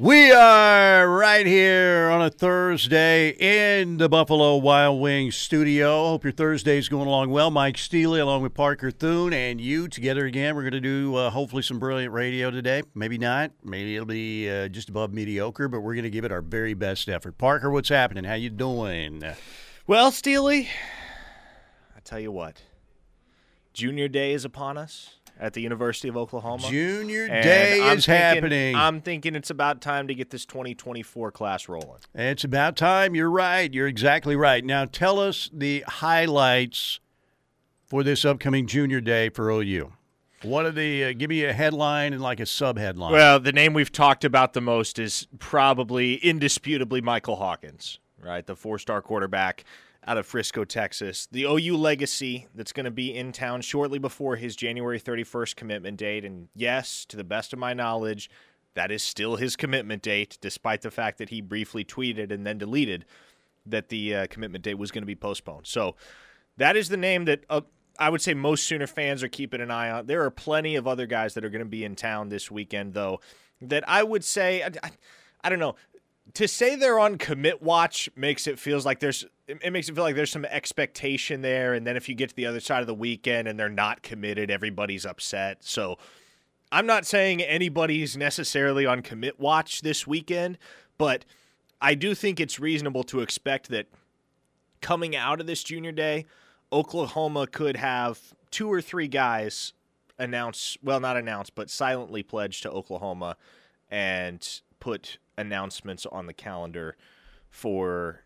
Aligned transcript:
We 0.00 0.30
are 0.30 1.08
right 1.08 1.44
here 1.44 2.08
on 2.12 2.22
a 2.22 2.30
Thursday 2.30 3.30
in 3.30 3.96
the 3.96 4.08
Buffalo 4.08 4.56
Wild 4.58 5.00
Wings 5.00 5.34
studio. 5.34 6.10
Hope 6.10 6.22
your 6.22 6.32
Thursday's 6.32 6.88
going 6.88 7.08
along 7.08 7.30
well. 7.30 7.50
Mike 7.50 7.76
Steely 7.76 8.20
along 8.20 8.42
with 8.42 8.54
Parker 8.54 8.92
Thune 8.92 9.32
and 9.32 9.60
you 9.60 9.88
together 9.88 10.24
again. 10.24 10.54
We're 10.54 10.62
going 10.62 10.74
to 10.74 10.80
do 10.80 11.16
uh, 11.16 11.30
hopefully 11.30 11.64
some 11.64 11.80
brilliant 11.80 12.12
radio 12.12 12.52
today. 12.52 12.84
Maybe 12.94 13.18
not. 13.18 13.50
Maybe 13.64 13.96
it'll 13.96 14.06
be 14.06 14.48
uh, 14.48 14.68
just 14.68 14.88
above 14.88 15.12
mediocre, 15.12 15.66
but 15.66 15.80
we're 15.80 15.94
going 15.94 16.04
to 16.04 16.10
give 16.10 16.24
it 16.24 16.30
our 16.30 16.42
very 16.42 16.74
best 16.74 17.08
effort. 17.08 17.36
Parker, 17.36 17.68
what's 17.68 17.88
happening? 17.88 18.22
How 18.22 18.34
you 18.34 18.50
doing? 18.50 19.24
Well, 19.88 20.12
Steely, 20.12 20.68
I 21.96 22.00
tell 22.04 22.20
you 22.20 22.30
what, 22.30 22.62
Junior 23.72 24.06
Day 24.06 24.32
is 24.32 24.44
upon 24.44 24.78
us 24.78 25.17
at 25.40 25.52
the 25.52 25.60
University 25.60 26.08
of 26.08 26.16
Oklahoma. 26.16 26.68
Junior 26.68 27.24
And 27.26 27.44
Day 27.44 27.80
I'm 27.82 27.98
is 27.98 28.06
thinking- 28.06 28.22
happening. 28.22 28.74
I'm 28.74 29.00
thinking 29.00 29.34
it's 29.36 29.50
about 29.50 29.80
time 29.80 30.08
to 30.08 30.14
get 30.14 30.30
this 30.30 30.44
2024 30.44 31.30
class 31.32 31.68
rolling. 31.68 32.00
It's 32.14 32.44
about 32.44 32.76
time. 32.76 33.14
You're 33.14 33.30
right. 33.30 33.72
You're 33.72 33.86
exactly 33.86 34.36
right. 34.36 34.64
Now, 34.64 34.84
tell 34.84 35.18
us 35.20 35.48
the 35.52 35.84
highlights 35.86 37.00
for 37.86 38.02
this 38.02 38.24
upcoming 38.24 38.66
Junior 38.66 39.00
Day 39.00 39.28
for 39.28 39.50
OU. 39.50 39.92
What 40.42 40.66
are 40.66 40.70
the? 40.70 41.04
Uh, 41.04 41.12
give 41.14 41.30
me 41.30 41.44
a 41.44 41.52
headline 41.52 42.12
and 42.12 42.22
like 42.22 42.38
a 42.38 42.46
sub 42.46 42.78
headline. 42.78 43.12
Well, 43.12 43.40
the 43.40 43.50
name 43.52 43.74
we've 43.74 43.90
talked 43.90 44.24
about 44.24 44.52
the 44.52 44.60
most 44.60 44.98
is 44.98 45.26
probably 45.40 46.14
indisputably 46.16 47.00
Michael 47.00 47.36
Hawkins, 47.36 47.98
right? 48.22 48.46
The 48.46 48.54
four 48.54 48.78
star 48.78 49.02
quarterback 49.02 49.64
out 50.06 50.18
of 50.18 50.26
Frisco, 50.26 50.64
Texas. 50.64 51.28
The 51.30 51.44
OU 51.44 51.76
legacy 51.76 52.46
that's 52.54 52.72
going 52.72 52.84
to 52.84 52.90
be 52.90 53.14
in 53.14 53.32
town 53.32 53.60
shortly 53.60 53.98
before 53.98 54.36
his 54.36 54.56
January 54.56 55.00
31st 55.00 55.56
commitment 55.56 55.96
date. 55.98 56.24
And 56.24 56.48
yes, 56.54 57.04
to 57.06 57.16
the 57.16 57.24
best 57.24 57.52
of 57.52 57.58
my 57.58 57.74
knowledge, 57.74 58.30
that 58.74 58.90
is 58.90 59.02
still 59.02 59.36
his 59.36 59.56
commitment 59.56 60.02
date, 60.02 60.38
despite 60.40 60.82
the 60.82 60.90
fact 60.90 61.18
that 61.18 61.30
he 61.30 61.40
briefly 61.40 61.84
tweeted 61.84 62.30
and 62.30 62.46
then 62.46 62.58
deleted 62.58 63.04
that 63.66 63.88
the 63.88 64.14
uh, 64.14 64.26
commitment 64.28 64.64
date 64.64 64.78
was 64.78 64.90
going 64.90 65.02
to 65.02 65.06
be 65.06 65.14
postponed. 65.14 65.66
So 65.66 65.96
that 66.56 66.76
is 66.76 66.88
the 66.88 66.96
name 66.96 67.24
that 67.26 67.44
uh, 67.50 67.62
I 67.98 68.10
would 68.10 68.22
say 68.22 68.34
most 68.34 68.64
Sooner 68.64 68.86
fans 68.86 69.22
are 69.22 69.28
keeping 69.28 69.60
an 69.60 69.70
eye 69.70 69.90
on. 69.90 70.06
There 70.06 70.24
are 70.24 70.30
plenty 70.30 70.76
of 70.76 70.86
other 70.86 71.06
guys 71.06 71.34
that 71.34 71.44
are 71.44 71.50
going 71.50 71.64
to 71.64 71.68
be 71.68 71.84
in 71.84 71.96
town 71.96 72.28
this 72.28 72.50
weekend, 72.50 72.94
though, 72.94 73.20
that 73.60 73.86
I 73.88 74.02
would 74.04 74.24
say, 74.24 74.62
I, 74.62 74.70
I, 74.82 74.90
I 75.42 75.48
don't 75.50 75.58
know. 75.58 75.74
To 76.34 76.46
say 76.46 76.76
they're 76.76 76.98
on 76.98 77.18
commit 77.18 77.62
watch 77.62 78.08
makes 78.14 78.46
it 78.46 78.58
feels 78.58 78.86
like 78.86 79.00
there's 79.00 79.24
it 79.48 79.72
makes 79.72 79.88
it 79.88 79.94
feel 79.94 80.04
like 80.04 80.14
there's 80.14 80.30
some 80.30 80.44
expectation 80.44 81.40
there, 81.40 81.74
and 81.74 81.86
then 81.86 81.96
if 81.96 82.08
you 82.08 82.14
get 82.14 82.30
to 82.30 82.36
the 82.36 82.46
other 82.46 82.60
side 82.60 82.80
of 82.80 82.86
the 82.86 82.94
weekend 82.94 83.48
and 83.48 83.58
they're 83.58 83.68
not 83.68 84.02
committed, 84.02 84.50
everybody's 84.50 85.06
upset. 85.06 85.64
So 85.64 85.98
I'm 86.70 86.86
not 86.86 87.06
saying 87.06 87.40
anybody's 87.40 88.16
necessarily 88.16 88.84
on 88.84 89.00
commit 89.02 89.40
watch 89.40 89.80
this 89.80 90.06
weekend, 90.06 90.58
but 90.98 91.24
I 91.80 91.94
do 91.94 92.14
think 92.14 92.40
it's 92.40 92.60
reasonable 92.60 93.04
to 93.04 93.20
expect 93.20 93.68
that 93.70 93.86
coming 94.80 95.16
out 95.16 95.40
of 95.40 95.46
this 95.46 95.62
junior 95.62 95.92
day, 95.92 96.26
Oklahoma 96.72 97.46
could 97.46 97.76
have 97.76 98.20
two 98.50 98.70
or 98.70 98.82
three 98.82 99.08
guys 99.08 99.72
announce, 100.18 100.76
well, 100.82 101.00
not 101.00 101.16
announce, 101.16 101.48
but 101.50 101.70
silently 101.70 102.22
pledge 102.22 102.60
to 102.62 102.70
Oklahoma 102.70 103.36
and 103.90 104.60
put 104.80 105.18
announcements 105.38 106.04
on 106.06 106.26
the 106.26 106.34
calendar 106.34 106.96
for 107.50 108.24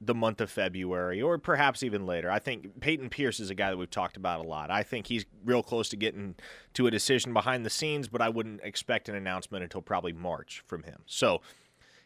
the 0.00 0.14
month 0.14 0.40
of 0.40 0.50
February 0.50 1.20
or 1.20 1.36
perhaps 1.36 1.82
even 1.82 2.06
later. 2.06 2.30
I 2.30 2.38
think 2.38 2.80
Peyton 2.80 3.10
Pierce 3.10 3.38
is 3.38 3.50
a 3.50 3.54
guy 3.54 3.70
that 3.70 3.76
we've 3.76 3.90
talked 3.90 4.16
about 4.16 4.44
a 4.44 4.48
lot. 4.48 4.70
I 4.70 4.82
think 4.82 5.06
he's 5.06 5.26
real 5.44 5.62
close 5.62 5.90
to 5.90 5.96
getting 5.96 6.36
to 6.74 6.86
a 6.86 6.90
decision 6.90 7.34
behind 7.34 7.66
the 7.66 7.70
scenes, 7.70 8.08
but 8.08 8.22
I 8.22 8.30
wouldn't 8.30 8.62
expect 8.62 9.08
an 9.08 9.14
announcement 9.14 9.62
until 9.62 9.82
probably 9.82 10.12
March 10.12 10.62
from 10.66 10.84
him. 10.84 11.02
So, 11.06 11.42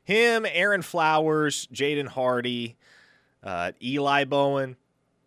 him, 0.03 0.45
Aaron 0.51 0.83
Flowers, 0.83 1.69
Jaden 1.73 2.09
Hardy, 2.09 2.77
uh, 3.43 3.73
Eli 3.83 4.25
Bowen, 4.25 4.77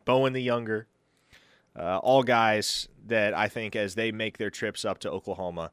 Bowen 0.04 0.34
the 0.34 0.42
younger, 0.42 0.88
uh, 1.76 2.00
all 2.00 2.24
guys 2.24 2.90
that 3.06 3.34
I 3.34 3.48
think 3.48 3.76
as 3.76 3.96
they 3.96 4.12
make 4.12 4.38
their 4.38 4.50
trips 4.50 4.84
up 4.84 5.00
to 5.00 5.12
Oklahoma 5.12 5.72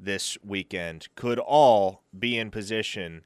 this 0.00 0.38
weekend 0.44 1.08
could 1.14 1.38
all 1.38 2.02
be 2.16 2.38
in 2.38 2.50
position 2.50 3.24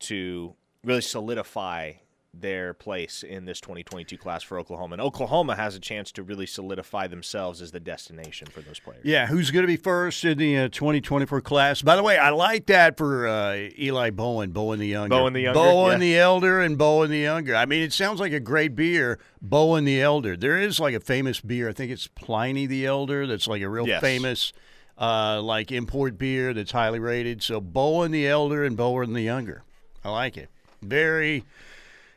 to 0.00 0.54
really 0.84 1.00
solidify 1.00 1.92
their 2.34 2.72
place 2.72 3.22
in 3.22 3.44
this 3.44 3.60
2022 3.60 4.16
class 4.16 4.42
for 4.42 4.58
Oklahoma. 4.58 4.94
And 4.94 5.02
Oklahoma 5.02 5.54
has 5.54 5.76
a 5.76 5.80
chance 5.80 6.10
to 6.12 6.22
really 6.22 6.46
solidify 6.46 7.06
themselves 7.06 7.60
as 7.60 7.72
the 7.72 7.80
destination 7.80 8.46
for 8.46 8.62
those 8.62 8.80
players. 8.80 9.04
yeah, 9.04 9.26
who's 9.26 9.50
going 9.50 9.64
to 9.64 9.66
be 9.66 9.76
first 9.76 10.24
in 10.24 10.38
the 10.38 10.56
uh, 10.56 10.68
2024 10.68 11.42
class? 11.42 11.82
By 11.82 11.94
the 11.94 12.02
way, 12.02 12.16
I 12.16 12.30
like 12.30 12.66
that 12.66 12.96
for 12.96 13.26
uh, 13.26 13.68
Eli 13.78 14.08
Bowen, 14.10 14.50
Bowen 14.50 14.78
the 14.78 14.86
younger, 14.86 15.10
Bowen 15.14 15.34
the 15.34 15.42
younger, 15.42 15.60
Bowen 15.60 15.92
yeah. 15.92 15.98
the 15.98 16.18
elder, 16.18 16.60
and 16.60 16.78
Bowen 16.78 17.10
the 17.10 17.18
younger. 17.18 17.54
I 17.54 17.66
mean, 17.66 17.82
it 17.82 17.92
sounds 17.92 18.18
like 18.18 18.32
a 18.32 18.40
great 18.40 18.74
beer, 18.74 19.18
Bowen 19.42 19.84
the 19.84 20.00
elder. 20.00 20.34
There 20.34 20.56
is 20.56 20.80
like 20.80 20.94
a 20.94 21.00
famous 21.00 21.38
beer. 21.42 21.68
I 21.68 21.72
think 21.74 21.92
it's 21.92 22.08
Pliny 22.08 22.64
the 22.64 22.86
elder. 22.86 23.26
That's 23.26 23.46
like 23.46 23.60
a 23.60 23.68
real 23.68 23.86
Yes. 23.86 24.00
famous. 24.00 24.54
Uh, 24.98 25.40
like 25.42 25.72
import 25.72 26.18
beer 26.18 26.54
that's 26.54 26.70
highly 26.70 27.00
rated. 27.00 27.42
So 27.42 27.60
Bowen 27.60 28.12
the 28.12 28.28
elder 28.28 28.64
and 28.64 28.76
Bowen 28.76 29.14
the 29.14 29.22
younger. 29.22 29.64
I 30.04 30.10
like 30.10 30.36
it. 30.36 30.48
Very. 30.80 31.44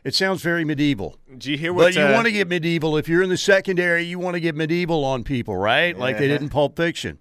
It 0.03 0.13
sounds 0.13 0.43
very 0.43 0.63
medieval. 0.65 1.17
Do 1.35 1.51
you 1.51 1.57
hear 1.57 1.73
what? 1.73 1.85
But 1.85 1.95
you 1.95 2.01
uh, 2.01 2.13
want 2.13 2.25
to 2.25 2.31
get 2.31 2.47
medieval. 2.47 2.95
If 2.95 3.07
you're 3.07 3.23
in 3.23 3.29
the 3.29 3.37
secondary, 3.37 4.03
you 4.03 4.19
want 4.19 4.35
to 4.35 4.39
get 4.39 4.55
medieval 4.55 5.03
on 5.03 5.23
people, 5.23 5.55
right? 5.55 5.97
Like 5.97 6.19
they 6.19 6.27
did 6.27 6.41
in 6.41 6.49
Pulp 6.49 6.75
Fiction. 6.75 7.17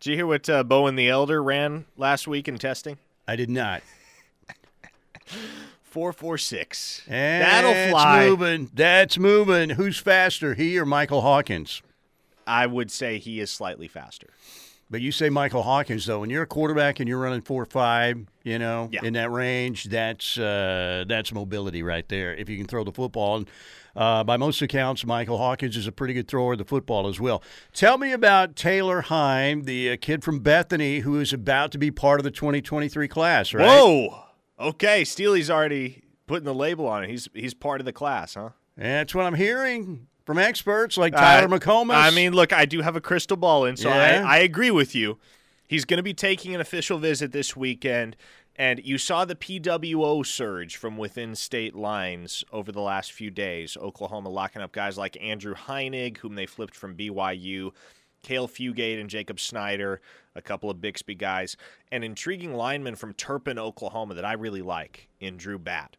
Do 0.00 0.10
you 0.10 0.16
hear 0.16 0.26
what 0.26 0.50
uh, 0.50 0.64
Bowen 0.64 0.96
the 0.96 1.08
Elder 1.08 1.42
ran 1.42 1.86
last 1.96 2.26
week 2.26 2.48
in 2.48 2.58
testing? 2.58 2.98
I 3.26 3.36
did 3.36 3.48
not. 3.48 3.82
Four 5.82 6.12
four 6.14 6.38
six. 6.38 7.02
And 7.06 7.42
That'll 7.42 7.90
fly. 7.90 8.26
moving. 8.26 8.70
That's 8.72 9.18
moving. 9.18 9.70
Who's 9.70 9.98
faster, 9.98 10.54
he 10.54 10.78
or 10.78 10.86
Michael 10.86 11.20
Hawkins? 11.20 11.82
I 12.46 12.66
would 12.66 12.90
say 12.90 13.18
he 13.18 13.40
is 13.40 13.50
slightly 13.50 13.88
faster. 13.88 14.30
But 14.92 15.00
you 15.00 15.10
say 15.10 15.30
Michael 15.30 15.62
Hawkins 15.62 16.04
though, 16.04 16.20
when 16.20 16.28
you're 16.28 16.42
a 16.42 16.46
quarterback 16.46 17.00
and 17.00 17.08
you're 17.08 17.18
running 17.18 17.40
four 17.40 17.64
five, 17.64 18.26
you 18.44 18.58
know, 18.58 18.90
Yeah. 18.92 19.00
in 19.02 19.14
that 19.14 19.32
range, 19.32 19.84
that's 19.84 20.36
uh, 20.38 21.04
that's 21.08 21.32
mobility 21.32 21.82
right 21.82 22.06
there. 22.08 22.34
If 22.34 22.50
you 22.50 22.58
can 22.58 22.66
throw 22.66 22.84
the 22.84 22.92
football, 22.92 23.38
and 23.38 23.50
uh, 23.96 24.22
by 24.22 24.36
most 24.36 24.60
accounts, 24.60 25.06
Michael 25.06 25.38
Hawkins 25.38 25.78
is 25.78 25.86
a 25.86 25.92
pretty 25.92 26.12
good 26.12 26.28
thrower 26.28 26.52
of 26.52 26.58
the 26.58 26.66
football 26.66 27.08
as 27.08 27.18
well. 27.18 27.42
Tell 27.72 27.96
me 27.96 28.12
about 28.12 28.54
Taylor 28.54 29.00
Heim, 29.00 29.62
the 29.64 29.92
uh, 29.92 29.96
kid 29.98 30.22
from 30.22 30.40
Bethany, 30.40 30.98
who 31.00 31.18
is 31.18 31.32
about 31.32 31.72
to 31.72 31.78
be 31.78 31.90
part 31.90 32.20
of 32.20 32.24
the 32.24 32.30
2023 32.30 33.08
class. 33.08 33.54
Right? 33.54 33.66
Whoa. 33.66 34.24
Okay, 34.60 35.04
Steely's 35.04 35.48
already 35.50 36.02
putting 36.26 36.44
the 36.44 36.54
label 36.54 36.86
on 36.86 37.02
it. 37.02 37.08
He's 37.08 37.28
he's 37.32 37.54
part 37.54 37.80
of 37.80 37.86
the 37.86 37.92
class, 37.94 38.34
huh? 38.34 38.50
That's 38.76 39.14
what 39.14 39.24
I'm 39.24 39.34
hearing 39.34 40.08
from 40.24 40.38
experts 40.38 40.96
like 40.96 41.12
Tyler 41.14 41.52
Uh, 41.52 41.58
McComas. 41.58 41.94
I 41.94 42.10
mean, 42.10 42.32
look, 42.32 42.52
I 42.52 42.64
do 42.64 42.80
have 42.80 42.96
a 42.96 43.00
crystal 43.00 43.36
ball 43.36 43.64
in, 43.64 43.76
so 43.76 43.88
Yeah. 43.88 44.24
I, 44.26 44.36
I 44.36 44.38
agree 44.38 44.70
with 44.70 44.94
you. 44.94 45.18
He's 45.66 45.84
going 45.84 45.98
to 45.98 46.02
be 46.02 46.14
taking 46.14 46.54
an 46.54 46.60
official 46.60 46.98
visit 46.98 47.32
this 47.32 47.56
weekend, 47.56 48.14
and 48.56 48.84
you 48.84 48.98
saw 48.98 49.24
the 49.24 49.34
PWO 49.34 50.24
surge 50.26 50.76
from 50.76 50.98
within 50.98 51.34
state 51.34 51.74
lines 51.74 52.44
over 52.52 52.70
the 52.70 52.80
last 52.82 53.12
few 53.12 53.30
days. 53.30 53.76
Oklahoma 53.76 54.28
locking 54.28 54.60
up 54.60 54.72
guys 54.72 54.98
like 54.98 55.16
Andrew 55.22 55.54
Heinig, 55.54 56.18
whom 56.18 56.34
they 56.34 56.44
flipped 56.46 56.74
from 56.74 56.94
BYU, 56.94 57.70
Kale 58.22 58.46
Fugate 58.46 59.00
and 59.00 59.08
Jacob 59.08 59.40
Snyder, 59.40 60.00
a 60.34 60.42
couple 60.42 60.68
of 60.70 60.80
Bixby 60.80 61.14
guys, 61.14 61.56
an 61.90 62.02
intriguing 62.04 62.54
lineman 62.54 62.94
from 62.94 63.14
Turpin, 63.14 63.58
Oklahoma 63.58 64.14
that 64.14 64.24
I 64.26 64.34
really 64.34 64.62
like 64.62 65.08
in 65.20 65.38
Drew 65.38 65.58
Batt. 65.58 65.96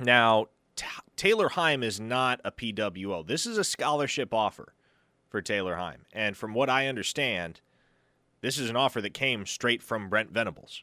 Now, 0.00 0.46
T- 0.76 0.86
Taylor 1.16 1.50
Heim 1.50 1.82
is 1.82 2.00
not 2.00 2.40
a 2.44 2.50
PWO. 2.52 3.26
This 3.26 3.46
is 3.46 3.58
a 3.58 3.64
scholarship 3.64 4.32
offer 4.32 4.72
for 5.28 5.40
Taylor 5.42 5.76
Heim. 5.76 6.06
And 6.12 6.36
from 6.36 6.54
what 6.54 6.68
I 6.70 6.86
understand, 6.86 7.60
this 8.40 8.58
is 8.58 8.70
an 8.70 8.76
offer 8.76 9.00
that 9.00 9.14
came 9.14 9.46
straight 9.46 9.82
from 9.82 10.08
Brent 10.08 10.30
Venables. 10.30 10.82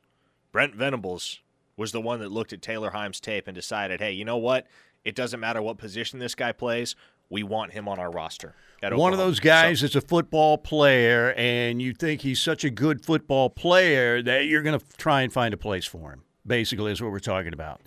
Brent 0.51 0.75
Venables 0.75 1.39
was 1.77 1.91
the 1.91 2.01
one 2.01 2.19
that 2.19 2.31
looked 2.31 2.53
at 2.53 2.61
Taylor 2.61 2.91
Heim's 2.91 3.19
tape 3.19 3.47
and 3.47 3.55
decided, 3.55 3.99
hey, 3.99 4.11
you 4.11 4.25
know 4.25 4.37
what? 4.37 4.67
It 5.05 5.15
doesn't 5.15 5.39
matter 5.39 5.61
what 5.61 5.77
position 5.77 6.19
this 6.19 6.35
guy 6.35 6.51
plays. 6.51 6.95
We 7.29 7.43
want 7.43 7.73
him 7.73 7.87
on 7.87 7.99
our 7.99 8.09
roster. 8.11 8.55
one 8.81 9.11
of 9.13 9.19
those 9.19 9.39
guys 9.39 9.79
So- 9.79 9.85
that's 9.85 9.95
a 9.95 10.01
football 10.01 10.57
player, 10.57 11.33
and 11.37 11.81
you 11.81 11.93
think 11.93 12.21
he's 12.21 12.41
such 12.41 12.63
a 12.63 12.69
good 12.69 13.05
football 13.05 13.49
player 13.49 14.21
that 14.23 14.45
you're 14.47 14.63
going 14.63 14.79
to 14.79 14.85
try 14.97 15.21
and 15.21 15.31
find 15.31 15.53
a 15.53 15.57
place 15.57 15.85
for 15.85 16.11
him. 16.11 16.23
Basically, 16.47 16.91
is 16.91 17.01
what 17.01 17.11
we're 17.11 17.19
talking 17.19 17.53
about. 17.53 17.81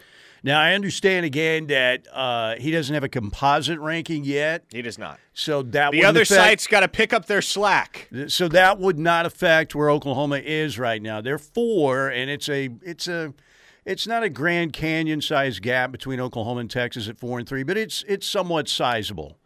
Now, 0.45 0.61
I 0.61 0.75
understand 0.75 1.25
again 1.25 1.69
that 1.69 2.07
uh, 2.13 2.57
he 2.57 2.71
doesn't 2.71 2.93
have 2.93 3.05
a 3.05 3.09
composite 3.09 3.79
ranking 3.79 4.25
yet, 4.25 4.65
he 4.73 4.83
does 4.83 4.99
not. 4.99 5.21
so 5.33 5.63
that 5.63 5.93
The 5.93 6.05
other 6.05 6.23
affect- 6.23 6.41
sites 6.41 6.67
got 6.67 6.81
to 6.81 6.89
pick 6.89 7.13
up 7.13 7.27
their 7.27 7.43
slack. 7.43 8.09
So 8.27 8.49
that 8.49 8.79
would 8.79 8.99
not 8.99 9.25
affect 9.25 9.75
where 9.75 9.89
Oklahoma 9.91 10.39
is 10.39 10.79
right 10.79 11.01
now. 11.01 11.21
They're 11.21 11.39
four, 11.39 12.09
and 12.09 12.29
it's 12.31 12.49
a 12.49 12.71
it's 12.83 13.07
a 13.07 13.35
it's 13.85 14.07
not 14.07 14.23
a 14.23 14.29
Grand 14.29 14.73
Canyon 14.73 15.21
size 15.21 15.59
gap 15.61 15.93
between 15.93 16.21
Oklahoma 16.21 16.61
and 16.61 16.71
Texas 16.71 17.09
at 17.09 17.19
four 17.19 17.39
and 17.39 17.49
three, 17.49 17.63
but 17.63 17.77
it's 17.77 18.05
it's 18.09 18.27
somewhat 18.27 18.69
sizable. 18.69 19.39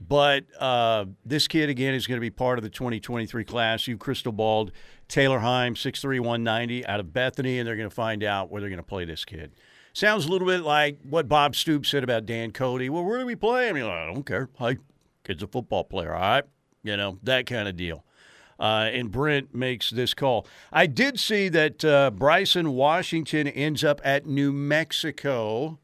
But 0.00 0.44
uh, 0.58 1.04
this 1.26 1.46
kid, 1.46 1.68
again, 1.68 1.92
is 1.92 2.06
going 2.06 2.16
to 2.16 2.22
be 2.22 2.30
part 2.30 2.58
of 2.58 2.62
the 2.62 2.70
2023 2.70 3.44
class. 3.44 3.86
You 3.86 3.98
crystal 3.98 4.32
balled 4.32 4.72
Taylor 5.08 5.40
Heim, 5.40 5.74
6'3, 5.74 6.20
190, 6.20 6.86
out 6.86 7.00
of 7.00 7.12
Bethany, 7.12 7.58
and 7.58 7.68
they're 7.68 7.76
going 7.76 7.88
to 7.88 7.94
find 7.94 8.24
out 8.24 8.50
where 8.50 8.62
they're 8.62 8.70
going 8.70 8.78
to 8.78 8.82
play 8.82 9.04
this 9.04 9.26
kid. 9.26 9.52
Sounds 9.92 10.26
a 10.26 10.28
little 10.28 10.46
bit 10.46 10.60
like 10.60 10.98
what 11.02 11.28
Bob 11.28 11.56
Stoops 11.56 11.88
said 11.88 12.04
about 12.04 12.26
Dan 12.26 12.52
Cody. 12.52 12.88
Well, 12.88 13.04
where 13.04 13.18
do 13.18 13.26
we 13.26 13.34
play? 13.34 13.68
I 13.68 13.72
mean, 13.72 13.84
I 13.84 14.06
don't 14.06 14.24
care. 14.24 14.48
Hey, 14.58 14.78
kid's 15.24 15.42
a 15.42 15.46
football 15.48 15.84
player, 15.84 16.14
all 16.14 16.20
right? 16.20 16.44
You 16.82 16.96
know, 16.96 17.18
that 17.24 17.46
kind 17.46 17.68
of 17.68 17.76
deal. 17.76 18.04
Uh, 18.58 18.90
and 18.92 19.10
Brent 19.10 19.54
makes 19.54 19.90
this 19.90 20.14
call. 20.14 20.46
I 20.72 20.86
did 20.86 21.18
see 21.18 21.48
that 21.48 21.84
uh, 21.84 22.10
Bryson 22.10 22.72
Washington 22.74 23.48
ends 23.48 23.82
up 23.82 24.00
at 24.04 24.26
New 24.26 24.52
Mexico. 24.52 25.78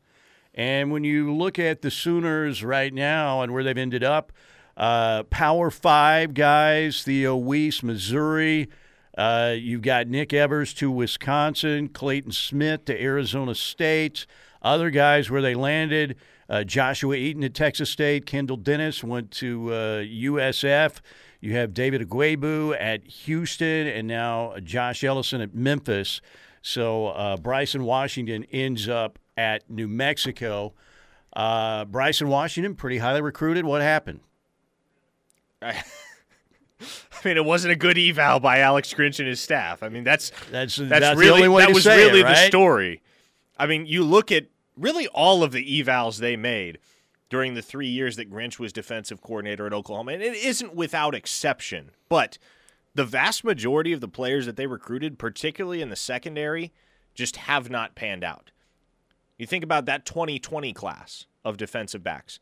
And 0.54 0.92
when 0.92 1.02
you 1.02 1.34
look 1.34 1.58
at 1.58 1.82
the 1.82 1.90
Sooners 1.90 2.62
right 2.62 2.92
now 2.92 3.42
and 3.42 3.52
where 3.52 3.64
they've 3.64 3.76
ended 3.76 4.04
up, 4.04 4.30
uh, 4.76 5.22
Power 5.24 5.70
Five 5.70 6.34
guys, 6.34 7.02
Theo 7.02 7.36
Wease, 7.36 7.82
Missouri. 7.82 8.68
Uh, 9.16 9.54
you've 9.56 9.82
got 9.82 10.08
Nick 10.08 10.32
Evers 10.32 10.74
to 10.74 10.90
Wisconsin, 10.90 11.88
Clayton 11.88 12.32
Smith 12.32 12.84
to 12.86 13.02
Arizona 13.02 13.54
State. 13.54 14.26
Other 14.62 14.90
guys 14.90 15.30
where 15.30 15.42
they 15.42 15.54
landed, 15.54 16.16
uh, 16.48 16.64
Joshua 16.64 17.14
Eaton 17.14 17.44
at 17.44 17.54
Texas 17.54 17.88
State, 17.88 18.26
Kendall 18.26 18.56
Dennis 18.56 19.02
went 19.02 19.30
to 19.32 19.66
USF. 19.66 21.00
You 21.40 21.52
have 21.52 21.74
David 21.74 22.08
Ugwoegbu 22.08 22.76
at 22.80 23.06
Houston, 23.06 23.86
and 23.86 24.08
now 24.08 24.54
Josh 24.62 25.04
Ellison 25.04 25.40
at 25.40 25.54
Memphis. 25.54 26.20
So 26.62 27.08
uh, 27.08 27.36
Bryson 27.36 27.84
Washington 27.84 28.44
ends 28.50 28.88
up 28.88 29.18
at 29.36 29.70
New 29.70 29.86
Mexico. 29.86 30.74
Uh, 31.34 31.84
Bryson 31.84 32.28
Washington, 32.28 32.74
pretty 32.74 32.98
highly 32.98 33.20
recruited. 33.20 33.64
What 33.64 33.82
happened? 33.82 34.20
I, 36.80 37.28
mean, 37.28 37.36
it 37.36 37.44
wasn't 37.44 37.72
a 37.72 37.76
good 37.76 37.98
eval 37.98 38.40
by 38.40 38.58
Alex 38.58 38.92
Grinch 38.92 39.18
and 39.18 39.28
his 39.28 39.40
staff. 39.40 39.82
I 39.82 39.88
mean, 39.88 40.04
that's 40.04 40.30
that's 40.50 40.76
that's, 40.76 40.90
that's 40.90 41.18
really 41.18 41.42
the 41.42 41.46
only 41.46 41.48
way 41.48 41.62
that 41.62 41.68
to 41.68 41.74
was 41.74 41.84
say 41.84 42.04
really 42.06 42.20
it, 42.20 42.24
right? 42.24 42.34
the 42.34 42.46
story. 42.46 43.02
I 43.58 43.66
mean, 43.66 43.86
you 43.86 44.04
look 44.04 44.30
at 44.30 44.46
really 44.76 45.06
all 45.08 45.42
of 45.42 45.52
the 45.52 45.82
evals 45.82 46.18
they 46.18 46.36
made 46.36 46.78
during 47.28 47.54
the 47.54 47.62
three 47.62 47.88
years 47.88 48.16
that 48.16 48.30
Grinch 48.30 48.58
was 48.58 48.72
defensive 48.72 49.22
coordinator 49.22 49.66
at 49.66 49.72
Oklahoma, 49.72 50.12
and 50.12 50.22
it 50.22 50.34
isn't 50.34 50.74
without 50.74 51.14
exception, 51.14 51.90
but 52.08 52.38
the 52.94 53.04
vast 53.04 53.44
majority 53.44 53.92
of 53.92 54.00
the 54.00 54.08
players 54.08 54.46
that 54.46 54.56
they 54.56 54.66
recruited, 54.66 55.18
particularly 55.18 55.82
in 55.82 55.90
the 55.90 55.96
secondary, 55.96 56.72
just 57.14 57.36
have 57.36 57.68
not 57.68 57.94
panned 57.94 58.24
out. 58.24 58.50
You 59.38 59.46
think 59.46 59.64
about 59.64 59.86
that 59.86 60.06
2020 60.06 60.72
class 60.72 61.26
of 61.44 61.56
defensive 61.56 62.02
backs 62.02 62.40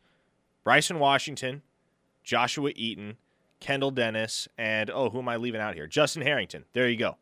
Bryson 0.63 0.99
Washington, 0.99 1.63
Joshua 2.23 2.73
Eaton, 2.75 3.17
Kendall 3.65 3.93
Dennis, 3.93 4.47
and 4.59 4.91
oh, 4.91 5.09
who 5.09 5.21
am 5.21 5.29
I 5.31 5.37
leaving 5.37 5.63
out 5.63 5.75
here? 5.75 5.87
Justin 5.87 6.21
Harrington. 6.21 6.67
There 6.75 6.87
you 6.87 6.99
go. 6.99 7.17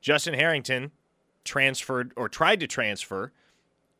Justin 0.00 0.34
Harrington 0.34 0.92
transferred 1.42 2.12
or 2.16 2.28
tried 2.28 2.60
to 2.60 2.68
transfer, 2.68 3.32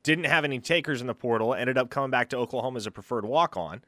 didn't 0.05 0.27
have 0.27 0.45
any 0.45 0.61
takers 0.61 1.01
in 1.01 1.09
the 1.09 1.15
portal, 1.15 1.53
ended 1.53 1.77
up 1.77 1.91
coming 1.91 2.13
back 2.13 2.29
to 2.29 2.37
Oklahoma 2.37 2.77
as 2.77 2.87
a 2.87 2.93
preferred 2.93 3.25
walk 3.25 3.57
on. 3.57 3.83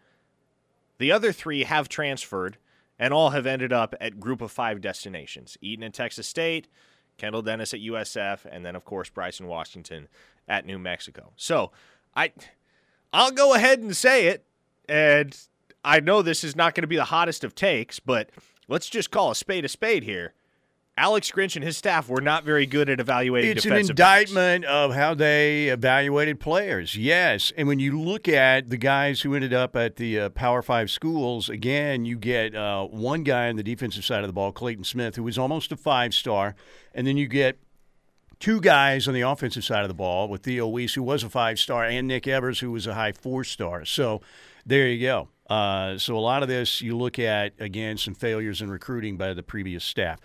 The 0.99 1.13
other 1.13 1.31
three 1.31 1.63
have 1.63 1.89
transferred 1.89 2.59
and 2.99 3.15
all 3.15 3.31
have 3.31 3.47
ended 3.47 3.73
up 3.73 3.95
at 4.01 4.19
group 4.19 4.41
of 4.41 4.51
five 4.51 4.81
destinations 4.81 5.57
Eaton 5.61 5.85
at 5.85 5.95
Texas 5.95 6.27
State, 6.27 6.67
Kendall 7.17 7.43
Dennis 7.43 7.73
at 7.73 7.79
USF, 7.79 8.41
and 8.51 8.67
then, 8.67 8.75
of 8.75 8.85
course, 8.85 9.09
Bryson 9.09 9.47
Washington 9.47 10.09
at 10.49 10.67
New 10.67 10.81
Mexico. 10.81 11.31
So 11.37 11.71
I, 12.17 12.33
I'll 13.13 13.31
go 13.31 13.55
ahead 13.55 13.79
and 13.79 13.97
say 13.97 14.27
it, 14.27 14.45
and 14.89 15.39
I 15.85 16.01
know 16.01 16.23
this 16.23 16.43
is 16.45 16.57
not 16.57 16.75
going 16.75 16.83
to 16.83 16.89
be 16.89 16.97
the 16.97 17.05
hottest 17.05 17.45
of 17.45 17.55
takes, 17.55 18.01
but 18.01 18.31
let's 18.69 18.89
just 18.89 19.11
call 19.11 19.31
a 19.31 19.35
spade 19.35 19.65
a 19.65 19.69
spade 19.69 20.05
here. 20.05 20.35
Alex 20.97 21.33
Grinch 21.33 21.57
and 21.57 21.65
his 21.65 21.77
staff 21.77 22.09
were 22.09 22.21
not 22.21 22.45
very 22.45 22.67
good 22.67 22.89
at 22.89 23.01
evaluating. 23.01 23.51
It's 23.51 23.65
an 23.65 23.73
defensive 23.73 23.97
backs. 23.97 24.31
indictment 24.31 24.65
of 24.65 24.95
how 24.95 25.13
they 25.15 25.67
evaluated 25.67 26.39
players. 26.39 26.97
Yes, 26.97 27.53
and 27.57 27.67
when 27.67 27.81
you 27.81 28.01
look 28.01 28.29
at 28.29 28.71
the 28.71 28.77
guys 28.77 29.23
who 29.23 29.35
ended 29.35 29.53
up 29.53 29.75
at 29.75 29.97
the 29.97 30.21
uh, 30.21 30.29
Power 30.31 30.63
Five 30.63 30.93
schools, 30.93 31.49
again, 31.49 32.05
you 32.05 32.17
get 32.17 32.55
uh, 32.55 32.85
one 32.85 33.25
guy 33.25 33.49
on 33.49 33.57
the 33.57 33.65
defensive 33.65 34.05
side 34.05 34.21
of 34.21 34.29
the 34.29 34.33
ball, 34.33 34.53
Clayton 34.53 34.85
Smith, 34.85 35.17
who 35.17 35.25
was 35.25 35.37
almost 35.37 35.73
a 35.73 35.77
five 35.77 36.15
star, 36.15 36.55
and 36.95 37.09
then 37.09 37.17
you 37.17 37.27
get 37.27 37.59
two 38.39 38.61
guys 38.61 39.09
on 39.09 39.15
the 39.15 39.23
offensive 39.23 39.65
side 39.65 39.83
of 39.83 39.89
the 39.89 39.95
ball 39.95 40.29
with 40.29 40.45
Theo 40.45 40.69
Wease, 40.69 40.95
who 40.95 41.03
was 41.03 41.25
a 41.25 41.29
five 41.29 41.59
star, 41.59 41.85
and 41.85 42.07
Nick 42.07 42.29
Evers, 42.29 42.61
who 42.61 42.71
was 42.71 42.87
a 42.87 42.95
high 42.95 43.13
four 43.13 43.43
star. 43.43 43.85
So 43.85 44.21
there 44.65 44.87
you 44.87 45.05
go. 45.05 45.29
Uh, 45.49 45.99
so 45.99 46.17
a 46.17 46.21
lot 46.21 46.43
of 46.43 46.49
this 46.49 46.81
you 46.81 46.97
look 46.97 47.19
at 47.19 47.53
again 47.59 47.97
some 47.99 48.15
failures 48.15 48.63
in 48.63 48.71
recruiting 48.71 49.17
by 49.17 49.35
the 49.35 49.43
previous 49.43 49.85
staff. 49.85 50.21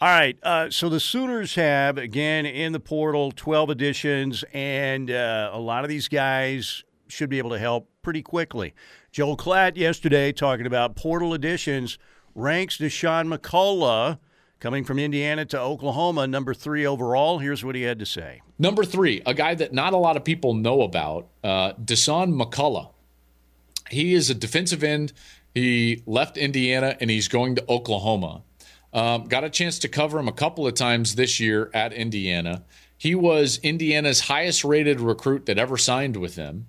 All 0.00 0.08
right, 0.08 0.38
uh, 0.44 0.70
so 0.70 0.88
the 0.88 1.00
Sooners 1.00 1.56
have 1.56 1.98
again 1.98 2.46
in 2.46 2.72
the 2.72 2.80
portal 2.80 3.32
twelve 3.32 3.70
additions, 3.70 4.44
and 4.52 5.10
uh, 5.10 5.50
a 5.52 5.58
lot 5.58 5.84
of 5.84 5.88
these 5.88 6.06
guys 6.06 6.84
should 7.08 7.30
be 7.30 7.38
able 7.38 7.50
to 7.50 7.58
help 7.58 7.88
pretty 8.02 8.22
quickly. 8.22 8.74
Joel 9.10 9.36
Klatt 9.36 9.76
yesterday 9.76 10.32
talking 10.32 10.66
about 10.66 10.94
portal 10.94 11.34
additions 11.34 11.98
ranks 12.34 12.76
Dasan 12.76 13.34
McCullough 13.34 14.18
coming 14.60 14.84
from 14.84 14.98
Indiana 14.98 15.44
to 15.46 15.58
Oklahoma, 15.58 16.26
number 16.26 16.52
three 16.54 16.86
overall. 16.86 17.38
Here's 17.38 17.64
what 17.64 17.74
he 17.74 17.82
had 17.82 17.98
to 17.98 18.06
say. 18.06 18.42
Number 18.58 18.84
three, 18.84 19.22
a 19.24 19.34
guy 19.34 19.54
that 19.54 19.72
not 19.72 19.92
a 19.92 19.96
lot 19.96 20.16
of 20.16 20.24
people 20.24 20.54
know 20.54 20.82
about, 20.82 21.28
uh, 21.42 21.72
Dasan 21.72 22.40
McCullough. 22.40 22.90
He 23.90 24.14
is 24.14 24.30
a 24.30 24.34
defensive 24.34 24.82
end. 24.82 25.12
He 25.54 26.02
left 26.06 26.36
Indiana 26.36 26.96
and 27.00 27.10
he's 27.10 27.28
going 27.28 27.56
to 27.56 27.64
Oklahoma. 27.68 28.42
Um, 28.92 29.24
got 29.24 29.44
a 29.44 29.50
chance 29.50 29.78
to 29.80 29.88
cover 29.88 30.18
him 30.18 30.28
a 30.28 30.32
couple 30.32 30.66
of 30.66 30.74
times 30.74 31.14
this 31.14 31.40
year 31.40 31.70
at 31.74 31.92
Indiana. 31.92 32.64
He 32.96 33.14
was 33.14 33.58
Indiana's 33.62 34.20
highest 34.20 34.64
rated 34.64 35.00
recruit 35.00 35.46
that 35.46 35.58
ever 35.58 35.76
signed 35.76 36.16
with 36.16 36.34
them 36.34 36.66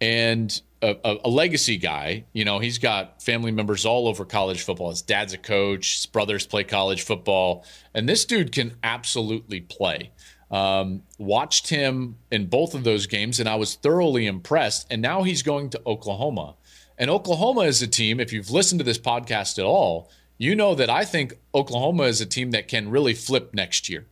and 0.00 0.60
a, 0.82 0.96
a, 1.04 1.16
a, 1.24 1.28
legacy 1.28 1.76
guy. 1.76 2.24
You 2.32 2.44
know, 2.44 2.58
he's 2.58 2.78
got 2.78 3.22
family 3.22 3.52
members 3.52 3.84
all 3.84 4.08
over 4.08 4.24
college 4.24 4.62
football. 4.62 4.90
His 4.90 5.02
dad's 5.02 5.32
a 5.32 5.38
coach, 5.38 5.96
his 5.96 6.06
brothers 6.06 6.46
play 6.46 6.64
college 6.64 7.02
football, 7.02 7.64
and 7.94 8.08
this 8.08 8.24
dude 8.24 8.52
can 8.52 8.76
absolutely 8.82 9.60
play. 9.60 10.10
Um, 10.50 11.02
watched 11.18 11.68
him 11.68 12.16
in 12.30 12.46
both 12.46 12.74
of 12.74 12.82
those 12.82 13.06
games, 13.06 13.38
and 13.38 13.48
I 13.48 13.54
was 13.54 13.76
thoroughly 13.76 14.26
impressed. 14.26 14.86
And 14.90 15.00
now 15.00 15.22
he's 15.22 15.42
going 15.42 15.70
to 15.70 15.82
Oklahoma. 15.86 16.56
And 17.00 17.08
Oklahoma 17.08 17.62
is 17.62 17.80
a 17.80 17.86
team, 17.86 18.20
if 18.20 18.30
you've 18.30 18.50
listened 18.50 18.78
to 18.80 18.84
this 18.84 18.98
podcast 18.98 19.58
at 19.58 19.64
all, 19.64 20.10
you 20.36 20.54
know 20.54 20.74
that 20.74 20.90
I 20.90 21.06
think 21.06 21.38
Oklahoma 21.54 22.02
is 22.02 22.20
a 22.20 22.26
team 22.26 22.50
that 22.50 22.68
can 22.68 22.90
really 22.90 23.14
flip 23.14 23.54
next 23.54 23.88
year. 23.88 24.04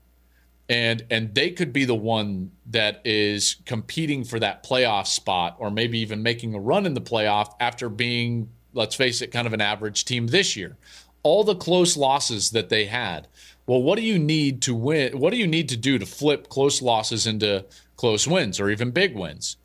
And 0.71 1.05
and 1.11 1.35
they 1.35 1.51
could 1.51 1.73
be 1.73 1.85
the 1.85 1.95
one 1.95 2.51
that 2.71 3.03
is 3.05 3.57
competing 3.67 4.25
for 4.25 4.41
that 4.41 4.65
playoff 4.65 5.07
spot 5.07 5.57
or 5.59 5.71
maybe 5.71 5.99
even 5.99 6.23
making 6.23 6.55
a 6.55 6.61
run 6.61 6.87
in 6.87 6.95
the 6.95 7.01
playoff 7.03 7.55
after 7.61 7.91
being, 7.91 8.49
let's 8.73 8.95
face 8.95 9.21
it, 9.21 9.33
kind 9.33 9.47
of 9.47 9.53
an 9.53 9.61
average 9.61 10.07
team 10.07 10.29
this 10.29 10.57
year. 10.57 10.79
All 11.23 11.45
the 11.45 11.55
close 11.55 11.95
losses 11.97 12.51
that 12.51 12.71
they 12.71 12.87
had. 12.87 13.29
Well, 13.67 13.83
what 13.83 13.97
do 13.97 14.03
you 14.03 14.19
need 14.19 14.63
to 14.63 14.75
win? 14.75 15.19
What 15.19 15.31
do 15.31 15.37
you 15.37 15.47
need 15.47 15.69
to 15.69 15.77
do 15.77 15.99
to 15.99 16.07
flip 16.07 16.49
close 16.49 16.81
losses 16.81 17.27
into 17.27 17.67
close 17.97 18.27
wins 18.27 18.59
or 18.59 18.71
even 18.71 18.93
big 18.93 19.15
wins? 19.15 19.59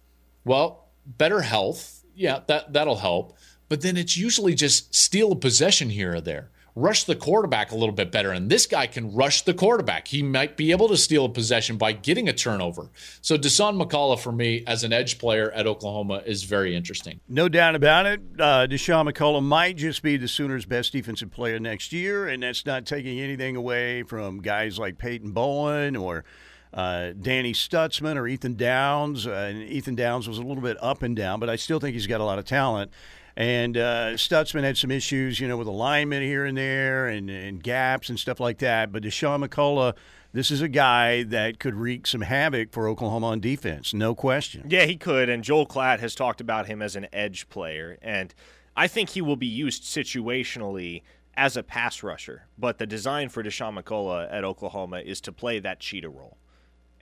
Well, 0.43 0.87
better 1.05 1.41
health. 1.41 1.92
Yeah, 2.15 2.41
that 2.47 2.73
that'll 2.73 2.97
help. 2.97 3.37
But 3.69 3.81
then 3.81 3.97
it's 3.97 4.17
usually 4.17 4.53
just 4.53 4.93
steal 4.93 5.31
a 5.31 5.35
possession 5.35 5.89
here 5.89 6.15
or 6.15 6.21
there 6.21 6.51
rush 6.75 7.03
the 7.03 7.15
quarterback 7.15 7.71
a 7.71 7.75
little 7.75 7.93
bit 7.93 8.11
better. 8.11 8.31
And 8.31 8.49
this 8.49 8.65
guy 8.65 8.87
can 8.87 9.13
rush 9.13 9.43
the 9.43 9.53
quarterback. 9.53 10.07
He 10.07 10.23
might 10.23 10.57
be 10.57 10.71
able 10.71 10.87
to 10.89 10.97
steal 10.97 11.25
a 11.25 11.29
possession 11.29 11.77
by 11.77 11.91
getting 11.93 12.27
a 12.27 12.33
turnover. 12.33 12.89
So 13.21 13.37
Dasan 13.37 13.81
McCullough, 13.81 14.19
for 14.19 14.31
me, 14.31 14.63
as 14.65 14.83
an 14.83 14.93
edge 14.93 15.19
player 15.19 15.51
at 15.51 15.67
Oklahoma, 15.67 16.23
is 16.25 16.43
very 16.43 16.75
interesting. 16.75 17.19
No 17.27 17.47
doubt 17.49 17.75
about 17.75 18.05
it. 18.05 18.21
Uh, 18.39 18.67
Dasan 18.67 19.11
McCullough 19.11 19.43
might 19.43 19.77
just 19.77 20.01
be 20.01 20.17
the 20.17 20.27
Sooners' 20.27 20.65
best 20.65 20.91
defensive 20.91 21.31
player 21.31 21.59
next 21.59 21.93
year, 21.93 22.27
and 22.27 22.43
that's 22.43 22.65
not 22.65 22.85
taking 22.85 23.19
anything 23.19 23.55
away 23.55 24.03
from 24.03 24.39
guys 24.41 24.79
like 24.79 24.97
Peyton 24.97 25.31
Bowen 25.31 25.95
or. 25.95 26.23
Uh, 26.73 27.11
Danny 27.19 27.53
Stutsman 27.53 28.15
or 28.15 28.27
Ethan 28.27 28.55
Downs. 28.55 29.27
Uh, 29.27 29.31
and 29.31 29.63
Ethan 29.63 29.95
Downs 29.95 30.27
was 30.27 30.37
a 30.37 30.41
little 30.41 30.63
bit 30.63 30.77
up 30.81 31.03
and 31.03 31.15
down, 31.15 31.39
but 31.39 31.49
I 31.49 31.55
still 31.55 31.79
think 31.79 31.93
he's 31.93 32.07
got 32.07 32.19
a 32.19 32.23
lot 32.23 32.39
of 32.39 32.45
talent. 32.45 32.91
And 33.35 33.77
uh, 33.77 34.11
Stutsman 34.13 34.63
had 34.63 34.77
some 34.77 34.91
issues, 34.91 35.39
you 35.39 35.47
know, 35.47 35.57
with 35.57 35.67
alignment 35.67 36.23
here 36.23 36.45
and 36.45 36.57
there 36.57 37.07
and, 37.07 37.29
and 37.29 37.63
gaps 37.63 38.09
and 38.09 38.19
stuff 38.19 38.39
like 38.39 38.59
that. 38.59 38.91
But 38.91 39.03
Dasan 39.03 39.47
McCullough, 39.47 39.95
this 40.33 40.51
is 40.51 40.61
a 40.61 40.67
guy 40.67 41.23
that 41.23 41.59
could 41.59 41.75
wreak 41.75 42.05
some 42.05 42.21
havoc 42.21 42.71
for 42.71 42.87
Oklahoma 42.87 43.27
on 43.27 43.39
defense, 43.39 43.93
no 43.93 44.13
question. 44.13 44.65
Yeah, 44.69 44.85
he 44.85 44.97
could. 44.97 45.29
And 45.29 45.43
Joel 45.43 45.65
Klatt 45.65 45.99
has 45.99 46.15
talked 46.15 46.41
about 46.41 46.67
him 46.67 46.81
as 46.81 46.95
an 46.95 47.07
edge 47.11 47.49
player. 47.49 47.97
And 48.01 48.33
I 48.75 48.87
think 48.87 49.09
he 49.09 49.21
will 49.21 49.35
be 49.35 49.47
used 49.47 49.83
situationally 49.83 51.01
as 51.35 51.57
a 51.57 51.63
pass 51.63 52.03
rusher. 52.03 52.47
But 52.57 52.77
the 52.77 52.85
design 52.85 53.29
for 53.29 53.43
Dasan 53.43 53.79
McCullough 53.79 54.31
at 54.31 54.43
Oklahoma 54.43 54.99
is 54.99 55.21
to 55.21 55.31
play 55.31 55.59
that 55.59 55.79
cheetah 55.79 56.09
role. 56.09 56.37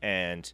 And 0.01 0.51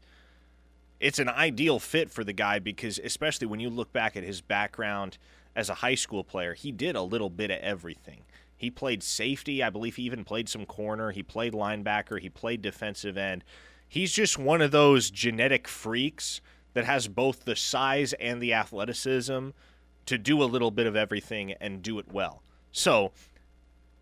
it's 1.00 1.20
an 1.20 1.30
ideal 1.30 1.80
fit 1.80 2.10
for 2.10 2.24
the 2.24 2.34
guy 2.34 2.60
because, 2.60 3.00
especially 3.00 3.48
when 3.48 3.60
you 3.60 3.70
look 3.70 3.94
back 3.94 4.16
at 4.18 4.24
his 4.24 4.42
background– 4.42 5.18
as 5.58 5.70
a 5.70 5.76
high 5.76 5.96
school 5.96 6.24
player, 6.24 6.54
he 6.54 6.72
did 6.72 6.96
a 6.96 7.02
little 7.02 7.32
bit 7.32 7.50
of 7.50 7.60
everything. 7.62 8.22
He 8.56 8.70
played 8.70 9.02
safety. 9.02 9.64
I 9.64 9.72
believe 9.72 9.96
he 9.96 10.04
even 10.04 10.24
played 10.24 10.48
some 10.48 10.68
corner. 10.68 11.12
He 11.12 11.24
played 11.24 11.54
linebacker. 11.54 12.20
He 12.20 12.30
played 12.30 12.62
defensive 12.62 13.18
end. 13.18 13.44
He's 13.90 14.14
just 14.14 14.38
one 14.38 14.62
of 14.62 14.70
those 14.70 15.10
genetic 15.10 15.68
freaks 15.68 16.42
that 16.76 16.86
has 16.86 17.08
both 17.08 17.44
the 17.44 17.56
size 17.56 18.14
and 18.14 18.40
the 18.40 18.54
athleticism 18.54 19.50
to 20.06 20.18
do 20.18 20.44
a 20.44 20.46
little 20.46 20.70
bit 20.70 20.86
of 20.86 20.96
everything 20.96 21.54
and 21.54 21.82
do 21.82 21.98
it 21.98 22.12
well. 22.12 22.44
So, 22.72 23.12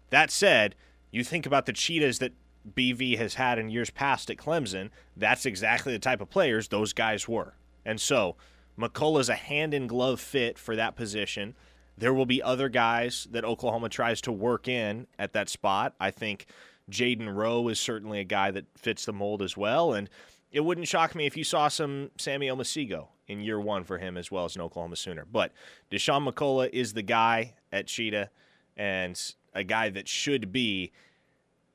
that 0.10 0.32
said, 0.32 0.76
you 1.10 1.24
think 1.24 1.46
about 1.46 1.66
the 1.66 1.74
cheetahs 1.74 2.20
that 2.20 2.34
BV 2.74 3.18
has 3.18 3.36
had 3.36 3.60
in 3.60 3.70
years 3.70 3.90
past 3.90 4.30
at 4.30 4.38
Clemson, 4.38 4.90
that's 5.16 5.46
exactly 5.46 5.94
the 5.94 6.00
type 6.00 6.22
of 6.22 6.30
players 6.30 6.68
those 6.68 6.94
guys 6.94 7.28
were. 7.28 7.56
And 7.86 8.00
so, 8.00 8.36
McCullough's 8.78 9.30
a 9.30 9.36
hand 9.36 9.74
in 9.74 9.88
glove 9.88 10.20
fit 10.20 10.58
for 10.58 10.76
that 10.76 10.96
position. 10.96 11.56
There 11.98 12.14
will 12.14 12.26
be 12.26 12.42
other 12.42 12.68
guys 12.68 13.28
that 13.32 13.46
Oklahoma 13.46 13.90
tries 13.90 14.22
to 14.22 14.32
work 14.32 14.68
in 14.68 15.08
at 15.18 15.34
that 15.34 15.48
spot. 15.48 15.94
I 16.00 16.12
think 16.12 16.48
Jaden 16.92 17.34
Rowe 17.34 17.68
is 17.70 17.80
certainly 17.80 18.20
a 18.20 18.26
guy 18.26 18.52
that 18.52 18.66
fits 18.78 19.06
the 19.06 19.14
mold 19.14 19.42
as 19.42 19.56
well. 19.56 19.94
And 19.94 20.10
it 20.52 20.62
wouldn't 20.62 20.88
shock 20.88 21.16
me 21.16 21.26
if 21.26 21.38
you 21.38 21.44
saw 21.44 21.68
some 21.68 22.12
Sammy 22.18 22.48
Omosigho 22.48 23.08
in 23.28 23.42
year 23.42 23.60
one 23.60 23.84
for 23.84 23.98
him 23.98 24.18
as 24.18 24.32
well 24.32 24.46
as 24.46 24.56
an 24.56 24.62
Oklahoma 24.62 24.96
Sooner. 24.96 25.26
But 25.26 25.52
Dasan 25.92 26.30
McCullough 26.30 26.70
is 26.72 26.94
the 26.94 27.02
guy 27.02 27.56
at 27.72 27.88
Cheetah 27.88 28.30
and 28.78 29.20
a 29.54 29.64
guy 29.64 29.90
that 29.90 30.08
should 30.08 30.52
be 30.52 30.92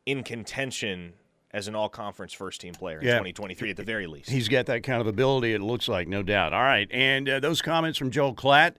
in 0.07 0.23
contention 0.23 1.12
as 1.52 1.66
an 1.69 1.75
all 1.75 1.88
conference 1.88 2.33
first 2.33 2.61
team 2.61 2.73
player 2.75 2.99
in 3.00 3.07
Yeah. 3.07 3.14
2023 3.14 3.71
at 3.71 3.76
the 3.76 3.83
very 3.83 4.07
least. 4.07 4.30
He's 4.30 4.49
got 4.49 4.66
that 4.66 4.83
kind 4.83 5.00
of 5.00 5.07
ability, 5.07 5.52
it 5.52 5.61
looks 5.61 5.88
like, 5.88 6.07
no 6.09 6.23
doubt. 6.23 6.52
All 6.52 6.62
right. 6.62 6.88
And 6.92 7.28
uh, 7.28 7.40
those 7.40 7.61
comments 7.61 7.99
from 7.99 8.11
Joel 8.11 8.35
Klatt 8.35 8.76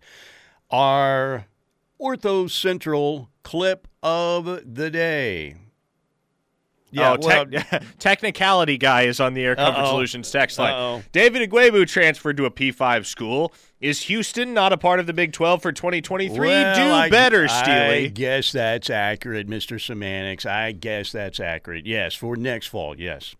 are 0.69 1.47
Ortho 1.99 2.49
Central 2.49 3.29
clip 3.43 3.87
of 4.01 4.45
the 4.75 4.89
day. 4.89 5.55
Oh, 6.97 7.17
well, 7.21 7.45
tech- 7.45 7.83
technicality 7.99 8.77
guy 8.77 9.03
is 9.03 9.19
on 9.19 9.33
the 9.33 9.43
Air 9.43 9.55
Comfort 9.55 9.79
Uh-oh. 9.81 9.91
Solutions 9.91 10.29
text 10.31 10.59
line. 10.59 10.73
Uh-oh. 10.73 11.03
David 11.11 11.49
Ugwoegbu 11.49 11.87
transferred 11.87 12.37
to 12.37 12.45
a 12.45 12.51
P5 12.51 13.05
school. 13.05 13.53
Is 13.79 14.01
Houston 14.03 14.53
not 14.53 14.73
a 14.73 14.77
part 14.77 14.99
of 14.99 15.07
the 15.07 15.13
Big 15.13 15.31
12 15.33 15.61
for 15.61 15.71
2023? 15.71 16.37
well, 16.47 16.75
Do 16.75 16.93
I- 16.93 17.09
better, 17.09 17.47
Steely. 17.47 18.05
I 18.05 18.07
guess 18.07 18.51
that's 18.51 18.89
accurate, 18.89 19.47
Mr. 19.47 19.79
Semantics. 19.79 20.45
I 20.45 20.71
guess 20.73 21.11
that's 21.11 21.39
accurate. 21.39 21.85
Yes, 21.85 22.13
for 22.13 22.35
next 22.35 22.67
fall, 22.67 22.99
yes. 22.99 23.35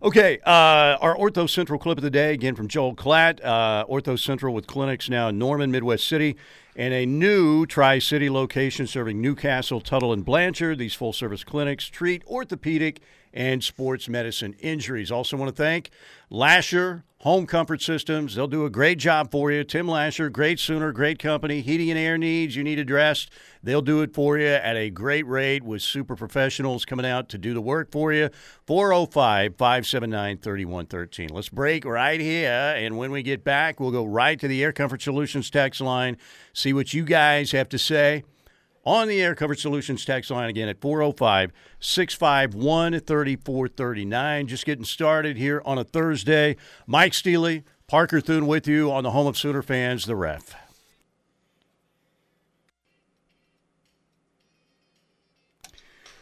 Okay, 0.00 0.38
uh, 0.46 0.96
our 1.00 1.16
Ortho 1.16 1.50
Central 1.50 1.76
clip 1.78 1.98
of 1.98 2.04
the 2.04 2.10
day, 2.10 2.32
again 2.32 2.54
from 2.54 2.68
Joel 2.68 2.94
Klatt. 2.94 3.44
Uh, 3.44 3.84
Ortho 3.86 4.16
Central 4.18 4.54
with 4.54 4.68
clinics 4.68 5.08
now 5.10 5.28
in 5.28 5.38
Norman, 5.38 5.72
Midwest 5.72 6.06
City, 6.06 6.36
and 6.78 6.94
a 6.94 7.04
new 7.04 7.66
Tri 7.66 7.98
City 7.98 8.30
location 8.30 8.86
serving 8.86 9.20
Newcastle, 9.20 9.80
Tuttle, 9.80 10.12
and 10.12 10.24
Blanchard. 10.24 10.78
These 10.78 10.94
full 10.94 11.12
service 11.12 11.42
clinics 11.42 11.88
treat 11.88 12.24
orthopedic 12.24 13.00
and 13.34 13.64
sports 13.64 14.08
medicine 14.08 14.54
injuries. 14.60 15.10
Also, 15.10 15.36
want 15.36 15.54
to 15.54 15.62
thank 15.62 15.90
Lasher 16.30 17.04
Home 17.22 17.48
Comfort 17.48 17.82
Systems. 17.82 18.36
They'll 18.36 18.46
do 18.46 18.64
a 18.64 18.70
great 18.70 18.96
job 18.96 19.32
for 19.32 19.50
you. 19.50 19.64
Tim 19.64 19.88
Lasher, 19.88 20.30
great 20.30 20.60
Sooner, 20.60 20.92
great 20.92 21.18
company. 21.18 21.62
Heating 21.62 21.90
and 21.90 21.98
air 21.98 22.16
needs 22.16 22.54
you 22.54 22.62
need 22.62 22.78
addressed. 22.78 23.28
They'll 23.60 23.82
do 23.82 24.02
it 24.02 24.14
for 24.14 24.38
you 24.38 24.46
at 24.46 24.76
a 24.76 24.88
great 24.88 25.26
rate 25.26 25.64
with 25.64 25.82
super 25.82 26.14
professionals 26.14 26.84
coming 26.84 27.04
out 27.04 27.28
to 27.30 27.38
do 27.38 27.54
the 27.54 27.60
work 27.60 27.90
for 27.90 28.12
you. 28.12 28.30
405 28.68 29.56
579 29.56 30.38
3113. 30.38 31.30
Let's 31.30 31.48
break 31.48 31.84
right 31.84 32.20
here. 32.20 32.74
And 32.76 32.96
when 32.96 33.10
we 33.10 33.24
get 33.24 33.42
back, 33.42 33.80
we'll 33.80 33.90
go 33.90 34.04
right 34.04 34.38
to 34.38 34.46
the 34.46 34.62
Air 34.62 34.72
Comfort 34.72 35.02
Solutions 35.02 35.50
text 35.50 35.80
line, 35.80 36.18
see 36.52 36.72
what 36.72 36.94
you 36.94 37.04
guys 37.04 37.50
have 37.50 37.68
to 37.70 37.78
say 37.78 38.22
on 38.88 39.06
the 39.06 39.20
Air 39.20 39.34
Comfort 39.34 39.58
Solutions 39.58 40.02
text 40.06 40.30
line 40.30 40.48
again 40.48 40.66
at 40.66 40.80
405 40.80 41.52
651 41.78 43.00
3439. 43.00 44.46
Just 44.46 44.64
getting 44.64 44.84
started 44.84 45.36
here 45.36 45.60
on 45.66 45.76
a 45.76 45.84
Thursday. 45.84 46.56
Mike 46.86 47.12
Steely, 47.12 47.64
Parker 47.86 48.22
Thune 48.22 48.46
with 48.46 48.66
you 48.66 48.90
on 48.90 49.04
the 49.04 49.10
home 49.10 49.26
of 49.26 49.36
Sooner 49.36 49.60
fans, 49.60 50.06
the 50.06 50.16
ref. 50.16 50.67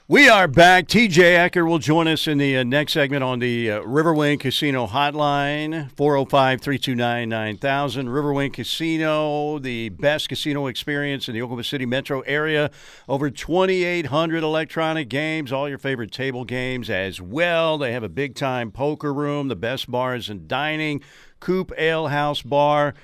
We 0.08 0.28
are 0.28 0.46
back. 0.46 0.86
TJ 0.86 1.18
Eckert 1.36 1.66
will 1.66 1.80
join 1.80 2.06
us 2.06 2.28
in 2.28 2.38
the 2.38 2.58
uh, 2.58 2.62
next 2.62 2.92
segment 2.92 3.25
on 3.25 3.40
the 3.40 3.72
uh, 3.72 3.80
Riverwind 3.80 4.38
Casino 4.38 4.86
Hotline, 4.86 5.90
405 5.96 6.60
329 6.60 7.28
9000. 7.28 8.06
Riverwind 8.06 8.52
Casino, 8.52 9.58
the 9.58 9.88
best 9.88 10.28
casino 10.28 10.68
experience 10.68 11.26
in 11.26 11.34
the 11.34 11.42
Oklahoma 11.42 11.64
City 11.64 11.86
metro 11.86 12.20
area. 12.20 12.70
Over 13.08 13.30
2,800 13.30 14.44
electronic 14.44 15.08
games, 15.08 15.50
all 15.50 15.68
your 15.68 15.76
favorite 15.76 16.12
table 16.12 16.44
games 16.44 16.88
as 16.88 17.20
well. 17.20 17.76
They 17.76 17.90
have 17.90 18.04
a 18.04 18.08
big 18.08 18.36
time 18.36 18.70
poker 18.70 19.12
room, 19.12 19.48
the 19.48 19.56
best 19.56 19.90
bars 19.90 20.30
and 20.30 20.46
dining, 20.46 21.00
Coop 21.40 21.72
Ale 21.76 22.06
House 22.06 22.42
Bar. 22.42 22.94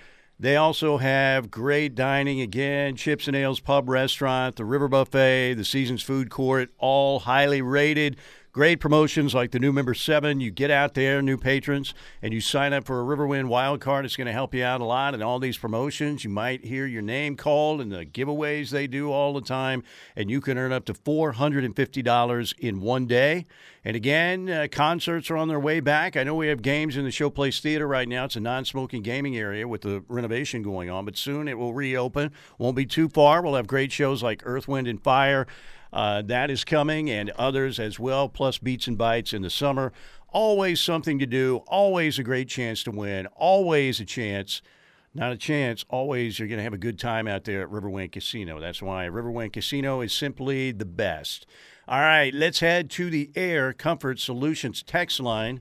They 0.42 0.56
also 0.56 0.96
have 0.96 1.52
great 1.52 1.94
dining 1.94 2.40
again, 2.40 2.96
Chips 2.96 3.28
and 3.28 3.37
Ales 3.37 3.61
Pub 3.61 3.88
Restaurant, 3.88 4.56
the 4.56 4.64
River 4.64 4.88
Buffet, 4.88 5.54
the 5.54 5.64
Seasons 5.64 6.02
Food 6.02 6.30
Court, 6.30 6.68
all 6.78 7.20
highly 7.20 7.62
rated. 7.62 8.16
Great 8.52 8.80
promotions 8.80 9.35
like 9.35 9.50
the 9.50 9.59
new 9.59 9.73
member 9.73 9.94
seven. 9.94 10.38
You 10.38 10.50
get 10.50 10.71
out 10.71 10.92
there, 10.92 11.23
new 11.23 11.38
patrons, 11.38 11.94
and 12.21 12.35
you 12.35 12.42
sign 12.42 12.75
up 12.75 12.85
for 12.85 13.00
a 13.00 13.02
Riverwind 13.02 13.47
wild 13.47 13.80
card. 13.80 14.04
It's 14.04 14.14
going 14.14 14.26
to 14.26 14.32
help 14.35 14.54
you 14.54 14.62
out 14.62 14.82
a 14.82 14.85
lot. 14.85 15.14
And 15.14 15.23
all 15.23 15.38
these 15.38 15.56
promotions, 15.56 16.23
you 16.23 16.28
might 16.28 16.62
hear 16.62 16.85
your 16.85 17.00
name 17.00 17.35
called 17.35 17.80
in 17.80 17.88
the 17.88 18.04
giveaways 18.04 18.68
they 18.68 18.87
do 18.87 19.11
all 19.11 19.32
the 19.32 19.40
time. 19.40 19.82
And 20.14 20.30
you 20.30 20.42
can 20.42 20.59
earn 20.59 20.71
up 20.71 20.85
to 20.85 20.92
$450 20.92 22.59
in 22.59 22.82
one 22.82 23.06
day. 23.06 23.47
And 23.87 23.97
again, 23.97 24.50
uh, 24.50 24.68
concerts 24.71 25.30
are 25.30 25.38
on 25.38 25.49
their 25.49 25.59
way 25.59 25.80
back. 25.80 26.14
I 26.14 26.23
know 26.23 26.35
we 26.35 26.49
have 26.49 26.61
games 26.61 26.99
in 26.99 27.04
the 27.04 27.11
Showplace 27.11 27.59
Theater 27.59 27.88
right 27.88 28.06
now. 28.06 28.26
It's 28.26 28.37
a 28.37 28.40
non 28.40 28.66
smoking 28.66 29.02
gaming 29.02 29.35
area 29.35 29.66
with 29.66 29.80
the 29.80 30.04
renovation 30.09 30.62
going 30.62 30.90
on, 30.90 31.06
but 31.06 31.16
soon 31.16 31.49
it 31.49 31.56
will 31.56 31.73
reopen. 31.73 32.30
Won't 32.59 32.76
be 32.76 32.85
too 32.85 33.09
far. 33.09 33.40
We'll 33.40 33.54
have 33.54 33.66
great 33.66 33.92
shows 33.92 34.23
like 34.23 34.42
Earth, 34.44 34.68
Wind, 34.68 34.88
and 34.88 35.02
Fire. 35.02 35.47
Uh, 35.92 36.22
that 36.22 36.50
is 36.50 36.64
coming, 36.64 37.11
and 37.11 37.30
others 37.30 37.78
as 37.78 37.99
well, 37.99 38.28
plus 38.28 38.58
Beats 38.58 38.87
and 38.87 38.96
Bites 38.96 39.32
in 39.32 39.42
the 39.42 39.50
summer. 39.50 39.92
Always 40.28 40.80
something 40.80 41.18
to 41.18 41.26
do, 41.26 41.58
always 41.66 42.18
a 42.18 42.22
great 42.22 42.49
chance 42.49 42.82
to 42.84 42.90
win, 42.90 43.26
always 43.37 44.00
a 44.00 44.04
chance. 44.04 44.62
Not 45.14 45.30
a 45.30 45.37
chance. 45.37 45.84
Always, 45.90 46.38
you're 46.38 46.49
going 46.49 46.56
to 46.56 46.64
have 46.64 46.72
a 46.72 46.78
good 46.78 46.99
time 46.99 47.28
out 47.28 47.44
there 47.44 47.61
at 47.61 47.68
Riverwind 47.68 48.12
Casino. 48.12 48.58
That's 48.61 48.80
why 48.80 49.06
Riverwind 49.08 49.52
Casino 49.52 50.00
is 50.00 50.12
simply 50.14 50.72
the 50.72 50.87
best. 50.87 51.44
All 51.87 52.00
right, 52.00 52.32
let's 52.32 52.61
head 52.61 52.88
to 52.92 53.11
the 53.11 53.30
Air 53.37 53.75
Comfort 53.75 54.18
Solutions 54.20 54.82
text 54.82 55.20
line 55.20 55.61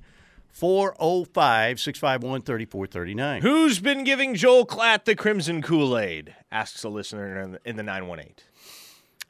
405 0.52 1.80
651 1.80 2.42
3439. 2.44 3.42
Who's 3.42 3.80
been 3.80 4.04
giving 4.04 4.36
Joel 4.36 4.66
Klatt 4.66 5.06
the 5.06 5.16
Crimson 5.16 5.62
Kool 5.62 5.98
Aid? 5.98 6.36
asks 6.52 6.84
a 6.84 6.90
listener 6.90 7.42
in 7.42 7.52
the, 7.54 7.60
in 7.66 7.76
the 7.76 7.84
918. 7.84 8.36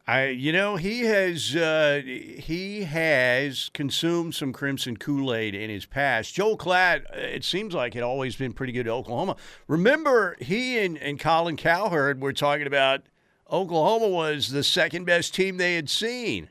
I, 0.07 0.27
you 0.27 0.51
know, 0.51 0.77
he 0.77 1.01
has 1.01 1.55
uh, 1.55 2.01
he 2.03 2.83
has 2.83 3.69
consumed 3.73 4.33
some 4.33 4.51
Crimson 4.51 4.97
Kool 4.97 5.33
Aid 5.33 5.53
in 5.53 5.69
his 5.69 5.85
past. 5.85 6.33
Joel 6.33 6.57
Klatt, 6.57 7.03
uh, 7.05 7.19
it 7.19 7.43
seems 7.43 7.73
like 7.75 7.93
had 7.93 8.03
always 8.03 8.35
been 8.35 8.51
pretty 8.51 8.73
good 8.73 8.87
at 8.87 8.91
Oklahoma. 8.91 9.35
Remember, 9.67 10.37
he 10.39 10.79
and, 10.79 10.97
and 10.97 11.19
Colin 11.19 11.55
Cowherd 11.55 12.19
were 12.19 12.33
talking 12.33 12.65
about 12.65 13.03
Oklahoma 13.51 14.07
was 14.07 14.49
the 14.49 14.63
second 14.63 15.05
best 15.05 15.35
team 15.35 15.57
they 15.57 15.75
had 15.75 15.89
seen. 15.89 16.49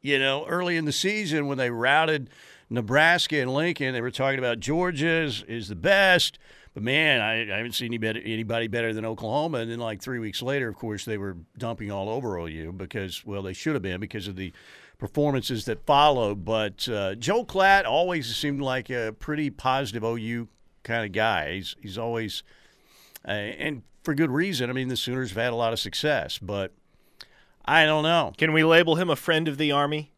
You 0.00 0.18
know, 0.18 0.46
early 0.46 0.76
in 0.76 0.84
the 0.84 0.92
season 0.92 1.46
when 1.46 1.58
they 1.58 1.70
routed 1.70 2.30
Nebraska 2.70 3.40
and 3.40 3.52
Lincoln, 3.52 3.92
they 3.92 4.00
were 4.00 4.10
talking 4.10 4.38
about 4.38 4.60
Georgia 4.60 5.22
is, 5.22 5.42
is 5.42 5.68
the 5.68 5.76
best. 5.76 6.38
But 6.74 6.82
man, 6.82 7.20
I, 7.20 7.52
I 7.52 7.56
haven't 7.58 7.72
seen 7.72 7.86
any 7.86 7.98
better, 7.98 8.20
anybody 8.24 8.66
better 8.66 8.94
than 8.94 9.04
Oklahoma. 9.04 9.58
And 9.58 9.70
then, 9.70 9.78
like 9.78 10.00
three 10.00 10.18
weeks 10.18 10.40
later, 10.40 10.68
of 10.68 10.76
course, 10.76 11.04
they 11.04 11.18
were 11.18 11.36
dumping 11.58 11.90
all 11.90 12.08
over 12.08 12.38
OU 12.38 12.72
because, 12.72 13.24
well, 13.26 13.42
they 13.42 13.52
should 13.52 13.74
have 13.74 13.82
been 13.82 14.00
because 14.00 14.26
of 14.26 14.36
the 14.36 14.52
performances 14.98 15.66
that 15.66 15.84
followed. 15.84 16.44
But 16.44 16.88
uh, 16.88 17.14
Joe 17.16 17.44
Klatt 17.44 17.84
always 17.84 18.34
seemed 18.34 18.62
like 18.62 18.88
a 18.88 19.14
pretty 19.18 19.50
positive 19.50 20.02
OU 20.02 20.48
kind 20.82 21.04
of 21.04 21.12
guy. 21.12 21.54
He's 21.54 21.76
he's 21.80 21.98
always, 21.98 22.42
uh, 23.26 23.32
and 23.32 23.82
for 24.02 24.14
good 24.14 24.30
reason. 24.30 24.70
I 24.70 24.72
mean, 24.72 24.88
the 24.88 24.96
Sooners 24.96 25.30
have 25.30 25.42
had 25.42 25.52
a 25.52 25.56
lot 25.56 25.74
of 25.74 25.78
success, 25.78 26.38
but 26.38 26.72
I 27.64 27.84
don't 27.84 28.02
know. 28.02 28.32
Can 28.38 28.52
we 28.52 28.64
label 28.64 28.96
him 28.96 29.10
a 29.10 29.16
friend 29.16 29.46
of 29.46 29.58
the 29.58 29.72
Army? 29.72 30.12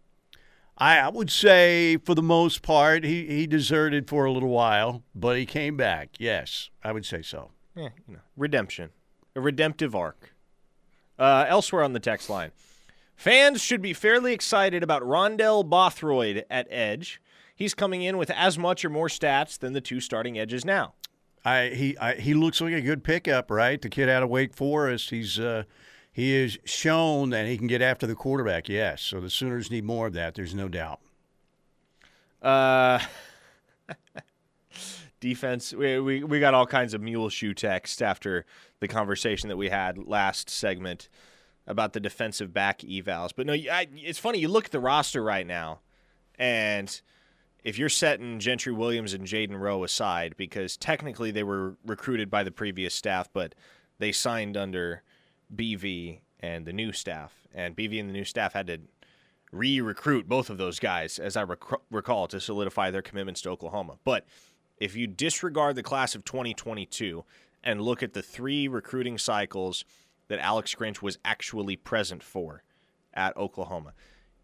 I, 0.76 1.08
would 1.08 1.30
say, 1.30 1.98
for 1.98 2.14
the 2.14 2.22
most 2.22 2.62
part, 2.62 3.04
he, 3.04 3.26
he 3.26 3.46
deserted 3.46 4.08
for 4.08 4.24
a 4.24 4.32
little 4.32 4.48
while, 4.48 5.02
but 5.14 5.36
he 5.36 5.46
came 5.46 5.76
back. 5.76 6.10
Yes, 6.18 6.70
I 6.82 6.92
would 6.92 7.06
say 7.06 7.22
so. 7.22 7.50
Yeah, 7.76 7.90
you 8.08 8.14
know, 8.14 8.20
redemption, 8.36 8.90
a 9.36 9.40
redemptive 9.40 9.94
arc. 9.94 10.34
Uh, 11.16 11.44
elsewhere 11.48 11.84
on 11.84 11.92
the 11.92 12.00
text 12.00 12.28
line, 12.28 12.50
fans 13.14 13.62
should 13.62 13.80
be 13.80 13.92
fairly 13.92 14.32
excited 14.32 14.82
about 14.82 15.02
Rondell 15.02 15.68
Bothroyd 15.68 16.44
at 16.50 16.66
edge. 16.70 17.20
He's 17.54 17.72
coming 17.72 18.02
in 18.02 18.16
with 18.18 18.30
as 18.30 18.58
much 18.58 18.84
or 18.84 18.90
more 18.90 19.06
stats 19.06 19.56
than 19.56 19.74
the 19.74 19.80
two 19.80 20.00
starting 20.00 20.36
edges 20.38 20.64
now. 20.64 20.94
I 21.44 21.68
he 21.68 21.96
I, 21.98 22.14
he 22.14 22.34
looks 22.34 22.60
like 22.60 22.72
a 22.72 22.80
good 22.80 23.04
pickup, 23.04 23.50
right? 23.50 23.80
The 23.80 23.88
kid 23.88 24.08
out 24.08 24.22
of 24.22 24.28
Wake 24.28 24.54
Forest. 24.54 25.10
He's 25.10 25.38
uh, 25.38 25.64
he 26.14 26.40
has 26.40 26.58
shown 26.64 27.30
that 27.30 27.46
he 27.48 27.58
can 27.58 27.66
get 27.66 27.82
after 27.82 28.06
the 28.06 28.14
quarterback. 28.14 28.68
Yes, 28.68 29.02
so 29.02 29.20
the 29.20 29.28
Sooners 29.28 29.68
need 29.68 29.84
more 29.84 30.06
of 30.06 30.12
that. 30.12 30.36
There's 30.36 30.54
no 30.54 30.68
doubt. 30.68 31.00
Uh, 32.40 33.00
defense. 35.20 35.74
We, 35.74 35.98
we 35.98 36.22
we 36.22 36.38
got 36.38 36.54
all 36.54 36.66
kinds 36.66 36.94
of 36.94 37.00
mule 37.00 37.30
shoe 37.30 37.52
text 37.52 38.00
after 38.00 38.46
the 38.78 38.86
conversation 38.86 39.48
that 39.48 39.56
we 39.56 39.70
had 39.70 39.98
last 40.06 40.48
segment 40.48 41.08
about 41.66 41.94
the 41.94 42.00
defensive 42.00 42.52
back 42.52 42.78
evals. 42.82 43.30
But 43.34 43.46
no, 43.46 43.52
I, 43.52 43.88
it's 43.96 44.20
funny. 44.20 44.38
You 44.38 44.46
look 44.46 44.66
at 44.66 44.70
the 44.70 44.78
roster 44.78 45.20
right 45.20 45.46
now, 45.46 45.80
and 46.38 47.00
if 47.64 47.76
you're 47.76 47.88
setting 47.88 48.38
Gentry 48.38 48.72
Williams 48.72 49.14
and 49.14 49.26
Jaden 49.26 49.58
Rowe 49.58 49.82
aside, 49.82 50.36
because 50.36 50.76
technically 50.76 51.32
they 51.32 51.42
were 51.42 51.74
recruited 51.84 52.30
by 52.30 52.44
the 52.44 52.52
previous 52.52 52.94
staff, 52.94 53.28
but 53.32 53.56
they 53.98 54.12
signed 54.12 54.56
under 54.56 55.02
BV 55.54 56.20
and 56.40 56.66
the 56.66 56.72
new 56.72 56.92
staff, 56.92 57.32
and 57.54 57.76
BV 57.76 58.00
and 58.00 58.08
the 58.08 58.12
new 58.12 58.24
staff 58.24 58.52
had 58.52 58.66
to 58.66 58.78
re-recruit 59.50 60.28
both 60.28 60.50
of 60.50 60.58
those 60.58 60.78
guys, 60.78 61.18
as 61.18 61.36
I 61.36 61.42
rec- 61.42 61.80
recall, 61.90 62.26
to 62.28 62.40
solidify 62.40 62.90
their 62.90 63.02
commitments 63.02 63.40
to 63.42 63.50
Oklahoma. 63.50 63.98
But 64.04 64.26
if 64.78 64.96
you 64.96 65.06
disregard 65.06 65.76
the 65.76 65.82
class 65.82 66.14
of 66.14 66.24
2022 66.24 67.24
and 67.62 67.80
look 67.80 68.02
at 68.02 68.12
the 68.12 68.22
three 68.22 68.68
recruiting 68.68 69.16
cycles 69.16 69.84
that 70.28 70.40
Alex 70.40 70.74
Grinch 70.74 71.00
was 71.00 71.18
actually 71.24 71.76
present 71.76 72.22
for 72.22 72.62
at 73.14 73.36
Oklahoma, 73.36 73.92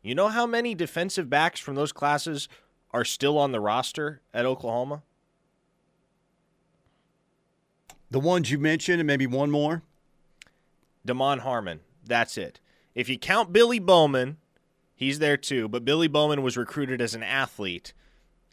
you 0.03 0.15
know 0.15 0.29
how 0.29 0.47
many 0.47 0.75
defensive 0.75 1.29
backs 1.29 1.61
from 1.61 1.75
those 1.75 1.93
classes 1.93 2.49
are 2.93 3.05
still 3.05 3.37
on 3.37 3.53
the 3.53 3.61
roster 3.61 4.23
at 4.33 4.47
Oklahoma? 4.47 5.03
The 8.11 8.21
ones 8.21 8.51
you 8.51 8.59
mentioned, 8.59 9.01
and 9.01 9.07
maybe 9.07 9.27
one 9.27 9.51
more. 9.51 9.83
Damon 11.05 11.41
Harmon. 11.41 11.81
That's 12.05 12.37
it. 12.39 12.61
If 12.95 13.09
you 13.09 13.19
count 13.19 13.53
Billy 13.53 13.79
Bowman, 13.79 14.37
he's 14.95 15.19
there 15.19 15.37
too. 15.37 15.69
But 15.69 15.85
Billy 15.85 16.09
Bowman 16.09 16.43
was 16.43 16.57
recruited 16.57 17.01
as 17.01 17.15
an 17.15 17.23
athlete, 17.23 17.93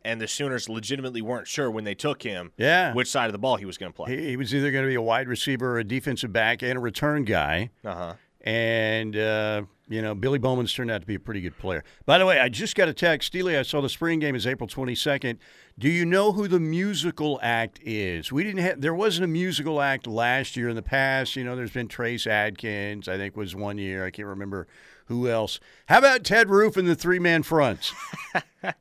and 0.05 0.21
the 0.21 0.27
Sooners 0.27 0.69
legitimately 0.69 1.21
weren't 1.21 1.47
sure 1.47 1.69
when 1.71 1.83
they 1.83 1.95
took 1.95 2.23
him 2.23 2.51
Yeah. 2.57 2.93
which 2.93 3.09
side 3.09 3.25
of 3.25 3.31
the 3.33 3.39
ball 3.39 3.57
he 3.57 3.65
was 3.65 3.77
going 3.77 3.91
to 3.91 3.95
play. 3.95 4.15
He, 4.15 4.29
he 4.29 4.37
was 4.37 4.53
either 4.53 4.71
going 4.71 4.83
to 4.83 4.89
be 4.89 4.95
a 4.95 5.01
wide 5.01 5.27
receiver 5.27 5.73
or 5.75 5.79
a 5.79 5.83
defensive 5.83 6.31
back 6.31 6.61
and 6.61 6.77
a 6.77 6.79
return 6.79 7.23
guy. 7.23 7.69
Uh 7.83 7.95
huh. 7.95 8.13
And, 8.41 9.17
uh, 9.17 9.63
you 9.89 10.01
know, 10.01 10.15
Billy 10.15 10.39
Bowman's 10.39 10.71
turned 10.73 10.89
out 10.89 11.01
to 11.01 11.07
be 11.07 11.15
a 11.15 11.19
pretty 11.19 11.41
good 11.41 11.57
player. 11.57 11.83
By 12.05 12.17
the 12.17 12.25
way, 12.25 12.39
I 12.39 12.47
just 12.47 12.75
got 12.75 12.87
a 12.87 12.93
text. 12.93 13.27
Steely, 13.27 13.57
I 13.57 13.63
saw 13.63 13.81
the 13.81 13.89
spring 13.89 14.19
game 14.19 14.35
is 14.35 14.47
April 14.47 14.69
22nd. 14.69 15.37
Do 15.79 15.89
you 15.89 16.05
know 16.05 16.31
who 16.31 16.48
the 16.48 16.60
musical 16.60 17.39
act 17.43 17.79
is? 17.84 18.31
We 18.31 18.43
didn't 18.43 18.62
have, 18.63 18.81
there 18.81 18.96
wasn't 18.96 19.25
a 19.25 19.27
musical 19.27 19.79
act 19.79 20.07
last 20.07 20.57
year. 20.57 20.69
In 20.69 20.75
the 20.75 20.81
past, 20.81 21.36
you 21.36 21.43
know, 21.43 21.55
there's 21.55 21.72
been 21.72 21.88
Trace 21.88 22.25
Adkins, 22.25 23.07
I 23.07 23.17
think 23.17 23.38
was 23.38 23.55
one 23.55 23.77
year. 23.77 24.03
I 24.03 24.10
can't 24.10 24.27
remember 24.27 24.67
who 25.05 25.29
else. 25.29 25.60
How 25.88 26.00
about 26.00 26.24
Ted 26.24 26.50
Roof 26.50 26.77
and 26.77 26.88
the 26.88 26.96
three 26.96 27.19
man 27.19 27.43
fronts? 27.43 27.93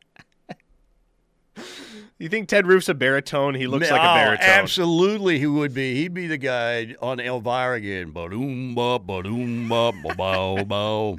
You 2.18 2.30
think 2.30 2.48
Ted 2.48 2.66
Roof's 2.66 2.88
a 2.88 2.94
baritone? 2.94 3.54
He 3.54 3.66
looks 3.66 3.90
like 3.90 4.00
a 4.00 4.10
Oh, 4.10 4.14
baritone. 4.14 4.48
Absolutely, 4.48 5.38
he 5.38 5.44
would 5.46 5.74
be. 5.74 5.96
He'd 5.96 6.14
be 6.14 6.26
the 6.26 6.38
guy 6.38 6.94
on 7.02 7.20
Elvira 7.20 7.76
again. 7.76 8.10
Ba-doom, 8.10 8.74
ba, 8.74 8.98
ba-doom, 8.98 9.68
ba, 9.68 9.92
ba, 10.16 10.64
bow. 10.64 11.18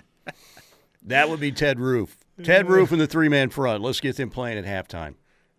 That 1.03 1.29
would 1.29 1.39
be 1.39 1.51
Ted 1.51 1.79
Roof. 1.79 2.17
Ted 2.43 2.67
Roof 2.69 2.91
and 2.91 2.99
the 2.99 3.05
three 3.05 3.29
man 3.29 3.51
front. 3.51 3.83
Let's 3.83 3.99
get 3.99 4.17
them 4.17 4.31
playing 4.31 4.57
at 4.57 4.65
halftime. 4.65 5.13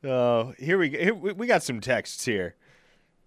Oh, 0.08 0.54
here 0.58 0.78
we 0.78 0.88
go. 0.88 0.98
Here, 0.98 1.14
we 1.14 1.32
we 1.32 1.46
got 1.46 1.62
some 1.62 1.80
texts 1.80 2.24
here 2.24 2.54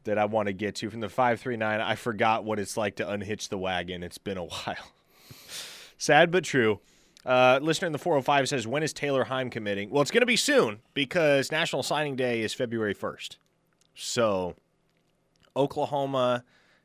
that 0.03 0.17
I 0.17 0.25
want 0.25 0.47
to 0.47 0.53
get 0.53 0.75
to 0.75 0.89
from 0.89 0.99
the 0.99 1.09
539. 1.09 1.79
I 1.79 1.95
forgot 1.95 2.43
what 2.43 2.57
it's 2.57 2.75
like 2.75 2.95
to 2.95 3.09
unhitch 3.09 3.49
the 3.49 3.57
wagon. 3.57 4.01
It's 4.03 4.17
been 4.17 4.37
a 4.37 4.43
while. 4.45 4.91
Sad 5.97 6.31
but 6.31 6.43
true. 6.43 6.79
Uh, 7.23 7.59
listener 7.61 7.85
in 7.85 7.91
the 7.91 7.99
405 7.99 8.49
says, 8.49 8.65
When 8.65 8.81
is 8.81 8.93
Taylor 8.93 9.25
Heim 9.25 9.51
committing? 9.51 9.91
Well, 9.91 10.01
it's 10.01 10.09
going 10.09 10.21
to 10.21 10.25
be 10.25 10.35
soon 10.35 10.79
because 10.95 11.51
National 11.51 11.83
Signing 11.83 12.15
Day 12.15 12.41
is 12.41 12.53
February 12.53 12.95
1st. 12.95 13.37
So 13.93 14.55
Oklahoma 15.55 16.43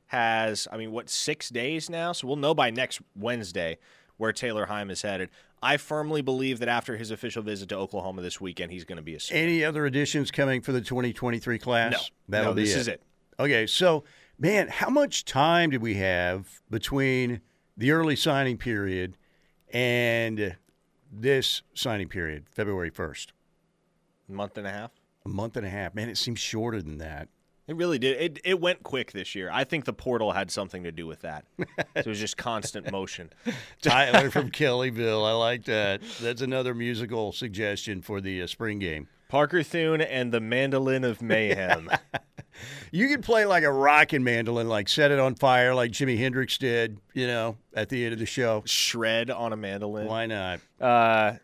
has, 0.09 0.69
I 0.71 0.77
mean, 0.77 0.93
what, 0.93 1.09
six 1.09 1.49
days 1.49 1.89
now? 1.89 2.13
So 2.13 2.27
we'll 2.27 2.37
know 2.37 2.55
by 2.55 2.71
next 2.71 3.01
Wednesday 3.15 3.79
where 4.19 4.33
Taylor 4.33 4.67
Heim 4.67 4.91
is 4.91 5.01
headed. 5.01 5.31
I 5.63 5.77
firmly 5.79 6.21
believe 6.23 6.59
that 6.59 6.69
after 6.69 6.97
his 6.97 7.11
official 7.11 7.43
visit 7.43 7.69
to 7.71 7.77
Oklahoma 7.77 8.23
this 8.23 8.41
weekend, 8.41 8.73
he's 8.73 8.85
going 8.85 8.97
to 8.97 9.03
be 9.03 9.15
a 9.15 9.21
Sooner. 9.21 9.41
Any 9.41 9.65
other 9.65 9.87
additions 9.87 10.31
coming 10.31 10.61
for 10.61 10.73
the 10.73 10.81
2023 10.81 11.59
class? 11.59 11.93
No, 11.93 11.99
That'll 12.29 12.53
no, 12.53 12.57
be 12.57 12.63
this 12.65 12.75
it. 12.75 12.79
is 12.81 12.89
it. 12.89 13.03
Okay, 13.39 13.67
so, 13.67 14.05
man, 14.39 14.69
how 14.69 14.91
much 14.91 15.25
time 15.25 15.71
did 15.71 15.83
we 15.83 15.95
have 15.95 16.61
between 16.71 17.41
the 17.77 17.91
early 17.91 18.17
signing 18.17 18.59
period 18.59 19.17
and 19.73 20.57
this 21.11 21.63
signing 21.75 22.09
period, 22.09 22.47
February 22.51 22.91
1st? 22.91 23.29
A 24.29 24.33
month 24.33 24.59
and 24.59 24.67
a 24.67 24.71
half. 24.71 24.91
A 25.25 25.29
month 25.29 25.57
and 25.57 25.67
a 25.67 25.71
half. 25.71 25.95
Man, 25.95 26.09
it 26.09 26.19
seems 26.19 26.39
shorter 26.39 26.81
than 26.83 26.99
that. 26.99 27.29
It 27.69 27.75
really 27.77 27.99
did. 27.99 28.21
It 28.21 28.41
it 28.45 28.61
went 28.61 28.83
quick 28.83 29.13
this 29.13 29.35
year. 29.35 29.51
I 29.53 29.65
think 29.65 29.85
the 29.87 29.93
portal 29.93 30.33
had 30.33 30.51
something 30.51 30.85
to 30.85 30.93
do 30.93 31.07
with 31.07 31.21
that. 31.23 31.45
it 31.95 32.07
was 32.07 32.21
just 32.21 32.37
constant 32.37 32.91
motion. 32.93 33.31
Tyler 33.83 34.31
from 34.31 34.51
Kellyville. 34.51 35.29
I 35.29 35.33
like 35.33 35.65
that. 35.65 36.01
That's 36.21 36.43
another 36.43 36.75
musical 36.75 37.33
suggestion 37.33 38.03
for 38.03 38.21
the 38.21 38.43
uh, 38.43 38.47
spring 38.47 38.79
game. 38.79 39.09
Parker 39.29 39.65
Thune 39.65 40.01
and 40.01 40.33
the 40.33 40.41
Mandolin 40.41 41.03
of 41.05 41.21
Mayhem. 41.21 41.91
You 42.91 43.09
could 43.09 43.23
play 43.23 43.45
like 43.45 43.65
a 43.65 43.71
rockin' 43.71 44.25
mandolin, 44.25 44.69
like 44.69 44.89
set 44.89 45.11
it 45.11 45.19
on 45.19 45.35
fire, 45.35 45.75
like 45.75 45.93
Jimi 45.93 46.17
Hendrix 46.17 46.57
did, 46.57 46.99
you 47.13 47.27
know, 47.27 47.57
at 47.75 47.89
the 47.91 48.05
end 48.05 48.15
of 48.15 48.19
the 48.19 48.27
show. 48.27 48.63
Shred 48.65 49.31
on 49.31 49.53
a 49.53 49.57
mandolin. 49.57 50.07
Why 50.07 50.25
not? 50.27 50.61
Uh, 50.81 51.35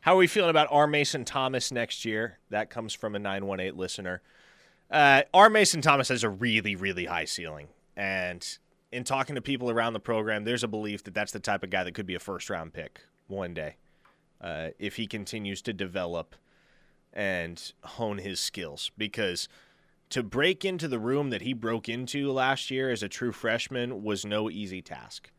how 0.00 0.14
are 0.14 0.18
we 0.18 0.26
feeling 0.26 0.50
about 0.50 0.68
R. 0.70 0.86
Mason 0.86 1.24
Thomas 1.24 1.70
next 1.70 2.04
year? 2.04 2.38
That 2.50 2.70
comes 2.70 2.92
from 2.92 3.14
a 3.14 3.18
918 3.18 3.76
listener. 3.78 4.22
Uh, 4.90 5.22
R. 5.34 5.50
Mason 5.50 5.80
Thomas 5.80 6.08
has 6.08 6.22
a 6.22 6.28
really, 6.28 6.76
really 6.76 7.06
high 7.06 7.24
ceiling. 7.24 7.68
And 7.96 8.46
in 8.92 9.04
talking 9.04 9.34
to 9.34 9.42
people 9.42 9.70
around 9.70 9.94
the 9.94 10.00
program, 10.00 10.44
there's 10.44 10.62
a 10.62 10.68
belief 10.68 11.02
that 11.04 11.14
that's 11.14 11.32
the 11.32 11.40
type 11.40 11.62
of 11.62 11.70
guy 11.70 11.84
that 11.84 11.94
could 11.94 12.06
be 12.06 12.14
a 12.14 12.20
first 12.20 12.48
round 12.50 12.72
pick 12.72 13.00
one 13.26 13.54
day 13.54 13.76
uh, 14.40 14.68
if 14.78 14.96
he 14.96 15.06
continues 15.06 15.60
to 15.62 15.72
develop 15.72 16.36
and 17.12 17.72
hone 17.82 18.18
his 18.18 18.38
skills. 18.38 18.92
Because 18.96 19.48
to 20.10 20.22
break 20.22 20.64
into 20.64 20.86
the 20.86 21.00
room 21.00 21.30
that 21.30 21.42
he 21.42 21.52
broke 21.52 21.88
into 21.88 22.30
last 22.30 22.70
year 22.70 22.90
as 22.90 23.02
a 23.02 23.08
true 23.08 23.32
freshman 23.32 24.02
was 24.02 24.24
no 24.24 24.50
easy 24.50 24.82
task 24.82 25.30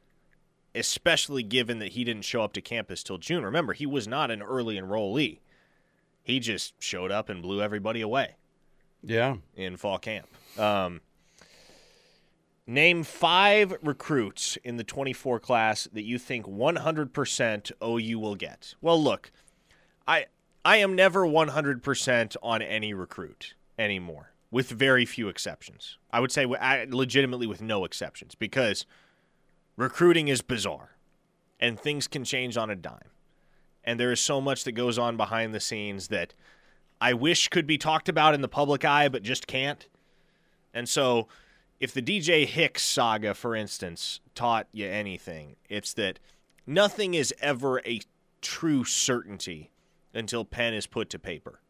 especially 0.76 1.42
given 1.42 1.80
that 1.80 1.94
he 1.94 2.04
didn't 2.04 2.24
show 2.24 2.44
up 2.44 2.54
to 2.54 2.62
campus 2.62 3.02
till 3.02 3.18
June. 3.18 3.44
Remember, 3.44 3.74
he 3.74 3.88
was 3.88 4.08
not 4.08 4.30
an 4.30 4.44
early 4.44 4.76
enrollee. 4.76 5.40
He 6.22 6.40
just 6.40 6.76
showed 6.78 7.12
up 7.12 7.30
and 7.30 7.42
blew 7.42 7.64
everybody 7.64 8.00
away 8.00 8.36
Yeah. 9.04 9.38
in 9.56 9.78
fall 9.78 10.00
camp. 10.00 10.28
Um, 10.58 11.02
name 12.66 13.04
five 13.04 13.76
recruits 13.82 14.58
in 14.64 14.78
the 14.78 14.84
24 14.84 15.40
class 15.40 15.88
that 15.94 16.04
you 16.04 16.18
think 16.20 16.46
100% 16.46 17.72
OU 17.84 18.20
will 18.20 18.36
get. 18.36 18.76
Well, 18.82 19.02
look, 19.02 19.32
I 20.08 20.26
I 20.66 20.78
am 20.78 20.96
never 20.96 21.26
100% 21.26 22.36
on 22.44 22.62
any 22.62 22.94
recruit 22.94 23.54
anymore, 23.80 24.34
with 24.52 24.70
very 24.70 25.06
few 25.06 25.30
exceptions. 25.30 25.98
I 26.12 26.20
would 26.20 26.32
say 26.32 26.46
legitimately 26.46 27.48
with 27.48 27.62
no 27.62 27.86
exceptions 27.86 28.36
because 28.36 28.86
recruiting 29.78 30.28
is 30.28 30.42
bizarre 30.42 30.98
and 31.60 31.80
things 31.80 32.08
can 32.08 32.26
change 32.26 32.58
on 32.58 32.70
a 32.70 32.76
dime. 32.76 33.12
And 33.84 33.98
there 33.98 34.12
is 34.12 34.20
so 34.20 34.42
much 34.42 34.66
that 34.66 34.74
goes 34.74 34.98
on 34.98 35.16
behind 35.16 35.54
the 35.54 35.62
scenes 35.62 36.10
that 36.10 36.34
I 37.00 37.14
wish 37.14 37.48
could 37.50 37.68
be 37.68 37.78
talked 37.78 38.10
about 38.10 38.34
in 38.34 38.42
the 38.42 38.48
public 38.48 38.84
eye, 38.84 39.08
but 39.08 39.24
just 39.24 39.48
can't. 39.48 39.88
And 40.74 40.90
so, 40.90 41.28
if 41.80 41.94
the 41.94 42.02
DJ 42.02 42.46
Hicks 42.46 42.84
saga, 42.84 43.34
for 43.34 43.56
instance, 43.56 44.20
taught 44.34 44.68
you 44.72 44.88
anything, 44.88 45.56
it's 45.70 45.94
that 45.94 46.20
nothing 46.66 47.14
is 47.14 47.34
ever 47.40 47.80
a 47.86 48.02
true 48.42 48.84
certainty 48.84 49.72
until 50.14 50.44
pen 50.44 50.74
is 50.74 50.88
put 50.88 51.10
to 51.12 51.20
paper. 51.20 51.62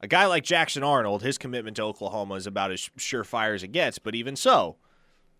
A 0.00 0.06
guy 0.06 0.26
like 0.26 0.44
Jackson 0.44 0.82
Arnold, 0.82 1.22
his 1.22 1.38
commitment 1.38 1.76
to 1.76 1.82
Oklahoma 1.82 2.34
is 2.34 2.46
about 2.46 2.70
as 2.70 2.90
surefire 2.98 3.54
as 3.54 3.62
it 3.62 3.72
gets, 3.72 3.98
but 3.98 4.14
even 4.14 4.36
so, 4.36 4.76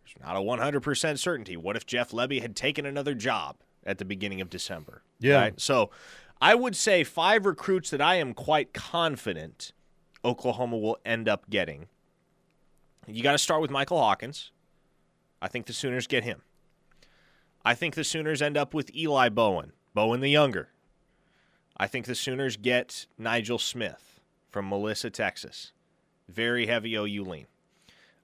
there's 0.02 0.26
not 0.26 0.36
a 0.36 0.40
100% 0.40 1.18
certainty. 1.18 1.56
What 1.56 1.76
if 1.76 1.84
Jeff 1.84 2.10
Lebby 2.10 2.40
had 2.40 2.56
taken 2.56 2.86
another 2.86 3.14
job 3.14 3.56
at 3.84 3.98
the 3.98 4.04
beginning 4.04 4.40
of 4.40 4.48
December? 4.48 5.02
Yeah. 5.20 5.40
Right? 5.40 5.60
So 5.60 5.90
I 6.40 6.54
would 6.54 6.76
say 6.76 7.02
five 7.04 7.46
recruits 7.46 7.90
that 7.90 8.00
I 8.00 8.16
am 8.16 8.34
quite 8.34 8.72
confident 8.74 9.72
Oklahoma 10.24 10.76
will 10.76 10.98
end 11.04 11.28
up 11.28 11.48
getting. 11.48 11.86
You 13.06 13.22
got 13.22 13.32
to 13.32 13.38
start 13.38 13.62
with 13.62 13.70
Michael 13.70 13.98
Hawkins. 13.98 14.50
I 15.40 15.48
think 15.48 15.66
the 15.66 15.72
Sooners 15.72 16.06
get 16.06 16.24
him. 16.24 16.42
I 17.64 17.74
think 17.74 17.94
the 17.94 18.04
Sooners 18.04 18.42
end 18.42 18.56
up 18.56 18.74
with 18.74 18.94
Eli 18.94 19.28
Bowen, 19.28 19.72
Bowen 19.94 20.20
the 20.20 20.28
younger. 20.30 20.68
I 21.76 21.86
think 21.86 22.06
the 22.06 22.14
Sooners 22.14 22.56
get 22.56 23.06
Nigel 23.18 23.58
Smith 23.58 24.20
from 24.50 24.68
Melissa, 24.68 25.10
Texas. 25.10 25.72
very 26.28 26.66
heavy 26.66 26.94
OU 26.96 27.24
lean. 27.24 27.46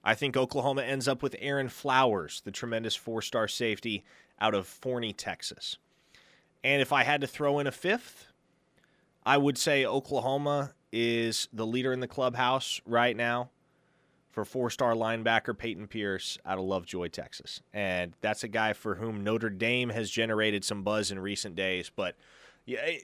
I 0.03 0.15
think 0.15 0.35
Oklahoma 0.35 0.83
ends 0.83 1.07
up 1.07 1.23
with 1.23 1.35
Aaron 1.39 1.69
Flowers, 1.69 2.41
the 2.43 2.51
tremendous 2.51 2.95
four 2.95 3.21
star 3.21 3.47
safety 3.47 4.03
out 4.39 4.53
of 4.53 4.67
Forney, 4.67 5.13
Texas. 5.13 5.77
And 6.63 6.81
if 6.81 6.93
I 6.93 7.03
had 7.03 7.21
to 7.21 7.27
throw 7.27 7.59
in 7.59 7.67
a 7.67 7.71
fifth, 7.71 8.27
I 9.25 9.37
would 9.37 9.57
say 9.57 9.85
Oklahoma 9.85 10.73
is 10.91 11.47
the 11.51 11.65
leader 11.65 11.91
in 11.91 11.99
the 11.99 12.07
clubhouse 12.07 12.79
right 12.85 13.15
now 13.15 13.49
for 14.29 14.45
four 14.45 14.69
star 14.69 14.93
linebacker 14.93 15.57
Peyton 15.57 15.87
Pierce 15.87 16.37
out 16.45 16.57
of 16.57 16.63
Lovejoy, 16.63 17.07
Texas. 17.07 17.61
And 17.73 18.13
that's 18.21 18.43
a 18.43 18.47
guy 18.47 18.73
for 18.73 18.95
whom 18.95 19.23
Notre 19.23 19.49
Dame 19.49 19.89
has 19.89 20.09
generated 20.09 20.63
some 20.63 20.83
buzz 20.83 21.11
in 21.11 21.19
recent 21.19 21.55
days. 21.55 21.91
But 21.95 22.15
yeah, 22.65 22.79
eh, 22.83 22.99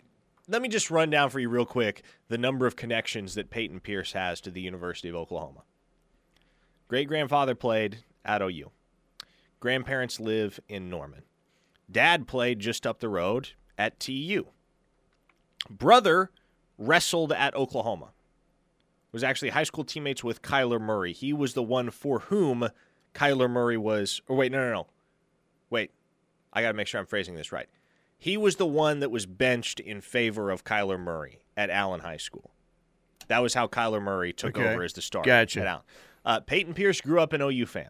let 0.47 0.61
me 0.61 0.67
just 0.67 0.89
run 0.89 1.09
down 1.09 1.29
for 1.29 1.39
you 1.39 1.49
real 1.49 1.65
quick 1.65 2.03
the 2.27 2.37
number 2.37 2.65
of 2.65 2.75
connections 2.75 3.35
that 3.35 3.51
Peyton 3.51 3.79
Pierce 3.79 4.13
has 4.13 4.41
to 4.41 4.51
the 4.51 4.61
University 4.61 5.09
of 5.09 5.15
Oklahoma. 5.15 5.63
Great 6.87 7.07
grandfather 7.07 7.53
played 7.53 7.99
at 8.25 8.41
OU. 8.41 8.71
Grandparents 9.59 10.19
live 10.19 10.59
in 10.67 10.89
Norman. 10.89 11.23
Dad 11.91 12.27
played 12.27 12.59
just 12.59 12.85
up 12.85 12.99
the 12.99 13.09
road 13.09 13.49
at 13.77 13.99
TU. 13.99 14.47
Brother 15.69 16.31
wrestled 16.77 17.31
at 17.31 17.55
Oklahoma. 17.55 18.09
Was 19.11 19.23
actually 19.23 19.49
high 19.49 19.63
school 19.63 19.83
teammates 19.83 20.23
with 20.23 20.41
Kyler 20.43 20.79
Murray. 20.79 21.13
He 21.13 21.33
was 21.33 21.53
the 21.55 21.63
one 21.63 21.89
for 21.89 22.19
whom 22.19 22.69
Kyler 23.15 23.49
Murray 23.49 23.77
was. 23.77 24.21
Or 24.27 24.35
wait, 24.35 24.51
no, 24.51 24.59
no, 24.59 24.71
no. 24.71 24.87
Wait, 25.71 25.91
I 26.53 26.61
got 26.61 26.69
to 26.69 26.73
make 26.75 26.87
sure 26.87 26.99
I'm 26.99 27.07
phrasing 27.07 27.33
this 27.35 27.51
right. 27.51 27.67
He 28.19 28.37
was 28.37 28.57
the 28.57 28.67
one 28.67 28.99
that 28.99 29.09
was 29.09 29.25
benched 29.25 29.79
in 29.79 30.01
favor 30.01 30.51
of 30.51 30.63
Kyler 30.63 30.99
Murray 30.99 31.39
at 31.57 31.69
Allen 31.71 32.01
High 32.01 32.17
School. 32.17 32.51
That 33.29 33.39
was 33.39 33.53
how 33.55 33.67
Kyler 33.67 34.01
Murray 34.01 34.31
took 34.33 34.57
Okay. 34.57 34.73
over 34.73 34.83
as 34.83 34.93
the 34.93 35.01
starter 35.01 35.27
Gotcha. 35.27 35.61
at 35.61 35.67
Allen. 35.67 35.83
Uh, 36.25 36.39
Peyton 36.41 36.73
Pierce 36.73 37.01
grew 37.01 37.19
up 37.19 37.33
an 37.33 37.41
OU 37.41 37.65
fan. 37.65 37.89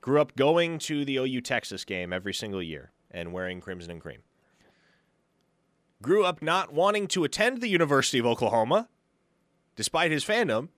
Grew 0.00 0.20
up 0.20 0.36
going 0.36 0.78
to 0.80 1.04
the 1.04 1.16
OU 1.16 1.40
Texas 1.42 1.84
game 1.84 2.12
every 2.12 2.32
single 2.32 2.62
year 2.62 2.92
and 3.14 3.32
wearing 3.32 3.60
crimson 3.60 3.92
and 3.92 4.00
cream. 4.00 4.18
Grew 6.02 6.24
up 6.24 6.42
not 6.42 6.74
wanting 6.74 7.06
to 7.08 7.24
attend 7.24 7.62
the 7.62 7.68
University 7.68 8.18
of 8.18 8.26
Oklahoma, 8.26 8.88
despite 9.76 10.10
his 10.10 10.24
fandom, 10.24 10.68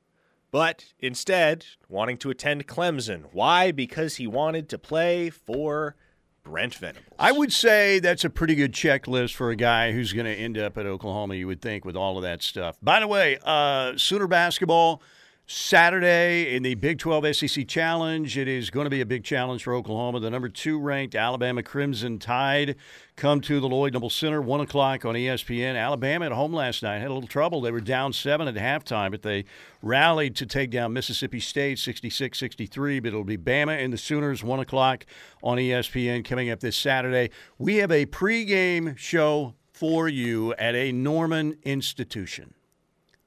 but 0.52 0.92
instead 1.00 1.66
wanting 1.88 2.16
to 2.18 2.30
attend 2.30 2.68
Clemson. 2.68 3.24
Why? 3.32 3.72
Because 3.72 4.16
he 4.16 4.26
wanted 4.28 4.68
to 4.68 4.78
play 4.78 5.30
for 5.30 5.96
Brent 6.44 6.74
Venables. 6.74 7.16
I 7.18 7.32
would 7.32 7.52
say 7.52 7.98
that's 7.98 8.24
a 8.24 8.30
pretty 8.30 8.54
good 8.54 8.72
checklist 8.72 9.34
for 9.34 9.50
a 9.50 9.56
guy 9.56 9.90
who's 9.90 10.12
going 10.12 10.26
to 10.26 10.32
end 10.32 10.56
up 10.56 10.78
at 10.78 10.86
Oklahoma, 10.86 11.34
you 11.34 11.48
would 11.48 11.60
think, 11.60 11.84
with 11.84 11.96
all 11.96 12.16
of 12.16 12.22
that 12.22 12.42
stuff. 12.42 12.78
By 12.80 13.00
the 13.00 13.08
way, 13.08 13.38
uh, 13.42 13.94
Sooner 13.96 14.28
basketball 14.28 15.02
Saturday 15.48 16.56
in 16.56 16.64
the 16.64 16.74
Big 16.74 16.98
12 16.98 17.36
SEC 17.36 17.68
Challenge. 17.68 18.36
It 18.36 18.48
is 18.48 18.68
going 18.68 18.82
to 18.82 18.90
be 18.90 19.00
a 19.00 19.06
big 19.06 19.22
challenge 19.22 19.62
for 19.62 19.74
Oklahoma. 19.74 20.18
The 20.18 20.28
number 20.28 20.48
two 20.48 20.76
ranked 20.76 21.14
Alabama 21.14 21.62
Crimson 21.62 22.18
Tide 22.18 22.74
come 23.14 23.40
to 23.42 23.60
the 23.60 23.68
Lloyd 23.68 23.92
Noble 23.92 24.10
Center, 24.10 24.42
1 24.42 24.60
o'clock 24.62 25.04
on 25.04 25.14
ESPN. 25.14 25.76
Alabama 25.76 26.26
at 26.26 26.32
home 26.32 26.52
last 26.52 26.82
night 26.82 26.98
had 26.98 27.12
a 27.12 27.14
little 27.14 27.28
trouble. 27.28 27.60
They 27.60 27.70
were 27.70 27.80
down 27.80 28.12
seven 28.12 28.48
at 28.48 28.56
halftime, 28.56 29.12
but 29.12 29.22
they 29.22 29.44
rallied 29.82 30.34
to 30.34 30.46
take 30.46 30.70
down 30.70 30.92
Mississippi 30.92 31.38
State 31.38 31.78
66 31.78 32.36
63. 32.36 32.98
But 32.98 33.08
it'll 33.08 33.22
be 33.22 33.38
Bama 33.38 33.84
and 33.84 33.92
the 33.92 33.98
Sooners, 33.98 34.42
1 34.42 34.58
o'clock 34.58 35.06
on 35.44 35.58
ESPN 35.58 36.24
coming 36.24 36.50
up 36.50 36.58
this 36.58 36.76
Saturday. 36.76 37.30
We 37.56 37.76
have 37.76 37.92
a 37.92 38.04
pregame 38.06 38.98
show 38.98 39.54
for 39.72 40.08
you 40.08 40.54
at 40.54 40.74
a 40.74 40.90
Norman 40.90 41.56
institution 41.62 42.54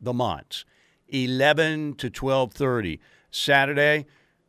the 0.02 0.14
Monts, 0.14 0.66
11 1.12 1.96
to 1.96 2.10
12:30 2.10 3.00
Saturday. 3.32 4.06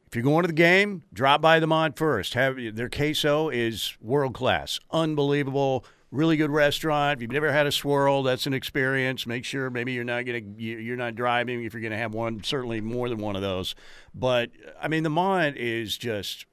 If 0.07 0.17
you're 0.17 0.25
going 0.25 0.43
to 0.43 0.49
the 0.49 0.53
game, 0.53 1.05
drop 1.13 1.41
by 1.41 1.61
the 1.61 1.69
Mont 1.69 1.97
first. 1.97 2.35
Have 2.35 2.57
their 2.75 2.89
queso 2.89 3.49
is 3.49 3.97
world 4.01 4.35
class, 4.35 4.81
unbelievable, 4.91 5.85
really 6.11 6.37
good 6.37 6.51
restaurant. 6.51 7.19
If 7.19 7.23
you've 7.23 7.31
never 7.31 7.53
had 7.53 7.67
a 7.67 7.73
swirl, 7.73 8.25
that's 8.25 8.47
an 8.47 8.53
experience. 8.53 9.27
Make 9.27 9.45
sure 9.45 9.71
maybe 9.71 9.93
you're 9.93 10.03
not 10.03 10.25
going 10.25 10.57
to 10.57 10.63
you're 10.63 10.97
not 10.97 11.15
driving 11.15 11.63
if 11.65 11.73
you're 11.73 11.81
going 11.81 11.93
to 11.93 11.99
have 11.99 12.13
one. 12.13 12.43
Certainly 12.43 12.81
more 12.81 13.09
than 13.09 13.19
one 13.19 13.37
of 13.37 13.43
those. 13.43 13.75
But 14.15 14.51
I 14.81 14.89
mean, 14.89 15.05
the 15.05 15.11
Mont 15.11 15.57
is 15.57 15.97
just 15.97 16.47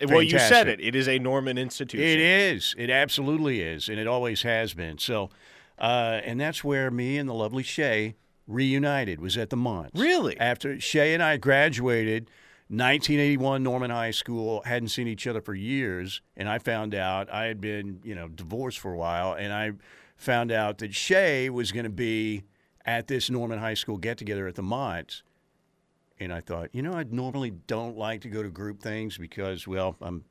well, 0.00 0.22
you 0.22 0.38
said 0.38 0.68
it. 0.68 0.80
It 0.80 0.94
is 0.94 1.08
a 1.08 1.18
Norman 1.18 1.58
institution. 1.58 2.06
it 2.06 2.20
is. 2.20 2.74
It 2.78 2.90
absolutely 2.90 3.60
is, 3.60 3.88
and 3.88 3.98
it 3.98 4.06
always 4.06 4.42
has 4.42 4.74
been. 4.74 4.98
So, 4.98 5.30
uh, 5.78 6.20
and 6.24 6.40
that's 6.40 6.64
where 6.64 6.90
me 6.90 7.18
and 7.18 7.28
the 7.28 7.34
lovely 7.34 7.62
Shay 7.62 8.14
reunited. 8.46 9.20
Was 9.20 9.36
at 9.36 9.50
the 9.50 9.56
Mont. 9.56 9.90
Really? 9.94 10.38
After 10.38 10.80
Shay 10.80 11.14
and 11.14 11.22
I 11.22 11.36
graduated, 11.36 12.24
1981 12.68 13.62
Norman 13.62 13.90
High 13.90 14.12
School, 14.12 14.62
hadn't 14.64 14.88
seen 14.88 15.06
each 15.06 15.26
other 15.26 15.40
for 15.40 15.54
years, 15.54 16.22
and 16.36 16.48
I 16.48 16.58
found 16.58 16.94
out 16.94 17.30
I 17.30 17.44
had 17.44 17.60
been, 17.60 18.00
you 18.02 18.14
know, 18.14 18.28
divorced 18.28 18.78
for 18.78 18.92
a 18.92 18.96
while, 18.96 19.34
and 19.34 19.52
I 19.52 19.72
found 20.16 20.50
out 20.50 20.78
that 20.78 20.94
Shay 20.94 21.50
was 21.50 21.72
going 21.72 21.84
to 21.84 21.90
be 21.90 22.44
at 22.86 23.08
this 23.08 23.28
Norman 23.30 23.58
High 23.58 23.74
School 23.74 23.98
get 23.98 24.18
together 24.18 24.46
at 24.46 24.54
the 24.54 24.62
Mont. 24.62 25.22
And 26.18 26.32
I 26.32 26.40
thought, 26.40 26.70
you 26.72 26.82
know, 26.82 26.92
I 26.92 27.04
normally 27.04 27.50
don't 27.66 27.96
like 27.96 28.20
to 28.22 28.28
go 28.28 28.42
to 28.42 28.48
group 28.48 28.80
things 28.80 29.18
because, 29.18 29.66
well, 29.66 29.96
I'm 30.00 30.24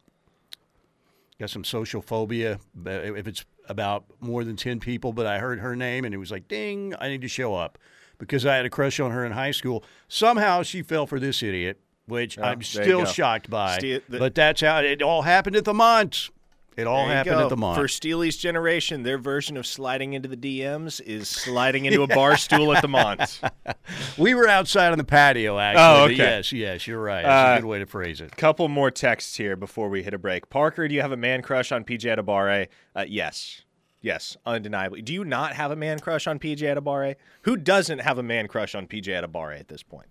got 1.42 1.50
some 1.50 1.64
social 1.64 2.04
phobia 2.04 2.60
if 2.86 3.28
it's 3.28 3.44
about 3.68 4.06
more 4.20 4.44
than 4.44 4.56
10 4.56 4.80
people 4.80 5.12
but 5.12 5.26
i 5.26 5.40
heard 5.40 5.60
her 5.60 5.76
name 5.76 6.06
and 6.06 6.14
it 6.14 6.20
was 6.20 6.30
like 6.30 6.48
ding 6.48 6.94
i 7.00 7.08
need 7.08 7.22
to 7.22 7.28
show 7.28 7.56
up 7.56 7.80
because 8.22 8.46
i 8.46 8.56
had 8.56 8.66
a 8.66 8.70
crush 8.70 9.00
on 9.00 9.12
her 9.12 9.26
in 9.26 9.34
high 9.34 9.52
school 9.52 9.84
somehow 10.08 10.64
she 10.64 10.82
fell 10.82 11.06
for 11.06 11.20
this 11.20 11.44
idiot 11.44 11.80
which 12.06 12.38
Oh, 12.40 12.44
i'm 12.44 12.62
still 12.64 13.06
shocked 13.06 13.50
by 13.50 13.78
Ste- 13.78 14.04
the- 14.10 14.20
but 14.20 14.34
that's 14.36 14.62
how 14.62 14.78
it 14.80 15.02
all 15.02 15.24
happened 15.24 15.56
at 15.58 15.66
the 15.66 15.74
mont 15.74 16.30
it 16.78 16.88
all 16.88 17.06
happened 17.06 17.36
go. 17.36 17.44
at 17.44 17.50
the 17.50 17.58
mont 17.58 17.78
For 17.78 17.90
Steely's 17.90 18.38
generation, 18.38 19.04
their 19.04 19.18
version 19.18 19.58
of 19.58 19.68
sliding 19.68 20.14
into 20.14 20.30
the 20.30 20.38
DMs 20.38 21.02
is 21.02 21.28
sliding 21.28 21.84
into 21.84 22.02
a 22.02 22.08
bar 22.16 22.38
stool 22.38 22.74
at 22.74 22.82
the 22.82 22.88
Mont. 22.88 23.42
we 24.18 24.34
were 24.34 24.48
outside 24.48 24.94
on 24.94 24.98
the 24.98 25.04
patio 25.04 25.60
actually 25.60 25.84
Oh, 25.84 26.06
okay. 26.06 26.16
yes 26.16 26.54
yes 26.54 26.88
you're 26.88 27.02
right 27.02 27.24
that's 27.24 27.50
Uh, 27.50 27.58
a 27.58 27.62
good 27.62 27.68
way 27.68 27.80
to 27.80 27.86
phrase 27.86 28.22
it 28.22 28.36
Couple 28.38 28.70
more 28.70 28.90
texts 28.90 29.36
here 29.36 29.58
before 29.58 29.90
we 29.90 30.02
hit 30.02 30.14
a 30.14 30.18
break. 30.18 30.50
Parker, 30.50 30.88
do 30.88 30.96
you 30.96 31.02
have 31.02 31.12
a 31.12 31.18
man 31.18 31.42
crush 31.42 31.74
on 31.74 31.84
PJ 31.84 32.06
Adabare? 32.18 32.68
Uh, 32.96 33.04
yes. 33.06 33.64
Yes, 34.02 34.36
undeniably. 34.46 35.02
Do 35.02 35.14
you 35.14 35.24
not 35.24 35.54
have 35.54 35.72
a 35.72 35.76
man 35.76 36.00
crush 36.00 36.26
on 36.26 36.40
PJ 36.40 36.60
Adabare? 36.60 37.16
Who 37.44 37.56
doesn't 37.56 38.00
have 38.00 38.18
a 38.18 38.24
man 38.24 38.48
crush 38.48 38.74
on 38.74 38.88
PJ 38.88 39.06
Adabare 39.06 39.60
at 39.60 39.68
this 39.68 39.84
point? 39.84 40.08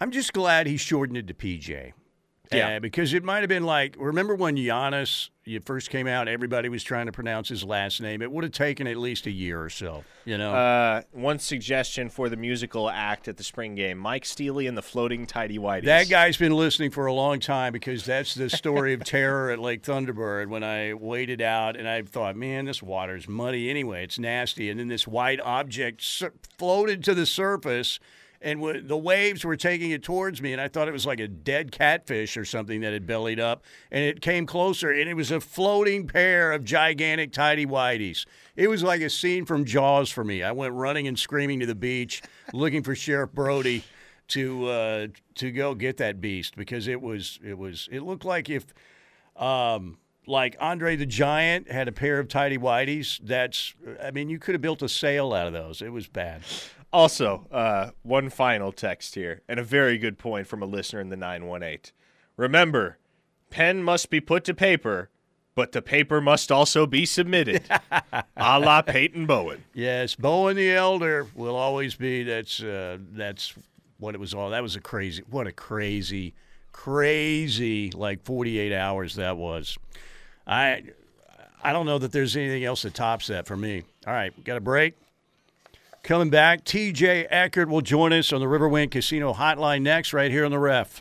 I'm 0.00 0.10
just 0.10 0.32
glad 0.32 0.66
he 0.66 0.76
shortened 0.76 1.16
it 1.16 1.26
to 1.28 1.34
PJ. 1.34 1.92
Yeah. 2.52 2.76
Uh, 2.76 2.80
because 2.80 3.14
it 3.14 3.24
might 3.24 3.40
have 3.40 3.48
been 3.48 3.64
like, 3.64 3.96
remember 3.98 4.34
when 4.34 4.56
Giannis 4.56 5.30
you 5.44 5.60
first 5.60 5.90
came 5.90 6.06
out, 6.06 6.28
everybody 6.28 6.68
was 6.68 6.84
trying 6.84 7.06
to 7.06 7.12
pronounce 7.12 7.48
his 7.48 7.64
last 7.64 8.00
name. 8.00 8.22
It 8.22 8.30
would 8.30 8.44
have 8.44 8.52
taken 8.52 8.86
at 8.86 8.96
least 8.96 9.26
a 9.26 9.30
year 9.30 9.60
or 9.62 9.70
so, 9.70 10.04
you 10.24 10.38
know? 10.38 10.54
Uh, 10.54 11.02
one 11.10 11.38
suggestion 11.38 12.08
for 12.08 12.28
the 12.28 12.36
musical 12.36 12.88
act 12.88 13.26
at 13.28 13.36
the 13.36 13.44
spring 13.44 13.74
game 13.74 13.98
Mike 13.98 14.24
Steely 14.24 14.66
and 14.66 14.76
the 14.76 14.82
Floating 14.82 15.26
Tidy 15.26 15.58
Whities. 15.58 15.84
that 15.84 16.08
guy's 16.08 16.36
been 16.36 16.52
listening 16.52 16.90
for 16.90 17.06
a 17.06 17.12
long 17.12 17.40
time 17.40 17.72
because 17.72 18.04
that's 18.04 18.34
the 18.34 18.48
story 18.48 18.94
of 18.94 19.04
terror 19.04 19.50
at 19.50 19.58
Lake 19.58 19.82
Thunderbird 19.82 20.48
when 20.48 20.62
I 20.62 20.94
waded 20.94 21.42
out 21.42 21.76
and 21.76 21.88
I 21.88 22.02
thought, 22.02 22.36
man, 22.36 22.66
this 22.66 22.82
water's 22.82 23.28
muddy 23.28 23.68
anyway. 23.68 24.04
It's 24.04 24.18
nasty. 24.18 24.70
And 24.70 24.78
then 24.78 24.88
this 24.88 25.08
white 25.08 25.40
object 25.40 26.02
floated 26.56 27.02
to 27.04 27.14
the 27.14 27.26
surface 27.26 27.98
and 28.42 28.60
w- 28.60 28.82
the 28.82 28.96
waves 28.96 29.44
were 29.44 29.56
taking 29.56 29.90
it 29.90 30.02
towards 30.02 30.42
me. 30.42 30.52
And 30.52 30.60
I 30.60 30.68
thought 30.68 30.88
it 30.88 30.92
was 30.92 31.06
like 31.06 31.20
a 31.20 31.28
dead 31.28 31.72
catfish 31.72 32.36
or 32.36 32.44
something 32.44 32.80
that 32.80 32.92
had 32.92 33.06
bellied 33.06 33.40
up. 33.40 33.64
And 33.90 34.04
it 34.04 34.20
came 34.20 34.46
closer 34.46 34.90
and 34.90 35.08
it 35.08 35.14
was 35.14 35.30
a 35.30 35.40
floating 35.40 36.06
pair 36.06 36.52
of 36.52 36.64
gigantic 36.64 37.32
tidy 37.32 37.66
whities. 37.66 38.26
It 38.56 38.68
was 38.68 38.82
like 38.82 39.00
a 39.00 39.10
scene 39.10 39.44
from 39.44 39.64
Jaws 39.64 40.10
for 40.10 40.24
me. 40.24 40.42
I 40.42 40.52
went 40.52 40.74
running 40.74 41.06
and 41.06 41.18
screaming 41.18 41.60
to 41.60 41.66
the 41.66 41.74
beach 41.74 42.22
looking 42.52 42.82
for 42.82 42.94
Sheriff 42.94 43.32
Brody 43.32 43.84
to 44.28 44.66
uh, 44.66 45.06
to 45.36 45.50
go 45.50 45.74
get 45.74 45.98
that 45.98 46.20
beast 46.20 46.56
because 46.56 46.88
it 46.88 47.00
was 47.00 47.38
it 47.44 47.56
was 47.56 47.88
it 47.92 48.00
looked 48.00 48.24
like 48.24 48.48
if 48.48 48.66
um, 49.36 49.98
like 50.26 50.56
Andre 50.60 50.96
the 50.96 51.06
Giant 51.06 51.70
had 51.70 51.88
a 51.88 51.92
pair 51.92 52.18
of 52.18 52.28
tidy 52.28 52.58
whities. 52.58 53.20
That's 53.22 53.74
I 54.02 54.10
mean 54.10 54.28
you 54.28 54.38
could 54.38 54.54
have 54.54 54.62
built 54.62 54.82
a 54.82 54.88
sail 54.88 55.32
out 55.32 55.46
of 55.46 55.52
those. 55.52 55.82
It 55.82 55.92
was 55.92 56.06
bad. 56.06 56.42
Also, 56.92 57.46
uh, 57.50 57.90
one 58.02 58.28
final 58.28 58.70
text 58.70 59.14
here, 59.14 59.40
and 59.48 59.58
a 59.58 59.64
very 59.64 59.96
good 59.96 60.18
point 60.18 60.46
from 60.46 60.62
a 60.62 60.66
listener 60.66 61.00
in 61.00 61.08
the 61.08 61.16
918. 61.16 61.92
Remember, 62.36 62.98
pen 63.48 63.82
must 63.82 64.10
be 64.10 64.20
put 64.20 64.44
to 64.44 64.52
paper, 64.52 65.08
but 65.54 65.72
the 65.72 65.80
paper 65.80 66.20
must 66.20 66.52
also 66.52 66.86
be 66.86 67.06
submitted. 67.06 67.62
a 68.36 68.60
la 68.60 68.82
Peyton 68.82 69.26
Bowen. 69.26 69.64
Yes, 69.72 70.14
Bowen 70.14 70.56
the 70.56 70.70
Elder 70.70 71.26
will 71.34 71.56
always 71.56 71.94
be. 71.94 72.24
That's 72.24 72.62
uh, 72.62 72.98
that's 73.12 73.54
what 73.98 74.14
it 74.14 74.20
was 74.20 74.34
all. 74.34 74.50
That 74.50 74.62
was 74.62 74.76
a 74.76 74.80
crazy. 74.80 75.22
What 75.30 75.46
a 75.46 75.52
crazy, 75.52 76.34
crazy 76.72 77.90
like 77.90 78.22
forty 78.22 78.58
eight 78.58 78.74
hours 78.74 79.14
that 79.16 79.36
was. 79.36 79.78
I 80.46 80.82
I 81.62 81.72
don't 81.72 81.86
know 81.86 81.98
that 81.98 82.12
there's 82.12 82.36
anything 82.36 82.64
else 82.64 82.82
that 82.82 82.94
tops 82.94 83.28
that 83.28 83.46
for 83.46 83.56
me. 83.56 83.84
All 84.06 84.12
right, 84.12 84.32
got 84.44 84.56
a 84.56 84.60
break. 84.60 84.94
Coming 86.02 86.30
back, 86.30 86.64
TJ 86.64 87.28
Eckert 87.30 87.68
will 87.68 87.80
join 87.80 88.12
us 88.12 88.32
on 88.32 88.40
the 88.40 88.46
Riverwind 88.46 88.90
Casino 88.90 89.32
Hotline 89.32 89.82
next, 89.82 90.12
right 90.12 90.32
here 90.32 90.44
on 90.44 90.50
the 90.50 90.58
ref. 90.58 91.00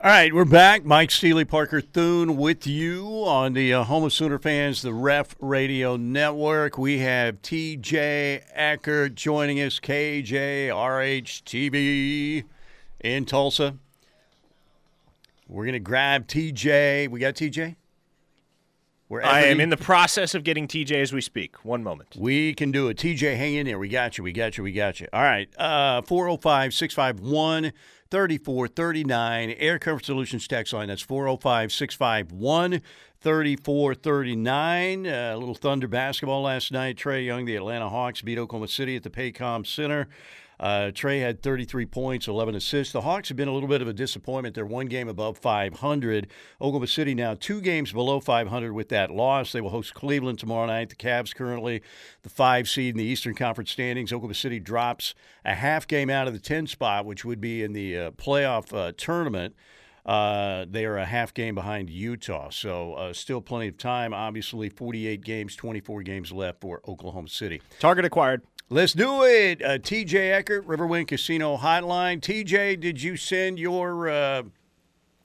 All 0.00 0.10
right, 0.10 0.32
we're 0.32 0.46
back. 0.46 0.86
Mike 0.86 1.10
Steely, 1.10 1.44
Parker 1.44 1.82
Thune 1.82 2.38
with 2.38 2.66
you 2.66 3.06
on 3.26 3.52
the 3.52 3.74
uh, 3.74 3.84
Home 3.84 4.04
of 4.04 4.14
Sooner 4.14 4.38
Fans, 4.38 4.80
the 4.80 4.94
Ref 4.94 5.36
Radio 5.38 5.96
Network. 5.96 6.78
We 6.78 7.00
have 7.00 7.42
TJ 7.42 8.44
Eckert 8.54 9.14
joining 9.14 9.60
us, 9.60 9.78
KJRH 9.78 10.72
in 13.00 13.24
Tulsa. 13.26 13.76
We're 15.52 15.64
going 15.64 15.74
to 15.74 15.80
grab 15.80 16.26
TJ. 16.28 17.10
We 17.10 17.20
got 17.20 17.34
TJ? 17.34 17.76
Wherever 19.08 19.30
I 19.30 19.42
am 19.42 19.60
in 19.60 19.68
the 19.68 19.76
process 19.76 20.34
of 20.34 20.44
getting 20.44 20.66
TJ 20.66 20.92
as 21.02 21.12
we 21.12 21.20
speak. 21.20 21.62
One 21.62 21.84
moment. 21.84 22.16
We 22.18 22.54
can 22.54 22.72
do 22.72 22.88
it. 22.88 22.96
TJ, 22.96 23.36
hang 23.36 23.56
in 23.56 23.66
there. 23.66 23.78
We 23.78 23.90
got 23.90 24.16
you. 24.16 24.24
We 24.24 24.32
got 24.32 24.56
you. 24.56 24.64
We 24.64 24.72
got 24.72 25.00
you. 25.00 25.08
All 25.12 25.20
right. 25.20 25.54
Uh, 25.58 26.00
405 26.00 26.72
651 26.72 27.72
3439. 28.10 29.50
Air 29.58 29.78
Comfort 29.78 30.06
Solutions 30.06 30.48
text 30.48 30.72
line. 30.72 30.88
That's 30.88 31.02
405 31.02 31.70
651 31.70 32.80
3439. 33.20 35.06
A 35.06 35.36
little 35.36 35.54
Thunder 35.54 35.86
basketball 35.86 36.40
last 36.40 36.72
night. 36.72 36.96
Trae 36.96 37.26
Young, 37.26 37.44
the 37.44 37.56
Atlanta 37.56 37.90
Hawks, 37.90 38.22
beat 38.22 38.38
Oklahoma 38.38 38.68
City 38.68 38.96
at 38.96 39.02
the 39.02 39.10
Paycom 39.10 39.66
Center. 39.66 40.08
Uh, 40.62 40.92
Trae 40.92 41.20
had 41.20 41.42
33 41.42 41.86
points, 41.86 42.28
11 42.28 42.54
assists. 42.54 42.92
The 42.92 43.00
Hawks 43.00 43.28
have 43.28 43.36
been 43.36 43.48
a 43.48 43.52
little 43.52 43.68
bit 43.68 43.82
of 43.82 43.88
a 43.88 43.92
disappointment. 43.92 44.54
They're 44.54 44.64
one 44.64 44.86
game 44.86 45.08
above 45.08 45.36
500. 45.36 46.28
Oklahoma 46.60 46.86
City 46.86 47.16
now 47.16 47.34
two 47.34 47.60
games 47.60 47.90
below 47.90 48.20
500 48.20 48.72
with 48.72 48.88
that 48.90 49.10
loss. 49.10 49.50
They 49.50 49.60
will 49.60 49.70
host 49.70 49.92
Cleveland 49.92 50.38
tomorrow 50.38 50.66
night. 50.66 50.90
The 50.90 50.94
Cavs 50.94 51.34
currently 51.34 51.82
the 52.22 52.30
five 52.30 52.68
seed 52.68 52.94
in 52.94 52.98
the 52.98 53.04
Eastern 53.04 53.34
Conference 53.34 53.72
standings. 53.72 54.12
Oklahoma 54.12 54.34
City 54.34 54.60
drops 54.60 55.16
a 55.44 55.56
half 55.56 55.88
game 55.88 56.08
out 56.08 56.28
of 56.28 56.32
the 56.32 56.38
10 56.38 56.68
spot, 56.68 57.06
which 57.06 57.24
would 57.24 57.40
be 57.40 57.64
in 57.64 57.72
the 57.72 57.98
uh, 57.98 58.10
playoff 58.12 58.72
uh, 58.72 58.92
tournament. 58.96 59.56
Uh, 60.04 60.64
they 60.68 60.84
are 60.84 60.96
a 60.96 61.04
half 61.04 61.32
game 61.32 61.54
behind 61.54 61.88
Utah. 61.88 62.50
So 62.50 62.94
uh, 62.94 63.12
still 63.12 63.40
plenty 63.40 63.68
of 63.68 63.78
time. 63.78 64.12
Obviously, 64.12 64.68
48 64.68 65.22
games, 65.22 65.54
24 65.54 66.02
games 66.02 66.32
left 66.32 66.60
for 66.60 66.80
Oklahoma 66.88 67.28
City. 67.28 67.62
Target 67.78 68.04
acquired. 68.04 68.42
Let's 68.68 68.94
do 68.94 69.22
it. 69.24 69.62
Uh, 69.62 69.78
TJ 69.78 70.32
Eckert, 70.32 70.66
Riverwind 70.66 71.08
Casino 71.08 71.56
Hotline. 71.58 72.20
TJ, 72.20 72.80
did 72.80 73.02
you 73.02 73.16
send 73.16 73.58
your 73.58 74.08
uh, 74.08 74.42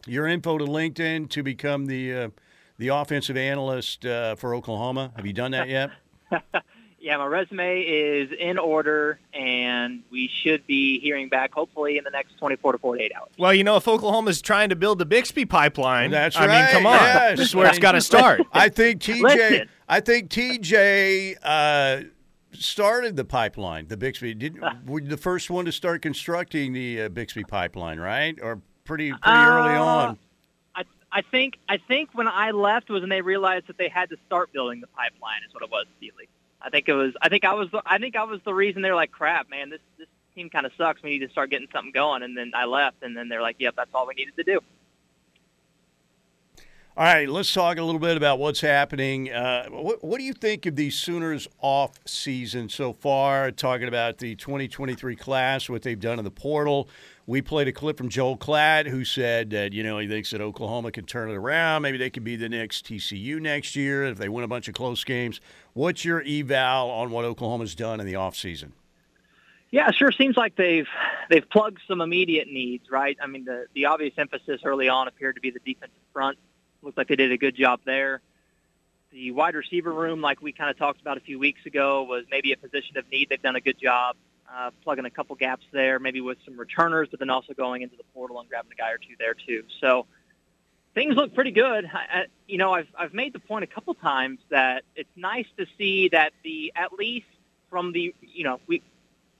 your 0.06 0.28
info 0.28 0.58
to 0.58 0.66
LinkedIn 0.66 1.30
to 1.30 1.44
become 1.44 1.86
the 1.86 2.14
uh, 2.14 2.30
the 2.78 2.90
offensive 2.90 3.38
analyst 3.38 4.06
uh, 4.06 4.36
for 4.36 4.54
Oklahoma? 4.54 5.14
Have 5.16 5.26
you 5.26 5.34
done 5.34 5.52
that 5.52 5.70
yet? 5.70 5.92
yeah, 7.00 7.18
my 7.18 7.26
resume 7.26 7.82
is 7.82 8.32
in 8.38 8.58
order, 8.58 9.20
and 9.34 10.04
we 10.12 10.30
should 10.44 10.68
be 10.68 11.00
hearing 11.00 11.30
back 11.30 11.54
hopefully 11.54 11.98
in 11.98 12.04
the 12.04 12.10
next 12.10 12.38
24 12.40 12.74
to 12.74 12.78
48 12.80 13.12
hours. 13.16 13.30
Well, 13.38 13.54
you 13.54 13.64
know, 13.64 13.78
if 13.78 13.88
Oklahoma 13.88 14.30
is 14.32 14.42
trying 14.42 14.70
to 14.70 14.76
build 14.76 15.00
the 15.00 15.06
Bixby 15.06 15.46
pipeline, 15.46 16.12
that's 16.12 16.36
I 16.36 16.48
right. 16.48 16.64
mean, 16.64 16.72
come 16.72 16.86
on, 16.86 17.00
yes. 17.00 17.38
this 17.38 17.48
is 17.50 17.56
where 17.56 17.68
it's 17.68 17.80
got 17.80 17.94
to 17.94 18.02
start. 18.14 18.42
I 18.52 18.68
think 18.70 19.02
TJ. 19.02 19.68
I 19.88 20.02
think 20.02 20.30
TJ 20.30 21.38
uh, 21.42 22.10
started 22.52 23.16
the 23.16 23.26
pipeline, 23.26 23.88
the 23.88 23.98
Bixby. 23.98 24.34
Did 24.34 24.60
were 24.86 25.02
the 25.02 25.18
first 25.18 25.50
one 25.50 25.66
to 25.66 25.72
start 25.72 26.02
constructing 26.02 26.74
the 26.74 27.04
uh, 27.04 27.10
Bixby 27.10 27.44
pipeline, 27.44 28.00
right? 28.00 28.38
Or 28.42 28.62
pretty 28.86 29.12
pretty 29.12 29.22
uh, 29.24 29.50
early 29.50 29.76
on. 29.76 30.18
I 30.76 30.84
I 31.12 31.22
think 31.22 31.58
I 31.68 31.78
think 31.78 32.10
when 32.14 32.28
I 32.28 32.52
left 32.52 32.90
was 32.90 33.02
when 33.02 33.10
they 33.10 33.22
realized 33.22 33.68
that 33.68 33.78
they 33.78 33.90
had 33.90 34.10
to 34.10 34.18
start 34.26 34.52
building 34.54 34.82
the 34.82 34.88
pipeline. 34.88 35.42
Is 35.48 35.54
what 35.54 35.64
it 35.64 35.70
was, 35.70 35.86
Steely. 35.98 36.30
I 36.62 36.70
think 36.70 36.90
it 36.90 36.94
was. 36.94 37.14
I 37.22 37.30
think 37.30 37.46
I 37.46 37.54
was. 37.54 37.70
The, 37.72 37.82
I 37.86 37.98
think 37.98 38.16
I 38.16 38.24
was 38.24 38.40
the 38.44 38.54
reason 38.54 38.82
they're 38.82 38.96
like, 38.96 39.12
crap, 39.12 39.50
man. 39.50 39.70
This 39.70 39.82
this 39.98 40.08
team 40.36 40.50
kind 40.50 40.66
of 40.66 40.72
sucks. 40.78 41.02
We 41.04 41.12
need 41.12 41.26
to 41.26 41.30
start 41.30 41.50
getting 41.50 41.68
something 41.72 41.92
going. 41.92 42.24
And 42.24 42.38
then 42.38 42.52
I 42.56 42.66
left, 42.66 43.04
and 43.04 43.16
then 43.16 43.30
they're 43.30 43.42
like, 43.42 43.58
yep, 43.60 43.76
that's 43.76 43.92
all 43.94 44.08
we 44.08 44.16
needed 44.16 44.36
to 44.38 44.44
do. 44.44 44.60
All 46.98 47.04
right, 47.04 47.30
let's 47.30 47.54
talk 47.54 47.78
a 47.78 47.84
little 47.84 48.00
bit 48.00 48.18
about 48.18 48.40
what's 48.40 48.60
happening. 48.60 49.32
Uh, 49.32 49.68
what, 49.70 50.04
what, 50.04 50.18
do 50.18 50.24
you 50.24 50.34
think 50.34 50.66
of 50.66 50.76
the 50.76 50.90
Sooners 50.90 51.48
off 51.62 52.00
season 52.06 52.70
so 52.70 52.92
far? 52.92 53.52
Talking 53.52 53.88
about 53.88 54.18
the 54.18 54.34
2023 54.34 55.16
class, 55.16 55.70
what 55.70 55.84
they've 55.84 56.00
done 56.00 56.18
in 56.18 56.26
the 56.26 56.32
portal. 56.32 56.90
We 57.28 57.44
played 57.44 57.68
a 57.68 57.72
clip 57.72 58.00
from 58.00 58.10
Joel 58.10 58.36
Klatt, 58.36 58.88
who 58.88 59.06
said 59.06 59.52
that 59.52 59.74
you 59.74 59.84
know 59.84 60.00
he 60.00 60.08
thinks 60.08 60.32
that 60.32 60.42
Oklahoma 60.42 60.92
can 60.92 61.06
turn 61.06 61.30
it 61.30 61.36
around. 61.36 61.84
Maybe 61.84 62.00
they 62.00 62.10
could 62.10 62.24
be 62.24 62.36
the 62.36 62.50
next 62.50 62.88
TCU 62.88 63.40
next 63.40 63.76
year 63.76 64.04
if 64.06 64.18
they 64.18 64.28
win 64.28 64.44
a 64.44 64.48
bunch 64.48 64.68
of 64.68 64.74
close 64.74 65.04
games. 65.04 65.40
What's 65.74 66.04
your 66.04 66.24
eval 66.24 66.90
on 66.90 67.12
what 67.12 67.26
Oklahoma's 67.26 67.76
done 67.76 68.00
in 68.00 68.08
the 68.08 68.16
off 68.16 68.36
season? 68.36 68.74
Yeah, 69.70 69.92
sure 69.92 70.12
seems 70.12 70.36
like 70.36 70.56
they've 70.56 70.90
they've 71.30 71.48
plugged 71.48 71.78
some 71.88 72.02
immediate 72.02 72.48
needs, 72.48 72.90
right? 72.90 73.20
I 73.22 73.28
mean, 73.28 73.46
the 73.46 73.68
the 73.76 73.86
obvious 73.86 74.16
emphasis 74.18 74.62
early 74.66 74.90
on 74.90 75.08
appeared 75.08 75.36
to 75.36 75.42
be 75.42 75.52
the 75.52 75.60
defensive 75.60 75.94
front 76.12 76.40
Looked 76.82 76.98
like 76.98 77.08
they 77.08 77.16
did 77.16 77.32
a 77.32 77.38
good 77.38 77.56
job 77.56 77.82
there. 77.86 78.22
The 79.12 79.32
wide 79.32 79.56
receiver 79.56 79.92
room, 79.92 80.22
like 80.22 80.42
we 80.42 80.52
kind 80.52 80.70
of 80.70 80.78
talked 80.78 81.02
about 81.02 81.18
a 81.18 81.22
few 81.22 81.40
weeks 81.40 81.66
ago, 81.66 82.04
was 82.04 82.26
maybe 82.30 82.52
a 82.52 82.58
position 82.58 82.98
of 82.98 83.10
need. 83.10 83.30
They've 83.30 83.42
done 83.42 83.56
a 83.56 83.62
good 83.62 83.80
job 83.80 84.16
uh, 84.54 84.72
plugging 84.84 85.06
a 85.06 85.10
couple 85.10 85.36
gaps 85.36 85.66
there, 85.72 86.00
maybe 86.00 86.22
with 86.22 86.38
some 86.46 86.58
returners, 86.58 87.08
but 87.10 87.20
then 87.20 87.30
also 87.30 87.54
going 87.54 87.82
into 87.82 87.96
the 87.98 88.04
portal 88.14 88.40
and 88.40 88.50
grabbing 88.50 88.72
a 88.72 88.76
guy 88.76 88.92
or 88.92 88.98
two 88.98 89.16
there 89.20 89.34
too. 89.34 89.64
So 89.82 90.06
things 90.94 91.16
look 91.16 91.34
pretty 91.34 91.52
good. 91.52 91.90
I, 91.94 92.26
you 92.48 92.58
know, 92.58 92.74
I've 92.74 92.88
I've 92.98 93.14
made 93.14 93.34
the 93.34 93.40
point 93.40 93.64
a 93.64 93.68
couple 93.68 93.94
times 93.94 94.40
that 94.50 94.84
it's 94.96 95.10
nice 95.16 95.48
to 95.58 95.66
see 95.78 96.10
that 96.10 96.34
the 96.44 96.72
at 96.76 96.94
least 96.94 97.28
from 97.70 97.92
the 97.92 98.16
you 98.22 98.44
know 98.44 98.60
we 98.68 98.82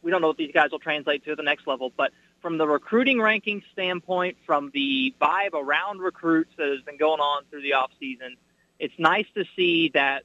we 0.02 0.12
don't 0.12 0.22
know 0.22 0.28
what 0.28 0.38
these 0.38 0.52
guys 0.54 0.72
will 0.72 0.80
translate 0.80 1.26
to 1.26 1.36
the 1.36 1.44
next 1.44 1.68
level, 1.68 1.92
but 1.96 2.12
from 2.42 2.58
the 2.58 2.68
recruiting 2.68 3.22
ranking 3.22 3.64
standpoint, 3.74 4.38
from 4.46 4.72
the 4.74 5.14
vibe 5.22 5.54
around 5.54 6.00
recruits 6.00 6.52
that 6.58 6.70
has 6.70 6.82
been 6.82 6.98
going 6.98 7.20
on 7.20 7.44
through 7.50 7.62
the 7.62 7.74
off 7.74 7.92
season, 8.00 8.36
it's 8.80 8.94
nice 8.98 9.26
to 9.36 9.44
see 9.56 9.90
that 9.90 10.24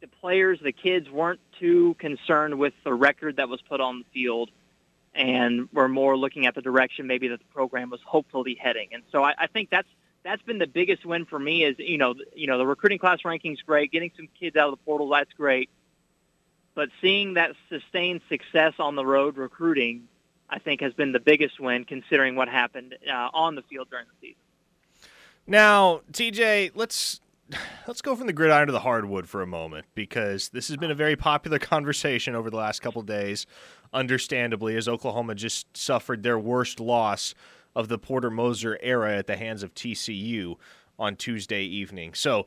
the 0.00 0.08
players, 0.08 0.58
the 0.62 0.72
kids, 0.72 1.10
weren't 1.10 1.40
too 1.58 1.94
concerned 1.94 2.58
with 2.58 2.74
the 2.84 2.92
record 2.92 3.36
that 3.36 3.48
was 3.48 3.60
put 3.62 3.80
on 3.80 4.00
the 4.00 4.04
field, 4.12 4.50
and 5.14 5.68
were 5.72 5.88
more 5.88 6.16
looking 6.16 6.46
at 6.46 6.54
the 6.54 6.62
direction 6.62 7.06
maybe 7.06 7.28
that 7.28 7.38
the 7.38 7.54
program 7.54 7.90
was 7.90 8.00
hopefully 8.04 8.54
heading. 8.60 8.88
And 8.92 9.02
so 9.10 9.24
I, 9.24 9.34
I 9.38 9.46
think 9.46 9.70
that's 9.70 9.88
that's 10.22 10.42
been 10.42 10.58
the 10.58 10.66
biggest 10.66 11.06
win 11.06 11.24
for 11.24 11.38
me. 11.38 11.64
Is 11.64 11.76
you 11.78 11.98
know 11.98 12.14
you 12.34 12.46
know 12.46 12.58
the 12.58 12.66
recruiting 12.66 12.98
class 12.98 13.20
rankings 13.24 13.58
great, 13.64 13.90
getting 13.90 14.10
some 14.16 14.28
kids 14.38 14.56
out 14.56 14.68
of 14.68 14.72
the 14.72 14.84
portal 14.84 15.08
that's 15.08 15.32
great, 15.32 15.70
but 16.74 16.90
seeing 17.00 17.34
that 17.34 17.52
sustained 17.70 18.20
success 18.28 18.74
on 18.78 18.96
the 18.96 19.06
road 19.06 19.36
recruiting 19.36 20.08
I 20.48 20.58
think 20.58 20.80
has 20.80 20.92
been 20.92 21.12
the 21.12 21.20
biggest 21.20 21.60
win 21.60 21.84
considering 21.84 22.36
what 22.36 22.48
happened 22.48 22.96
uh, 23.08 23.28
on 23.34 23.54
the 23.54 23.62
field 23.62 23.88
during 23.90 24.06
the 24.06 24.28
season. 24.28 24.40
Now, 25.46 26.00
TJ, 26.12 26.72
let's 26.74 27.20
let's 27.86 28.02
go 28.02 28.16
from 28.16 28.26
the 28.26 28.32
gridiron 28.32 28.66
to 28.66 28.72
the 28.72 28.80
hardwood 28.80 29.28
for 29.28 29.40
a 29.40 29.46
moment 29.46 29.86
because 29.94 30.48
this 30.48 30.68
has 30.68 30.76
been 30.76 30.90
a 30.90 30.96
very 30.96 31.16
popular 31.16 31.58
conversation 31.60 32.34
over 32.34 32.50
the 32.50 32.56
last 32.56 32.80
couple 32.80 33.02
days. 33.02 33.46
Understandably, 33.92 34.76
as 34.76 34.88
Oklahoma 34.88 35.34
just 35.34 35.76
suffered 35.76 36.22
their 36.22 36.38
worst 36.38 36.80
loss 36.80 37.34
of 37.74 37.88
the 37.88 37.98
Porter 37.98 38.30
Moser 38.30 38.78
era 38.82 39.16
at 39.16 39.26
the 39.26 39.36
hands 39.36 39.62
of 39.62 39.74
TCU 39.74 40.56
on 40.98 41.14
Tuesday 41.14 41.62
evening. 41.62 42.14
So, 42.14 42.46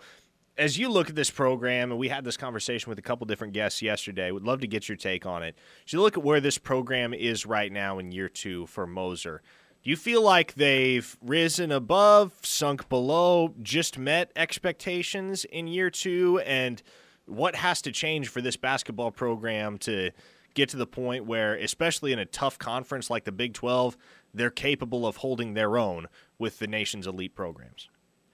as 0.60 0.78
you 0.78 0.90
look 0.90 1.10
at 1.10 1.16
this 1.16 1.32
program, 1.32 1.90
and 1.90 2.00
we 2.00 2.10
had 2.10 2.26
this 2.26 2.36
conversation 2.36 2.90
with 2.90 3.00
a 3.00 3.02
couple 3.02 3.26
different 3.26 3.54
guests 3.54 3.82
yesterday, 3.82 4.30
would 4.30 4.44
love 4.44 4.60
to 4.60 4.68
get 4.68 4.90
your 4.90 4.98
take 4.98 5.26
on 5.26 5.42
it. 5.42 5.58
As 5.88 5.94
you 5.94 6.02
look 6.02 6.18
at 6.18 6.24
where 6.24 6.42
this 6.42 6.58
program 6.58 7.14
is 7.14 7.46
right 7.46 7.72
now 7.72 7.98
in 7.98 8.12
year 8.12 8.28
two 8.28 8.68
for 8.68 8.86
Moser, 8.86 9.42
do 9.82 9.90
you 9.90 9.96
feel 9.96 10.22
like 10.22 10.56
they've 10.56 11.18
risen 11.22 11.72
above, 11.72 12.34
sunk 12.42 12.90
below, 12.90 13.54
just 13.62 13.98
met 13.98 14.32
expectations 14.36 15.46
in 15.46 15.68
year 15.68 15.90
two? 15.90 16.42
And 16.46 16.84
what 17.26 17.56
has 17.56 17.82
to 17.84 17.92
change 17.94 18.28
for 18.28 18.42
this 18.42 18.58
basketball 18.58 19.12
program 19.12 19.78
to 19.80 20.12
get 20.56 20.68
to 20.70 20.78
the 20.78 20.88
point 20.88 21.26
where, 21.26 21.56
especially 21.56 22.12
in 22.12 22.20
a 22.20 22.26
tough 22.26 22.60
conference 22.60 23.10
like 23.10 23.24
the 23.24 23.32
Big 23.32 23.54
12, 23.54 23.96
they're 24.34 24.50
capable 24.50 25.08
of 25.08 25.18
holding 25.18 25.54
their 25.54 25.78
own 25.78 26.08
with 26.38 26.60
the 26.60 26.68
nation's 26.68 27.08
elite 27.08 27.34
programs? 27.34 27.88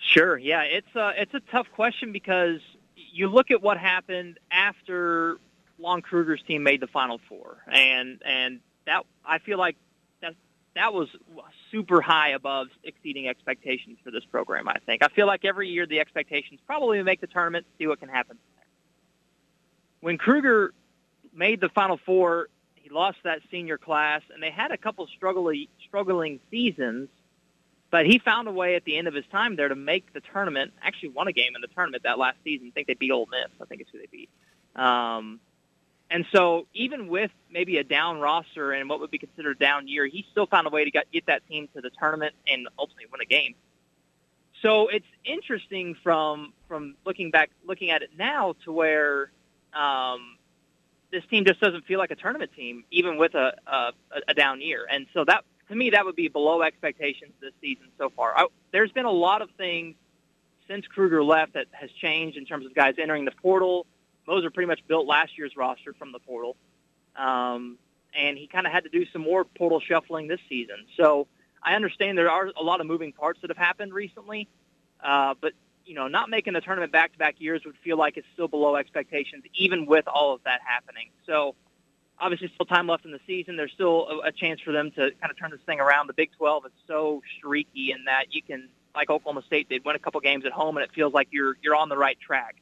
Sure. 0.05 0.37
Yeah, 0.37 0.61
it's 0.61 0.95
a 0.95 1.13
it's 1.17 1.33
a 1.33 1.39
tough 1.51 1.67
question 1.73 2.11
because 2.11 2.59
you 2.95 3.27
look 3.27 3.49
at 3.49 3.61
what 3.61 3.77
happened 3.77 4.39
after 4.51 5.37
Lon 5.79 6.01
Kruger's 6.01 6.41
team 6.43 6.63
made 6.63 6.79
the 6.79 6.87
Final 6.87 7.19
Four, 7.27 7.57
and 7.67 8.21
and 8.23 8.59
that 8.85 9.03
I 9.25 9.39
feel 9.39 9.57
like 9.57 9.75
that 10.21 10.35
that 10.75 10.93
was 10.93 11.09
super 11.71 12.01
high 12.01 12.29
above 12.29 12.67
exceeding 12.83 13.27
expectations 13.27 13.97
for 14.03 14.11
this 14.11 14.23
program. 14.25 14.67
I 14.67 14.77
think 14.85 15.03
I 15.03 15.07
feel 15.07 15.25
like 15.25 15.43
every 15.43 15.69
year 15.69 15.87
the 15.87 15.99
expectations 15.99 16.59
probably 16.67 17.01
make 17.01 17.19
the 17.19 17.27
tournament, 17.27 17.65
see 17.79 17.87
what 17.87 17.99
can 17.99 18.09
happen. 18.09 18.37
When 20.01 20.19
Kruger 20.19 20.71
made 21.33 21.61
the 21.61 21.69
Final 21.69 21.97
Four, 22.05 22.49
he 22.75 22.89
lost 22.89 23.17
that 23.23 23.39
senior 23.49 23.79
class, 23.79 24.21
and 24.31 24.41
they 24.41 24.51
had 24.51 24.71
a 24.71 24.77
couple 24.77 25.07
struggling 25.07 25.65
struggling 25.87 26.39
seasons 26.51 27.09
But 27.95 28.05
he 28.05 28.19
found 28.19 28.49
a 28.49 28.51
way 28.51 28.75
at 28.75 28.84
the 28.84 28.97
end 28.97 29.08
of 29.08 29.13
his 29.13 29.23
time 29.31 29.55
there 29.55 29.69
to 29.69 29.75
make 29.75 30.12
the 30.12 30.19
tournament. 30.19 30.73
Actually, 30.81 31.12
won 31.12 31.29
a 31.29 31.31
game 31.31 31.55
in 31.55 31.62
the 31.62 31.69
tournament 31.69 32.03
that 32.03 32.19
last 32.19 32.36
season. 32.43 32.67
I 32.67 32.71
think 32.71 32.88
they 32.88 32.93
beat 32.93 33.10
Ole 33.10 33.25
Miss. 33.31 33.49
I 33.62 33.63
think 33.63 33.79
it's 33.79 33.89
who 33.89 33.99
they 33.99 34.10
beat. 34.12 34.29
Um, 34.75 35.39
and 36.12 36.25
so 36.34 36.67
even 36.73 37.08
with 37.08 37.31
maybe 37.49 37.77
a 37.77 37.86
down 37.86 38.19
roster 38.19 38.73
and 38.73 38.89
what 38.89 38.99
would 38.99 39.12
be 39.12 39.17
considered 39.17 39.55
a 39.55 39.60
down 39.60 39.88
year, 39.88 40.05
he 40.08 40.25
still 40.29 40.45
found 40.45 40.67
a 40.67 40.71
way 40.71 40.84
to 40.84 40.91
get, 40.91 41.10
get 41.10 41.27
that 41.27 41.47
team 41.47 41.69
to 41.73 41.79
the 41.79 41.89
tournament 41.89 42.36
and 42.45 42.67
ultimately 42.77 43.05
win 43.10 43.21
a 43.21 43.25
game. 43.25 43.55
So 44.62 44.89
it's 44.89 45.08
interesting 45.23 45.95
from 46.03 46.51
from 46.67 46.95
looking 47.05 47.31
back, 47.31 47.49
looking 47.65 47.91
at 47.91 48.01
it 48.01 48.10
now 48.17 48.55
to 48.65 48.73
where 48.73 49.31
um, 49.73 50.36
this 51.13 51.23
team 51.29 51.45
just 51.45 51.62
doesn't 51.62 51.86
feel 51.86 51.99
like 51.99 52.12
a 52.12 52.15
tournament 52.15 52.51
team, 52.58 52.84
even 52.91 53.15
with 53.15 53.36
a, 53.36 53.53
a, 53.65 53.93
a 54.27 54.34
down 54.34 54.60
year. 54.60 54.86
And 54.91 55.05
so 55.13 55.23
that 55.23 55.45
to 55.69 55.75
me, 55.75 55.91
that 55.91 56.06
would 56.06 56.15
be 56.15 56.28
below 56.28 56.62
expectations 56.62 57.34
this 57.41 57.54
season 57.62 57.88
so 57.97 58.10
far. 58.10 58.34
I, 58.36 58.47
there's 58.71 58.91
been 58.91 59.06
a 59.06 59.12
lot 59.12 59.41
of 59.41 59.49
things 59.58 59.95
since 60.67 60.86
Kruger 60.88 61.23
left 61.23 61.54
that 61.54 61.67
has 61.71 61.91
changed 61.91 62.38
in 62.38 62.45
terms 62.45 62.65
of 62.65 62.73
guys 62.73 62.95
entering 62.97 63.25
the 63.25 63.32
portal. 63.32 63.86
Moser 64.28 64.49
pretty 64.49 64.67
much 64.67 64.82
built 64.88 65.06
last 65.06 65.38
year's 65.38 65.56
roster 65.56 65.93
from 65.93 66.12
the 66.12 66.19
portal, 66.19 66.56
um, 67.15 67.78
and 68.17 68.38
he 68.38 68.47
kind 68.47 68.65
of 68.65 68.73
had 68.73 68.84
to 68.84 68.89
do 68.89 69.06
some 69.13 69.21
more 69.21 69.45
portal 69.45 69.80
shuffling 69.80 70.28
this 70.28 70.39
season. 70.49 70.78
So 70.97 71.28
I 71.62 71.75
understand 71.75 72.17
there 72.17 72.32
are 72.32 72.51
a 72.60 72.63
lot 72.63 72.82
of 72.82 72.88
moving 72.88 73.12
parts 73.12 73.41
that 73.41 73.51
have 73.51 73.58
happened 73.58 73.93
recently, 73.93 74.47
uh, 75.04 75.36
but 75.39 75.54
you 75.86 75.93
know, 75.93 76.08
not 76.08 76.32
making 76.32 76.54
the 76.54 76.62
tournament 76.62 76.91
back-to-back 76.91 77.36
years 77.39 77.62
would 77.65 77.78
feel 77.84 77.97
like 77.97 78.17
it's 78.17 78.25
still 78.34 78.47
below 78.47 78.75
expectations, 78.75 79.43
even 79.54 79.86
with 79.86 80.08
all 80.08 80.34
of 80.34 80.41
that 80.45 80.60
happening. 80.65 81.12
So 81.28 81.54
obviously 82.19 82.49
still 82.54 82.65
time 82.65 82.88
left 82.88 83.06
in 83.06 83.12
the 83.12 83.19
season. 83.28 83.58
There's 83.58 83.71
still 83.71 84.08
a, 84.10 84.28
a 84.28 84.32
chance 84.32 84.62
for 84.62 84.71
them 84.71 84.91
to 84.91 85.12
kind 85.12 85.32
of 85.32 85.38
turn 85.38 85.51
this 85.51 85.60
thing 85.65 85.80
around. 85.80 86.08
The 86.08 86.13
Big 86.13 86.32
12 86.38 86.67
is 86.67 86.71
so 86.88 87.21
streaky 87.38 87.91
in 87.91 88.06
that 88.06 88.25
you 88.34 88.41
can, 88.41 88.69
like 88.95 89.10
Oklahoma 89.10 89.43
State 89.45 89.69
did, 89.69 89.84
win 89.86 89.95
a 89.95 89.99
couple 89.99 90.19
games 90.21 90.45
at 90.45 90.51
home, 90.51 90.78
and 90.78 90.84
it 90.84 90.91
feels 90.93 91.13
like 91.13 91.30
you're 91.32 91.56
you're 91.62 91.75
on 91.75 91.89
the 91.89 91.97
right 91.97 92.17
track. 92.19 92.56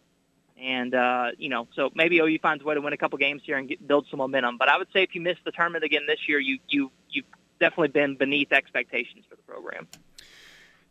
And 0.62 0.94
uh, 0.94 1.32
you 1.38 1.50
know, 1.50 1.68
so 1.76 1.92
maybe 1.96 2.20
OU 2.20 2.40
finds 2.42 2.64
a 2.64 2.66
way 2.66 2.76
to 2.76 2.82
win 2.82 2.94
a 2.94 2.98
couple 2.98 3.18
games 3.18 3.42
here 3.46 3.58
and 3.58 3.68
get, 3.68 3.86
build 3.86 4.08
some 4.10 4.20
momentum. 4.20 4.58
But 4.58 4.70
I 4.70 4.78
would 4.78 4.88
say 4.94 5.04
if 5.04 5.16
you 5.16 5.22
miss 5.22 5.38
the 5.46 5.52
tournament 5.52 5.84
again 5.84 6.04
this 6.08 6.20
year, 6.28 6.40
you 6.40 6.60
you 6.68 6.92
you've 7.10 7.26
definitely 7.60 7.90
been 7.90 8.16
beneath 8.16 8.52
expectations 8.52 9.26
for 9.30 9.36
the 9.36 9.42
program. 9.44 9.88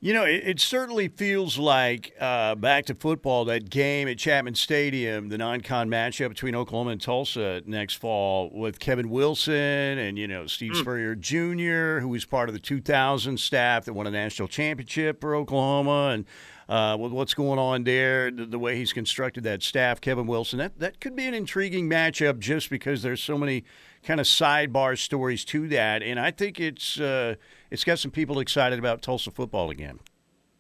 You 0.05 0.13
know, 0.13 0.25
it, 0.25 0.43
it 0.45 0.61
certainly 0.61 1.07
feels 1.07 1.59
like 1.59 2.13
uh, 2.21 2.57
back 2.57 2.87
to 2.87 2.95
football 2.97 3.45
that 3.45 3.71
game 3.71 4.09
at 4.09 4.19
Chapman 4.19 4.57
Stadium, 4.57 5.29
the 5.29 5.39
non-con 5.39 5.89
matchup 5.89 6.31
between 6.31 6.57
Oklahoma 6.57 6.91
and 6.91 7.01
Tulsa 7.01 7.63
next 7.67 7.95
fall 7.95 8.51
with 8.53 8.81
Kevin 8.81 9.11
Wilson 9.11 9.55
and 9.55 10.19
you 10.19 10.27
know 10.27 10.49
Steve 10.49 10.73
mm. 10.73 10.81
Spurrier 10.81 11.15
Jr., 11.15 12.01
who 12.01 12.09
was 12.09 12.25
part 12.25 12.49
of 12.49 12.53
the 12.53 12.59
2000 12.59 13.39
staff 13.39 13.85
that 13.85 13.93
won 13.93 14.09
a 14.09 14.11
national 14.11 14.49
championship 14.49 15.21
for 15.21 15.37
Oklahoma, 15.37 16.09
and 16.15 16.25
uh, 16.69 16.97
with 16.97 17.13
what's 17.13 17.35
going 17.35 17.61
on 17.61 17.85
there, 17.85 18.33
the, 18.33 18.45
the, 18.45 18.59
way 18.59 18.75
he's 18.75 18.93
constructed 18.93 19.45
that 19.45 19.63
staff, 19.63 20.01
Kevin 20.01 20.27
Wilson, 20.27 20.59
that 20.59 20.81
that 20.81 21.01
could 21.01 21.15
be 21.15 21.27
an 21.27 21.35
intriguing 21.35 21.89
matchup 21.89 22.41
just 22.41 22.71
because 22.71 23.03
there's 23.03 23.23
so 23.23 23.39
many 23.39 23.63
kind 24.05 24.21
of 24.21 24.27
sidebar 24.27 24.99
stories 24.99 25.45
to 25.47 25.69
that, 25.69 26.03
and 26.03 26.19
I 26.19 26.31
think 26.31 26.61
it's. 26.61 27.01
Uh, 27.01 27.37
it's 27.73 27.85
got 27.85 27.99
some 27.99 28.11
people 28.11 28.39
excited 28.39 28.79
about 28.79 29.01
Tulsa 29.01 29.31
football 29.31 29.71
again. 29.71 29.99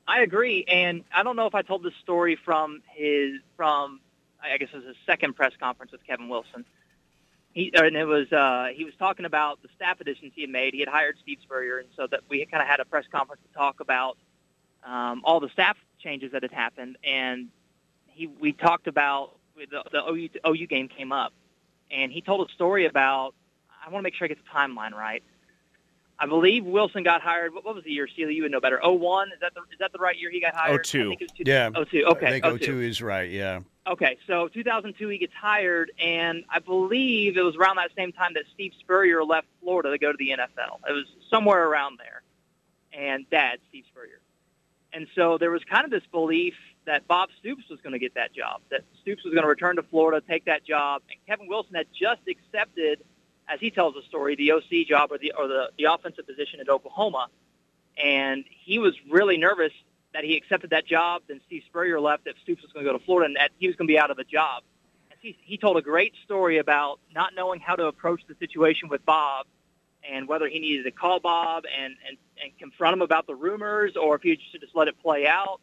I 0.09 0.20
agree, 0.20 0.64
and 0.66 1.05
I 1.14 1.22
don't 1.22 1.37
know 1.37 1.46
if 1.46 1.55
I 1.55 1.61
told 1.61 1.83
this 1.83 1.92
story 2.02 2.37
from 2.42 2.83
his 2.87 3.35
from 3.57 4.00
I 4.42 4.57
guess 4.57 4.70
it 4.72 4.76
was 4.76 4.87
his 4.87 4.96
second 5.07 5.35
press 5.37 5.52
conference 5.61 5.92
with 5.92 6.05
Kevin 6.07 6.28
Wilson. 6.31 6.64
He 7.52 7.70
and 7.74 7.96
it 7.96 8.07
was 8.07 8.33
uh, 8.33 8.68
he 8.74 8.85
was 8.85 8.94
talking 8.98 9.26
about 9.26 9.61
the 9.62 9.68
staff 9.76 10.00
additions 10.00 10.33
he 10.35 10.40
had 10.40 10.50
made. 10.50 10.72
He 10.72 10.81
had 10.81 10.88
hired 10.88 11.18
Steve 11.20 11.38
Spurrier, 11.42 11.78
and 11.78 11.88
so 11.94 12.07
that 12.07 12.20
we 12.31 12.44
kind 12.46 12.62
of 12.62 12.68
had 12.68 12.81
a 12.81 12.87
press 12.87 13.05
conference 13.12 13.42
to 13.46 13.55
talk 13.55 13.81
about 13.81 14.16
um, 14.85 15.20
all 15.24 15.38
the 15.38 15.50
staff 15.50 15.76
changes 15.98 16.33
that 16.33 16.42
had 16.42 16.52
happened. 16.52 16.96
And 17.05 17.48
he 18.07 18.26
we 18.26 18.52
talked 18.52 18.87
about 18.87 19.37
the, 19.55 19.83
the 19.92 20.02
OU, 20.09 20.31
OU 20.48 20.66
game 20.66 20.88
came 20.88 21.12
up, 21.12 21.35
and 21.92 22.11
he 22.11 22.20
told 22.20 22.48
a 22.48 22.52
story 22.52 22.87
about. 22.87 23.35
I 23.85 23.90
want 23.90 24.02
to 24.02 24.05
make 24.05 24.14
sure 24.14 24.26
I 24.26 24.28
get 24.28 24.38
the 24.38 24.48
timeline 24.48 24.92
right. 24.92 25.24
I 26.18 26.26
believe 26.26 26.64
Wilson 26.64 27.02
got 27.02 27.20
hired. 27.20 27.52
What, 27.52 27.64
what 27.64 27.74
was 27.74 27.83
the 27.83 27.90
year, 27.90 28.07
Steely? 28.07 28.35
You 28.35 28.42
would 28.42 28.52
know 28.52 28.61
better. 28.61 28.78
Oh 28.83 28.92
one 28.92 29.33
is 29.33 29.40
that 29.40 29.55
the 29.55 29.61
is 29.72 29.78
that 29.81 29.92
the 29.92 29.98
right 29.98 30.16
year 30.16 30.31
he 30.31 30.40
got 30.40 30.55
hired? 30.55 30.81
Oh 30.81 30.83
two. 30.83 31.16
Yeah. 31.38 31.70
Oh 31.74 31.83
two. 31.85 32.05
Okay. 32.05 32.26
I 32.26 32.31
think 32.31 32.44
oh, 32.44 32.50
oh 32.50 32.57
two 32.59 32.81
is 32.81 33.02
right. 33.02 33.28
Yeah. 33.28 33.61
Okay, 33.85 34.16
so 34.28 34.46
2002 34.46 35.09
he 35.09 35.18
gets 35.18 35.33
hired, 35.35 35.90
and 35.98 36.44
I 36.48 36.61
believe 36.61 37.37
it 37.37 37.42
was 37.42 37.57
around 37.57 37.76
that 37.76 37.90
same 37.96 38.12
time 38.12 38.35
that 38.35 38.44
Steve 38.55 38.72
Spurrier 38.78 39.24
left 39.24 39.48
Florida 39.61 39.90
to 39.90 39.98
go 39.98 40.12
to 40.12 40.16
the 40.16 40.28
NFL. 40.28 40.78
It 40.88 40.92
was 40.92 41.07
somewhere 41.28 41.66
around 41.66 41.98
there, 41.98 42.22
and 42.92 43.28
Dad 43.28 43.59
Steve 43.68 43.83
Spurrier, 43.90 44.20
and 44.92 45.09
so 45.16 45.37
there 45.37 45.50
was 45.50 45.64
kind 45.64 45.85
of 45.85 45.90
this 45.90 46.05
belief 46.12 46.55
that 46.87 47.07
Bob 47.07 47.29
Stoops 47.38 47.64
was 47.71 47.81
going 47.81 47.92
to 47.92 47.99
get 47.99 48.14
that 48.14 48.35
job, 48.35 48.61
that 48.71 48.83
Stoops 49.01 49.25
was 49.25 49.33
going 49.33 49.42
to 49.42 49.49
return 49.49 49.77
to 49.77 49.83
Florida, 49.83 50.25
take 50.27 50.47
that 50.47 50.64
job, 50.64 51.03
and 51.11 51.18
Kevin 51.27 51.49
Wilson 51.49 51.75
had 51.75 51.87
just 51.92 52.23
accepted 52.29 53.03
as 53.49 53.61
he 53.61 53.71
tells 53.71 53.95
the 53.95 54.03
story, 54.03 54.37
the 54.37 54.53
OC 54.53 54.87
job 54.87 55.12
or 55.12 55.18
the 55.18 55.33
or 55.37 55.49
the, 55.49 55.71
the 55.79 55.85
offensive 55.85 56.27
position 56.27 56.61
at 56.61 56.68
Oklahoma, 56.68 57.29
and 58.03 58.45
he 58.49 58.79
was 58.79 58.95
really 59.11 59.37
nervous 59.37 59.73
that 60.14 60.25
he 60.25 60.37
accepted 60.37 60.71
that 60.71 60.87
job. 60.87 61.23
Then 61.29 61.40
Steve 61.47 61.62
Spurrier 61.66 62.01
left. 62.01 62.25
That 62.25 62.35
Stoops 62.42 62.62
was 62.62 62.73
going 62.73 62.85
to 62.85 62.92
go 62.92 62.99
to 62.99 63.05
Florida, 63.05 63.27
and 63.27 63.37
that 63.37 63.51
he 63.59 63.66
was 63.66 63.77
going 63.77 63.88
to 63.88 63.92
be 63.92 63.99
out 63.99 64.11
of 64.11 64.18
a 64.18 64.25
job. 64.25 64.62
And 65.11 65.18
he, 65.21 65.37
he 65.42 65.59
told 65.59 65.77
a 65.77 65.83
great 65.83 66.14
story 66.25 66.59
about 66.59 67.01
not 67.14 67.35
knowing 67.35 67.61
how 67.61 67.77
to 67.77 67.87
approach 67.87 68.23
the 68.29 68.35
situation 68.38 68.88
with 68.88 69.05
Bob, 69.05 69.47
and 70.09 70.29
whether 70.29 70.49
he 70.49 70.59
needed 70.59 70.85
to 70.85 70.90
call 70.90 71.21
Bob 71.21 71.64
and 71.79 71.95
and, 72.09 72.16
and 72.42 72.59
confront 72.59 72.95
him 72.95 73.03
about 73.03 73.27
the 73.27 73.35
rumors, 73.35 73.97
or 73.97 74.16
if 74.16 74.23
he 74.23 74.38
should 74.51 74.61
just 74.61 74.75
let 74.75 74.88
it 74.88 75.01
play 75.03 75.27
out 75.27 75.61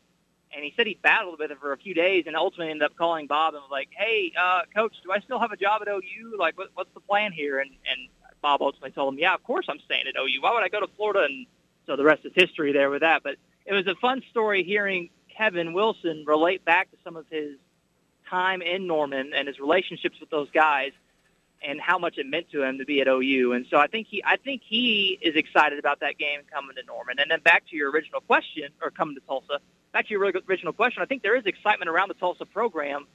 and 0.54 0.64
he 0.64 0.74
said 0.76 0.88
he 0.88 0.98
battled 1.02 1.40
with 1.40 1.52
it 1.52 1.60
for 1.60 1.74
a 1.74 1.78
few 1.78 1.94
days, 1.94 2.26
and 2.28 2.36
ultimately 2.36 2.72
ended 2.72 2.86
up 2.86 2.96
calling 2.96 3.28
Bob 3.28 3.54
and 3.54 3.62
was 3.62 3.72
like, 3.72 3.90
"Hey, 3.92 4.32
uh, 4.38 4.62
coach, 4.76 4.96
do 5.04 5.12
I 5.12 5.20
still 5.20 5.40
have 5.40 5.52
a 5.52 5.58
job 5.58 5.82
at 5.82 5.88
OU? 5.88 6.38
Like, 6.38 6.58
what, 6.58 6.70
what's 6.74 6.94
the 6.94 7.00
plan 7.02 7.32
here?" 7.32 7.60
And 7.60 7.72
and 7.90 8.10
Bob 8.42 8.62
ultimately 8.62 8.92
told 8.92 9.14
him, 9.14 9.20
"Yeah, 9.20 9.34
of 9.34 9.44
course 9.44 9.66
I'm 9.70 9.80
staying 9.86 10.06
at 10.08 10.16
OU. 10.20 10.42
Why 10.42 10.54
would 10.54 10.64
I 10.64 10.70
go 10.70 10.80
to 10.80 10.88
Florida?" 10.96 11.26
And 11.26 11.46
so 11.86 11.96
the 11.96 12.04
rest 12.04 12.26
is 12.26 12.32
history 12.36 12.72
there 12.74 12.90
with 12.90 13.02
that. 13.02 13.24
But 13.24 13.36
it 13.66 13.74
was 13.74 13.88
a 13.88 13.96
fun 13.96 14.24
story 14.32 14.64
hearing 14.64 15.10
Kevin 15.36 15.74
Wilson 15.74 16.24
relate 16.26 16.66
back 16.66 16.90
to 16.92 16.98
some 17.04 17.16
of 17.16 17.26
his 17.30 17.58
time 18.30 18.62
in 18.62 18.88
Norman 18.88 19.32
and 19.34 19.48
his 19.48 19.60
relationships 19.60 20.20
with 20.20 20.30
those 20.30 20.50
guys 20.52 20.92
and 21.62 21.82
how 21.82 21.98
much 21.98 22.18
it 22.18 22.26
meant 22.26 22.50
to 22.52 22.64
him 22.64 22.78
to 22.78 22.86
be 22.86 23.02
at 23.02 23.08
OU. 23.08 23.54
And 23.54 23.66
so 23.70 23.78
I 23.78 23.88
think 23.88 24.08
he 24.08 24.24
I 24.26 24.38
think 24.38 24.62
he 24.66 25.18
is 25.22 25.36
excited 25.36 25.80
about 25.80 26.00
that 26.00 26.18
game 26.18 26.42
coming 26.52 26.76
to 26.76 26.84
Norman. 26.84 27.20
And 27.20 27.30
then 27.30 27.42
back 27.42 27.68
to 27.70 27.76
your 27.76 27.92
original 27.92 28.22
question 28.22 28.70
or 28.82 28.92
coming 28.92 29.16
to 29.16 29.22
Tulsa 29.22 29.60
back 29.92 30.08
to 30.08 30.12
your 30.12 30.24
original 30.48 30.74
question, 30.74 31.02
I 31.02 31.06
think 31.06 31.24
there 31.24 31.36
is 31.36 31.46
excitement 31.46 31.90
around 31.90 32.10
the 32.10 32.16
Tulsa 32.16 32.46
program. 32.46 33.08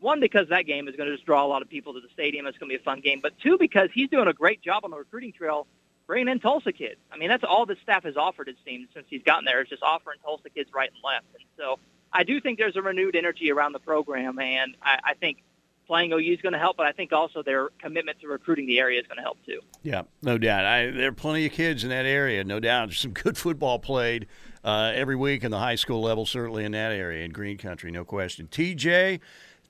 One, 0.00 0.20
because 0.20 0.48
that 0.50 0.62
game 0.62 0.86
is 0.86 0.94
going 0.94 1.08
to 1.08 1.14
just 1.16 1.26
draw 1.26 1.44
a 1.44 1.48
lot 1.48 1.60
of 1.60 1.68
people 1.68 1.94
to 1.94 2.00
the 2.00 2.08
stadium. 2.12 2.46
It's 2.46 2.56
going 2.56 2.70
to 2.70 2.76
be 2.76 2.80
a 2.80 2.84
fun 2.84 3.00
game. 3.00 3.18
But 3.20 3.36
two, 3.40 3.58
because 3.58 3.88
he's 3.92 4.08
doing 4.08 4.28
a 4.28 4.32
great 4.32 4.62
job 4.62 4.84
on 4.84 4.92
the 4.92 4.96
recruiting 4.96 5.32
trail 5.32 5.66
bringing 6.06 6.28
in 6.28 6.40
Tulsa 6.40 6.72
kids. 6.72 7.00
I 7.12 7.18
mean, 7.18 7.28
that's 7.28 7.44
all 7.44 7.66
the 7.66 7.76
staff 7.82 8.04
has 8.04 8.16
offered, 8.16 8.48
it 8.48 8.56
seems, 8.64 8.88
since 8.94 9.06
he's 9.10 9.22
gotten 9.22 9.44
there, 9.44 9.60
is 9.60 9.68
just 9.68 9.82
offering 9.82 10.18
Tulsa 10.24 10.50
kids 10.50 10.70
right 10.72 10.90
and 10.90 10.98
left. 11.04 11.26
And 11.34 11.44
so 11.56 11.78
I 12.12 12.24
do 12.24 12.40
think 12.40 12.58
there's 12.58 12.76
a 12.76 12.82
renewed 12.82 13.14
energy 13.14 13.52
around 13.52 13.72
the 13.72 13.78
program, 13.78 14.38
and 14.38 14.76
I, 14.82 14.98
I 15.04 15.14
think 15.14 15.42
playing 15.86 16.12
OU 16.12 16.34
is 16.34 16.40
going 16.40 16.54
to 16.54 16.58
help, 16.58 16.76
but 16.76 16.86
I 16.86 16.92
think 16.92 17.12
also 17.12 17.42
their 17.42 17.68
commitment 17.80 18.20
to 18.20 18.28
recruiting 18.28 18.66
the 18.66 18.78
area 18.78 19.00
is 19.00 19.06
going 19.06 19.16
to 19.16 19.22
help 19.22 19.38
too. 19.44 19.60
Yeah, 19.82 20.02
no 20.22 20.38
doubt. 20.38 20.64
I, 20.64 20.90
there 20.90 21.08
are 21.08 21.12
plenty 21.12 21.46
of 21.46 21.52
kids 21.52 21.84
in 21.84 21.90
that 21.90 22.06
area, 22.06 22.44
no 22.44 22.58
doubt. 22.60 22.88
There's 22.88 23.00
some 23.00 23.12
good 23.12 23.36
football 23.36 23.78
played 23.78 24.26
uh, 24.64 24.92
every 24.94 25.16
week 25.16 25.44
in 25.44 25.50
the 25.50 25.58
high 25.58 25.74
school 25.74 26.02
level, 26.02 26.26
certainly 26.26 26.64
in 26.64 26.72
that 26.72 26.92
area 26.92 27.24
in 27.24 27.32
Green 27.32 27.58
Country, 27.58 27.90
no 27.90 28.04
question. 28.04 28.48
TJ, 28.48 29.20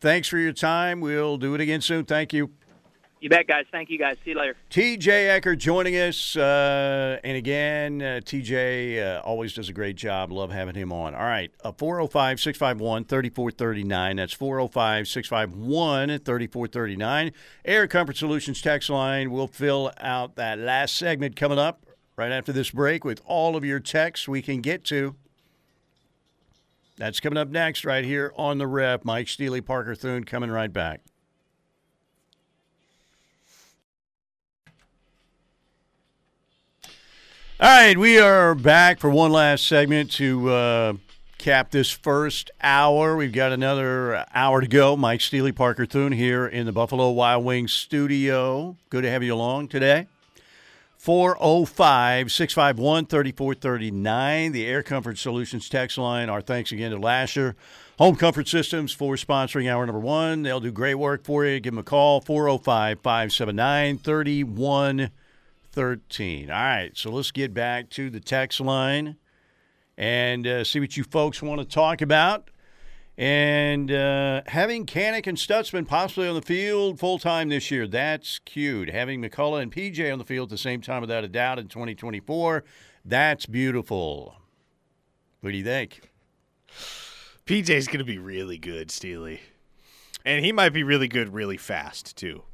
thanks 0.00 0.28
for 0.28 0.38
your 0.38 0.52
time. 0.52 1.00
We'll 1.00 1.36
do 1.36 1.54
it 1.54 1.60
again 1.60 1.80
soon. 1.80 2.04
Thank 2.04 2.32
you. 2.32 2.50
You 3.20 3.28
bet, 3.28 3.48
guys. 3.48 3.64
Thank 3.72 3.90
you, 3.90 3.98
guys. 3.98 4.16
See 4.24 4.30
you 4.30 4.38
later. 4.38 4.54
TJ 4.70 5.08
Eckert 5.08 5.58
joining 5.58 5.94
us. 5.94 6.36
Uh, 6.36 7.18
and 7.24 7.36
again, 7.36 8.00
uh, 8.00 8.20
TJ 8.24 9.02
uh, 9.02 9.20
always 9.22 9.54
does 9.54 9.68
a 9.68 9.72
great 9.72 9.96
job. 9.96 10.30
Love 10.30 10.52
having 10.52 10.76
him 10.76 10.92
on. 10.92 11.14
All 11.16 11.22
right. 11.22 11.50
405 11.62 12.38
651 12.38 13.04
3439. 13.06 14.16
That's 14.16 14.32
405 14.32 15.08
651 15.08 16.18
3439. 16.20 17.32
Air 17.64 17.88
Comfort 17.88 18.16
Solutions 18.16 18.62
text 18.62 18.88
line. 18.88 19.32
We'll 19.32 19.48
fill 19.48 19.92
out 19.98 20.36
that 20.36 20.60
last 20.60 20.96
segment 20.96 21.34
coming 21.34 21.58
up 21.58 21.87
right 22.18 22.32
after 22.32 22.52
this 22.52 22.72
break 22.72 23.04
with 23.04 23.22
all 23.24 23.54
of 23.54 23.64
your 23.64 23.78
texts 23.78 24.26
we 24.26 24.42
can 24.42 24.60
get 24.60 24.82
to. 24.84 25.14
That's 26.96 27.20
coming 27.20 27.38
up 27.38 27.48
next, 27.48 27.84
right 27.84 28.04
here 28.04 28.32
on 28.36 28.58
the 28.58 28.66
ref. 28.66 29.04
Mike 29.04 29.28
Steely, 29.28 29.60
Parker 29.60 29.94
Thune, 29.94 30.24
coming 30.24 30.50
right 30.50 30.72
back. 30.72 31.00
All 37.60 37.68
right, 37.68 37.96
we 37.96 38.18
are 38.18 38.56
back 38.56 38.98
for 38.98 39.10
one 39.10 39.30
last 39.30 39.66
segment 39.66 40.10
to 40.12 40.50
uh, 40.50 40.92
cap 41.38 41.70
this 41.70 41.90
first 41.90 42.50
hour. 42.60 43.16
We've 43.16 43.32
got 43.32 43.52
another 43.52 44.24
hour 44.34 44.60
to 44.60 44.66
go. 44.66 44.96
Mike 44.96 45.20
Steely, 45.20 45.52
Parker 45.52 45.86
Thune 45.86 46.12
here 46.12 46.48
in 46.48 46.66
the 46.66 46.72
Buffalo 46.72 47.10
Wild 47.10 47.44
Wings 47.44 47.72
studio. 47.72 48.76
Good 48.90 49.02
to 49.02 49.10
have 49.10 49.22
you 49.22 49.34
along 49.34 49.68
today. 49.68 50.08
405 50.98 52.30
651 52.32 53.06
3439. 53.06 54.52
The 54.52 54.66
Air 54.66 54.82
Comfort 54.82 55.16
Solutions 55.16 55.68
text 55.68 55.96
line. 55.96 56.28
Our 56.28 56.40
thanks 56.40 56.72
again 56.72 56.90
to 56.90 56.98
Lasher 56.98 57.54
Home 57.98 58.16
Comfort 58.16 58.48
Systems 58.48 58.92
for 58.92 59.14
sponsoring 59.14 59.70
hour 59.70 59.86
number 59.86 60.00
one. 60.00 60.42
They'll 60.42 60.58
do 60.58 60.72
great 60.72 60.96
work 60.96 61.22
for 61.22 61.46
you. 61.46 61.60
Give 61.60 61.72
them 61.72 61.78
a 61.78 61.84
call 61.84 62.20
405 62.20 62.98
579 63.00 63.98
3113. 63.98 66.50
All 66.50 66.56
right, 66.56 66.90
so 66.96 67.12
let's 67.12 67.30
get 67.30 67.54
back 67.54 67.90
to 67.90 68.10
the 68.10 68.18
text 68.18 68.58
line 68.58 69.18
and 69.96 70.48
uh, 70.48 70.64
see 70.64 70.80
what 70.80 70.96
you 70.96 71.04
folks 71.04 71.40
want 71.40 71.60
to 71.60 71.64
talk 71.64 72.02
about. 72.02 72.50
And 73.18 73.90
uh, 73.90 74.42
having 74.46 74.86
Kanak 74.86 75.26
and 75.26 75.36
Stutsman 75.36 75.88
possibly 75.88 76.28
on 76.28 76.36
the 76.36 76.42
field 76.42 77.00
full 77.00 77.18
time 77.18 77.48
this 77.48 77.68
year, 77.68 77.88
that's 77.88 78.38
cute. 78.38 78.88
Having 78.90 79.22
McCullough 79.22 79.60
and 79.60 79.72
PJ 79.72 80.12
on 80.12 80.20
the 80.20 80.24
field 80.24 80.46
at 80.46 80.50
the 80.50 80.58
same 80.58 80.80
time, 80.80 81.00
without 81.00 81.24
a 81.24 81.28
doubt, 81.28 81.58
in 81.58 81.66
2024, 81.66 82.62
that's 83.04 83.44
beautiful. 83.46 84.36
What 85.40 85.50
do 85.50 85.56
you 85.56 85.64
think? 85.64 86.12
PJ's 87.44 87.88
going 87.88 87.98
to 87.98 88.04
be 88.04 88.18
really 88.18 88.56
good, 88.56 88.88
Steely. 88.92 89.40
And 90.24 90.44
he 90.44 90.52
might 90.52 90.72
be 90.72 90.84
really 90.84 91.08
good 91.08 91.34
really 91.34 91.56
fast, 91.56 92.16
too. 92.16 92.44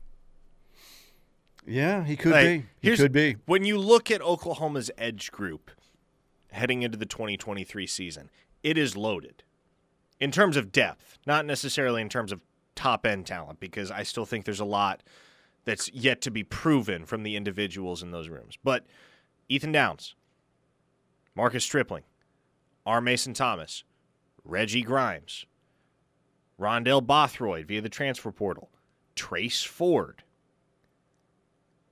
Yeah, 1.66 2.04
he 2.04 2.16
could 2.16 2.32
Like, 2.32 2.46
be. 2.80 2.90
He 2.90 2.96
could 2.96 3.12
be. 3.12 3.36
When 3.44 3.64
you 3.64 3.76
look 3.76 4.10
at 4.10 4.22
Oklahoma's 4.22 4.90
edge 4.96 5.30
group 5.30 5.70
heading 6.52 6.80
into 6.80 6.96
the 6.96 7.06
2023 7.06 7.86
season, 7.86 8.30
it 8.62 8.78
is 8.78 8.96
loaded 8.96 9.43
in 10.24 10.30
terms 10.30 10.56
of 10.56 10.72
depth, 10.72 11.18
not 11.26 11.44
necessarily 11.44 12.00
in 12.00 12.08
terms 12.08 12.32
of 12.32 12.40
top 12.74 13.04
end 13.04 13.26
talent, 13.26 13.60
because 13.60 13.90
I 13.90 14.04
still 14.04 14.24
think 14.24 14.46
there's 14.46 14.58
a 14.58 14.64
lot 14.64 15.02
that's 15.66 15.92
yet 15.92 16.22
to 16.22 16.30
be 16.30 16.42
proven 16.42 17.04
from 17.04 17.24
the 17.24 17.36
individuals 17.36 18.02
in 18.02 18.10
those 18.10 18.30
rooms. 18.30 18.56
But 18.64 18.86
Ethan 19.50 19.72
Downs, 19.72 20.14
Marcus 21.34 21.62
Stripling, 21.62 22.04
R. 22.86 23.02
Mason 23.02 23.34
Thomas, 23.34 23.84
Reggie 24.46 24.80
Grimes, 24.80 25.44
Rondell 26.58 27.06
Bothroyd 27.06 27.66
via 27.66 27.82
the 27.82 27.90
transfer 27.90 28.32
portal, 28.32 28.70
Trace 29.14 29.62
Ford. 29.62 30.22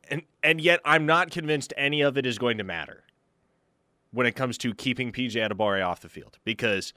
And 0.09 0.23
and 0.43 0.59
yet 0.59 0.81
I'm 0.87 1.05
not 1.05 1.31
convinced 1.31 1.75
any 1.77 2.01
of 2.01 2.17
it 2.17 2.25
is 2.25 2.39
going 2.39 2.57
to 2.57 2.65
matter 2.65 3.05
when 4.11 4.27
it 4.27 4.33
comes 4.33 4.57
to 4.59 4.73
keeping 4.73 5.13
PJ 5.13 5.33
Adebawore 5.33 5.87
off 5.87 6.01
the 6.01 6.09
field 6.09 6.39
because 6.45 6.95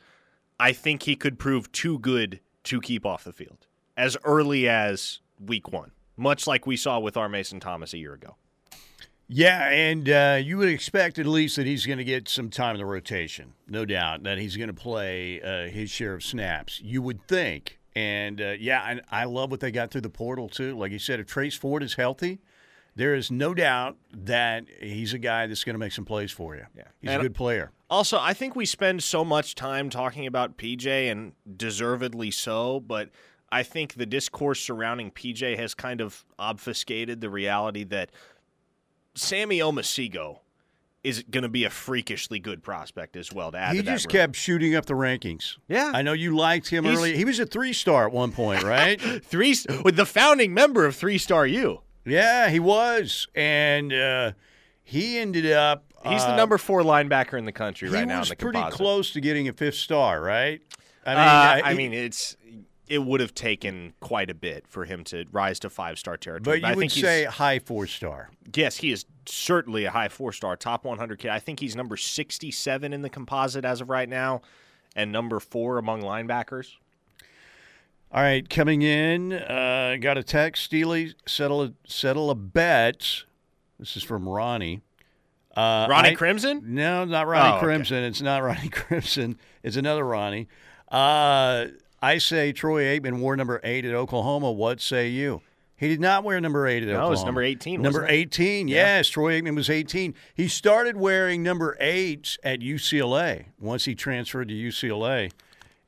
I 0.60 0.72
think 0.74 1.04
he 1.04 1.16
could 1.16 1.38
prove 1.38 1.72
too 1.72 2.00
good 2.00 2.40
to 2.66 2.82
keep 2.82 3.06
off 3.06 3.24
the 3.24 3.34
field 3.34 3.68
as 3.98 4.18
early 4.24 4.68
as 4.68 5.20
week 5.40 5.72
1, 5.72 5.92
much 6.18 6.48
like 6.48 6.66
we 6.66 6.78
saw 6.78 7.00
with 7.00 7.18
R. 7.18 7.30
Mason 7.30 7.60
Thomas 7.60 7.94
a 7.94 7.98
year 7.98 8.14
ago. 8.14 8.36
Yeah, 9.28 9.70
and 9.70 10.08
uh, 10.08 10.40
you 10.42 10.58
would 10.58 10.70
expect 10.70 11.18
at 11.18 11.26
least 11.26 11.56
that 11.56 11.66
he's 11.66 11.86
going 11.86 11.98
to 11.98 12.04
get 12.04 12.30
some 12.30 12.50
time 12.50 12.76
in 12.76 12.80
the 12.80 12.86
rotation, 12.86 13.54
no 13.68 13.84
doubt, 13.84 14.24
that 14.24 14.38
he's 14.38 14.56
going 14.56 14.68
to 14.68 14.74
play 14.74 15.42
uh, 15.42 15.68
his 15.68 15.90
share 15.90 16.14
of 16.14 16.24
snaps. 16.24 16.80
You 16.82 17.02
would 17.02 17.28
think. 17.28 17.80
And 17.96 18.40
uh, 18.40 18.54
yeah, 18.60 18.84
and 18.88 19.02
I 19.10 19.24
love 19.24 19.50
what 19.50 19.62
they 19.62 19.72
got 19.72 19.90
through 19.90 20.02
the 20.02 20.10
portal, 20.10 20.48
too. 20.48 20.78
Like 20.78 20.92
you 20.92 21.00
said, 21.00 21.20
if 21.20 21.28
Trace 21.28 21.56
Ford 21.56 21.82
is 21.82 21.96
healthy, 21.96 22.40
there 22.96 23.14
is 23.16 23.30
no 23.30 23.54
doubt 23.54 23.98
that 24.14 24.66
he's 24.82 25.14
a 25.14 25.18
guy 25.18 25.48
that's 25.48 25.64
going 25.64 25.74
to 25.74 25.80
make 25.80 25.92
some 25.92 26.06
plays 26.06 26.32
for 26.32 26.56
you. 26.56 26.66
Yeah. 26.76 26.84
He's 27.02 27.10
And- 27.12 27.20
a 27.22 27.24
good 27.24 27.36
player. 27.36 27.72
Also, 27.90 28.18
I 28.20 28.34
think 28.34 28.56
we 28.56 28.66
spend 28.66 29.04
so 29.04 29.24
much 29.24 29.54
time 29.54 29.90
talking 29.92 30.26
about 30.26 30.58
PJ 30.58 31.12
and 31.12 31.34
deservedly 31.58 32.32
so, 32.32 32.80
but 32.80 33.10
I 33.52 33.62
think 33.62 33.94
the 33.94 34.08
discourse 34.08 34.60
surrounding 34.60 35.12
PJ 35.12 35.56
has 35.58 35.76
kind 35.76 36.02
of 36.02 36.26
obfuscated 36.40 37.22
the 37.22 37.30
reality 37.30 37.84
that 37.86 38.10
Sammy 39.14 39.60
Omosigho 39.60 40.40
is 41.04 41.24
going 41.30 41.44
to 41.44 41.50
be 41.50 41.64
a 41.64 41.70
freakishly 41.70 42.40
good 42.40 42.64
prospect 42.64 43.16
as 43.16 43.32
well 43.32 43.52
to 43.52 43.58
add 43.60 43.74
He 43.74 43.78
to 43.82 43.84
that 43.86 43.92
just 43.92 44.08
room. 44.08 44.12
kept 44.14 44.36
shooting 44.36 44.74
up 44.74 44.88
the 44.88 44.96
rankings. 44.96 45.58
Yeah. 45.68 45.92
I 45.94 46.02
know 46.02 46.14
you 46.14 46.36
liked 46.36 46.68
him 46.70 46.86
He's- 46.86 46.98
early. 46.98 47.16
He 47.16 47.24
was 47.24 47.40
a 47.40 47.46
three 47.46 47.74
star 47.74 48.08
at 48.08 48.12
one 48.12 48.32
point, 48.32 48.64
right? 48.64 49.00
three 49.24 49.56
with 49.84 49.96
the 49.96 50.08
founding 50.08 50.54
member 50.56 50.86
of 50.88 50.96
Three 50.96 51.20
Star 51.20 51.46
U. 51.46 51.82
yeah, 52.06 52.50
he 52.50 52.60
was. 52.60 53.28
And 53.36 53.92
uh, 53.94 54.32
he 54.84 55.18
ended 55.18 55.52
up. 55.52 55.86
He's 56.04 56.24
the 56.24 56.34
uh, 56.34 56.36
number 56.36 56.58
four 56.58 56.82
linebacker 56.84 57.38
in 57.38 57.46
the 57.46 57.52
country 57.52 57.90
right 57.90 58.08
now 58.08 58.16
He 58.16 58.20
was 58.20 58.34
pretty 58.36 58.60
composite. 58.60 58.78
close 58.78 59.12
to 59.14 59.22
getting 59.22 59.48
a 59.48 59.54
fifth 59.54 59.76
star, 59.76 60.22
right? 60.22 60.62
I 61.06 61.12
I 61.12 61.16
mean, 61.16 61.28
uh, 61.28 61.68
I 61.68 61.72
he- 61.72 61.78
mean, 61.78 61.94
it's 61.94 62.38
it 62.88 63.00
would 63.04 63.20
have 63.20 63.34
taken 63.34 63.94
quite 64.00 64.30
a 64.30 64.36
bit 64.36 64.68
for 64.68 64.86
him 64.86 65.04
to 65.06 65.26
rise 65.32 65.58
to 65.62 65.70
five 65.72 65.98
star 65.98 66.18
territory. 66.18 66.60
but 66.60 66.68
you 66.68 66.74
I 66.74 66.76
would 66.76 66.92
say 66.92 67.24
high 67.24 67.58
four 67.58 67.88
star. 67.88 68.30
Yes, 68.54 68.78
he 68.78 68.92
is 68.92 69.06
certainly 69.26 69.86
a 69.86 69.90
high 69.92 70.10
four 70.10 70.32
star, 70.32 70.56
top 70.56 70.86
100 70.86 71.18
kid. 71.18 71.32
I 71.32 71.40
think 71.40 71.60
he's 71.60 71.76
number 71.76 71.98
67 71.98 72.94
in 72.94 73.02
the 73.02 73.10
composite 73.10 73.66
as 73.66 73.82
of 73.82 73.90
right 73.90 74.08
now, 74.08 74.42
and 74.96 75.12
number 75.12 75.40
four 75.40 75.80
among 75.80 76.04
linebackers. 76.04 76.74
All 78.12 78.22
right, 78.22 78.48
coming 78.50 78.82
in, 78.82 79.34
uh, 79.34 79.98
got 80.00 80.18
a 80.18 80.24
text. 80.24 80.64
Steely, 80.64 81.16
settle 81.26 81.64
a, 81.64 81.74
settle 81.86 82.30
a 82.30 82.36
bet. 82.36 83.24
This 83.78 83.98
is 83.98 84.04
from 84.04 84.28
Ronnie. 84.28 84.82
Uh, 85.56 85.88
Ronnie 85.90 86.10
I- 86.10 86.16
Crimson? 86.16 86.62
No, 86.66 87.04
not 87.06 87.28
Ronnie 87.28 87.50
Oh, 87.50 87.56
okay. 87.58 87.66
Crimson. 87.66 88.04
It's 88.04 88.22
not 88.22 88.38
Ronnie 88.44 88.70
Crimson. 88.70 89.38
It's 89.64 89.76
another 89.76 90.06
Ronnie. 90.06 90.48
Uh, 90.90 91.68
I 92.02 92.18
say 92.20 92.54
Troy 92.54 92.84
Aikman 92.84 93.20
wore 93.20 93.36
number 93.36 93.60
eight 93.64 93.84
at 93.84 93.94
Oklahoma. 93.94 94.52
What 94.52 94.80
say 94.80 95.10
you? 95.10 95.42
He 95.78 95.90
did 95.90 96.00
not 96.00 96.24
wear 96.24 96.40
number 96.40 96.68
eight 96.68 96.84
at 96.84 96.90
Oklahoma. 96.90 97.04
No, 97.04 97.08
it 97.08 97.10
was 97.10 97.26
number 97.26 97.42
18, 97.42 97.82
Number 97.82 98.00
wasn't 98.04 98.12
it? 98.12 98.16
18, 98.16 98.68
yes. 98.70 99.10
Troy 99.10 99.34
Aikman 99.42 99.56
was 99.58 99.70
18. 99.70 100.14
He 100.34 100.48
started 100.48 100.96
wearing 100.96 101.44
number 101.44 101.76
eight 101.82 102.38
at 102.46 102.62
UCLA 102.62 103.48
once 103.60 103.84
he 103.84 103.94
transferred 103.94 104.48
to 104.48 104.54
UCLA 104.54 105.34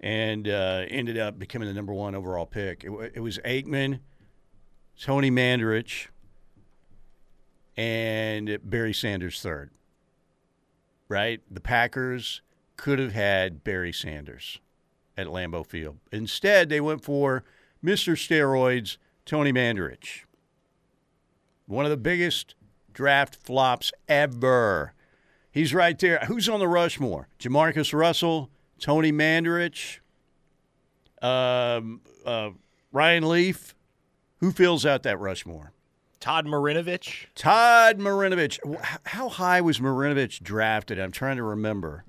and 0.08 0.48
uh, 0.48 0.86
ended 0.88 1.18
up 1.18 1.38
becoming 1.38 1.68
the 1.68 1.74
number 1.74 1.94
one 1.94 2.16
overall 2.16 2.46
pick. 2.46 2.86
It, 2.86 3.12
it 3.16 3.20
was 3.20 3.40
Aikman, 3.40 4.00
Tony 4.98 5.30
Mandarich, 5.30 6.08
and 7.76 8.58
Barry 8.64 8.94
Sanders 8.94 9.42
third. 9.42 9.70
Right? 11.10 11.42
The 11.52 11.60
Packers 11.60 12.42
could 12.78 13.00
have 13.00 13.12
had 13.12 13.66
Barry 13.66 13.92
Sanders 13.92 14.62
at 15.18 15.28
Lambeau 15.28 15.66
Field. 15.66 15.98
Instead, 16.14 16.70
they 16.70 16.80
went 16.80 17.04
for 17.04 17.44
Mr. 17.84 18.14
Steroids, 18.14 18.96
Tony 19.26 19.52
Mandarich. 19.52 20.24
One 21.66 21.84
of 21.84 21.92
the 21.92 21.98
biggest 21.98 22.56
draft 22.94 23.36
flops 23.36 23.92
ever. 24.08 24.94
He's 25.52 25.74
right 25.74 26.00
there. 26.00 26.20
Who's 26.28 26.48
on 26.48 26.62
the 26.62 26.68
Rushmore? 26.70 27.28
Jamarcus 27.40 27.94
Russell, 27.94 28.50
Tony 28.80 29.12
Mandarich, 29.12 30.00
um, 31.22 32.02
uh, 32.26 32.52
Ryan 32.92 33.28
Leaf. 33.28 33.74
Who 34.40 34.52
fills 34.52 34.86
out 34.86 35.04
that 35.04 35.20
Rushmore? 35.20 35.74
Todd 36.20 36.46
Marinovich. 36.46 37.26
Todd 37.36 37.98
Marinovich. 38.00 38.60
How 39.06 39.30
high 39.30 39.62
was 39.62 39.80
Marinovich 39.80 40.42
drafted? 40.42 41.00
I'm 41.00 41.12
trying 41.12 41.38
to 41.38 41.44
remember. 41.44 42.06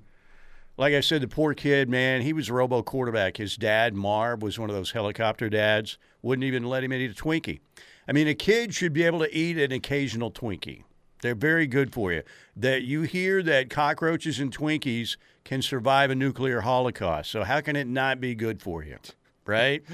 Like 0.77 0.95
I 0.95 1.01
said, 1.01 1.23
the 1.23 1.29
poor 1.29 1.55
kid, 1.55 1.89
man, 1.89 2.23
he 2.23 2.33
was 2.33 2.49
a 2.49 2.53
robo 2.53 2.83
quarterback. 2.83 3.37
His 3.37 3.57
dad, 3.57 3.95
Marv, 3.95 4.43
was 4.43 4.59
one 4.59 4.71
of 4.71 4.77
those 4.77 4.93
helicopter 4.93 5.49
dads. 5.49 5.99
Wouldn't 6.23 6.45
even 6.45 6.65
let 6.65 6.85
him 6.85 6.93
eat 6.93 7.11
a 7.11 7.15
Twinkie. 7.15 7.61
I 8.07 8.13
mean, 8.13 8.29
a 8.29 8.35
kid 8.35 8.75
should 8.75 8.93
be 8.93 9.03
able 9.03 9.19
to 9.19 9.37
eat 9.37 9.59
an 9.59 9.73
occasional 9.73 10.31
Twinkie. 10.31 10.85
They're 11.23 11.35
very 11.35 11.67
good 11.67 11.93
for 11.93 12.13
you. 12.13 12.23
That 12.57 12.83
you 12.83 13.03
hear 13.03 13.43
that 13.43 13.71
cockroaches 13.71 14.39
and 14.39 14.57
Twinkies 14.57 15.17
can 15.45 15.63
survive 15.63 16.11
a 16.11 16.15
nuclear 16.15 16.61
holocaust. 16.61 17.31
So 17.31 17.45
how 17.45 17.61
can 17.61 17.77
it 17.77 17.87
not 17.87 18.21
be 18.21 18.35
good 18.35 18.61
for 18.63 18.83
you? 18.85 18.99
Right? 19.47 19.83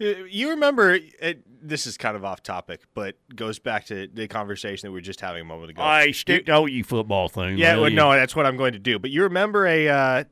You 0.00 0.50
remember, 0.50 0.94
it, 0.94 1.42
this 1.60 1.84
is 1.84 1.96
kind 1.96 2.16
of 2.16 2.24
off 2.24 2.40
topic, 2.40 2.82
but 2.94 3.16
goes 3.34 3.58
back 3.58 3.86
to 3.86 4.06
the 4.06 4.28
conversation 4.28 4.86
that 4.86 4.92
we 4.92 4.98
were 4.98 5.00
just 5.00 5.20
having 5.20 5.42
a 5.42 5.44
moment 5.44 5.70
ago. 5.70 5.82
I 5.82 6.12
stick 6.12 6.46
to 6.46 6.66
you 6.70 6.84
football 6.84 7.28
thing. 7.28 7.58
Yeah, 7.58 7.74
will 7.74 7.82
well, 7.82 7.90
no, 7.90 8.12
that's 8.12 8.36
what 8.36 8.46
I'm 8.46 8.56
going 8.56 8.74
to 8.74 8.78
do. 8.78 9.00
But 9.00 9.10
you 9.10 9.24
remember 9.24 9.66
a, 9.66 9.88
uh, 9.88 10.24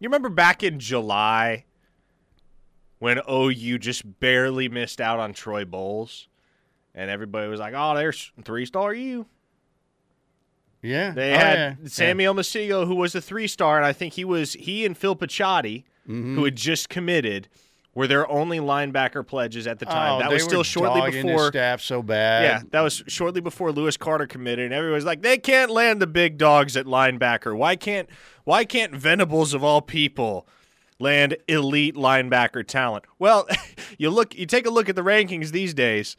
you 0.00 0.08
remember 0.08 0.28
back 0.28 0.62
in 0.62 0.78
July 0.78 1.64
when 2.98 3.20
OU 3.26 3.78
just 3.78 4.20
barely 4.20 4.68
missed 4.68 5.00
out 5.00 5.18
on 5.18 5.32
Troy 5.32 5.64
Bowles, 5.64 6.28
and 6.94 7.10
everybody 7.10 7.48
was 7.48 7.58
like, 7.58 7.72
"Oh, 7.74 7.94
there's 7.94 8.30
three 8.44 8.66
star 8.66 8.92
U." 8.92 9.26
Yeah. 10.82 11.10
They 11.12 11.34
Oh, 11.34 11.38
had 11.38 11.58
yeah. 11.58 11.88
Sammy 11.88 12.24
Omosigho, 12.24 12.86
who 12.86 12.94
was 12.94 13.14
a 13.14 13.20
three 13.20 13.46
star, 13.46 13.76
and 13.76 13.84
I 13.86 13.92
think 13.92 14.14
he 14.14 14.24
was 14.24 14.54
he 14.54 14.84
and 14.86 14.96
Phil 14.96 15.16
Picciotti, 15.16 15.84
Mm-hmm. 16.08 16.34
who 16.34 16.44
had 16.44 16.56
just 16.56 16.88
committed, 16.88 17.46
were 17.94 18.06
their 18.06 18.28
only 18.28 18.58
linebacker 18.58 19.24
pledges 19.24 19.66
at 19.66 19.78
the 19.78 19.84
time. 19.84 20.14
Oh, 20.14 20.18
that 20.20 20.30
was 20.32 20.42
still 20.42 20.62
shortly 20.64 21.08
before. 21.10 21.48
staff 21.48 21.80
so 21.82 22.02
bad. 22.02 22.42
Yeah, 22.44 22.62
that 22.70 22.80
was 22.80 23.04
shortly 23.06 23.40
before 23.40 23.70
Lewis 23.70 23.96
Carter 23.96 24.26
committed, 24.26 24.64
and 24.64 24.74
everyone's 24.74 25.04
like, 25.04 25.22
they 25.22 25.36
can't 25.38 25.70
land 25.70 26.00
the 26.00 26.06
big 26.08 26.36
dogs 26.38 26.76
at 26.76 26.86
linebacker. 26.86 27.56
Why 27.56 27.76
can't 27.76 28.08
why 28.44 28.64
can't 28.64 28.92
Venables 28.94 29.52
of 29.54 29.62
all 29.62 29.82
people 29.82 30.48
land 30.98 31.36
elite 31.46 31.94
linebacker 31.94 32.66
talent? 32.66 33.04
Well, 33.18 33.46
you 33.98 34.10
look 34.10 34.36
you 34.36 34.46
take 34.46 34.66
a 34.66 34.70
look 34.70 34.88
at 34.88 34.96
the 34.96 35.02
rankings 35.04 35.50
these 35.52 35.74
days. 35.74 36.16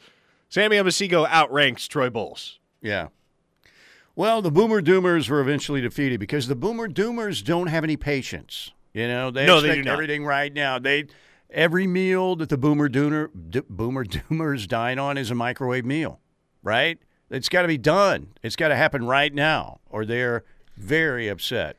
Sammy 0.48 0.78
Omosigho 0.78 1.28
outranks 1.28 1.88
Troy 1.88 2.10
Bowles. 2.10 2.60
Yeah. 2.82 3.08
Well, 4.16 4.42
the 4.42 4.52
Boomer 4.52 4.82
Doomers 4.82 5.30
were 5.30 5.40
eventually 5.40 5.82
defeated 5.82 6.20
because 6.20 6.48
the 6.48 6.56
Boomer 6.56 6.88
Doomers 6.90 7.44
don't 7.44 7.68
have 7.68 7.84
any 7.84 7.98
patience. 7.98 8.72
You 8.94 9.08
know, 9.08 9.32
they 9.32 9.46
No, 9.46 9.60
expect 9.60 9.86
not. 9.86 9.94
everything 9.94 10.26
right 10.26 10.54
now. 10.54 10.78
They 10.80 11.06
every 11.50 11.88
meal 11.88 12.36
that 12.38 12.50
the 12.50 12.58
Boomer 12.58 12.90
Doomer 12.90 13.30
D- 13.50 13.62
Boomer 13.70 14.04
Doomers 14.06 14.68
dine 14.68 15.00
on 15.00 15.18
is 15.18 15.32
a 15.32 15.36
microwave 15.36 15.86
meal, 15.86 16.20
right? 16.62 17.00
It's 17.30 17.48
got 17.48 17.62
to 17.62 17.68
be 17.70 17.78
done. 17.78 18.28
It's 18.44 18.58
got 18.58 18.68
to 18.68 18.76
happen 18.76 19.06
right 19.08 19.34
now, 19.34 19.80
or 19.90 20.06
they're 20.06 20.44
very 20.76 21.30
upset. 21.30 21.78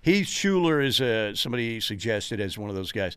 Heath 0.00 0.26
Shuler 0.26 0.82
is 0.84 1.00
uh, 1.00 1.34
somebody 1.34 1.80
suggested 1.80 2.40
as 2.40 2.56
one 2.56 2.70
of 2.70 2.76
those 2.76 2.92
guys. 2.92 3.16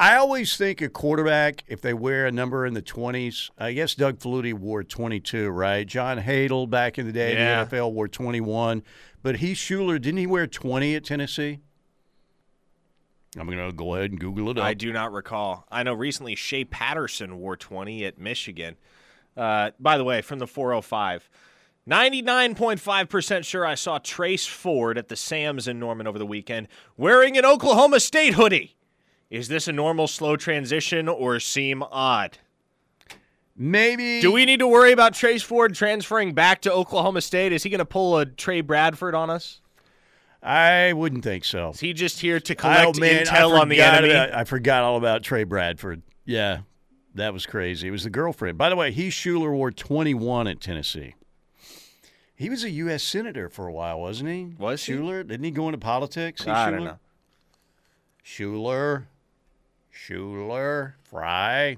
I 0.00 0.16
always 0.16 0.56
think 0.56 0.80
a 0.80 0.88
quarterback, 0.88 1.62
if 1.68 1.82
they 1.82 1.92
wear 1.92 2.26
a 2.26 2.32
number 2.32 2.64
in 2.64 2.72
the 2.72 2.80
20s, 2.80 3.50
I 3.58 3.72
guess 3.72 3.94
Doug 3.94 4.18
Flutie 4.18 4.54
wore 4.54 4.82
22, 4.82 5.50
right? 5.50 5.86
John 5.86 6.16
Hadl 6.18 6.70
back 6.70 6.98
in 6.98 7.06
the 7.06 7.12
day 7.12 7.34
Yeah. 7.34 7.62
in 7.62 7.68
the 7.68 7.76
NFL 7.76 7.92
wore 7.92 8.08
21. 8.08 8.82
But 9.22 9.36
Heath 9.36 9.58
Shuler, 9.58 10.00
didn't 10.00 10.16
he 10.16 10.26
wear 10.26 10.46
20 10.46 10.94
at 10.94 11.04
Tennessee? 11.04 11.58
I'm 13.38 13.44
going 13.44 13.58
to 13.58 13.72
go 13.76 13.94
ahead 13.94 14.10
and 14.10 14.18
Google 14.18 14.48
it 14.50 14.56
up. 14.56 14.64
I 14.64 14.72
do 14.72 14.90
not 14.90 15.12
recall. 15.12 15.66
I 15.70 15.82
know 15.82 15.92
recently 15.92 16.34
Shea 16.34 16.64
Patterson 16.64 17.36
wore 17.38 17.56
20 17.56 18.02
at 18.06 18.18
Michigan. 18.18 18.76
Uh, 19.36 19.72
by 19.78 19.98
the 19.98 20.04
way, 20.04 20.22
from 20.22 20.38
the 20.38 20.46
405, 20.46 21.28
99.5% 21.86 23.44
sure 23.44 23.66
I 23.66 23.74
saw 23.74 23.98
Trace 23.98 24.46
Ford 24.46 24.96
at 24.96 25.08
the 25.08 25.16
Sam's 25.16 25.68
in 25.68 25.78
Norman 25.78 26.06
over 26.06 26.18
the 26.18 26.24
weekend 26.26 26.68
wearing 26.96 27.36
an 27.36 27.44
Oklahoma 27.44 28.00
State 28.00 28.32
hoodie. 28.34 28.76
Is 29.30 29.48
this 29.48 29.68
a 29.68 29.72
normal 29.72 30.08
slow 30.08 30.36
transition 30.36 31.08
or 31.08 31.38
seem 31.38 31.82
odd? 31.84 32.38
Maybe. 33.56 34.20
Do 34.20 34.32
we 34.32 34.44
need 34.44 34.58
to 34.60 34.66
worry 34.66 34.90
about 34.92 35.14
Trace 35.14 35.42
Ford 35.42 35.74
transferring 35.74 36.32
back 36.34 36.62
to 36.62 36.72
Oklahoma 36.72 37.20
State? 37.20 37.52
Is 37.52 37.62
he 37.62 37.70
going 37.70 37.78
to 37.80 37.84
pull 37.84 38.18
a 38.18 38.26
Tre 38.26 38.60
Bradford 38.62 39.14
on 39.14 39.30
us? 39.30 39.60
I 40.42 40.94
wouldn't 40.94 41.22
think 41.22 41.44
so. 41.44 41.68
Is 41.70 41.80
he 41.80 41.92
just 41.92 42.20
here 42.20 42.40
to 42.40 42.54
Oh, 42.54 42.56
collect 42.56 42.98
man, 42.98 43.26
intel 43.26 43.60
on 43.60 43.68
the 43.68 43.80
enemy? 43.82 44.10
about- 44.10 44.32
I 44.32 44.44
forgot 44.44 44.82
all 44.82 44.96
about 44.96 45.22
Tre 45.22 45.44
Bradford. 45.44 46.02
Yeah, 46.24 46.60
that 47.14 47.34
was 47.34 47.44
crazy. 47.44 47.88
It 47.88 47.90
was 47.90 48.04
the 48.04 48.10
girlfriend. 48.10 48.56
By 48.56 48.70
the 48.70 48.76
way, 48.76 48.90
Heath 48.90 49.12
Shuler 49.12 49.52
wore 49.52 49.70
21 49.70 50.48
at 50.48 50.60
Tennessee. 50.60 51.14
He 52.34 52.48
was 52.48 52.64
a 52.64 52.70
U.S. 52.70 53.02
senator 53.02 53.50
for 53.50 53.68
a 53.68 53.72
while, 53.72 54.00
wasn't 54.00 54.30
he? 54.30 54.54
Was 54.58 54.82
he? 54.84 54.94
Shuler? 54.94 55.26
Didn't 55.26 55.44
he 55.44 55.50
go 55.50 55.66
into 55.68 55.76
politics? 55.76 56.40
Heath 56.42 56.54
I 56.54 56.70
don't 56.70 56.80
Shuler? 56.80 56.84
know. 56.84 56.98
Shuler, 58.24 59.04
Shuler, 59.94 60.94
Fry. 61.04 61.76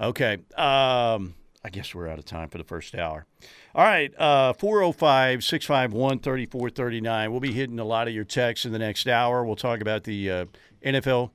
Okay. 0.00 0.34
Um, 0.56 1.34
I 1.64 1.70
guess 1.70 1.94
we're 1.94 2.08
out 2.08 2.18
of 2.18 2.24
time 2.24 2.48
for 2.48 2.58
the 2.58 2.64
first 2.64 2.94
hour. 2.94 3.26
All 3.74 3.84
right. 3.84 4.12
Uh, 4.18 4.52
405 4.52 5.44
651 5.44 6.18
3439. 6.18 7.30
We'll 7.30 7.40
be 7.40 7.52
hitting 7.52 7.78
a 7.78 7.84
lot 7.84 8.08
of 8.08 8.14
your 8.14 8.24
texts 8.24 8.66
in 8.66 8.72
the 8.72 8.78
next 8.78 9.06
hour. 9.06 9.44
We'll 9.44 9.56
talk 9.56 9.80
about 9.80 10.04
the 10.04 10.30
uh, 10.30 10.44
NFL 10.84 11.30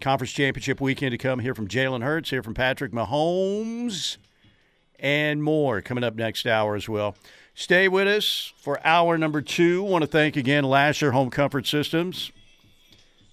Conference 0.00 0.32
Championship 0.32 0.80
weekend 0.80 1.12
to 1.12 1.18
come. 1.18 1.38
Hear 1.38 1.54
from 1.54 1.68
Jalen 1.68 2.02
Hurts, 2.02 2.30
hear 2.30 2.42
from 2.42 2.54
Patrick 2.54 2.92
Mahomes, 2.92 4.16
and 4.98 5.42
more 5.42 5.80
coming 5.80 6.04
up 6.04 6.14
next 6.16 6.46
hour 6.46 6.74
as 6.74 6.88
well. 6.88 7.16
Stay 7.54 7.88
with 7.88 8.06
us 8.06 8.52
for 8.56 8.84
hour 8.86 9.18
number 9.18 9.42
two. 9.42 9.82
Want 9.82 10.02
to 10.02 10.08
thank 10.08 10.36
again 10.36 10.64
Lasher 10.64 11.12
Home 11.12 11.30
Comfort 11.30 11.66
Systems. 11.66 12.30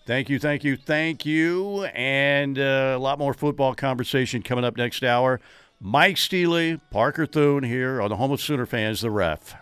Thank 0.06 0.30
you, 0.30 0.38
thank 0.38 0.64
you, 0.64 0.78
thank 0.78 1.26
you. 1.26 1.86
And 1.86 2.60
uh, 2.60 2.94
a 2.96 3.00
lot 3.00 3.18
more 3.18 3.34
football 3.34 3.74
conversation 3.74 4.44
coming 4.44 4.64
up 4.64 4.78
next 4.78 5.04
hour. 5.04 5.40
Mike 5.82 6.18
Steely, 6.18 6.80
Parker 6.92 7.26
Thune 7.26 7.64
here 7.64 8.00
on 8.00 8.10
the 8.10 8.16
Home 8.16 8.32
of 8.32 8.40
Sooner 8.40 8.68
Fans, 8.68 9.02
the 9.02 9.10
ref. 9.10 9.56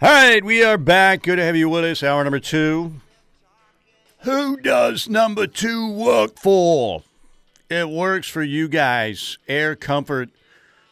All 0.00 0.08
right, 0.10 0.44
we 0.44 0.64
are 0.64 0.78
back. 0.78 1.22
Good 1.22 1.36
to 1.36 1.44
have 1.44 1.56
you 1.56 1.68
with 1.68 1.84
us. 1.84 2.02
Hour 2.02 2.24
number 2.24 2.40
two. 2.40 2.94
Who 4.20 4.56
does 4.56 5.08
number 5.08 5.46
two 5.46 5.92
work 5.92 6.38
for? 6.38 7.02
It 7.70 7.88
works 7.88 8.28
for 8.28 8.42
you 8.42 8.68
guys. 8.68 9.38
Air 9.46 9.76
Comfort 9.76 10.30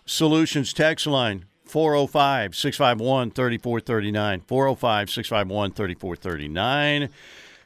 Solutions 0.04 0.72
text 0.72 1.06
line 1.06 1.44
405 1.66 2.54
651 2.54 3.30
3439. 3.30 4.40
405 4.40 5.10
651 5.10 5.72
3439. 5.72 7.08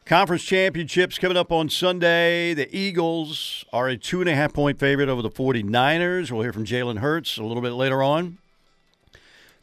Conference 0.05 0.43
championships 0.43 1.19
coming 1.19 1.37
up 1.37 1.53
on 1.53 1.69
Sunday. 1.69 2.53
The 2.55 2.75
Eagles 2.77 3.65
are 3.73 3.89
a 3.89 3.97
two 3.97 4.21
and 4.21 4.29
a 4.29 4.35
half 4.35 4.53
point 4.53 4.79
favorite 4.79 5.09
over 5.09 5.23
the 5.23 5.31
49ers. 5.31 6.31
We'll 6.31 6.43
hear 6.43 6.53
from 6.53 6.65
Jalen 6.65 6.99
Hurts 6.99 7.39
a 7.39 7.45
little 7.45 7.63
bit 7.63 7.73
later 7.73 8.03
on. 8.03 8.39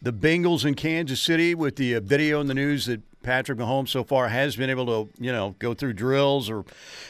The 0.01 0.13
Bengals 0.13 0.63
in 0.63 0.75
Kansas 0.75 1.21
City 1.21 1.55
with 1.55 1.75
the 1.75 1.95
uh, 1.95 1.99
video 1.99 2.39
in 2.39 2.47
the 2.47 2.53
news 2.53 2.85
that 2.85 3.01
Patrick 3.23 3.57
Mahomes 3.57 3.89
so 3.89 4.03
far 4.03 4.29
has 4.29 4.55
been 4.55 4.69
able 4.69 4.85
to, 4.85 5.09
you 5.19 5.31
know, 5.31 5.55
go 5.59 5.73
through 5.73 5.93
drills 5.93 6.49
or 6.49 6.63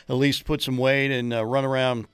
at 0.10 0.16
least 0.16 0.46
put 0.46 0.64
some 0.64 0.78
weight 0.78 1.12
and 1.12 1.34
uh, 1.34 1.46
run 1.46 1.66
around 1.66 2.08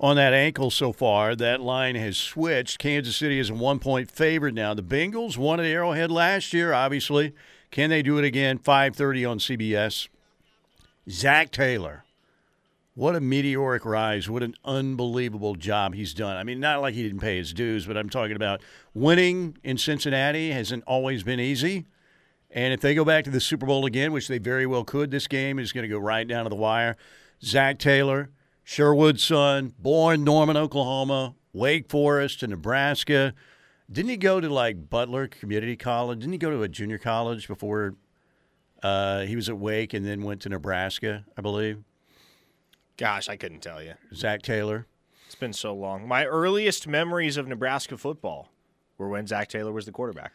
on 0.00 0.16
that 0.16 0.32
ankle 0.32 0.70
so 0.70 0.92
far. 0.92 1.36
That 1.36 1.60
line 1.60 1.94
has 1.94 2.16
switched. 2.16 2.78
Kansas 2.78 3.16
City 3.16 3.38
is 3.38 3.50
a 3.50 3.54
one 3.54 3.78
point 3.78 4.10
favorite 4.10 4.54
now. 4.54 4.74
The 4.74 4.82
Bengals 4.82 5.36
won 5.36 5.60
at 5.60 5.66
Arrowhead 5.66 6.10
last 6.10 6.52
year, 6.52 6.72
obviously. 6.72 7.34
Can 7.70 7.90
they 7.90 8.02
do 8.02 8.18
it 8.18 8.24
again? 8.24 8.58
5:30 8.58 9.30
on 9.30 9.38
CBS. 9.38 10.08
Zac 11.08 11.52
Taylor. 11.52 12.04
What 12.94 13.14
a 13.14 13.20
meteoric 13.20 13.84
rise. 13.84 14.28
What 14.28 14.42
an 14.42 14.54
unbelievable 14.64 15.54
job 15.54 15.94
he's 15.94 16.12
done. 16.12 16.36
I 16.36 16.42
mean, 16.42 16.58
not 16.58 16.80
like 16.80 16.94
he 16.94 17.02
didn't 17.02 17.20
pay 17.20 17.36
his 17.36 17.52
dues, 17.52 17.86
but 17.86 17.96
I'm 17.96 18.10
talking 18.10 18.36
about 18.36 18.60
winning 18.94 19.56
in 19.62 19.78
Cincinnati 19.78 20.50
hasn't 20.50 20.84
always 20.84 21.22
been 21.22 21.40
easy. 21.40 21.86
And 22.50 22.74
if 22.74 22.80
they 22.80 22.94
go 22.96 23.04
back 23.04 23.24
to 23.24 23.30
the 23.30 23.40
Super 23.40 23.64
Bowl 23.64 23.86
again, 23.86 24.12
which 24.12 24.26
they 24.26 24.38
very 24.38 24.66
well 24.66 24.82
could, 24.82 25.12
this 25.12 25.28
game 25.28 25.58
is 25.58 25.72
going 25.72 25.82
to 25.82 25.88
go 25.88 25.98
right 25.98 26.26
down 26.26 26.44
to 26.44 26.50
the 26.50 26.56
wire. 26.56 26.96
Zac 27.42 27.78
Taylor, 27.78 28.30
Sherwood's 28.70 29.24
son, 29.24 29.74
born 29.80 30.22
Norman, 30.22 30.56
Oklahoma, 30.56 31.34
Wake 31.52 31.90
Forest 31.90 32.38
to 32.38 32.46
Nebraska. 32.46 33.34
Didn't 33.90 34.10
he 34.10 34.16
go 34.16 34.40
to 34.40 34.48
like 34.48 34.88
Butler 34.88 35.26
Community 35.26 35.74
College? 35.74 36.20
Didn't 36.20 36.34
he 36.34 36.38
go 36.38 36.50
to 36.50 36.62
a 36.62 36.68
junior 36.68 36.96
college 36.96 37.48
before 37.48 37.96
uh, 38.80 39.22
he 39.22 39.34
was 39.34 39.48
at 39.48 39.58
Wake 39.58 39.92
and 39.92 40.06
then 40.06 40.22
went 40.22 40.42
to 40.42 40.48
Nebraska, 40.48 41.24
I 41.36 41.40
believe? 41.40 41.82
Gosh, 42.96 43.28
I 43.28 43.34
couldn't 43.34 43.58
tell 43.58 43.82
you. 43.82 43.94
Zac 44.14 44.42
Taylor. 44.42 44.86
It's 45.26 45.34
been 45.34 45.52
so 45.52 45.74
long. 45.74 46.06
My 46.06 46.24
earliest 46.24 46.86
memories 46.86 47.36
of 47.36 47.48
Nebraska 47.48 47.96
football 47.96 48.52
were 48.98 49.08
when 49.08 49.26
Zac 49.26 49.48
Taylor 49.48 49.72
was 49.72 49.84
the 49.84 49.90
quarterback. 49.90 50.32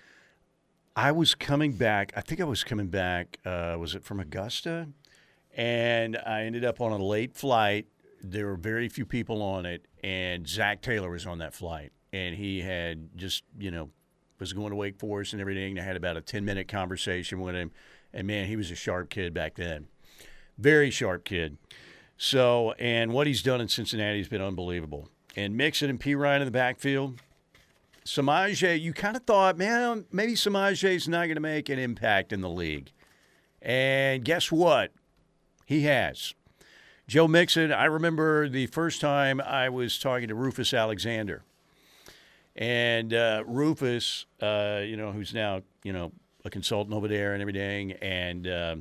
I 0.94 1.14
was 1.14 1.36
coming 1.36 1.72
back. 1.72 2.12
I 2.18 2.20
think 2.20 2.42
I 2.42 2.44
was 2.44 2.66
coming 2.66 2.88
back. 2.88 3.38
Uh, 3.46 3.78
was 3.80 3.96
it 3.96 4.04
from 4.04 4.20
Augusta? 4.20 4.90
And 5.56 6.18
I 6.18 6.42
ended 6.44 6.66
up 6.66 6.82
on 6.82 6.92
a 6.92 6.98
late 6.98 7.34
flight. 7.34 7.88
There 8.28 8.48
were 8.48 8.56
very 8.56 8.90
few 8.90 9.06
people 9.06 9.42
on 9.42 9.66
it, 9.66 9.86
and 10.04 10.48
Zac 10.48 10.82
Taylor 10.82 11.10
was 11.12 11.26
on 11.26 11.38
that 11.40 11.54
flight, 11.54 11.92
and 12.12 12.36
he 12.36 12.62
had 12.62 13.16
just 13.16 13.44
you 13.58 13.72
know 13.72 13.90
was 14.40 14.52
going 14.54 14.72
to 14.72 14.76
Wake 14.76 14.98
Forest 14.98 15.34
and 15.34 15.42
everything. 15.42 15.80
I 15.80 15.84
had 15.84 15.96
about 15.96 16.18
a 16.18 16.22
ten 16.22 16.44
minute 16.44 16.68
conversation 16.68 17.40
with 17.40 17.56
him, 17.56 17.72
and 18.14 18.26
man, 18.28 18.48
he 18.48 18.56
was 18.56 18.72
a 18.72 18.76
sharp 18.76 19.10
kid 19.10 19.34
back 19.34 19.56
then, 19.56 19.88
very 20.58 20.90
sharp 20.90 21.24
kid. 21.24 21.58
So, 22.18 22.74
and 22.80 23.12
what 23.12 23.28
he's 23.28 23.44
done 23.44 23.62
in 23.62 23.68
Cincinnati 23.68 24.20
has 24.20 24.30
been 24.30 24.42
unbelievable. 24.42 25.10
And 25.36 25.58
Mixon 25.58 25.90
and 25.90 26.00
Perine 26.00 26.40
in 26.40 26.46
the 26.46 26.52
backfield. 26.52 27.20
Samaje, 28.06 28.80
you 28.80 28.94
kind 28.94 29.18
of 29.18 29.24
thought, 29.24 29.58
man, 29.58 30.06
maybe 30.12 30.34
Samaje's 30.34 31.08
not 31.08 31.26
going 31.26 31.36
to 31.36 31.42
make 31.42 31.70
an 31.70 31.80
impact 31.80 32.32
in 32.32 32.42
the 32.42 32.50
league. 32.50 32.92
And 33.62 34.24
guess 34.24 34.52
what? 34.52 34.92
He 35.66 35.82
has. 35.82 36.36
Joe 37.08 37.28
Mixon, 37.28 37.72
I 37.72 37.86
remember 37.86 38.50
the 38.50 38.66
first 38.68 39.00
time 39.00 39.40
I 39.40 39.70
was 39.70 40.00
talking 40.00 40.28
to 40.30 40.36
Rufus 40.36 40.74
Alexander. 40.74 41.44
And 42.56 43.14
uh, 43.14 43.44
Rufus, 43.46 44.26
uh, 44.42 44.82
you 44.84 44.98
know, 44.98 45.12
who's 45.12 45.32
now, 45.32 45.62
you 45.84 45.94
know, 45.94 46.12
a 46.44 46.50
consultant 46.50 46.96
over 46.96 47.08
there 47.08 47.34
and 47.34 47.42
everything. 47.42 47.92
And 47.94 48.48
uh, 48.48 48.76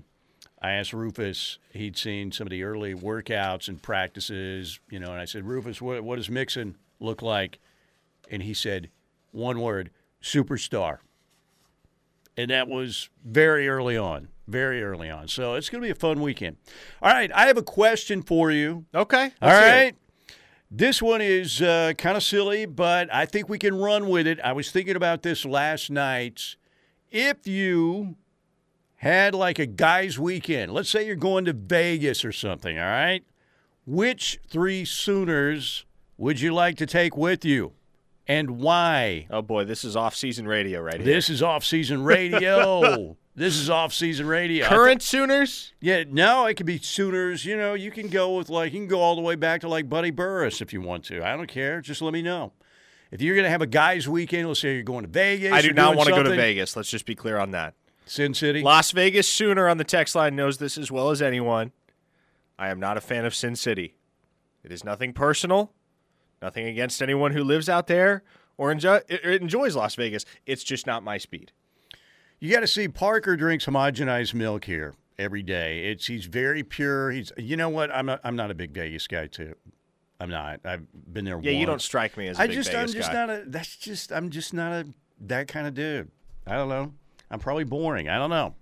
I 0.63 0.73
asked 0.73 0.95
Rufus, 0.95 1.59
he'd 1.75 1.99
seen 1.99 2.33
some 2.33 2.47
of 2.47 2.51
the 2.51 2.63
early 2.63 2.95
workouts 2.95 3.69
and 3.69 3.83
practices, 3.83 4.81
you 4.89 4.99
know, 4.99 5.11
and 5.11 5.21
I 5.21 5.27
said, 5.27 5.45
Rufus, 5.45 5.83
what, 5.83 6.03
what 6.03 6.17
does 6.17 6.31
Mixon 6.31 6.77
look 7.01 7.21
like? 7.21 7.59
And 8.31 8.43
he 8.43 8.55
said, 8.55 8.89
one 9.33 9.61
word, 9.61 9.91
superstar. 10.23 10.99
And 12.39 12.51
that 12.51 12.69
was 12.69 13.11
very 13.23 13.69
early 13.69 13.99
on, 13.99 14.29
very 14.47 14.83
early 14.83 15.11
on. 15.11 15.29
So 15.29 15.55
it's 15.55 15.69
going 15.69 15.83
to 15.83 15.87
be 15.87 15.93
a 15.93 15.95
fun 15.95 16.21
weekend. 16.21 16.57
All 17.03 17.13
right, 17.13 17.31
I 17.35 17.47
have 17.47 17.57
a 17.57 17.63
question 17.63 18.23
for 18.23 18.51
you. 18.51 18.85
Okay. 18.95 19.33
All 19.41 19.51
it. 19.51 19.97
This 20.71 21.01
one 21.01 21.21
is 21.21 21.63
uh, 21.63 21.93
kind 21.97 22.17
of 22.17 22.23
silly, 22.23 22.67
but 22.67 23.13
I 23.13 23.27
think 23.27 23.49
we 23.49 23.59
can 23.59 23.77
run 23.77 24.09
with 24.09 24.27
it. 24.27 24.41
I 24.43 24.53
was 24.53 24.71
thinking 24.71 24.97
about 24.97 25.23
this 25.23 25.45
last 25.45 25.91
night. 25.91 26.57
If 27.11 27.47
you 27.47 28.17
had 28.97 29.35
like 29.35 29.59
a 29.59 29.67
guy's 29.67 30.19
weekend, 30.19 30.73
let's 30.73 30.89
say 30.89 31.07
you're 31.07 31.17
going 31.17 31.45
to 31.45 31.53
Vegas 31.53 32.25
or 32.25 32.33
something, 32.33 32.79
all 32.79 32.87
right? 32.87 33.23
Which 33.87 34.41
three 34.49 34.85
Sooners 34.85 35.85
would 36.17 36.41
you 36.41 36.53
like 36.53 36.77
to 36.79 36.87
take 36.87 37.17
with 37.17 37.45
you? 37.45 37.73
and 38.27 38.59
why. 38.59 39.27
Oh 39.31 39.43
boy, 39.43 39.65
this 39.65 39.85
is 39.85 39.97
off-season 39.97 40.47
radio 40.47 40.81
right 40.81 40.97
here. 40.97 41.05
This 41.05 41.29
is 41.31 41.43
off-season 41.43 42.03
radio. 42.03 43.17
this 43.37 43.57
is 43.57 43.69
off-season 43.71 44.27
radio. 44.27 44.67
Current 44.67 45.03
Sooners? 45.03 45.73
Yeah, 45.81 46.05
no, 46.09 46.47
it 46.47 46.55
could 46.57 46.67
be 46.67 46.79
Sooners. 46.79 47.45
You 47.45 47.57
know, 47.57 47.75
you 47.75 47.91
can 47.91 48.09
go 48.09 48.37
with 48.37 48.49
like 48.49 48.73
you 48.73 48.81
can 48.81 48.89
go 48.89 49.01
all 49.01 49.17
the 49.17 49.23
way 49.23 49.35
back 49.35 49.61
to 49.63 49.69
like 49.69 49.89
Buddy 49.89 50.11
Burris 50.11 50.61
if 50.61 50.73
you 50.73 50.81
want 50.81 51.05
to. 51.07 51.23
I 51.25 51.37
don't 51.37 51.47
care. 51.49 51.81
Just 51.81 52.01
let 52.03 52.13
me 52.13 52.23
know. 52.23 52.53
If 53.11 53.21
you're 53.23 53.35
going 53.37 53.45
to 53.45 53.51
have 53.51 53.63
a 53.63 53.67
guys' 53.67 54.09
weekend, 54.09 54.49
let's 54.49 54.61
say 54.61 54.75
you're 54.75 54.83
going 54.83 55.05
to 55.05 55.11
Vegas. 55.11 55.53
I 55.53 55.63
do 55.63 55.73
not 55.73 55.95
want 55.97 56.09
to 56.09 56.15
go 56.15 56.23
to 56.25 56.31
Vegas. 56.35 56.75
Let's 56.77 56.91
just 56.91 57.07
be 57.07 57.15
clear 57.15 57.39
on 57.39 57.53
that. 57.53 57.75
Sin 58.07 58.35
City. 58.35 58.61
Las 58.63 58.91
Vegas 58.91 59.29
Sooner 59.29 59.69
on 59.69 59.79
the 59.79 59.85
text 59.85 60.15
line 60.15 60.35
knows 60.37 60.59
this 60.59 60.77
as 60.77 60.91
well 60.91 61.11
as 61.11 61.23
anyone. 61.23 61.73
I 62.59 62.69
am 62.71 62.79
not 62.81 62.97
a 62.97 63.01
fan 63.01 63.25
of 63.25 63.35
Sin 63.35 63.57
City. 63.57 63.95
It 64.63 64.73
is 64.73 64.85
nothing 64.85 65.13
personal, 65.13 65.73
nothing 66.43 66.67
against 66.67 67.03
anyone 67.03 67.33
who 67.33 67.43
lives 67.45 67.69
out 67.69 67.87
there 67.87 68.23
or 68.57 68.71
enjoy, 68.73 68.97
it- 69.09 69.25
it 69.25 69.43
enjoys 69.43 69.75
Las 69.77 69.95
Vegas. 69.95 70.25
It's 70.47 70.65
just 70.65 70.87
not 70.87 71.03
my 71.03 71.19
speed. 71.19 71.53
You 72.45 72.53
got 72.53 72.61
to 72.61 72.67
see 72.67 72.89
Parker 72.89 73.39
drinks 73.39 73.65
homogenized 73.65 74.35
milk 74.35 74.67
here 74.67 74.93
every 75.19 75.43
day. 75.43 75.87
It's 75.87 76.09
he's 76.09 76.27
very 76.27 76.63
pure. 76.63 77.11
He's 77.11 77.33
you 77.39 77.57
know 77.57 77.71
what? 77.71 77.91
I'm 77.91 78.05
not, 78.05 78.21
I'm 78.23 78.37
not 78.37 78.51
a 78.51 78.55
big 78.55 78.73
Vegas 78.73 79.07
guy 79.07 79.29
too. 79.29 79.55
I'm 80.21 80.29
not. 80.29 80.61
I've 80.63 80.87
been 81.11 81.25
there. 81.25 81.41
Yeah, 81.41 81.53
you 81.53 81.65
don't 81.65 81.81
strike 81.81 82.19
me 82.19 82.29
as 82.29 82.39
a 82.39 82.43
I 82.43 82.47
big 82.47 82.57
just 82.57 82.71
Vegas 82.71 82.91
I'm 82.91 82.97
just 82.99 83.13
guy. 83.13 83.15
not 83.27 83.31
a. 83.31 83.45
That's 83.47 83.77
just 83.77 84.13
I'm 84.13 84.29
just 84.29 84.53
not 84.53 84.73
a 84.73 84.87
that 85.23 85.49
kind 85.49 85.67
of 85.67 85.73
dude. 85.73 86.11
I 86.47 86.57
don't 86.57 86.69
know. 86.69 86.93
I'm 87.31 87.39
probably 87.39 87.65
boring. 87.65 88.11
I 88.11 88.19
don't 88.19 88.29
know. 88.29 88.55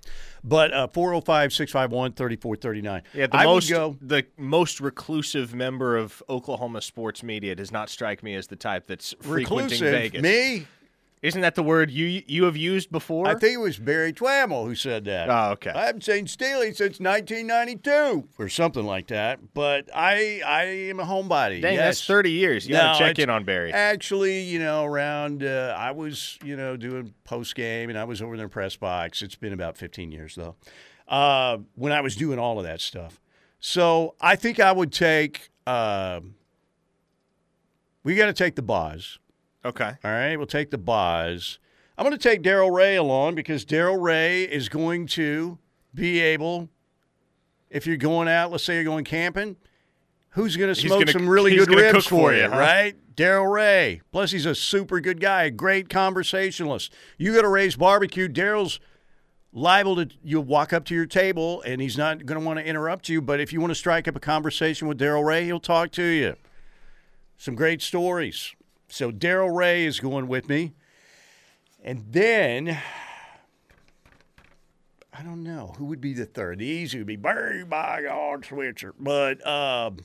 But 0.45 0.73
uh, 0.73 0.87
405 0.87 1.53
651 1.53 2.13
3439. 2.13 3.03
yeah, 3.15 3.27
the 3.27 3.37
I 3.37 3.45
most 3.47 3.69
go. 3.69 3.97
the 4.01 4.25
most 4.39 4.81
reclusive 4.81 5.57
member 5.57 5.97
of 5.97 6.23
Oklahoma 6.31 6.83
sports 6.83 7.25
media 7.25 7.57
does 7.57 7.73
not 7.73 7.91
strike 7.91 8.23
me 8.23 8.37
as 8.37 8.47
the 8.47 8.55
type 8.55 8.87
that's 8.87 9.13
frequenting 9.21 9.81
Reclusive. 9.81 9.91
Vegas. 9.91 10.23
Me? 10.23 10.69
Isn't 11.23 11.43
that 11.43 11.55
the 11.55 11.63
word 11.63 11.93
you 11.93 12.25
you 12.27 12.45
have 12.45 12.57
used 12.57 12.91
before? 12.91 13.29
I 13.29 13.37
think 13.37 13.55
it 13.55 13.61
was 13.61 13.79
Barry 13.79 14.13
Tramel 14.13 14.67
who 14.67 14.75
said 14.75 15.05
that. 15.05 15.31
Oh, 15.31 15.53
okay. 15.53 15.71
I 15.71 15.87
haven't 15.87 16.03
seen 16.03 16.27
Steely 16.27 16.75
since 16.75 16.99
1992 16.99 18.29
or 18.41 18.49
something 18.49 18.85
like 18.85 19.07
that. 19.07 19.39
But 19.55 19.89
I 19.95 20.43
I 20.45 20.65
am 20.65 20.99
a 20.99 21.05
homebody. 21.05 21.63
Dang, 21.63 21.75
yes. 21.75 21.99
that's 21.99 22.07
30 22.07 22.33
years. 22.33 22.67
You 22.67 22.75
No, 22.75 22.95
to 22.95 22.99
check 22.99 23.21
in 23.21 23.31
on 23.31 23.45
Barry. 23.45 23.73
Actually, 23.73 24.41
you 24.41 24.59
know, 24.59 24.85
around 24.85 25.45
uh, 25.45 25.77
I 25.79 25.93
was, 25.93 26.41
you 26.45 26.57
know, 26.57 26.77
doing 26.77 27.15
post 27.23 27.55
game 27.55 27.89
and 27.89 27.97
I 27.97 28.03
was 28.03 28.21
over 28.21 28.35
in 28.35 28.41
the 28.41 28.49
press 28.49 28.75
box. 28.75 29.23
It's 29.23 29.37
been 29.37 29.53
about 29.53 29.77
15 29.77 30.11
years 30.11 30.35
though. 30.35 30.57
Uh, 31.07 31.59
when 31.77 31.93
I 31.93 32.01
was 32.01 32.17
doing 32.17 32.41
all 32.41 32.59
of 32.59 32.65
that 32.65 32.81
stuff. 32.81 33.21
So 33.61 34.17
I 34.21 34.35
think 34.35 34.59
I 34.59 34.73
would 34.73 34.93
take. 34.93 35.51
Uh, 35.69 36.21
we 38.03 38.17
got 38.17 38.27
to 38.27 38.33
take 38.33 38.57
the 38.57 38.63
Boz. 38.63 39.21
Okay. 39.65 39.93
All 40.05 40.11
right, 40.11 40.37
we'll 40.37 40.47
take 40.47 40.71
the 40.71 40.79
Boz. 40.79 41.59
I'm 41.97 42.05
going 42.05 42.17
to 42.17 42.29
take 42.29 42.43
Daryl 42.43 42.73
Ray 42.73 42.97
along 42.97 43.35
because 43.35 43.65
Daryl 43.65 44.01
Ray 44.01 44.45
is 44.45 44.69
going 44.69 45.07
to 45.09 45.59
be 45.95 46.21
able, 46.21 46.69
if 47.71 47.87
you're 47.87 47.97
going 47.97 48.29
out, 48.29 48.51
let's 48.51 48.65
say 48.65 48.75
you're 48.75 48.85
going 48.85 49.05
camping, 49.05 49.57
who's 50.31 50.57
going 50.57 50.75
to 50.75 50.81
smoke 50.81 51.01
gonna- 51.01 51.13
some 51.13 51.29
really 51.29 51.55
good 51.55 51.69
ribs 51.69 52.07
for 52.07 52.33
you, 52.33 52.43
you, 52.43 52.51
huh? 52.51 52.59
right? 52.59 52.97
Daryl 53.15 53.53
Ray. 53.53 54.01
Plus, 54.11 54.31
he's 54.31 54.47
a 54.47 54.55
super 54.55 55.01
good 55.01 55.21
guy, 55.21 55.45
a 55.45 55.51
great 55.51 55.89
conversationalist. 55.89 56.93
You 57.19 57.35
go 57.35 57.43
to 57.43 57.49
Ray's 57.49 57.77
Barbecue, 57.77 58.29
Daryl's 58.29 58.81
liable 59.53 59.97
to 59.97 60.09
you'll 60.25 60.43
walk 60.43 60.73
up 60.73 60.85
to 60.87 60.95
your 60.95 61.05
table 61.07 61.63
and 61.67 61.81
he's 61.83 61.99
not 61.99 62.25
going 62.25 62.41
to 62.41 62.47
want 62.47 62.59
to 62.59 62.65
interrupt 62.65 63.11
you 63.11 63.21
but 63.21 63.39
if 63.39 63.53
you 63.53 63.61
want 63.61 63.71
to 63.71 63.75
strike 63.75 64.09
up 64.09 64.17
a 64.17 64.21
conversation 64.21 64.89
with 64.89 64.99
daryl 64.99 65.23
ray 65.23 65.45
he'll 65.45 65.61
talk 65.61 65.91
to 65.91 66.03
you 66.03 66.35
some 67.37 67.55
great 67.55 67.83
stories 67.83 68.55
so 68.93 69.11
daryl 69.11 69.55
ray 69.55 69.85
is 69.85 70.01
going 70.01 70.29
with 70.29 70.49
me 70.49 70.73
and 71.83 72.05
then 72.11 72.79
i 75.13 75.23
don't 75.23 75.43
know 75.43 75.75
who 75.79 75.85
would 75.87 76.01
be 76.01 76.13
the 76.13 76.27
third 76.27 76.59
the 76.59 76.67
easy 76.67 76.99
would 76.99 77.07
be 77.07 77.17
barry 77.17 77.65
by 77.65 78.03
god 78.03 78.45
switzer 78.45 78.95
but 78.99 79.45
um 79.47 79.97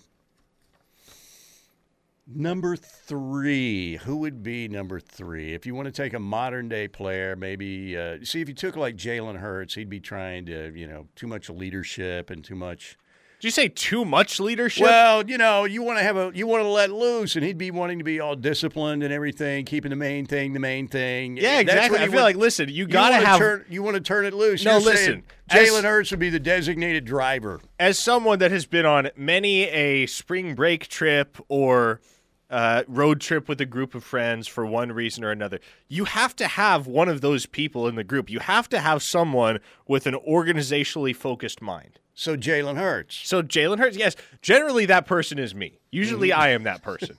Number 2.29 2.75
three, 2.75 3.95
who 3.95 4.17
would 4.17 4.43
be 4.43 4.67
number 4.67 4.99
three? 4.99 5.53
If 5.53 5.65
you 5.65 5.73
want 5.73 5.85
to 5.85 5.93
take 5.93 6.13
a 6.13 6.19
modern 6.19 6.67
day 6.67 6.89
player, 6.89 7.38
maybe 7.38 7.97
uh, 7.97 8.17
see 8.21 8.41
if 8.41 8.49
you 8.49 8.53
took 8.53 8.75
like 8.75 8.97
Jalen 8.97 9.38
Hurts, 9.38 9.75
he'd 9.75 9.89
be 9.89 10.01
trying 10.01 10.45
to, 10.47 10.73
you 10.77 10.88
know, 10.88 11.07
too 11.15 11.25
much 11.25 11.49
leadership 11.49 12.29
and 12.29 12.43
too 12.43 12.55
much. 12.55 12.97
Did 13.39 13.45
you 13.47 13.51
say 13.51 13.67
too 13.67 14.03
much 14.03 14.39
leadership? 14.39 14.81
Well, 14.83 15.23
you 15.29 15.38
know, 15.38 15.65
you 15.65 15.83
want 15.83 15.99
to 15.99 16.03
have 16.03 16.17
a, 16.17 16.31
you 16.33 16.47
want 16.47 16.63
to 16.63 16.67
let 16.67 16.89
loose, 16.91 17.35
and 17.35 17.45
he'd 17.45 17.57
be 17.59 17.69
wanting 17.69 17.99
to 17.99 18.03
be 18.03 18.19
all 18.19 18.35
disciplined 18.35 19.03
and 19.03 19.13
everything, 19.13 19.63
keeping 19.65 19.91
the 19.91 19.95
main 19.95 20.25
thing 20.25 20.53
the 20.53 20.59
main 20.59 20.88
thing. 20.88 21.38
yeah, 21.38 21.57
That's 21.61 21.69
exactly. 21.75 21.99
I 21.99 22.05
feel 22.05 22.13
want- 22.13 22.23
like 22.23 22.35
listen, 22.35 22.67
you 22.69 22.73
you 22.75 22.88
got 22.88 23.09
to 23.09 23.15
wanna 23.17 23.25
have 23.27 23.38
turn, 23.38 23.65
you 23.69 23.83
want 23.83 23.93
to 23.95 24.01
turn 24.01 24.25
it 24.25 24.33
loose. 24.33 24.65
No, 24.65 24.71
You're 24.77 24.81
listen, 24.81 25.23
Jalen 25.51 25.83
Hurts 25.83 26.09
would 26.09 26.19
be 26.19 26.29
the 26.31 26.39
designated 26.39 27.05
driver. 27.05 27.61
as 27.79 27.99
someone 27.99 28.39
that 28.39 28.49
has 28.49 28.65
been 28.65 28.88
on 28.88 29.11
many 29.15 29.65
a 29.65 30.07
spring 30.07 30.55
break 30.55 30.88
trip 30.88 31.38
or 31.47 32.01
uh, 32.49 32.83
road 32.88 33.21
trip 33.21 33.47
with 33.47 33.61
a 33.61 33.65
group 33.65 33.93
of 33.93 34.03
friends 34.03 34.47
for 34.47 34.65
one 34.65 34.91
reason 34.91 35.23
or 35.23 35.29
another, 35.29 35.59
you 35.89 36.05
have 36.05 36.35
to 36.38 36.47
have 36.47 36.88
one 36.88 37.07
of 37.07 37.21
those 37.21 37.45
people 37.45 37.88
in 37.88 37.93
the 37.95 38.03
group. 38.03 38.29
You 38.31 38.39
have 38.39 38.67
to 38.69 38.79
have 38.79 39.03
someone 39.03 39.59
with 39.88 40.07
an 40.07 40.15
organizationally 40.27 41.15
focused 41.15 41.61
mind. 41.61 41.99
So 42.20 42.36
Jalen 42.36 42.78
Hurts. 42.78 43.15
So 43.28 43.43
Jalen 43.43 43.78
Hurts, 43.78 43.95
yes, 43.95 44.15
generally 44.41 44.88
that 44.88 45.05
person 45.05 45.38
is 45.38 45.53
me. 45.53 45.78
Usually 45.91 46.30
Mm-hmm. 46.30 46.39
I 46.41 46.47
am 46.49 46.63
that 46.63 46.82
person. 46.82 47.15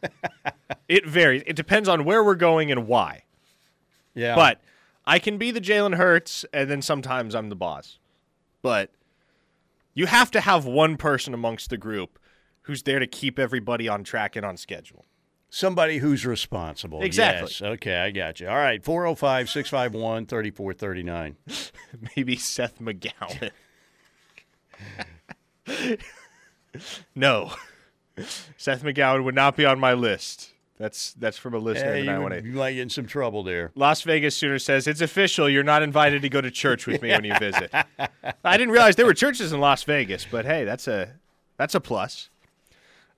it 0.89 1.07
varies. 1.07 1.45
It 1.47 1.55
depends 1.55 1.89
on 1.89 2.05
where 2.05 2.25
we're 2.25 2.35
going 2.35 2.73
and 2.73 2.89
why. 2.89 3.23
Yeah, 4.15 4.35
But 4.35 4.61
I 5.07 5.21
can 5.21 5.39
be 5.39 5.53
the 5.53 5.61
Jalen 5.61 5.95
Hurts, 5.95 6.45
and 6.53 6.69
then 6.69 6.83
sometimes 6.83 7.37
I'm 7.37 7.49
the 7.49 7.55
boss. 7.55 8.01
But 8.61 8.91
you 9.95 10.07
have 10.07 10.33
to 10.33 10.41
have 10.41 10.65
one 10.65 10.97
person 10.97 11.33
amongst 11.33 11.71
the 11.71 11.77
group 11.77 12.19
who's 12.63 12.83
there 12.83 12.99
to 12.99 13.07
keep 13.07 13.39
everybody 13.39 13.89
on 13.89 14.03
track 14.03 14.35
and 14.35 14.45
on 14.45 14.57
schedule. 14.57 15.05
Somebody 15.49 15.99
who's 15.99 16.27
responsible. 16.27 17.03
Exactly. 17.03 17.43
Yes. 17.53 17.63
Okay, 17.63 17.95
I 17.97 18.11
got 18.11 18.41
you. 18.41 18.49
All 18.49 18.57
right, 18.57 18.83
405 18.85 19.49
651 19.49 20.27
3439. 20.27 21.37
Maybe 22.17 22.35
Seth 22.35 22.81
McGowan. 22.81 23.53
no. 27.15 27.53
Seth 28.57 28.83
McGowan 28.83 29.25
would 29.25 29.35
not 29.35 29.57
be 29.57 29.65
on 29.65 29.79
my 29.79 29.93
list. 29.93 30.53
That's 30.79 31.13
that's 31.15 31.37
from 31.37 31.55
a 31.55 31.59
listener 31.59 31.95
Hey, 31.95 32.05
you, 32.05 32.21
want 32.21 32.45
you 32.45 32.53
might 32.53 32.75
get 32.75 32.83
in 32.83 32.91
some 32.91 33.07
trouble 33.07 33.43
there. 33.43 33.73
Las 33.75 34.03
Vegas 34.03 34.37
Sooner 34.37 34.61
says 34.61 34.87
it's 34.87 35.01
official. 35.01 35.49
You're 35.49 35.65
not 35.65 35.83
invited 35.83 36.23
to 36.23 36.29
go 36.29 36.41
to 36.41 36.53
church 36.53 36.87
with 36.87 37.03
me 37.03 37.11
when 37.11 37.25
you 37.25 37.37
visit. 37.41 37.75
I 37.75 38.57
didn't 38.57 38.71
realize 38.71 38.95
there 38.95 39.07
were 39.07 39.15
churches 39.15 39.53
in 39.53 39.59
Las 39.61 39.83
Vegas, 39.83 40.25
but 40.31 40.45
hey, 40.45 40.65
that's 40.65 40.87
a 40.87 41.15
that's 41.57 41.75
a 41.75 41.81
plus. 41.81 42.31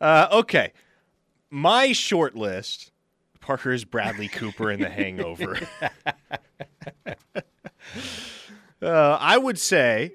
Uh, 0.01 0.29
okay, 0.33 0.73
my 1.51 1.93
short 1.93 2.35
list. 2.35 2.93
Parker 3.41 3.73
is 3.73 3.85
Bradley 3.85 4.29
Cooper 4.29 4.71
in 4.71 4.81
The 4.81 4.91
Hangover. 4.91 5.59
uh, 8.83 9.19
I 9.21 9.39
would 9.39 9.59
say 9.59 10.13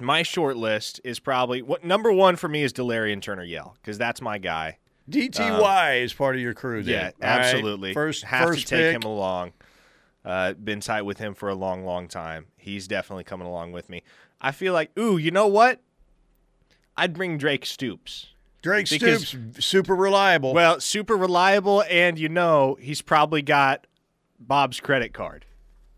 my 0.00 0.22
short 0.22 0.56
list 0.56 1.00
is 1.04 1.18
probably 1.20 1.62
what 1.62 1.84
number 1.84 2.12
one 2.12 2.36
for 2.36 2.48
me 2.48 2.62
is 2.62 2.72
Delarrin 2.72 3.22
Turner 3.22 3.44
Yell 3.44 3.76
because 3.80 3.98
that's 3.98 4.20
my 4.20 4.38
guy. 4.38 4.78
DTY 5.10 6.02
is 6.02 6.12
part 6.14 6.34
of 6.34 6.40
your 6.40 6.54
crew 6.54 6.80
Yeah. 6.80 7.10
All 7.22 7.28
right? 7.28 7.40
absolutely. 7.40 7.92
First, 7.94 8.24
have 8.24 8.48
first 8.48 8.62
to 8.62 8.66
take 8.76 8.94
pick. 8.94 9.02
him 9.04 9.08
along. 9.10 9.52
Uh, 10.24 10.54
been 10.54 10.80
tight 10.80 11.02
with 11.02 11.18
him 11.18 11.34
for 11.34 11.50
a 11.50 11.54
long, 11.54 11.84
long 11.84 12.08
time. 12.08 12.46
He's 12.56 12.88
definitely 12.88 13.24
coming 13.24 13.46
along 13.46 13.72
with 13.72 13.90
me. 13.90 14.02
I 14.40 14.52
feel 14.52 14.72
like, 14.72 14.90
ooh, 14.98 15.18
you 15.18 15.30
know 15.30 15.46
what? 15.46 15.80
I'd 16.96 17.12
bring 17.12 17.36
Drake 17.36 17.66
Stoops. 17.66 18.28
Drake 18.62 18.88
because- 18.88 19.28
Stoops, 19.28 19.64
super 19.66 19.94
reliable. 19.94 20.54
Well, 20.54 20.80
super 20.80 21.16
reliable, 21.16 21.84
and 21.90 22.18
you 22.18 22.30
know 22.30 22.78
he's 22.80 23.02
probably 23.02 23.42
got 23.42 23.86
Bob's 24.40 24.80
credit 24.80 25.12
card, 25.12 25.44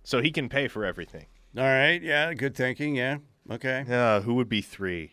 so 0.02 0.20
he 0.20 0.32
can 0.32 0.48
pay 0.48 0.66
for 0.66 0.84
everything. 0.84 1.26
All 1.56 1.62
right, 1.62 2.02
yeah, 2.02 2.34
good 2.34 2.56
thinking. 2.56 2.96
Yeah, 2.96 3.18
okay. 3.50 3.84
Uh, 3.88 4.20
who 4.20 4.34
would 4.34 4.48
be 4.48 4.60
three? 4.62 5.12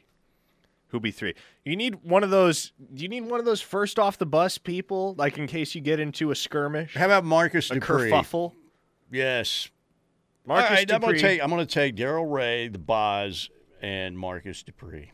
Who'd 0.89 1.01
be 1.01 1.11
three? 1.11 1.33
You 1.65 1.75
need 1.75 2.03
one 2.03 2.23
of 2.23 2.29
those. 2.29 2.71
Do 2.93 3.01
you 3.01 3.09
need 3.09 3.25
one 3.25 3.39
of 3.39 3.45
those 3.45 3.61
first 3.61 3.97
off 3.97 4.17
the 4.19 4.25
bus 4.27 4.57
people, 4.59 5.15
like 5.17 5.37
in 5.39 5.47
case 5.47 5.73
you 5.73 5.81
get 5.81 5.99
into 5.99 6.29
a 6.29 6.35
skirmish, 6.35 6.93
How 6.95 7.05
about 7.05 7.25
Marcus 7.25 7.71
a 7.71 7.75
Dupree? 7.75 8.11
kerfuffle? 8.11 8.53
Yes. 9.11 9.69
Marcus 10.45 10.69
All 10.69 10.75
right, 10.75 10.91
I'm 10.91 10.99
gonna 11.01 11.13
Dupree. 11.13 11.19
take. 11.21 11.43
I'm 11.43 11.49
gonna 11.49 11.65
take 11.65 11.95
Daryl 11.95 12.31
Ray, 12.31 12.67
the 12.67 12.77
Boz, 12.79 13.49
and 13.81 14.17
Marcus 14.17 14.61
Dupree. 14.61 15.11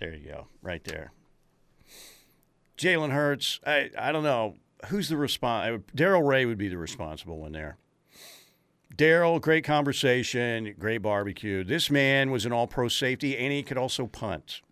There 0.00 0.14
you 0.14 0.28
go, 0.30 0.48
right 0.62 0.82
there. 0.84 1.12
Jalen 2.76 3.10
Hurts. 3.12 3.60
I 3.66 3.90
I 3.98 4.12
don't 4.12 4.24
know 4.24 4.56
who's 4.88 5.08
the 5.08 5.16
response. 5.16 5.82
Daryl 5.94 6.26
Ray 6.26 6.44
would 6.44 6.58
be 6.58 6.68
the 6.68 6.78
responsible 6.78 7.38
one 7.38 7.52
there. 7.52 7.76
Daryl, 8.94 9.40
great 9.40 9.64
conversation, 9.64 10.74
great 10.78 11.02
barbecue. 11.02 11.64
This 11.64 11.90
man 11.90 12.30
was 12.30 12.46
an 12.46 12.52
All-Pro 12.52 12.88
safety, 12.88 13.36
and 13.36 13.52
he 13.52 13.62
could 13.62 13.76
also 13.76 14.06
punt. 14.06 14.62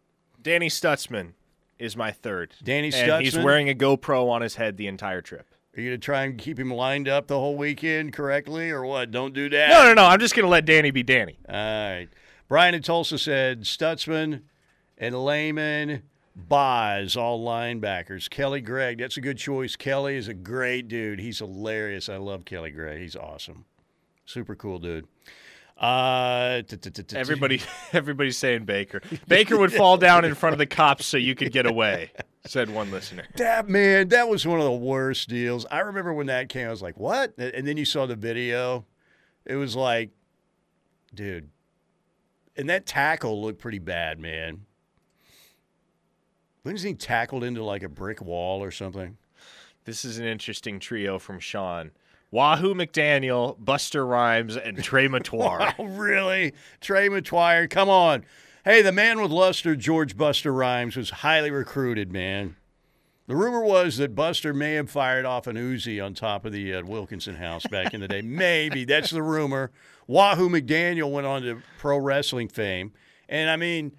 Danny 0.43 0.69
Stutsman. 0.69 1.33
is 1.79 1.97
my 1.97 2.11
third. 2.11 2.55
Danny 2.63 2.93
and 2.95 3.23
he's 3.23 3.37
wearing 3.39 3.69
a 3.69 3.75
GoPro 3.75 4.29
on 4.31 4.43
his 4.43 4.57
head 4.57 4.77
the 4.77 4.87
entire 4.87 5.21
trip. 5.21 5.47
Are 5.77 5.81
you 5.81 5.91
going 5.91 6.01
to 6.01 6.05
try 6.05 6.23
and 6.23 6.39
keep 6.39 6.59
him 6.59 6.73
lined 6.73 7.09
up 7.09 7.27
the 7.27 7.39
whole 7.39 7.57
weekend 7.57 8.13
correctly 8.13 8.71
or 8.71 8.85
what? 8.87 9.11
Don't 9.11 9.35
do 9.35 9.49
that. 9.51 9.71
No, 9.71 9.83
no, 9.85 9.95
no. 9.95 10.05
I'm 10.05 10.21
just 10.21 10.35
going 10.35 10.45
to 10.45 10.51
let 10.51 10.65
Danny 10.65 10.93
be 10.93 11.03
Danny. 11.03 11.37
All 11.49 11.55
right. 11.55 12.09
Brian 12.49 12.75
in 12.75 12.83
Tulsa 12.83 13.19
said 13.19 13.63
Stutsman 13.63 14.43
and 14.97 15.25
Lehman, 15.25 16.03
Boz, 16.37 17.17
all 17.17 17.45
linebackers. 17.45 18.31
Kelly 18.31 18.61
Gregg, 18.61 18.99
that's 18.99 19.17
a 19.17 19.21
good 19.21 19.39
choice. 19.39 19.75
Kelly 19.75 20.17
is 20.17 20.29
a 20.29 20.35
great 20.35 20.87
dude. 20.87 21.19
He's 21.19 21.41
hilarious. 21.41 22.09
I 22.09 22.19
love 22.19 22.45
Kelly 22.45 22.71
Gregg. 22.71 23.01
He's 23.01 23.17
awesome. 23.17 23.65
Super 24.25 24.55
cool 24.55 24.79
dude. 24.79 25.07
Uh, 25.77 26.63
t- 26.63 26.77
t- 26.77 26.91
t- 26.91 27.03
t- 27.03 27.17
Everybody, 27.17 27.61
everybody's 27.93 28.39
saying 28.39 28.65
Baker. 28.65 29.03
Baker 29.29 29.59
would 29.59 29.73
fall 29.73 29.97
down 29.97 30.25
in 30.25 30.35
front 30.35 30.53
of 30.53 30.59
the 30.59 30.67
cops 30.67 31.05
so 31.05 31.17
you 31.17 31.35
could 31.35 31.53
get 31.53 31.67
away. 31.67 32.13
Said 32.47 32.71
one 32.71 32.91
listener. 32.91 33.25
That 33.37 33.69
man, 33.69 34.09
that 34.09 34.29
was 34.29 34.47
one 34.47 34.59
of 34.59 34.65
the 34.67 34.73
worst 34.73 35.29
deals. 35.29 35.67
I 35.71 35.81
remember 35.81 36.13
when 36.13 36.27
that 36.27 36.49
came, 36.49 36.67
I 36.69 36.71
was 36.71 36.83
like, 36.83 36.99
"What?" 36.99 37.33
And 37.39 37.67
then 37.67 37.77
you 37.79 37.87
saw 37.87 38.05
the 38.07 38.17
video. 38.17 38.85
It 39.47 39.57
was 39.57 39.75
like, 39.75 40.11
dude, 41.15 41.49
and 42.55 42.69
that 42.69 42.85
tackle 42.87 43.43
looked 43.43 43.61
pretty 43.61 43.79
bad, 43.79 44.19
man. 44.19 44.67
When 46.63 46.75
is 46.75 46.83
he 46.83 46.95
tackled 46.95 47.45
into 47.45 47.65
like 47.65 47.83
a 47.83 47.89
brick 47.89 48.21
wall 48.21 48.63
or 48.63 48.71
something? 48.71 49.17
This 49.85 50.05
is 50.05 50.19
an 50.19 50.27
interesting 50.27 50.79
trio 50.79 51.19
from 51.19 51.41
Sean. 51.41 51.91
Wahoo 52.35 52.75
McDaniel, 52.75 53.57
Buster 53.65 54.05
Rhymes, 54.05 54.57
and 54.57 54.83
Trey 54.83 55.07
Metoyer. 55.09 55.73
Oh, 55.79 55.85
really? 55.85 56.53
Trey 56.81 57.09
Metoyer, 57.09 57.71
come 57.71 57.89
on. 57.89 58.25
Hey, 58.65 58.83
the 58.83 58.91
man 58.91 59.23
with 59.23 59.31
luster, 59.31 59.77
George 59.77 60.17
Buster 60.17 60.53
Rhymes, 60.53 60.97
was 60.97 61.11
highly 61.11 61.53
recruited, 61.53 62.11
man. 62.11 62.57
The 63.29 63.37
rumor 63.37 63.63
was 63.63 63.99
that 63.99 64.17
Buster 64.17 64.53
may 64.53 64.75
have 64.75 64.91
fired 64.91 65.25
off 65.25 65.47
an 65.47 65.55
Uzi 65.55 66.05
on 66.05 66.13
top 66.13 66.45
of 66.45 66.51
the 66.51 66.75
uh, 66.75 66.83
Wilkinson 66.83 67.37
house 67.37 67.69
back 67.69 67.95
in 67.95 68.01
the 68.01 68.09
day. 68.09 68.21
Maybe. 68.25 68.85
That's 68.85 69.11
the 69.11 69.23
rumor. 69.23 69.71
Wahoo 70.09 70.49
McDaniel 70.49 71.13
went 71.13 71.29
on 71.29 71.43
to 71.43 71.63
pro 71.79 71.99
wrestling 71.99 72.49
fame. 72.49 72.95
And 73.29 73.49
I 73.49 73.55
mean, 73.55 73.93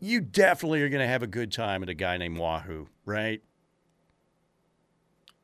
you 0.00 0.22
definitely 0.22 0.80
are 0.80 0.88
going 0.88 1.02
to 1.02 1.06
have 1.06 1.22
a 1.22 1.26
good 1.26 1.52
time 1.52 1.82
at 1.82 1.90
a 1.90 1.94
guy 1.94 2.16
named 2.16 2.38
Wahoo, 2.38 2.88
right? 3.04 3.42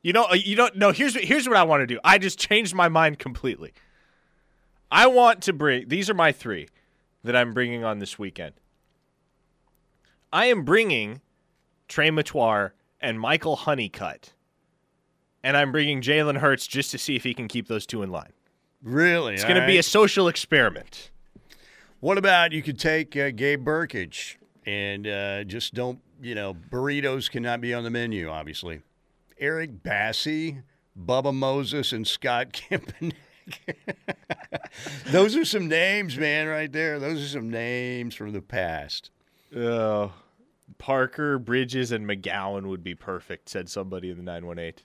You 0.01 0.13
know, 0.13 0.25
uh, 0.25 0.33
you 0.33 0.55
don't 0.55 0.75
know. 0.77 0.91
Here's 0.91 1.15
here's 1.15 1.47
what 1.47 1.57
I 1.57 1.63
want 1.63 1.81
to 1.81 1.87
do. 1.87 1.99
I 2.03 2.17
just 2.17 2.39
changed 2.39 2.73
my 2.73 2.89
mind 2.89 3.19
completely. 3.19 3.73
I 4.91 5.07
want 5.07 5.41
to 5.43 5.53
bring. 5.53 5.87
These 5.87 6.09
are 6.09 6.13
my 6.13 6.31
three 6.31 6.67
that 7.23 7.35
I'm 7.35 7.53
bringing 7.53 7.83
on 7.83 7.99
this 7.99 8.17
weekend. 8.17 8.53
I 10.33 10.45
am 10.45 10.63
bringing 10.63 11.21
Trey 11.87 12.09
Metoyer 12.09 12.71
and 12.99 13.19
Michael 13.19 13.55
Honeycutt, 13.57 14.33
and 15.43 15.55
I'm 15.55 15.71
bringing 15.71 16.01
Jalen 16.01 16.37
Hurts 16.37 16.67
just 16.67 16.91
to 16.91 16.97
see 16.97 17.15
if 17.15 17.23
he 17.23 17.33
can 17.33 17.47
keep 17.47 17.67
those 17.67 17.85
two 17.85 18.01
in 18.01 18.11
line. 18.11 18.31
Really? 18.81 19.35
It's 19.35 19.43
going 19.43 19.59
to 19.59 19.67
be 19.67 19.77
a 19.77 19.83
social 19.83 20.27
experiment. 20.27 21.11
What 21.99 22.17
about 22.17 22.51
you 22.51 22.63
could 22.63 22.79
take 22.79 23.15
uh, 23.15 23.29
Gabe 23.29 23.63
Brkic 23.63 24.37
and 24.65 25.05
uh, 25.05 25.43
just 25.43 25.73
don't, 25.73 25.99
you 26.21 26.33
know, 26.33 26.55
burritos 26.55 27.29
cannot 27.29 27.61
be 27.61 27.73
on 27.73 27.83
the 27.83 27.91
menu, 27.91 28.29
obviously. 28.29 28.81
Eric 29.41 29.83
Bassey, 29.83 30.61
Bubba 30.97 31.33
Moses, 31.33 31.91
and 31.91 32.07
Scott 32.07 32.53
Kempenek. 32.69 33.13
Those 35.07 35.35
are 35.35 35.43
some 35.43 35.67
names, 35.67 36.17
man, 36.17 36.47
right 36.47 36.71
there. 36.71 36.99
Those 36.99 37.23
are 37.23 37.27
some 37.27 37.49
names 37.49 38.15
from 38.15 38.31
the 38.33 38.41
past. 38.41 39.09
Oh, 39.55 40.13
Parker, 40.77 41.37
Bridges, 41.39 41.91
and 41.91 42.07
McGowan 42.07 42.67
would 42.67 42.83
be 42.83 42.95
perfect," 42.95 43.49
said 43.49 43.67
somebody 43.67 44.09
in 44.11 44.17
the 44.17 44.23
nine 44.23 44.45
one 44.45 44.59
eight. 44.59 44.83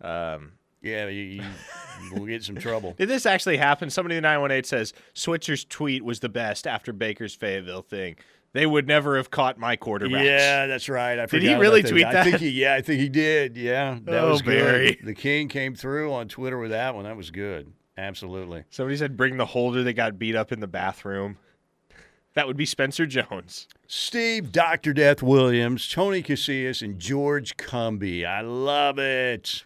Um, 0.00 0.52
Yeah, 0.80 1.08
you, 1.08 1.42
you 2.02 2.14
will 2.14 2.26
get 2.26 2.44
some 2.44 2.56
trouble. 2.56 2.94
Did 2.98 3.08
this 3.08 3.26
actually 3.26 3.56
happen? 3.56 3.90
Somebody 3.90 4.16
in 4.16 4.22
the 4.22 4.28
918 4.28 4.64
says 4.64 4.92
Switzer's 5.14 5.64
tweet 5.64 6.04
was 6.04 6.20
the 6.20 6.28
best 6.28 6.66
after 6.66 6.92
Baker's 6.92 7.34
Fayetteville 7.34 7.82
thing. 7.82 8.16
They 8.54 8.66
would 8.66 8.86
never 8.86 9.16
have 9.16 9.30
caught 9.30 9.58
my 9.58 9.74
quarterback. 9.76 10.24
Yeah, 10.24 10.66
that's 10.68 10.88
right. 10.88 11.18
I 11.18 11.26
Did 11.26 11.42
he 11.42 11.54
really 11.54 11.82
tweet 11.82 12.06
I 12.06 12.12
that? 12.12 12.24
think 12.24 12.36
he, 12.38 12.50
yeah, 12.50 12.74
I 12.74 12.80
think 12.82 13.00
he 13.00 13.08
did. 13.08 13.56
Yeah, 13.56 13.98
that 14.04 14.24
Oh, 14.24 14.30
was 14.30 14.42
good. 14.42 14.98
The 15.02 15.12
King 15.14 15.48
came 15.48 15.74
through 15.74 16.12
on 16.12 16.28
Twitter 16.28 16.56
with 16.58 16.70
that 16.70 16.94
one. 16.94 17.02
That 17.04 17.16
was 17.16 17.30
good. 17.32 17.72
Absolutely. 17.98 18.62
Somebody 18.70 18.96
said 18.96 19.16
bring 19.16 19.36
the 19.36 19.44
holder 19.46 19.82
that 19.82 19.92
got 19.94 20.18
beat 20.18 20.36
up 20.36 20.52
in 20.52 20.60
the 20.60 20.66
bathroom. 20.68 21.36
That 22.34 22.46
would 22.46 22.56
be 22.56 22.64
Spencer 22.64 23.06
Jones. 23.06 23.66
Steve, 23.88 24.50
Dr. 24.52 24.92
Death 24.92 25.22
Williams, 25.22 25.88
Tony 25.88 26.22
Casillas, 26.22 26.80
and 26.82 26.98
George 26.98 27.56
Cumby. 27.56 28.24
I 28.24 28.40
love 28.40 28.98
it. 28.98 29.64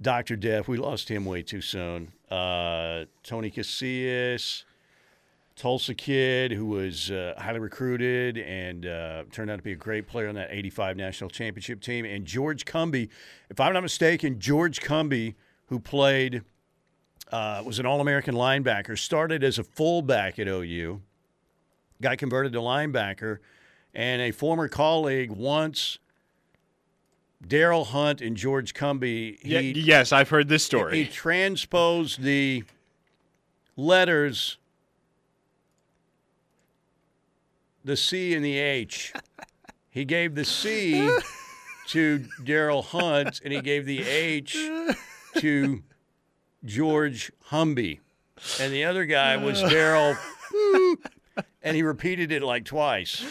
Dr. 0.00 0.36
Death, 0.36 0.68
we 0.68 0.78
lost 0.78 1.08
him 1.08 1.24
way 1.24 1.42
too 1.42 1.60
soon. 1.60 2.12
Uh, 2.30 3.04
Tony 3.22 3.50
Casillas, 3.50 4.64
Tulsa 5.56 5.94
kid 5.94 6.52
who 6.52 6.66
was 6.66 7.10
uh, 7.10 7.34
highly 7.38 7.60
recruited 7.60 8.38
and 8.38 8.86
uh, 8.86 9.24
turned 9.30 9.50
out 9.50 9.56
to 9.56 9.62
be 9.62 9.72
a 9.72 9.76
great 9.76 10.06
player 10.06 10.28
on 10.28 10.34
that 10.34 10.48
85 10.50 10.96
national 10.96 11.30
championship 11.30 11.80
team. 11.80 12.04
And 12.04 12.24
George 12.24 12.64
Cumby, 12.64 13.08
if 13.50 13.60
I'm 13.60 13.72
not 13.72 13.82
mistaken, 13.82 14.38
George 14.38 14.80
Cumby, 14.80 15.34
who 15.66 15.78
played, 15.78 16.42
uh, 17.30 17.62
was 17.64 17.78
an 17.78 17.86
All 17.86 18.00
American 18.00 18.34
linebacker, 18.34 18.98
started 18.98 19.44
as 19.44 19.58
a 19.58 19.64
fullback 19.64 20.38
at 20.38 20.48
OU 20.48 21.02
got 22.02 22.18
converted 22.18 22.52
to 22.52 22.58
linebacker, 22.58 23.38
and 23.94 24.20
a 24.20 24.30
former 24.30 24.68
colleague 24.68 25.30
once, 25.30 25.98
Daryl 27.46 27.86
Hunt 27.86 28.20
and 28.20 28.36
George 28.36 28.74
Cumby, 28.74 29.38
he, 29.40 29.72
yes, 29.72 30.12
I've 30.12 30.28
heard 30.28 30.48
this 30.48 30.64
story. 30.64 31.04
he 31.04 31.10
transposed 31.10 32.20
the 32.20 32.64
letters, 33.76 34.58
the 37.84 37.96
C 37.96 38.34
and 38.34 38.44
the 38.44 38.58
H. 38.58 39.12
He 39.90 40.04
gave 40.04 40.34
the 40.34 40.44
C 40.44 40.92
to 41.88 42.24
Daryl 42.42 42.84
Hunt, 42.84 43.40
and 43.44 43.52
he 43.52 43.60
gave 43.60 43.84
the 43.86 44.02
H 44.02 44.56
to 45.36 45.82
George 46.64 47.32
Humby. 47.50 48.00
And 48.60 48.72
the 48.72 48.84
other 48.84 49.04
guy 49.04 49.36
was 49.36 49.62
Daryl, 49.62 50.16
and 51.62 51.76
he 51.76 51.82
repeated 51.82 52.32
it 52.32 52.42
like 52.42 52.64
twice. 52.64 53.24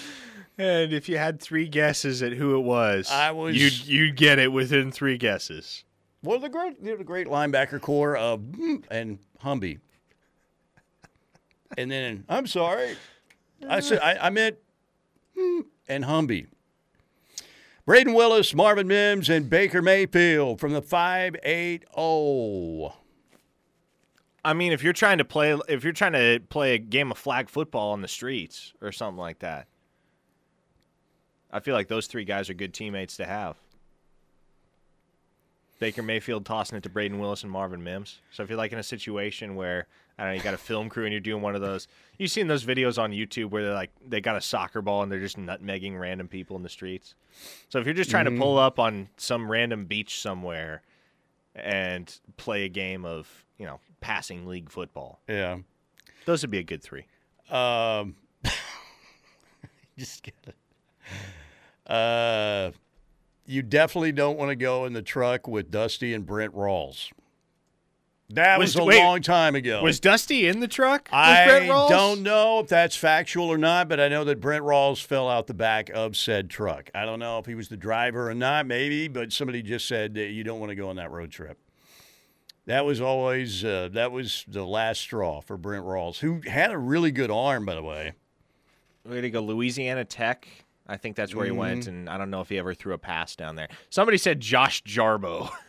and 0.58 0.94
if 0.94 1.10
you 1.10 1.18
had 1.18 1.40
three 1.42 1.68
guesses 1.68 2.22
at 2.22 2.34
who 2.34 2.56
it 2.58 2.62
was, 2.62 3.10
I 3.10 3.32
was- 3.32 3.56
you'd 3.58 3.88
you'd 3.88 4.16
get 4.18 4.38
it 4.40 4.52
within 4.52 4.92
three 4.92 5.18
guesses. 5.18 5.84
Well, 6.24 6.38
the 6.38 6.50
great, 6.50 6.84
the 6.84 7.04
great 7.04 7.26
linebacker 7.28 7.82
core 7.82 8.16
of 8.16 8.44
and 8.92 9.18
Humby. 9.44 9.80
And 11.78 11.90
then 11.90 12.26
I'm 12.30 12.46
sorry, 12.48 12.96
I 13.68 13.80
said 13.80 14.00
I, 14.00 14.28
I 14.28 14.30
meant 14.30 14.58
and 15.88 16.06
Humby. 16.06 16.48
Brayden 17.88 18.16
Willis, 18.16 18.54
Marvin 18.54 18.88
Mims, 18.88 19.30
and 19.30 19.50
Baker 19.50 19.82
Mayfield 19.82 20.60
from 20.60 20.74
the 20.74 20.82
five 20.82 21.36
eight 21.44 21.84
zero. 21.96 22.94
I 24.44 24.54
mean, 24.54 24.72
if 24.72 24.84
you're 24.84 24.94
trying 24.94 25.20
to 25.20 25.26
play, 25.26 25.58
if 25.68 25.84
you're 25.84 25.94
trying 25.94 26.14
to 26.14 26.40
play 26.50 26.74
a 26.74 26.78
game 26.78 27.12
of 27.12 27.18
flag 27.18 27.50
football 27.50 27.92
on 27.92 28.02
the 28.02 28.08
streets 28.08 28.74
or 28.82 28.92
something 28.92 29.20
like 29.20 29.40
that, 29.40 29.68
I 31.52 31.60
feel 31.60 31.76
like 31.76 31.88
those 31.88 32.08
three 32.08 32.26
guys 32.26 32.50
are 32.50 32.54
good 32.54 32.74
teammates 32.74 33.18
to 33.18 33.26
have. 33.26 33.58
Baker 35.80 36.04
Mayfield 36.04 36.46
tossing 36.46 36.78
it 36.78 36.84
to 36.84 36.90
Brayden 36.90 37.20
Willis 37.20 37.42
and 37.42 37.52
Marvin 37.52 37.84
Mims. 37.84 38.20
So 38.32 38.44
if 38.44 38.50
you're 38.50 38.58
like 38.58 38.72
in 38.72 38.78
a 38.78 38.84
situation 38.84 39.56
where 39.56 39.88
I 40.22 40.26
don't 40.26 40.34
know, 40.34 40.38
you 40.38 40.44
got 40.44 40.54
a 40.54 40.58
film 40.60 40.88
crew 40.88 41.06
and 41.06 41.12
you're 41.12 41.20
doing 41.20 41.42
one 41.42 41.56
of 41.56 41.62
those, 41.62 41.88
you've 42.20 42.30
seen 42.30 42.46
those 42.48 42.64
videos 42.64 43.02
on 43.02 43.10
YouTube 43.12 43.50
where 43.50 43.64
they're 43.64 43.74
like 43.74 43.90
they 44.08 44.22
got 44.22 44.36
a 44.36 44.42
soccer 44.42 44.80
ball 44.84 45.02
and 45.02 45.12
they're 45.12 45.20
just 45.20 45.36
nutmegging 45.38 46.00
random 46.00 46.28
people 46.28 46.56
in 46.56 46.62
the 46.62 46.70
streets. 46.70 47.16
So 47.70 47.80
if 47.80 47.86
you're 47.86 47.96
just 47.96 48.12
trying 48.12 48.26
to 48.26 48.32
pull 48.38 48.60
up 48.60 48.78
on 48.78 49.10
some 49.18 49.50
random 49.50 49.86
beach 49.86 50.22
somewhere 50.22 50.84
and 51.56 52.20
play 52.38 52.66
a 52.66 52.70
game 52.70 53.04
of 53.04 53.46
you 53.58 53.66
know 53.66 53.80
passing 54.00 54.46
league 54.46 54.70
football, 54.70 55.20
Yeah. 55.28 55.58
those 56.26 56.44
would 56.44 56.52
be 56.52 56.60
a 56.60 56.64
good 56.64 56.84
three. 56.84 57.06
Um, 57.50 58.16
just 59.98 60.22
get 60.24 60.36
it. 60.46 60.56
Uh, 61.92 62.72
you 63.48 63.62
definitely 63.62 64.12
don't 64.12 64.38
want 64.38 64.50
to 64.50 64.56
go 64.56 64.86
in 64.86 64.94
the 64.94 65.02
truck 65.02 65.48
with 65.48 65.72
Dusty 65.72 66.14
and 66.14 66.26
Brent 66.26 66.54
Rawls. 66.56 67.12
That 68.34 68.60
was, 68.60 68.76
Was- 68.76 68.84
a 68.84 68.86
wait, 68.86 69.00
long 69.00 69.22
time 69.22 69.56
ago. 69.56 69.82
Was 69.84 70.00
Dusty 70.00 70.48
in 70.48 70.60
the 70.60 70.68
truck? 70.68 71.04
with 71.06 71.14
I 71.14 71.46
Brent 71.46 71.66
Rawls? 71.70 71.90
don't 71.90 72.24
know 72.24 72.60
if 72.60 72.68
that's 72.68 72.96
factual 72.96 73.46
or 73.52 73.58
not, 73.58 73.90
but 73.90 74.00
I 74.00 74.08
know 74.08 74.24
that 74.24 74.40
Brent 74.40 74.64
Rawls 74.64 75.04
fell 75.04 75.30
out 75.30 75.48
the 75.48 75.54
back 75.54 75.90
of 75.90 76.16
said 76.16 76.50
truck. 76.50 76.90
I 76.96 77.06
don't 77.06 77.20
know 77.20 77.40
if 77.40 77.46
he 77.46 77.56
was 77.56 77.68
the 77.70 77.78
driver 77.78 78.30
or 78.30 78.34
not, 78.34 78.66
maybe, 78.66 79.08
but 79.08 79.32
somebody 79.34 79.62
just 79.62 79.88
said 79.88 80.14
that 80.16 80.28
you 80.28 80.44
don't 80.44 80.60
want 80.60 80.70
to 80.70 80.76
go 80.76 80.90
on 80.90 80.96
that 80.98 81.12
road 81.12 81.32
trip. 81.32 81.58
That 82.68 82.86
was 82.86 83.02
always 83.02 83.66
uh, 83.66 83.90
that 83.94 84.12
was 84.12 84.46
the 84.48 84.64
last 84.64 85.02
straw 85.02 85.42
for 85.42 85.58
Brent 85.58 85.84
Rawls, 85.84 86.20
who 86.20 86.42
had 86.48 86.72
a 86.72 86.78
really 86.78 87.12
good 87.12 87.32
arm, 87.32 87.66
by 87.66 87.76
the 87.76 87.84
way. 87.84 88.14
Way 89.04 89.22
to 89.22 89.30
go, 89.32 89.42
Louisiana 89.42 90.06
Tech. 90.06 90.48
I 90.88 90.98
think 90.98 91.16
that's 91.16 91.34
where 91.34 91.46
he 91.46 91.52
went, 91.52 91.88
and 91.88 92.08
I 92.10 92.18
don't 92.18 92.30
know 92.30 92.42
if 92.42 92.50
he 92.50 92.60
ever 92.60 92.74
threw 92.74 92.94
a 92.94 92.98
pass 92.98 93.36
down 93.36 93.56
there. 93.56 93.70
Somebody 93.90 94.18
said 94.18 94.40
Josh 94.40 94.84
Jarboe. 94.84 95.50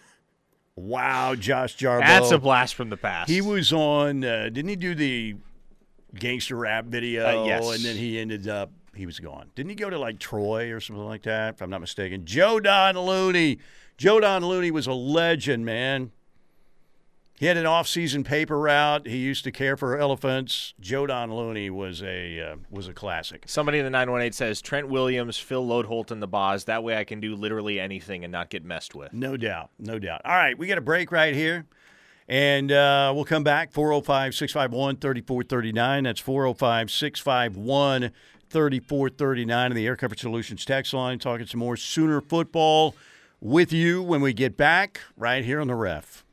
Wow, 0.77 1.35
Josh 1.35 1.77
Jarboe. 1.77 2.01
That's 2.01 2.31
a 2.31 2.39
blast 2.39 2.75
from 2.75 2.89
the 2.89 2.97
past. 2.97 3.31
He 3.31 3.41
was 3.41 3.73
on. 3.73 4.25
Uh, 4.25 4.45
didn't 4.45 4.69
he 4.69 4.77
do 4.77 4.95
the 4.95 5.37
gangster 6.15 6.57
rap 6.57 6.87
video? 6.87 7.43
Uh, 7.43 7.45
yes. 7.45 7.75
And 7.75 7.85
then 7.85 7.97
he 7.97 8.19
ended 8.19 8.49
up. 8.49 8.71
He 8.95 9.07
was 9.07 9.19
gone. 9.21 9.51
Didn't 9.55 9.71
he 9.71 9.75
go 9.75 9.91
to 9.91 9.99
like 9.99 10.19
Troy 10.19 10.71
or 10.73 10.81
something 10.81 11.05
like 11.05 11.23
that? 11.23 11.55
If 11.55 11.63
I'm 11.63 11.71
not 11.71 11.81
mistaken. 11.81 12.25
Joe 12.25 12.61
Don 12.61 12.97
Looney. 12.99 13.59
Joe 13.97 14.21
Don 14.21 14.45
Looney 14.45 14.71
was 14.71 14.87
a 14.87 14.93
legend, 14.93 15.65
man. 15.65 16.11
He 17.43 17.49
had 17.49 17.57
an 17.57 17.67
off-season 17.67 18.23
paper 18.23 18.57
route. 18.57 19.09
He 19.09 19.17
used 19.17 19.43
to 19.43 19.51
care 19.51 19.77
for 19.77 19.99
elephants. 19.99 20.75
Joe 20.79 21.09
Don 21.09 21.35
Looney 21.35 21.71
was 21.71 22.01
a 22.01 22.41
uh, 22.41 22.57
was 22.71 22.87
a 22.87 22.93
classic. 22.93 23.47
Somebody 23.49 23.81
in 23.81 23.85
the 23.85 23.91
918 23.91 24.31
says 24.31 24.63
Trent 24.63 24.87
Williams, 24.87 25.39
Phil 25.39 25.67
Loadholt, 25.67 26.13
and 26.13 26.23
the 26.23 26.29
Boz. 26.29 26.67
That 26.67 26.85
way 26.85 26.97
I 26.97 27.03
can 27.03 27.19
do 27.19 27.35
literally 27.35 27.81
anything 27.81 28.23
and 28.23 28.31
not 28.31 28.49
get 28.49 28.65
messed 28.65 28.95
with. 28.95 29.13
No 29.13 29.37
doubt. 29.37 29.71
No 29.77 29.99
doubt. 29.99 30.21
All 30.25 30.37
right, 30.37 30.57
we 30.57 30.69
got 30.69 30.79
a 30.79 30.83
break 30.83 31.11
right 31.11 31.35
here. 31.35 31.67
And 32.29 32.71
uh, 32.71 33.11
we'll 33.13 33.25
come 33.25 33.43
back 33.43 33.73
405 33.73 34.37
651 34.37 34.99
3439. 34.99 36.05
That's 36.05 36.21
405 36.21 36.93
651 36.93 38.13
3439 38.51 39.67
in 39.73 39.77
the 39.77 39.85
Air 39.85 39.97
Comfort 39.97 40.21
Solutions 40.21 40.65
text 40.65 40.95
line. 40.95 41.19
Talking 41.19 41.47
some 41.47 41.59
more 41.59 41.77
Sooner 41.77 42.21
football 42.21 42.95
with 43.41 43.73
you 43.73 44.01
when 44.01 44.21
we 44.21 44.33
get 44.33 44.57
back 44.57 45.01
right 45.17 45.45
here 45.45 45.61
on 45.61 45.67
the 45.67 45.75
ref. 45.75 46.25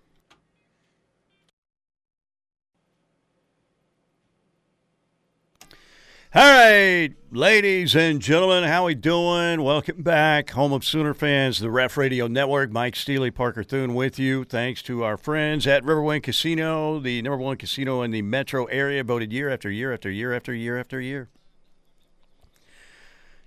All 6.31 6.43
right, 6.43 7.09
ladies 7.31 7.95
and 7.95 8.21
gentlemen, 8.21 8.63
how 8.63 8.85
we 8.85 8.93
doing? 8.93 9.63
Welcome 9.63 10.03
back, 10.03 10.51
home 10.51 10.71
of 10.73 10.85
Sooner 10.85 11.15
fans, 11.15 11.57
the 11.57 11.71
Ref 11.71 11.97
Radio 11.97 12.27
Network. 12.27 12.71
Mike 12.71 12.95
Steely, 12.95 13.31
Parker 13.31 13.63
Thune 13.63 13.95
with 13.95 14.19
you. 14.19 14.43
Thanks 14.43 14.83
to 14.83 15.03
our 15.03 15.17
friends 15.17 15.65
at 15.65 15.81
Riverwind 15.81 16.21
Casino, 16.21 16.99
the 16.99 17.23
number 17.23 17.39
one 17.39 17.57
casino 17.57 18.03
in 18.03 18.11
the 18.11 18.21
metro 18.21 18.65
area, 18.65 19.03
voted 19.03 19.33
year 19.33 19.49
after 19.49 19.71
year 19.71 19.91
after 19.91 20.11
year 20.11 20.31
after 20.31 20.53
year 20.53 20.77
after 20.77 21.01
year. 21.01 21.29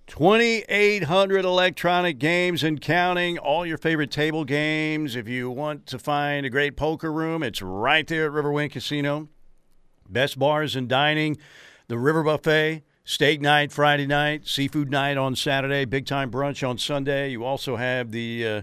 2,800 0.08 1.44
electronic 1.44 2.18
games 2.18 2.64
and 2.64 2.80
counting, 2.80 3.38
all 3.38 3.64
your 3.64 3.78
favorite 3.78 4.10
table 4.10 4.44
games. 4.44 5.14
If 5.14 5.28
you 5.28 5.48
want 5.50 5.86
to 5.86 6.00
find 6.00 6.44
a 6.44 6.50
great 6.50 6.76
poker 6.76 7.12
room, 7.12 7.44
it's 7.44 7.62
right 7.62 8.08
there 8.08 8.26
at 8.26 8.32
Riverwind 8.32 8.72
Casino. 8.72 9.28
Best 10.08 10.36
bars 10.36 10.74
and 10.74 10.88
dining 10.88 11.38
the 11.88 11.98
River 11.98 12.22
Buffet, 12.22 12.82
steak 13.04 13.40
night 13.40 13.72
Friday 13.72 14.06
night, 14.06 14.46
seafood 14.46 14.90
night 14.90 15.16
on 15.16 15.34
Saturday, 15.34 15.84
big 15.84 16.06
time 16.06 16.30
brunch 16.30 16.66
on 16.66 16.78
Sunday. 16.78 17.30
You 17.30 17.44
also 17.44 17.76
have 17.76 18.10
the 18.10 18.46
uh, 18.46 18.62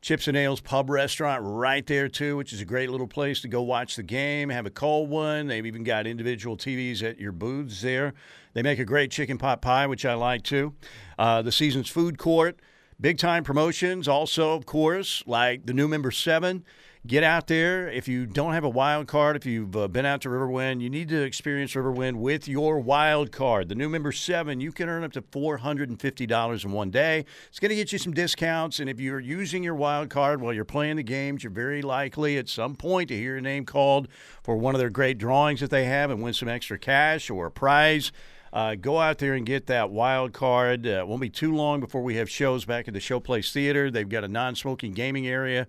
Chips 0.00 0.28
and 0.28 0.36
Ales 0.36 0.60
Pub 0.60 0.90
Restaurant 0.90 1.42
right 1.44 1.86
there, 1.86 2.08
too, 2.08 2.36
which 2.36 2.52
is 2.52 2.60
a 2.60 2.64
great 2.64 2.90
little 2.90 3.08
place 3.08 3.40
to 3.40 3.48
go 3.48 3.62
watch 3.62 3.96
the 3.96 4.02
game, 4.02 4.50
have 4.50 4.66
a 4.66 4.70
cold 4.70 5.10
one. 5.10 5.46
They've 5.46 5.66
even 5.66 5.84
got 5.84 6.06
individual 6.06 6.56
TVs 6.56 7.02
at 7.02 7.18
your 7.18 7.32
booths 7.32 7.82
there. 7.82 8.14
They 8.54 8.62
make 8.62 8.78
a 8.78 8.84
great 8.84 9.10
chicken 9.10 9.38
pot 9.38 9.60
pie, 9.62 9.86
which 9.86 10.04
I 10.04 10.14
like, 10.14 10.42
too. 10.42 10.74
Uh, 11.18 11.42
the 11.42 11.52
Seasons 11.52 11.88
Food 11.88 12.18
Court, 12.18 12.58
big 13.00 13.18
time 13.18 13.44
promotions, 13.44 14.08
also, 14.08 14.54
of 14.54 14.64
course, 14.66 15.22
like 15.26 15.66
the 15.66 15.74
new 15.74 15.88
member 15.88 16.10
seven 16.10 16.64
get 17.06 17.22
out 17.22 17.46
there. 17.46 17.88
If 17.88 18.08
you 18.08 18.26
don't 18.26 18.52
have 18.52 18.64
a 18.64 18.68
wild 18.68 19.06
card, 19.06 19.36
if 19.36 19.46
you've 19.46 19.76
uh, 19.76 19.88
been 19.88 20.04
out 20.04 20.20
to 20.22 20.28
Riverwind, 20.28 20.80
you 20.80 20.90
need 20.90 21.08
to 21.10 21.22
experience 21.22 21.74
Riverwind 21.74 22.16
with 22.16 22.48
your 22.48 22.80
wild 22.80 23.32
card. 23.32 23.68
The 23.68 23.74
new 23.74 23.88
member 23.88 24.12
seven, 24.12 24.60
you 24.60 24.72
can 24.72 24.88
earn 24.88 25.04
up 25.04 25.12
to 25.12 25.22
$450 25.22 26.64
in 26.64 26.72
one 26.72 26.90
day. 26.90 27.24
It's 27.48 27.60
going 27.60 27.68
to 27.70 27.76
get 27.76 27.92
you 27.92 27.98
some 27.98 28.12
discounts. 28.12 28.80
And 28.80 28.90
if 28.90 28.98
you're 28.98 29.20
using 29.20 29.62
your 29.62 29.74
wild 29.74 30.10
card 30.10 30.40
while 30.40 30.52
you're 30.52 30.64
playing 30.64 30.96
the 30.96 31.02
games, 31.02 31.44
you're 31.44 31.52
very 31.52 31.82
likely 31.82 32.36
at 32.38 32.48
some 32.48 32.74
point 32.74 33.08
to 33.08 33.14
hear 33.14 33.32
your 33.32 33.40
name 33.40 33.64
called 33.64 34.08
for 34.42 34.56
one 34.56 34.74
of 34.74 34.80
their 34.80 34.90
great 34.90 35.18
drawings 35.18 35.60
that 35.60 35.70
they 35.70 35.84
have 35.84 36.10
and 36.10 36.22
win 36.22 36.34
some 36.34 36.48
extra 36.48 36.78
cash 36.78 37.30
or 37.30 37.46
a 37.46 37.50
prize. 37.50 38.10
Uh, 38.52 38.74
go 38.74 38.98
out 38.98 39.18
there 39.18 39.34
and 39.34 39.44
get 39.44 39.66
that 39.66 39.90
wild 39.90 40.32
card. 40.32 40.86
Uh, 40.86 40.90
it 40.90 41.06
won't 41.06 41.20
be 41.20 41.28
too 41.28 41.54
long 41.54 41.78
before 41.78 42.02
we 42.02 42.16
have 42.16 42.30
shows 42.30 42.64
back 42.64 42.88
at 42.88 42.94
the 42.94 43.00
Showplace 43.00 43.52
Theater. 43.52 43.90
They've 43.90 44.08
got 44.08 44.24
a 44.24 44.28
non-smoking 44.28 44.92
gaming 44.92 45.26
area 45.26 45.66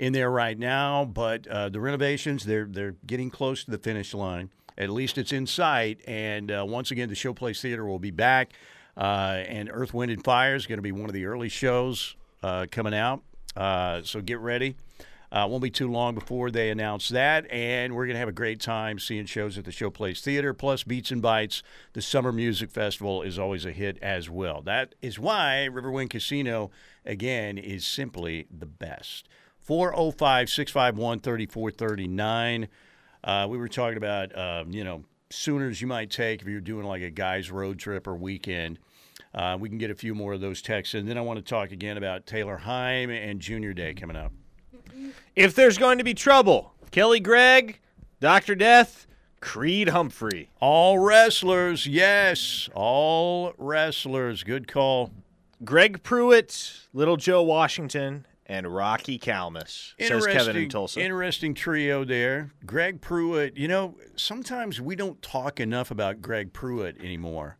in 0.00 0.14
there 0.14 0.30
right 0.30 0.58
now, 0.58 1.04
but 1.04 1.46
uh, 1.46 1.68
the 1.68 1.78
renovations 1.78 2.46
they're 2.46 2.64
they're 2.64 2.96
getting 3.06 3.28
close 3.28 3.64
to 3.64 3.70
the 3.70 3.78
finish 3.78 4.14
line. 4.14 4.48
At 4.78 4.88
least 4.88 5.18
it's 5.18 5.30
in 5.30 5.46
sight. 5.46 6.00
And 6.08 6.50
uh, 6.50 6.64
once 6.66 6.90
again, 6.90 7.10
the 7.10 7.14
Showplace 7.14 7.60
Theater 7.60 7.84
will 7.84 7.98
be 7.98 8.10
back. 8.10 8.54
Uh, 8.96 9.44
and 9.46 9.68
Earth, 9.70 9.92
Wind, 9.92 10.10
and 10.10 10.24
Fire 10.24 10.54
is 10.54 10.66
going 10.66 10.78
to 10.78 10.82
be 10.82 10.90
one 10.90 11.04
of 11.04 11.12
the 11.12 11.26
early 11.26 11.50
shows 11.50 12.16
uh, 12.42 12.64
coming 12.70 12.94
out. 12.94 13.22
Uh, 13.54 14.00
so 14.02 14.22
get 14.22 14.38
ready. 14.38 14.74
Uh, 15.30 15.46
won't 15.48 15.62
be 15.62 15.70
too 15.70 15.90
long 15.90 16.14
before 16.14 16.50
they 16.50 16.70
announce 16.70 17.08
that, 17.10 17.48
and 17.52 17.94
we're 17.94 18.06
going 18.06 18.14
to 18.14 18.18
have 18.20 18.28
a 18.28 18.32
great 18.32 18.60
time 18.60 18.98
seeing 18.98 19.26
shows 19.26 19.56
at 19.58 19.64
the 19.64 19.70
Showplace 19.70 20.20
Theater. 20.22 20.52
Plus, 20.54 20.82
Beats 20.82 21.10
and 21.12 21.22
Bites, 21.22 21.62
the 21.92 22.02
Summer 22.02 22.32
Music 22.32 22.70
Festival, 22.70 23.22
is 23.22 23.38
always 23.38 23.64
a 23.64 23.70
hit 23.70 23.96
as 24.02 24.28
well. 24.28 24.62
That 24.62 24.94
is 25.02 25.20
why 25.20 25.68
Riverwind 25.70 26.10
Casino, 26.10 26.70
again, 27.04 27.58
is 27.58 27.86
simply 27.86 28.46
the 28.50 28.66
best. 28.66 29.28
405 29.70 30.50
651 30.50 31.20
3439. 31.20 32.68
Uh, 33.22 33.46
we 33.48 33.56
were 33.56 33.68
talking 33.68 33.98
about, 33.98 34.36
um, 34.36 34.72
you 34.72 34.82
know, 34.82 35.04
Sooners 35.30 35.80
you 35.80 35.86
might 35.86 36.10
take 36.10 36.42
if 36.42 36.48
you're 36.48 36.60
doing 36.60 36.84
like 36.84 37.02
a 37.02 37.10
guy's 37.10 37.52
road 37.52 37.78
trip 37.78 38.08
or 38.08 38.16
weekend. 38.16 38.80
Uh, 39.32 39.56
we 39.60 39.68
can 39.68 39.78
get 39.78 39.92
a 39.92 39.94
few 39.94 40.12
more 40.12 40.32
of 40.32 40.40
those 40.40 40.60
texts. 40.60 40.96
And 40.96 41.08
then 41.08 41.16
I 41.16 41.20
want 41.20 41.38
to 41.38 41.44
talk 41.44 41.70
again 41.70 41.96
about 41.96 42.26
Taylor 42.26 42.56
Heim 42.56 43.10
and 43.10 43.38
Junior 43.38 43.72
Day 43.72 43.94
coming 43.94 44.16
up. 44.16 44.32
If 45.36 45.54
there's 45.54 45.78
going 45.78 45.98
to 45.98 46.04
be 46.04 46.14
trouble, 46.14 46.74
Kelly 46.90 47.20
Gregg, 47.20 47.78
Dr. 48.18 48.56
Death, 48.56 49.06
Creed 49.38 49.90
Humphrey. 49.90 50.50
All 50.58 50.98
wrestlers, 50.98 51.86
yes. 51.86 52.68
All 52.74 53.52
wrestlers. 53.56 54.42
Good 54.42 54.66
call. 54.66 55.12
Greg 55.64 56.02
Pruitt, 56.02 56.88
Little 56.92 57.16
Joe 57.16 57.44
Washington, 57.44 58.26
and 58.50 58.66
Rocky 58.66 59.16
Calmus, 59.16 59.94
says 60.00 60.26
Kevin 60.26 60.56
in 60.56 60.68
Tulsa. 60.68 61.00
Interesting 61.00 61.54
trio 61.54 62.04
there. 62.04 62.50
Greg 62.66 63.00
Pruitt, 63.00 63.56
you 63.56 63.68
know, 63.68 63.96
sometimes 64.16 64.80
we 64.80 64.96
don't 64.96 65.22
talk 65.22 65.60
enough 65.60 65.92
about 65.92 66.20
Greg 66.20 66.52
Pruitt 66.52 66.98
anymore. 66.98 67.58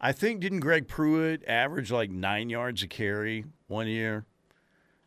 I 0.00 0.12
think, 0.12 0.40
didn't 0.40 0.60
Greg 0.60 0.88
Pruitt 0.88 1.46
average 1.46 1.92
like 1.92 2.10
nine 2.10 2.48
yards 2.48 2.82
a 2.82 2.86
carry 2.86 3.44
one 3.66 3.86
year? 3.86 4.24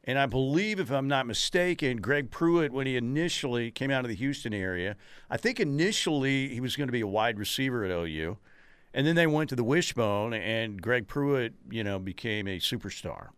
And 0.03 0.19
I 0.19 0.27
believe, 0.27 0.79
if 0.79 0.91
I'm 0.91 1.07
not 1.07 1.25
mistaken, 1.25 2.01
Greg 2.01 2.29
Pruitt, 2.29 2.71
when 2.71 2.85
he 2.85 2.95
initially 2.95 3.71
came 3.71 3.89
out 3.89 4.05
of 4.05 4.09
the 4.09 4.15
Houston 4.15 4.53
area, 4.53 4.95
I 5.27 5.37
think 5.37 5.59
initially 5.59 6.49
he 6.49 6.61
was 6.61 6.75
going 6.75 6.87
to 6.87 6.93
be 6.93 7.01
a 7.01 7.07
wide 7.07 7.39
receiver 7.39 7.83
at 7.83 7.89
OU. 7.89 8.37
And 8.93 9.07
then 9.07 9.15
they 9.15 9.25
went 9.25 9.49
to 9.49 9.55
the 9.55 9.63
wishbone, 9.63 10.35
and 10.35 10.79
Greg 10.79 11.07
Pruitt, 11.07 11.55
you 11.71 11.83
know, 11.83 11.97
became 11.97 12.47
a 12.47 12.59
superstar 12.59 13.29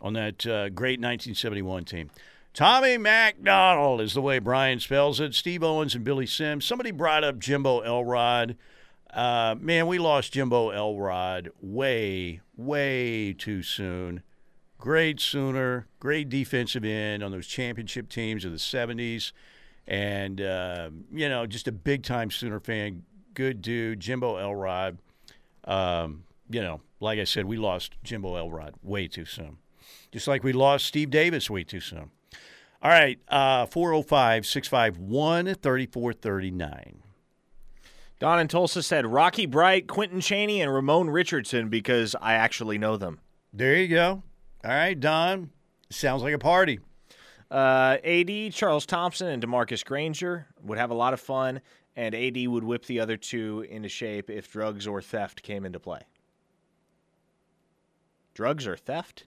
on 0.00 0.14
that 0.14 0.46
uh, 0.46 0.68
great 0.70 0.98
1971 0.98 1.84
team. 1.84 2.10
Tommy 2.52 2.98
McDonald 2.98 4.00
is 4.00 4.14
the 4.14 4.22
way 4.22 4.38
Brian 4.38 4.80
spells 4.80 5.20
it. 5.20 5.34
Steve 5.34 5.62
Owens 5.62 5.94
and 5.94 6.04
Billy 6.04 6.26
Sims. 6.26 6.64
Somebody 6.64 6.90
brought 6.90 7.22
up 7.22 7.38
Jimbo 7.38 7.80
Elrod. 7.80 8.56
Uh, 9.12 9.54
man, 9.60 9.86
we 9.86 9.98
lost 9.98 10.32
Jimbo 10.32 10.70
Elrod 10.70 11.50
way, 11.60 12.40
way 12.56 13.32
too 13.32 13.62
soon. 13.62 14.22
Great 14.78 15.20
Sooner, 15.20 15.86
great 16.00 16.28
defensive 16.28 16.84
end 16.84 17.22
on 17.22 17.30
those 17.30 17.46
championship 17.46 18.08
teams 18.08 18.44
of 18.44 18.52
the 18.52 18.58
70s. 18.58 19.32
And, 19.86 20.40
uh, 20.40 20.90
you 21.12 21.28
know, 21.28 21.46
just 21.46 21.68
a 21.68 21.72
big 21.72 22.02
time 22.02 22.30
Sooner 22.30 22.60
fan. 22.60 23.04
Good 23.34 23.62
dude. 23.62 24.00
Jimbo 24.00 24.38
Elrod. 24.38 24.98
Um, 25.64 26.24
you 26.48 26.62
know, 26.62 26.80
like 26.98 27.18
I 27.18 27.24
said, 27.24 27.44
we 27.44 27.56
lost 27.56 27.94
Jimbo 28.02 28.36
Elrod 28.36 28.74
way 28.82 29.06
too 29.06 29.24
soon 29.24 29.58
just 30.12 30.28
like 30.28 30.42
we 30.42 30.52
lost 30.52 30.86
Steve 30.86 31.10
Davis 31.10 31.50
way 31.50 31.64
too 31.64 31.80
soon. 31.80 32.10
All 32.82 32.90
right, 32.90 33.18
uh, 33.28 33.66
405 33.66 34.46
651 34.46 35.54
3439. 35.54 37.02
Don 38.18 38.38
in 38.38 38.48
Tulsa 38.48 38.82
said 38.82 39.06
Rocky 39.06 39.46
Bright, 39.46 39.86
Quentin 39.86 40.20
Cheney, 40.20 40.60
and 40.60 40.72
Ramon 40.72 41.08
Richardson 41.10 41.68
because 41.68 42.14
I 42.20 42.34
actually 42.34 42.78
know 42.78 42.96
them. 42.96 43.20
There 43.52 43.74
you 43.76 43.88
go. 43.88 44.22
All 44.64 44.70
right, 44.70 44.98
Don. 44.98 45.50
Sounds 45.90 46.22
like 46.22 46.34
a 46.34 46.38
party. 46.38 46.80
Uh, 47.50 47.96
AD, 48.04 48.52
Charles 48.52 48.86
Thompson, 48.86 49.28
and 49.28 49.42
Demarcus 49.42 49.84
Granger 49.84 50.46
would 50.62 50.78
have 50.78 50.90
a 50.90 50.94
lot 50.94 51.14
of 51.14 51.20
fun, 51.20 51.60
and 51.96 52.14
AD 52.14 52.46
would 52.46 52.62
whip 52.62 52.84
the 52.86 53.00
other 53.00 53.16
two 53.16 53.66
into 53.68 53.88
shape 53.88 54.30
if 54.30 54.52
drugs 54.52 54.86
or 54.86 55.02
theft 55.02 55.42
came 55.42 55.64
into 55.64 55.80
play. 55.80 56.02
Drugs 58.34 58.66
or 58.66 58.76
theft? 58.76 59.24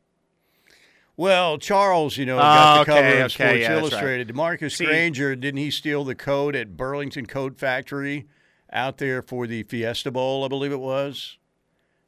Well, 1.16 1.57
Charles, 1.59 2.18
you 2.18 2.26
know, 2.26 2.38
got 2.38 2.76
Oh, 2.76 2.80
the 2.80 2.86
cover 2.86 2.99
okay, 2.99 3.20
of 3.22 3.26
okay, 3.26 3.30
Sports 3.34 3.41
yeah, 3.61 3.68
that's 3.70 3.70
right. 3.72 3.78
Illustrated. 3.78 4.28
Demarcus 4.30 4.76
See- 4.78 4.86
Granger, 4.86 5.36
didn't 5.36 5.59
he 5.59 5.70
steal 5.70 6.03
the 6.03 6.16
code 6.16 6.55
at 6.55 6.76
Burlington 6.76 7.26
Coat 7.28 7.55
Factory 7.57 8.28
out 8.72 8.97
there 8.97 9.22
for 9.22 9.45
the 9.45 9.61
Fiesta 9.64 10.09
Bowl, 10.09 10.43
I 10.43 10.47
believe 10.47 10.72
it 10.72 10.80
was? 10.80 11.38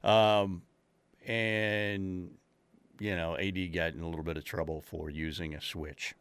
Um, 0.04 0.64
and 1.26 2.32
you 3.00 3.16
know, 3.16 3.38
AD 3.38 3.74
got 3.74 3.94
in 3.94 4.02
a 4.02 4.08
little 4.08 4.24
bit 4.24 4.38
of 4.38 4.44
trouble 4.44 4.82
for 4.82 5.10
using 5.10 5.54
a 5.54 5.62
switch. 5.62 6.16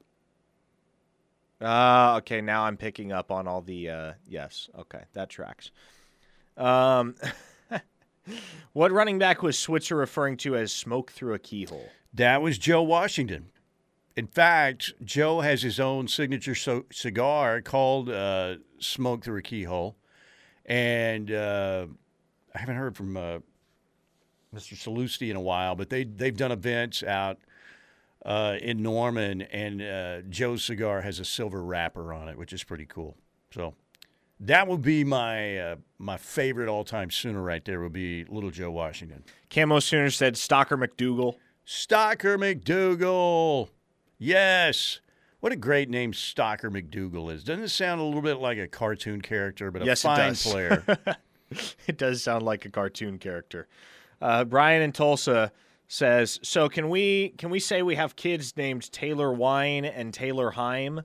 Uh, 1.60 2.16
okay, 2.18 2.40
now 2.40 2.64
I'm 2.64 2.76
picking 2.76 3.12
up 3.12 3.30
on 3.30 3.46
all 3.48 3.62
the 3.62 3.88
uh, 3.88 4.12
yes. 4.28 4.68
Okay, 4.78 5.02
that 5.14 5.30
tracks. 5.30 5.70
Um, 6.56 7.14
what 8.72 8.92
running 8.92 9.18
back 9.18 9.42
was 9.42 9.58
Switzer 9.58 9.96
referring 9.96 10.36
to 10.38 10.56
as 10.56 10.72
smoke 10.72 11.12
through 11.12 11.34
a 11.34 11.38
keyhole? 11.38 11.88
That 12.12 12.42
was 12.42 12.58
Joe 12.58 12.82
Washington. 12.82 13.50
In 14.16 14.26
fact, 14.28 14.92
Joe 15.04 15.40
has 15.40 15.62
his 15.62 15.80
own 15.80 16.06
signature 16.06 16.54
so- 16.54 16.84
cigar 16.92 17.60
called 17.60 18.08
uh, 18.08 18.56
"Smoke 18.78 19.24
Through 19.24 19.38
a 19.38 19.42
Keyhole," 19.42 19.96
and 20.64 21.32
uh, 21.32 21.86
I 22.54 22.58
haven't 22.58 22.76
heard 22.76 22.96
from 22.96 23.16
uh, 23.16 23.38
Mr. 24.54 24.76
Salusti 24.76 25.30
in 25.30 25.36
a 25.36 25.40
while, 25.40 25.74
but 25.74 25.90
they 25.90 26.04
they've 26.04 26.36
done 26.36 26.52
events 26.52 27.02
out 27.02 27.38
uh, 28.24 28.56
in 28.60 28.82
Norman, 28.82 29.42
and 29.42 29.82
uh, 29.82 30.20
Joe's 30.28 30.62
cigar 30.62 31.00
has 31.00 31.18
a 31.18 31.24
silver 31.24 31.64
wrapper 31.64 32.12
on 32.12 32.28
it, 32.28 32.38
which 32.38 32.52
is 32.52 32.62
pretty 32.62 32.86
cool. 32.86 33.16
So 33.52 33.74
that 34.40 34.66
would 34.68 34.82
be 34.82 35.04
my 35.04 35.58
uh, 35.58 35.76
my 35.98 36.16
favorite 36.16 36.68
all 36.68 36.84
time 36.84 37.10
Sooner 37.10 37.40
right 37.42 37.64
there. 37.64 37.80
Would 37.80 37.92
be 37.92 38.24
Little 38.24 38.50
Joe 38.50 38.70
Washington. 38.70 39.24
Camo 39.50 39.78
Sooner 39.80 40.10
said 40.10 40.34
Stockar 40.34 40.78
McDougle. 40.78 41.34
Stockar 41.66 42.36
McDougle. 42.36 43.68
Yes. 44.18 45.00
What 45.40 45.52
a 45.52 45.56
great 45.56 45.90
name 45.90 46.12
Stockar 46.12 46.70
McDougle 46.70 47.32
is. 47.32 47.44
Doesn't 47.44 47.64
it 47.64 47.68
sound 47.68 48.00
a 48.00 48.04
little 48.04 48.22
bit 48.22 48.38
like 48.38 48.58
a 48.58 48.66
cartoon 48.66 49.20
character, 49.20 49.70
but 49.70 49.82
a 49.82 49.84
Yes, 49.84 50.04
it 50.04 50.08
fine 50.08 50.28
does. 50.30 50.42
player? 50.42 50.84
it 51.86 51.98
does 51.98 52.22
sound 52.22 52.44
like 52.44 52.64
a 52.64 52.70
cartoon 52.70 53.18
character. 53.18 53.68
Uh, 54.22 54.44
Brian 54.44 54.80
in 54.80 54.92
Tulsa 54.92 55.52
says, 55.86 56.40
"So 56.42 56.68
can 56.68 56.88
we 56.88 57.30
can 57.36 57.50
we 57.50 57.60
say 57.60 57.82
we 57.82 57.94
have 57.96 58.16
kids 58.16 58.56
named 58.56 58.90
Taylor 58.90 59.32
Wine 59.32 59.84
and 59.84 60.14
Taylor 60.14 60.52
Heim? 60.52 61.02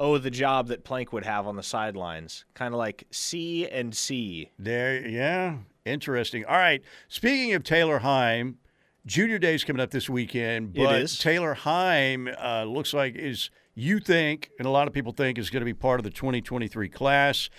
Oh, 0.00 0.16
the 0.16 0.30
job 0.30 0.68
that 0.68 0.82
Plank 0.82 1.12
would 1.12 1.26
have 1.26 1.46
on 1.46 1.56
the 1.56 1.62
sidelines, 1.62 2.46
kind 2.54 2.72
of 2.72 2.78
like 2.78 3.06
C 3.10 3.68
and 3.68 3.94
C. 3.94 4.50
There, 4.58 5.06
yeah, 5.06 5.58
interesting. 5.84 6.46
All 6.46 6.56
right. 6.56 6.82
Speaking 7.08 7.52
of 7.52 7.64
Taylor 7.64 7.98
Heim, 7.98 8.56
Junior 9.04 9.38
Day 9.38 9.54
is 9.54 9.62
coming 9.62 9.82
up 9.82 9.90
this 9.90 10.08
weekend, 10.08 10.74
It 10.74 10.84
but 10.84 11.02
is. 11.02 11.18
Taylor 11.18 11.52
Heim 11.52 12.30
uh, 12.42 12.64
looks 12.64 12.94
like 12.94 13.14
is 13.14 13.50
you 13.74 14.00
think, 14.00 14.50
and 14.58 14.66
a 14.66 14.70
lot 14.70 14.88
of 14.88 14.94
people 14.94 15.12
think, 15.12 15.36
is 15.38 15.50
going 15.50 15.60
to 15.60 15.66
be 15.66 15.74
part 15.74 16.00
of 16.00 16.04
the 16.04 16.10
2023 16.10 16.88
class. 16.88 17.50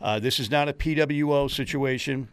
Uh, 0.00 0.20
this 0.20 0.38
is 0.38 0.50
not 0.50 0.68
a 0.68 0.72
PWO 0.72 1.50
situation. 1.50 2.28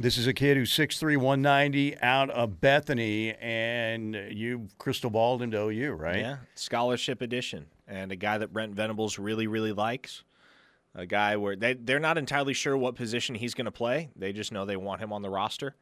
This 0.00 0.18
is 0.18 0.26
a 0.26 0.32
kid 0.32 0.56
who's 0.56 0.72
6'3", 0.72 1.16
190 1.16 1.98
out 1.98 2.30
of 2.30 2.60
Bethany, 2.60 3.34
and 3.34 4.14
you 4.30 4.68
crystal 4.78 5.10
balled 5.10 5.42
him 5.42 5.50
to 5.52 5.68
OU, 5.68 5.92
right? 5.92 6.18
Yeah, 6.20 6.36
scholarship 6.54 7.20
edition, 7.20 7.66
and 7.88 8.12
a 8.12 8.16
guy 8.16 8.38
that 8.38 8.52
Brent 8.52 8.74
Venables 8.74 9.18
really 9.18 9.46
really 9.46 9.72
likes. 9.72 10.22
A 10.94 11.06
guy 11.06 11.36
where 11.36 11.56
they 11.56 11.74
they're 11.74 11.98
not 11.98 12.18
entirely 12.18 12.54
sure 12.54 12.76
what 12.76 12.94
position 12.94 13.34
he's 13.34 13.54
going 13.54 13.66
to 13.66 13.70
play. 13.72 14.10
They 14.16 14.32
just 14.32 14.52
know 14.52 14.64
they 14.64 14.76
want 14.76 15.00
him 15.00 15.12
on 15.12 15.22
the 15.22 15.30
roster. 15.30 15.74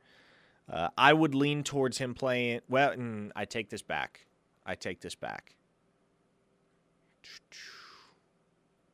Uh, 0.70 0.88
I 0.98 1.12
would 1.12 1.34
lean 1.34 1.62
towards 1.62 1.98
him 1.98 2.14
playing. 2.14 2.60
Well, 2.68 2.94
I 3.36 3.44
take 3.44 3.70
this 3.70 3.82
back. 3.82 4.26
I 4.64 4.74
take 4.74 5.00
this 5.00 5.14
back. 5.14 5.54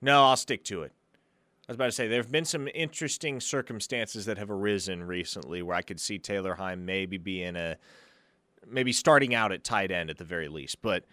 No, 0.00 0.24
I'll 0.24 0.36
stick 0.36 0.64
to 0.64 0.82
it. 0.82 0.92
I 1.68 1.72
was 1.72 1.76
about 1.76 1.86
to 1.86 1.92
say 1.92 2.08
there 2.08 2.20
have 2.20 2.32
been 2.32 2.44
some 2.44 2.68
interesting 2.74 3.40
circumstances 3.40 4.26
that 4.26 4.36
have 4.36 4.50
arisen 4.50 5.04
recently 5.04 5.62
where 5.62 5.76
I 5.76 5.82
could 5.82 6.00
see 6.00 6.18
Taylor 6.18 6.54
Heim 6.56 6.84
maybe 6.84 7.18
being 7.18 7.56
a 7.56 7.76
maybe 8.66 8.92
starting 8.92 9.34
out 9.34 9.52
at 9.52 9.64
tight 9.64 9.90
end 9.90 10.10
at 10.10 10.18
the 10.18 10.24
very 10.24 10.48
least. 10.48 10.82
But 10.82 11.04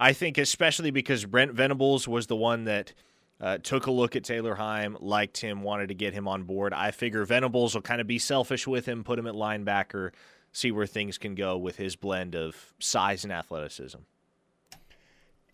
I 0.00 0.14
think 0.14 0.38
especially 0.38 0.90
because 0.90 1.26
Brent 1.26 1.52
Venables 1.52 2.08
was 2.08 2.26
the 2.26 2.34
one 2.34 2.64
that 2.64 2.94
uh, 3.38 3.58
took 3.58 3.86
a 3.86 3.90
look 3.90 4.16
at 4.16 4.24
Taylor 4.24 4.54
Heim, 4.54 4.96
liked 4.98 5.38
him, 5.38 5.62
wanted 5.62 5.88
to 5.88 5.94
get 5.94 6.14
him 6.14 6.26
on 6.26 6.44
board. 6.44 6.72
I 6.72 6.90
figure 6.90 7.22
Venables 7.26 7.74
will 7.74 7.82
kind 7.82 8.00
of 8.00 8.06
be 8.06 8.18
selfish 8.18 8.66
with 8.66 8.86
him, 8.86 9.04
put 9.04 9.18
him 9.18 9.26
at 9.26 9.34
linebacker, 9.34 10.12
see 10.52 10.72
where 10.72 10.86
things 10.86 11.18
can 11.18 11.34
go 11.34 11.58
with 11.58 11.76
his 11.76 11.96
blend 11.96 12.34
of 12.34 12.72
size 12.78 13.24
and 13.24 13.32
athleticism. 13.32 13.98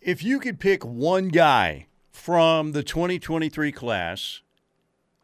If 0.00 0.22
you 0.22 0.38
could 0.38 0.60
pick 0.60 0.84
one 0.84 1.28
guy 1.28 1.88
from 2.12 2.70
the 2.70 2.84
2023 2.84 3.72
class 3.72 4.42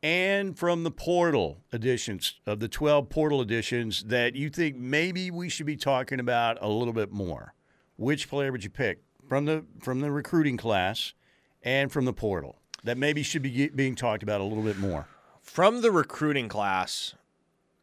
and 0.02 0.58
from 0.58 0.82
the 0.82 0.90
portal 0.90 1.58
editions 1.72 2.40
of 2.44 2.58
the 2.58 2.66
12 2.66 3.08
portal 3.08 3.40
editions 3.40 4.02
that 4.04 4.34
you 4.34 4.50
think 4.50 4.76
maybe 4.76 5.30
we 5.30 5.48
should 5.48 5.66
be 5.66 5.76
talking 5.76 6.18
about 6.18 6.58
a 6.60 6.68
little 6.68 6.92
bit 6.92 7.12
more, 7.12 7.54
which 7.94 8.28
player 8.28 8.50
would 8.50 8.64
you 8.64 8.70
pick 8.70 9.04
from 9.32 9.46
the 9.46 9.64
from 9.80 10.00
the 10.00 10.10
recruiting 10.10 10.58
class 10.58 11.14
and 11.62 11.90
from 11.90 12.04
the 12.04 12.12
portal 12.12 12.58
that 12.84 12.98
maybe 12.98 13.22
should 13.22 13.40
be 13.40 13.66
being 13.70 13.94
talked 13.94 14.22
about 14.22 14.42
a 14.42 14.44
little 14.44 14.62
bit 14.62 14.76
more? 14.76 15.06
From 15.40 15.80
the 15.80 15.90
recruiting 15.90 16.50
class, 16.50 17.14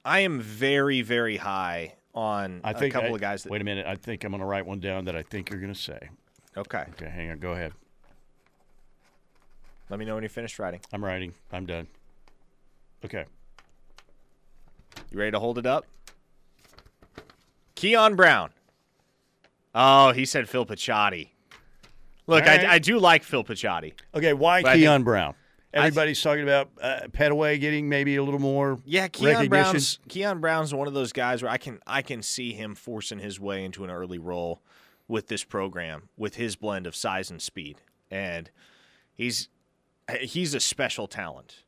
I 0.06 0.20
am 0.20 0.40
very, 0.40 1.02
very 1.02 1.38
high 1.38 1.96
on 2.14 2.62
I 2.64 2.74
think 2.74 2.94
a 2.94 2.98
couple 3.00 3.14
I- 3.14 3.16
of 3.16 3.22
guys 3.22 3.42
that. 3.42 3.52
Wait 3.52 3.62
a 3.62 3.64
minute, 3.64 3.88
I 3.88 3.96
think 3.96 4.24
I'm 4.24 4.30
going 4.30 4.42
to 4.42 4.46
write 4.46 4.68
one 4.68 4.80
down 4.80 5.06
that 5.06 5.16
I 5.16 5.24
think 5.24 5.50
you're 5.50 5.60
going 5.60 5.74
to 5.74 5.80
say. 5.80 6.10
Okay, 6.56 6.86
Okay, 6.92 7.10
hang 7.10 7.32
on, 7.32 7.40
go 7.40 7.54
ahead. 7.54 7.74
let 9.90 10.00
me 10.00 10.06
know 10.06 10.14
when 10.14 10.22
you're 10.22 10.30
finished 10.30 10.60
writing. 10.60 10.82
I'm 10.94 11.04
writing. 11.04 11.34
I'm 11.52 11.66
done. 11.66 11.88
Okay. 13.04 13.26
You 15.12 15.18
ready 15.18 15.32
to 15.32 15.40
hold 15.40 15.58
it 15.58 15.66
up? 15.66 15.88
Keon 17.74 18.16
Brown. 18.16 18.52
Oh, 19.74 20.12
he 20.12 20.26
said 20.26 20.48
Phil 20.48 20.64
Picciotti. 20.68 21.30
Look, 22.30 22.44
All 22.44 22.50
right. 22.50 22.66
I, 22.66 22.74
I 22.76 22.80
do 22.80 23.00
like 23.00 23.24
Phil 23.24 23.44
Picciotti. 23.44 23.94
Okay, 24.14 24.34
why 24.34 24.62
But 24.62 24.70
I 24.70 24.74
think- 24.74 24.84
Keon 24.84 25.04
Brown? 25.04 25.36
I 25.72 25.78
th- 25.82 25.88
Everybody's 25.88 26.22
talking 26.22 26.42
about 26.42 26.70
uh, 26.82 27.02
Pettaway 27.12 27.60
getting 27.60 27.90
maybe 27.90 28.16
a 28.16 28.24
little 28.24 28.40
more 28.40 28.80
Yeah, 28.86 29.08
Keon. 29.08 29.50
Brown's 29.50 30.00
Keon 30.08 30.40
Brown's 30.40 30.74
one 30.74 30.88
of 30.88 30.96
those 30.96 31.14
guys 31.14 31.44
where 31.44 31.52
I 31.52 31.58
can 31.58 31.80
I 31.86 32.02
can 32.02 32.24
see 32.24 32.54
him 32.54 32.74
forcing 32.74 33.20
his 33.20 33.40
way 33.40 33.64
into 33.64 33.84
an 33.84 33.92
early 33.92 34.18
role 34.18 34.64
with 35.08 35.28
this 35.28 35.44
program 35.44 36.10
with 36.18 36.36
his 36.38 36.56
blend 36.56 36.88
of 36.88 36.96
size 36.96 37.30
and 37.30 37.40
speed, 37.40 37.82
and 38.10 38.50
he's 39.14 39.48
he's 40.22 40.56
a 40.56 40.60
special 40.60 41.06
talent, 41.08 41.64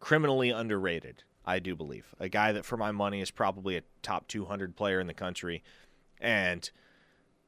criminally 0.00 0.50
underrated. 0.50 1.22
I 1.46 1.60
do 1.60 1.76
believe 1.76 2.12
a 2.18 2.28
guy 2.28 2.50
that 2.50 2.64
for 2.64 2.76
my 2.76 2.90
money 2.90 3.20
is 3.20 3.30
probably 3.30 3.76
a 3.76 3.82
top 4.02 4.26
200 4.26 4.74
player 4.74 4.98
in 4.98 5.06
the 5.06 5.14
country, 5.14 5.62
and 6.20 6.68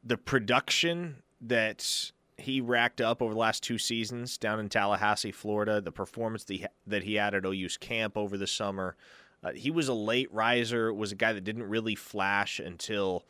the 0.04 0.16
production 0.16 1.24
that 1.40 2.12
he 2.40 2.60
racked 2.60 3.00
up 3.00 3.22
over 3.22 3.32
the 3.32 3.38
last 3.38 3.62
two 3.62 3.78
seasons 3.78 4.38
down 4.38 4.60
in 4.60 4.68
Tallahassee, 4.68 5.32
Florida, 5.32 5.80
the 5.80 5.92
performance 5.92 6.44
that 6.86 7.02
he, 7.02 7.14
had 7.14 7.34
at 7.34 7.44
OU's 7.44 7.76
camp 7.76 8.16
over 8.16 8.36
the 8.36 8.46
summer. 8.46 8.96
Uh, 9.42 9.52
he 9.52 9.70
was 9.70 9.88
a 9.88 9.94
late 9.94 10.32
riser, 10.32 10.92
was 10.92 11.12
a 11.12 11.16
guy 11.16 11.32
that 11.32 11.44
didn't 11.44 11.68
really 11.68 11.94
flash 11.94 12.58
until 12.58 13.24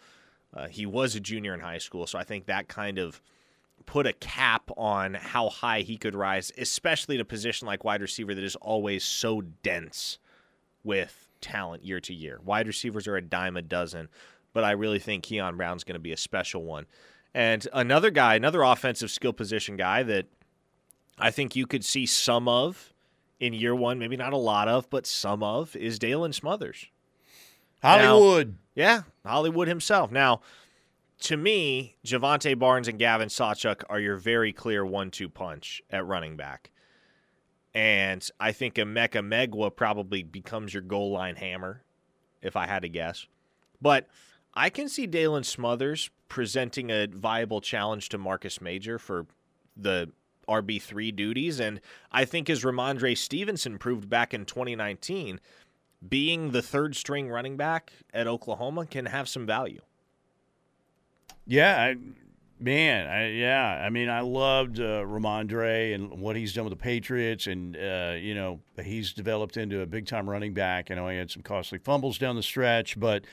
uh, 0.55 0.67
he 0.67 0.87
was 0.87 1.15
a 1.15 1.21
junior 1.21 1.55
in 1.55 1.61
high 1.61 1.79
school. 1.79 2.07
So 2.07 2.19
I 2.19 2.25
think 2.25 2.47
that 2.47 2.69
kind 2.69 2.99
of 2.99 3.21
put 3.87 4.07
a 4.07 4.13
cap 4.13 4.71
on 4.77 5.15
how 5.15 5.49
high 5.49 5.81
he 5.81 5.97
could 5.97 6.15
rise, 6.15 6.53
especially 6.59 7.17
at 7.17 7.21
a 7.21 7.25
position 7.25 7.67
like 7.67 7.85
wide 7.85 8.03
receiver 8.03 8.35
that 8.35 8.45
is 8.45 8.57
always 8.57 9.05
so 9.05 9.41
dense 9.63 10.19
with 10.83 11.29
talent 11.41 11.85
year 11.85 12.01
to 12.01 12.15
year. 12.15 12.41
Wide 12.45 12.67
receivers 12.67 13.07
are 13.07 13.17
a 13.17 13.23
dime 13.23 13.57
a 13.57 13.63
dozen, 13.63 14.09
but 14.53 14.65
I 14.65 14.73
really 14.73 14.99
think 14.99 15.25
Keon 15.25 15.57
Brown's 15.57 15.85
going 15.85 15.95
to 15.95 16.01
be 16.01 16.13
a 16.13 16.17
special 16.17 16.65
one. 16.65 16.87
And 17.35 17.67
another 17.73 18.11
guy, 18.11 18.35
another 18.35 18.63
offensive 18.63 19.11
skill 19.11 19.33
position 19.33 19.77
guy 19.77 20.03
that 20.03 20.27
I 21.19 21.31
think 21.31 21.55
you 21.55 21.67
could 21.67 21.85
see 21.85 22.07
some 22.07 22.49
of 22.49 22.93
in 23.39 23.55
year 23.55 23.75
one, 23.75 23.99
maybe 23.99 24.17
not 24.17 24.33
a 24.33 24.39
lot 24.39 24.69
of, 24.69 24.89
but 24.91 25.07
some 25.07 25.43
of, 25.43 25.75
is 25.75 25.99
Daylan 25.99 26.35
Smothers. 26.35 26.87
Hollywood. 27.83 28.57
Yeah, 28.75 29.03
Hollywood 29.25 29.69
himself. 29.69 30.11
Now, 30.13 30.43
to 31.21 31.37
me, 31.37 31.97
Jovantae 32.05 32.59
Barnes 32.59 32.89
and 32.89 32.99
Gavin 32.99 33.29
Sawchuk 33.29 33.83
are 33.89 34.01
your 34.01 34.17
very 34.17 34.53
clear 34.53 34.85
one-two 34.85 35.29
punch 35.29 35.83
at 35.91 36.07
running 36.07 36.37
back. 36.37 36.71
And 37.73 38.29
I 38.39 38.53
think 38.53 38.75
Emeka 38.75 39.25
Megwa 39.25 39.75
probably 39.75 40.23
becomes 40.23 40.75
your 40.75 40.83
goal 40.83 41.13
line 41.13 41.37
hammer, 41.37 41.83
if 42.43 42.57
I 42.57 42.67
had 42.67 42.83
to 42.83 42.89
guess. 42.89 43.27
But 43.81 44.07
I 44.55 44.71
can 44.71 44.89
see 44.89 45.07
Daylan 45.07 45.45
Smothers 45.45 46.11
presenting 46.29 46.91
a 46.91 47.07
viable 47.07 47.61
challenge 47.61 48.09
to 48.11 48.19
Marcus 48.19 48.61
Major 48.61 48.99
for 48.99 49.27
the 49.77 50.11
RB3 50.49 51.15
duties. 51.15 51.61
And 51.61 51.81
I 52.11 52.25
think 52.25 52.51
as 52.51 52.65
Rhamondre 52.65 53.17
Stevenson 53.17 53.79
proved 53.79 54.09
back 54.09 54.35
in 54.35 54.45
2019, 54.45 55.41
being 56.09 56.51
the 56.51 56.63
third 56.63 56.97
string 56.97 57.29
running 57.29 57.57
back 57.57 57.93
at 58.13 58.27
Oklahoma 58.27 58.87
can 58.87 59.07
have 59.07 59.29
some 59.29 59.47
value. 59.47 59.81
Yeah, 61.47 61.81
I, 61.81 61.97
man, 62.59 63.07
I, 63.07 63.31
yeah. 63.31 63.83
I 63.85 63.91
mean, 63.91 64.09
I 64.09 64.21
loved 64.21 64.79
uh, 64.79 65.05
Rhamondre 65.05 65.95
and 65.95 66.21
what 66.21 66.37
he's 66.37 66.53
done 66.53 66.65
with 66.65 66.73
the 66.73 66.83
Patriots, 66.83 67.47
and 67.47 67.77
uh, 67.77 68.15
you 68.19 68.35
know, 68.35 68.61
he's 68.83 69.13
developed 69.13 69.57
into 69.57 69.81
a 69.83 69.87
big 69.87 70.07
time 70.07 70.29
running 70.29 70.55
back. 70.55 70.91
I 70.91 70.95
know 70.95 71.09
he 71.09 71.19
had 71.19 71.31
some 71.31 71.43
costly 71.43 71.79
fumbles 71.79 72.19
down 72.19 72.37
the 72.37 72.43
stretch, 72.43 72.99
but 72.99 73.25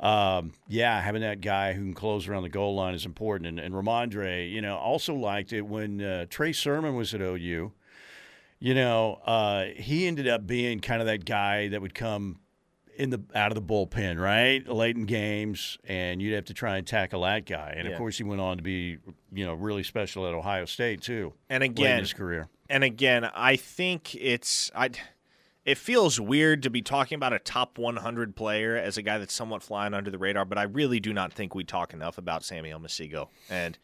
um, 0.00 0.52
yeah, 0.68 1.00
having 1.00 1.22
that 1.22 1.40
guy 1.40 1.72
who 1.72 1.82
can 1.82 1.94
close 1.94 2.28
around 2.28 2.42
the 2.42 2.48
goal 2.48 2.74
line 2.74 2.94
is 2.94 3.06
important. 3.06 3.48
And, 3.48 3.58
and 3.58 3.74
Rhamondre, 3.74 4.50
you 4.50 4.60
know, 4.60 4.76
also 4.76 5.14
liked 5.14 5.52
it 5.52 5.62
when 5.62 6.02
uh, 6.02 6.26
Trey 6.28 6.52
Sermon 6.52 6.94
was 6.94 7.14
at 7.14 7.20
OU. 7.20 7.72
You 8.58 8.74
know, 8.74 9.20
uh, 9.26 9.66
he 9.76 10.06
ended 10.06 10.28
up 10.28 10.46
being 10.46 10.80
kind 10.80 11.00
of 11.00 11.06
that 11.06 11.24
guy 11.24 11.68
that 11.68 11.80
would 11.82 11.94
come 11.94 12.40
in 12.96 13.10
the 13.10 13.22
out 13.34 13.52
of 13.52 13.54
the 13.54 13.60
bullpen, 13.62 14.18
right, 14.18 14.66
late 14.66 14.96
in 14.96 15.04
games, 15.04 15.76
and 15.84 16.22
you'd 16.22 16.34
have 16.34 16.46
to 16.46 16.54
try 16.54 16.78
and 16.78 16.86
tackle 16.86 17.20
that 17.22 17.44
guy. 17.44 17.74
And 17.76 17.86
Yeah. 17.86 17.92
of 17.92 17.98
course, 17.98 18.16
he 18.16 18.24
went 18.24 18.40
on 18.40 18.56
to 18.56 18.62
be, 18.62 18.96
you 19.32 19.44
know, 19.44 19.52
really 19.52 19.82
special 19.82 20.26
at 20.26 20.32
Ohio 20.32 20.64
State 20.64 21.02
too. 21.02 21.34
And 21.50 21.62
again, 21.62 22.00
his 22.00 22.14
career. 22.14 22.48
and 22.70 22.82
again, 22.82 23.24
I 23.24 23.56
think 23.56 24.14
it's 24.14 24.70
I. 24.74 24.90
It 25.66 25.76
feels 25.76 26.20
weird 26.20 26.62
to 26.62 26.70
be 26.70 26.80
talking 26.80 27.16
about 27.16 27.32
a 27.32 27.40
top 27.40 27.76
100 27.76 28.36
player 28.36 28.76
as 28.76 28.96
a 28.96 29.02
guy 29.02 29.18
that's 29.18 29.34
somewhat 29.34 29.64
flying 29.64 29.94
under 29.94 30.12
the 30.12 30.16
radar, 30.18 30.44
but 30.44 30.56
I 30.58 30.62
really 30.62 31.00
do 31.00 31.12
not 31.12 31.32
think 31.32 31.56
we 31.56 31.64
talk 31.64 31.92
enough 31.92 32.16
about 32.18 32.44
Samuel 32.44 32.78
Omosigho, 32.78 33.28
and 33.50 33.76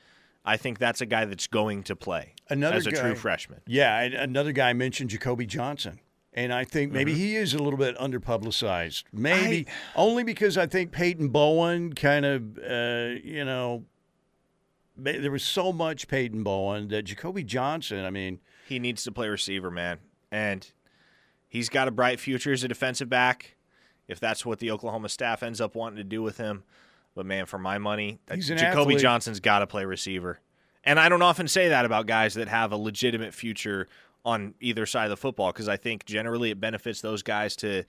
I 0.45 0.57
think 0.57 0.79
that's 0.79 1.01
a 1.01 1.07
guy 1.07 1.25
that's 1.25 1.49
going 1.49 1.83
to 1.85 1.97
play 1.97 2.35
Another 2.49 2.77
as 2.77 2.87
a 2.87 2.93
guy- 2.93 3.01
true 3.01 3.15
freshman. 3.17 3.61
Yeah, 3.67 3.99
and 4.01 4.15
another 4.15 4.53
guy 4.53 4.73
mentioned 4.73 5.11
Jacoby 5.11 5.45
Johnson. 5.45 5.99
And 6.35 6.51
I 6.55 6.65
think 6.65 6.93
maybe 6.93 7.13
he 7.13 7.37
is 7.37 7.53
a 7.53 7.59
little 7.59 7.79
bit 7.79 7.95
underpublicized. 7.99 9.05
Maybe 9.13 9.67
only 9.95 10.25
because 10.25 10.57
I 10.57 10.67
think 10.67 10.91
Peyton 10.91 11.29
Bowen 11.29 11.93
kind 11.93 12.25
of, 12.25 12.59
uh, 12.59 13.21
you 13.23 13.45
know, 13.45 13.85
there 14.97 15.31
was 15.31 15.43
so 15.45 15.75
much 15.75 16.09
Peyton 16.09 16.43
Bowen 16.43 16.89
that 16.89 17.03
Jacoby 17.03 17.45
Johnson, 17.45 18.05
I 18.07 18.11
mean, 18.11 18.41
He 18.67 18.79
needs 18.79 19.03
to 19.05 19.13
play 19.13 19.29
receiver, 19.29 19.71
man, 19.71 19.99
and 20.31 20.71
he's 21.53 21.69
got 21.69 21.87
a 21.87 21.91
bright 21.91 22.19
future 22.19 22.51
as 22.51 22.65
a 22.65 22.69
defensive 22.69 23.11
back. 23.11 23.57
If 24.09 24.19
that's 24.19 24.47
what 24.47 24.59
the 24.59 24.71
Oklahoma 24.71 25.11
staff 25.11 25.43
ends 25.43 25.61
up 25.61 25.75
wanting 25.75 25.99
to 25.99 26.05
do 26.05 26.23
with 26.23 26.39
him, 26.39 26.65
but 27.15 27.27
man, 27.27 27.45
for 27.45 27.59
my 27.59 27.77
money, 27.77 28.21
Jacoby 28.27 28.65
athlete. 28.65 28.99
Johnson's 28.99 29.39
got 29.39 29.59
to 29.59 29.67
play 29.67 29.85
receiver. 29.85 30.41
And 30.83 30.99
I 30.99 31.11
don't 31.11 31.23
often 31.23 31.47
say 31.47 31.69
that 31.69 31.85
about 31.85 32.07
guys 32.07 32.35
that 32.35 32.49
have 32.49 32.73
a 32.73 32.77
legitimate 32.77 33.35
future 33.35 33.87
on 34.25 34.55
either 34.61 34.87
side 34.87 35.05
of 35.05 35.11
the 35.11 35.17
football 35.17 35.53
because 35.53 35.69
I 35.69 35.77
think 35.77 36.07
generally 36.07 36.51
it 36.51 36.59
benefits 36.59 37.03
those 37.03 37.23
guys 37.23 37.55
to 37.57 37.85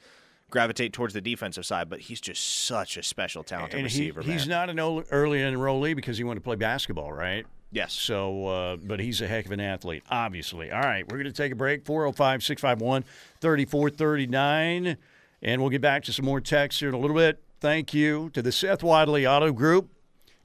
gravitate 0.49 0.91
towards 0.93 1.13
the 1.13 1.21
defensive 1.21 1.65
side. 1.65 1.89
But 1.89 2.01
he's 2.01 2.19
just 2.19 2.65
such 2.65 2.97
a 2.97 3.03
special 3.03 3.43
talented 3.43 3.79
and 3.79 3.89
he, 3.89 4.11
receiver, 4.11 4.21
he's 4.21 4.47
not 4.47 4.69
an 4.69 4.79
early 4.79 5.39
enrollee 5.39 5.95
because 5.95 6.17
he 6.17 6.25
wanted 6.25 6.41
to 6.41 6.43
play 6.43 6.57
basketball, 6.57 7.13
right? 7.13 7.45
Yes. 7.73 7.93
So, 7.93 8.47
uh, 8.47 8.75
but 8.77 8.99
he's 8.99 9.21
a 9.21 9.27
heck 9.27 9.45
of 9.45 9.51
an 9.51 9.59
athlete, 9.59 10.03
obviously. 10.09 10.71
All 10.71 10.81
right, 10.81 11.03
we're 11.09 11.17
going 11.17 11.25
to 11.25 11.33
take 11.33 11.51
a 11.51 11.55
break 11.55 11.85
405 11.85 12.43
651 12.43 13.03
3439, 13.41 14.97
and 15.41 15.61
we'll 15.61 15.69
get 15.69 15.81
back 15.81 16.03
to 16.03 16.13
some 16.13 16.25
more 16.25 16.39
texts 16.39 16.79
here 16.79 16.89
in 16.89 16.95
a 16.95 16.99
little 16.99 17.15
bit. 17.15 17.43
Thank 17.59 17.93
you 17.93 18.29
to 18.31 18.41
the 18.41 18.51
Seth 18.51 18.83
Wadley 18.83 19.25
Auto 19.25 19.51
Group 19.51 19.89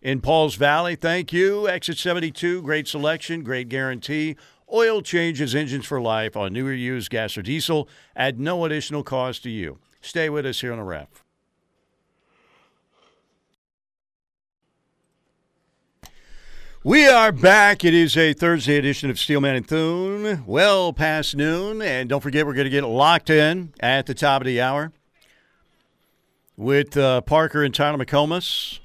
in 0.00 0.20
Pauls 0.20 0.54
Valley. 0.54 0.96
Thank 0.96 1.32
you. 1.32 1.68
Exit 1.68 1.98
72, 1.98 2.62
great 2.62 2.88
selection, 2.88 3.42
great 3.42 3.68
guarantee. 3.68 4.36
Oil 4.72 5.00
changes 5.00 5.54
engines 5.54 5.86
for 5.86 6.00
life 6.00 6.36
on 6.36 6.52
new 6.52 6.66
or 6.66 6.72
used 6.72 7.10
gas 7.10 7.38
or 7.38 7.42
diesel 7.42 7.88
at 8.14 8.38
no 8.38 8.64
additional 8.64 9.02
cost 9.02 9.42
to 9.44 9.50
you. 9.50 9.78
Stay 10.00 10.28
with 10.28 10.46
us 10.46 10.60
here 10.60 10.72
on 10.72 10.78
the 10.78 10.84
ref. 10.84 11.24
We 16.88 17.06
are 17.06 17.32
back. 17.32 17.84
It 17.84 17.92
is 17.92 18.16
a 18.16 18.32
Thursday 18.32 18.78
edition 18.78 19.10
of 19.10 19.18
Steelman 19.18 19.56
and 19.56 19.68
Thune, 19.68 20.42
well 20.46 20.94
past 20.94 21.36
noon. 21.36 21.82
And 21.82 22.08
don't 22.08 22.22
forget, 22.22 22.46
we're 22.46 22.54
going 22.54 22.64
to 22.64 22.70
get 22.70 22.82
locked 22.82 23.28
in 23.28 23.74
at 23.78 24.06
the 24.06 24.14
top 24.14 24.40
of 24.40 24.46
the 24.46 24.62
hour 24.62 24.90
with 26.56 26.96
uh, 26.96 27.20
Parker 27.20 27.62
and 27.62 27.74
Tyler 27.74 28.02
McComas. 28.02 28.78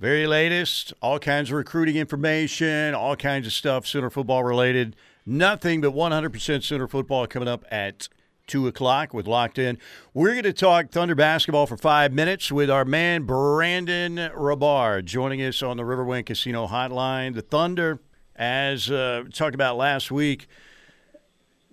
Very 0.00 0.26
latest, 0.26 0.94
all 1.00 1.20
kinds 1.20 1.50
of 1.50 1.54
recruiting 1.58 1.94
information, 1.94 2.92
all 2.92 3.14
kinds 3.14 3.46
of 3.46 3.52
stuff, 3.52 3.86
Sooner 3.86 4.10
football 4.10 4.42
related. 4.42 4.96
Nothing 5.24 5.80
but 5.80 5.94
100% 5.94 6.64
Sooner 6.64 6.88
football 6.88 7.28
coming 7.28 7.46
up 7.46 7.64
at 7.70 8.08
2 8.46 8.66
o'clock 8.66 9.14
with 9.14 9.26
Locked 9.26 9.58
In. 9.58 9.78
We're 10.14 10.32
going 10.32 10.42
to 10.42 10.52
talk 10.52 10.90
Thunder 10.90 11.14
basketball 11.14 11.66
for 11.66 11.76
five 11.76 12.12
minutes 12.12 12.50
with 12.50 12.70
our 12.70 12.84
man 12.84 13.24
Brandon 13.24 14.16
Rahbar 14.16 15.04
joining 15.04 15.40
us 15.42 15.62
on 15.62 15.76
the 15.76 15.82
Riverwind 15.82 16.26
Casino 16.26 16.66
Hotline. 16.66 17.34
The 17.34 17.42
Thunder, 17.42 18.00
as 18.36 18.90
uh, 18.90 19.24
talked 19.32 19.54
about 19.54 19.76
last 19.76 20.10
week, 20.10 20.48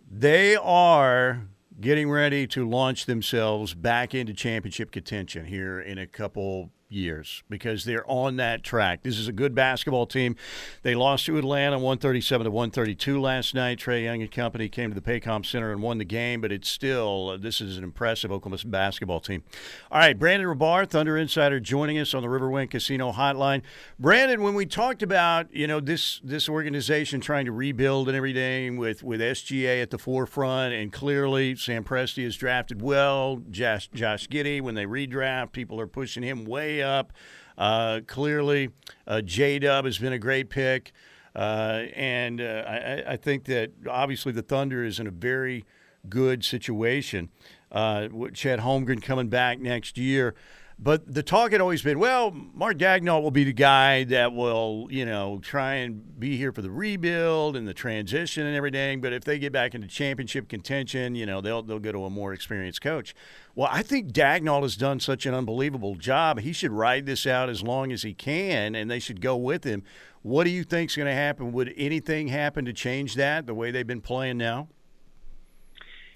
they 0.10 0.56
are 0.56 1.42
getting 1.80 2.10
ready 2.10 2.46
to 2.48 2.68
launch 2.68 3.06
themselves 3.06 3.74
back 3.74 4.14
into 4.14 4.34
championship 4.34 4.92
contention 4.92 5.46
here 5.46 5.80
in 5.80 5.98
a 5.98 6.08
couple 6.08 6.72
years 6.90 7.44
because 7.50 7.86
they're 7.86 8.10
on 8.10 8.38
that 8.38 8.64
track. 8.64 9.04
This 9.04 9.18
is 9.18 9.28
a 9.28 9.32
good 9.32 9.54
basketball 9.54 10.08
team. 10.08 10.36
They 10.82 10.96
lost 10.96 11.26
to 11.28 11.38
Atlanta 11.38 11.78
137 11.78 12.46
to 12.46 12.52
132 12.52 13.22
last 13.22 13.54
night. 13.54 13.80
Trae 13.80 14.04
Young 14.04 14.22
and 14.22 14.32
company 14.32 14.68
came 14.68 14.94
to 14.94 15.00
the 15.00 15.02
Paycom 15.02 15.46
Center 15.46 15.72
and 15.72 15.82
won 15.82 16.00
the 16.00 16.06
game, 16.06 16.42
but 16.42 16.52
it's 16.52 16.68
still 16.68 17.30
uh, 17.30 17.38
this 17.38 17.62
is 17.62 17.78
an 17.78 17.84
impressive 17.84 18.32
Oklahoma 18.32 18.62
basketball 18.66 19.20
team. 19.20 19.44
All 19.92 20.00
right, 20.00 20.18
Brandon 20.18 20.50
Rahbar, 20.50 20.88
Thunder 20.88 21.18
Insider, 21.18 21.60
joining 21.60 22.00
us 22.00 22.14
on 22.14 22.24
the 22.24 22.28
Riverwind 22.28 22.72
Casino 22.72 23.12
Hotline. 23.12 23.62
Brandon, 24.00 24.42
when 24.42 24.56
we 24.56 24.66
talked 24.66 25.04
about 25.04 25.54
you 25.54 25.68
know 25.68 25.80
this 25.80 26.20
this 26.24 26.50
organization 26.50 27.22
trying 27.22 27.46
to 27.46 27.52
rebuild 27.52 28.08
and 28.08 28.18
everything 28.18 28.78
with 28.78 29.04
with 29.04 29.22
SGA 29.22 29.82
at 29.82 29.92
the 29.92 30.00
forefront, 30.00 30.74
and 30.74 30.92
clearly 30.92 31.56
Sam 31.56 31.84
Presti 31.84 32.24
has 32.24 32.36
drafted 32.36 32.82
well. 32.82 33.42
Josh 33.52 33.90
Josh 33.94 34.28
Giddey, 34.28 34.62
when 34.62 34.76
they 34.76 34.86
redraft, 34.86 35.52
people 35.52 35.80
are 35.80 35.88
pushing 35.88 36.24
him 36.24 36.46
way 36.46 36.79
up. 36.82 37.14
Uh, 37.58 38.02
clearly, 38.08 38.70
uh, 39.06 39.22
J 39.22 39.60
Dub 39.60 39.86
has 39.86 39.98
been 39.98 40.14
a 40.14 40.20
great 40.20 40.50
pick. 40.50 40.94
Uh, 41.36 41.84
and 41.96 42.42
uh, 42.42 42.64
I, 42.68 43.04
I 43.14 43.18
think 43.18 43.46
that 43.46 43.72
obviously 43.88 44.32
the 44.32 44.42
Thunder 44.42 44.84
is 44.84 45.00
in 45.00 45.08
a 45.08 45.12
very 45.12 45.66
good 46.08 46.44
situation. 46.44 47.30
Uh, 47.72 48.08
with 48.12 48.34
Chet 48.34 48.60
Holmgren 48.60 49.02
coming 49.02 49.30
back 49.30 49.60
next 49.60 49.98
year. 49.98 50.34
But 50.82 51.14
the 51.14 51.24
talk 51.24 51.52
had 51.52 51.60
always 51.60 51.82
been, 51.82 52.00
well, 52.00 52.32
Mark 52.32 52.78
Daigneault 52.78 53.22
will 53.22 53.32
be 53.32 53.44
the 53.44 53.52
guy 53.52 54.06
that 54.06 54.32
will, 54.32 54.88
you 54.90 55.06
know, 55.06 55.40
try 55.44 55.74
and 55.76 56.18
be 56.18 56.38
here 56.38 56.54
for 56.54 56.62
the 56.62 56.72
rebuild 56.72 57.58
and 57.58 57.68
the 57.68 57.74
transition 57.74 58.46
and 58.46 58.56
everything. 58.56 59.02
But 59.02 59.12
if 59.12 59.26
they 59.26 59.40
get 59.40 59.52
back 59.52 59.76
into 59.76 59.88
championship 59.88 60.48
contention, 60.48 61.16
you 61.16 61.26
know, 61.26 61.42
they'll 61.42 61.62
they'll 61.62 61.80
go 61.80 61.92
to 61.92 62.06
a 62.06 62.10
more 62.10 62.32
experienced 62.32 62.80
coach. 62.80 63.14
Well, 63.56 63.68
I 63.70 63.84
think 63.84 64.14
Daigneault 64.14 64.62
has 64.62 64.78
done 64.78 65.02
such 65.02 65.26
an 65.26 65.34
unbelievable 65.34 65.96
job. 65.96 66.40
He 66.40 66.54
should 66.54 66.72
ride 66.72 67.06
this 67.06 67.28
out 67.28 67.50
as 67.50 67.62
long 67.62 67.92
as 67.92 68.04
he 68.04 68.14
can, 68.14 68.74
and 68.74 68.90
they 68.90 69.00
should 69.00 69.20
go 69.20 69.36
with 69.36 69.66
him. 69.66 69.84
What 70.22 70.46
do 70.46 70.50
you 70.50 70.64
think's 70.64 70.96
going 70.96 71.08
to 71.08 71.14
happen? 71.14 71.52
Would 71.52 71.74
anything 71.76 72.30
happen 72.30 72.64
to 72.64 72.72
change 72.72 73.16
that 73.16 73.48
the 73.48 73.54
way 73.54 73.72
they've 73.72 73.86
been 73.86 74.00
playing 74.00 74.38
now? 74.38 74.70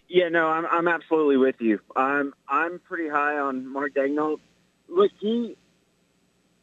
Yeah, 0.07 0.30
no, 0.30 0.48
I'm 0.48 0.65
I'm 0.68 0.88
absolutely 0.88 1.35
with 1.35 1.56
you. 1.60 1.80
I'm 1.98 2.34
I'm 2.48 2.80
pretty 2.80 3.10
high 3.10 3.40
on 3.40 3.68
Mark 3.68 3.94
Daigneault. 3.94 4.40
Look, 4.89 5.11
he 5.19 5.55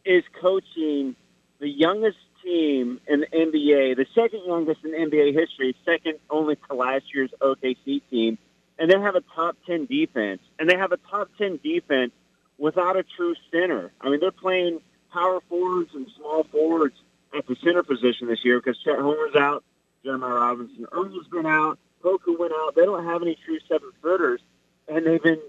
is 0.05 0.25
coaching 0.41 1.17
the 1.59 1.69
youngest 1.69 2.19
team 2.43 3.01
in 3.07 3.21
the 3.21 3.27
NBA, 3.27 3.97
the 3.97 4.07
second 4.15 4.43
youngest 4.47 4.85
in 4.85 4.93
NBA 4.93 5.35
history, 5.35 5.77
second 5.85 6.19
only 6.31 6.57
to 6.69 6.75
last 6.75 7.05
year's 7.15 7.31
OKC 7.41 8.01
team, 8.11 8.39
and 8.79 8.91
they 8.91 8.99
have 8.99 9.15
a 9.15 9.23
top 9.35 9.57
ten 9.67 9.87
defense, 9.87 10.41
and 10.59 10.69
they 10.69 10.77
have 10.77 10.93
a 10.93 10.97
top 11.11 11.29
ten 11.37 11.59
defense 11.63 12.13
without 12.59 12.97
a 12.97 13.03
true 13.03 13.35
center. 13.51 13.93
I 14.01 14.11
mean, 14.11 14.21
they're 14.21 14.31
playing 14.31 14.81
power 15.13 15.41
forwards 15.49 15.91
and 15.95 16.07
small 16.17 16.45
forwards 16.45 16.95
at 17.37 17.47
the 17.47 17.57
center 17.63 17.83
position 17.83 18.29
this 18.29 18.45
year 18.45 18.61
because 18.61 18.79
Chet 18.83 18.99
Homer's 18.99 19.35
out, 19.37 19.65
Jeremiah 20.05 20.35
Robinson 20.35 20.87
Earl's 20.93 21.27
been 21.29 21.47
out. 21.47 21.79
Poku 22.03 22.39
went 22.39 22.53
out. 22.53 22.75
They 22.75 22.85
don't 22.85 23.05
have 23.05 23.23
any 23.23 23.37
true 23.45 23.59
seven 23.69 23.91
footers, 24.01 24.41
and 24.89 25.07
they've 25.07 25.23
been. 25.23 25.41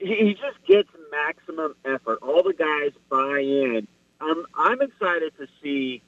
He 0.00 0.34
just 0.34 0.64
gets 0.66 0.88
maximum 1.10 1.74
effort. 1.84 2.20
All 2.22 2.42
the 2.42 2.54
guys 2.54 2.92
buy 3.10 3.40
in. 3.40 3.86
I'm 4.20 4.46
I'm 4.54 4.80
excited 4.80 5.32
to 5.38 5.46
see 5.62 6.02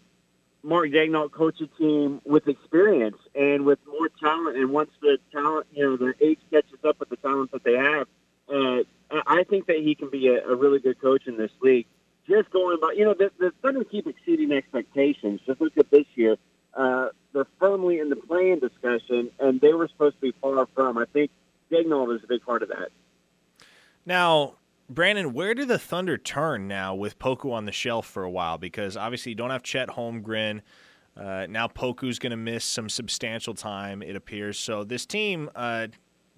Mark 0.63 0.89
Daigneault 0.89 1.33
coach 1.33 1.61
a 1.61 1.67
team 1.67 2.23
with 2.25 2.49
experience 2.49 3.19
and 3.35 3.67
with 3.67 3.79
more 3.87 4.09
talent. 4.21 4.57
And 4.57 4.71
once 4.71 4.91
the 5.03 5.19
talent, 5.31 5.67
you 5.73 5.85
know, 5.85 5.97
the 5.97 6.15
age 6.25 6.39
catches 6.51 6.79
up 6.85 7.01
with 7.01 7.11
the 7.11 7.17
talent 7.17 7.53
that 7.53 7.65
they 7.65 7.75
have, 7.75 8.07
uh, 8.49 8.83
I 9.11 9.41
I 9.41 9.45
think 9.45 9.67
that 9.67 9.77
he 9.77 9.95
can 9.95 10.09
be 10.09 10.29
a, 10.29 10.43
a 10.49 10.55
really 10.55 10.79
good 10.79 10.99
coach 11.01 11.27
in 11.27 11.37
this 11.37 11.53
league. 11.61 11.87
Just 12.27 12.51
going 12.51 12.79
by, 12.81 12.93
you 12.97 13.05
know, 13.05 13.15
the, 13.15 13.31
the 13.39 13.53
Thunder 13.61 13.85
keep 13.85 14.07
exceeding 14.07 14.53
expectations. 14.53 15.41
Just 15.45 15.61
look 15.61 15.77
at 15.77 15.91
this 15.91 16.07
year. 16.15 16.37
Uh, 16.73 17.09
they're 17.35 17.47
firmly 17.59 17.99
in 17.99 18.09
the 18.09 18.17
playing 18.17 18.61
discussion, 18.61 19.31
and 19.39 19.61
they 19.61 19.75
were 19.75 19.89
supposed 19.89 20.15
to 20.17 20.21
be 20.21 20.35
far 20.41 20.67
from. 20.75 20.97
I 20.97 21.05
think 21.13 21.31
Daigneault 21.71 22.17
is 22.17 22.25
a 22.25 22.27
big 22.27 22.43
part 22.43 22.63
of 22.63 22.71
that. 22.71 22.91
Now, 24.05 24.55
Brandon, 24.89 25.33
where 25.33 25.55
do 25.55 25.65
the 25.65 25.79
Thunder 25.79 26.19
turn 26.19 26.69
now 26.69 26.95
with 26.95 27.19
Poku 27.19 27.53
on 27.53 27.65
the 27.65 27.73
shelf 27.73 28.07
for 28.07 28.25
a 28.25 28.31
while? 28.31 28.59
Because 28.59 28.97
obviously 28.97 29.31
you 29.31 29.37
don't 29.37 29.51
have 29.51 29.63
Chet 29.63 29.89
Holmgren. 29.89 30.61
Uh, 31.17 31.47
now 31.49 31.69
Poku's 31.69 32.19
going 32.19 32.31
to 32.31 32.37
miss 32.37 32.65
some 32.65 32.89
substantial 32.89 33.55
time, 33.55 34.03
it 34.03 34.17
appears. 34.17 34.59
So 34.59 34.83
this 34.85 35.07
team 35.07 35.51
uh, 35.55 35.89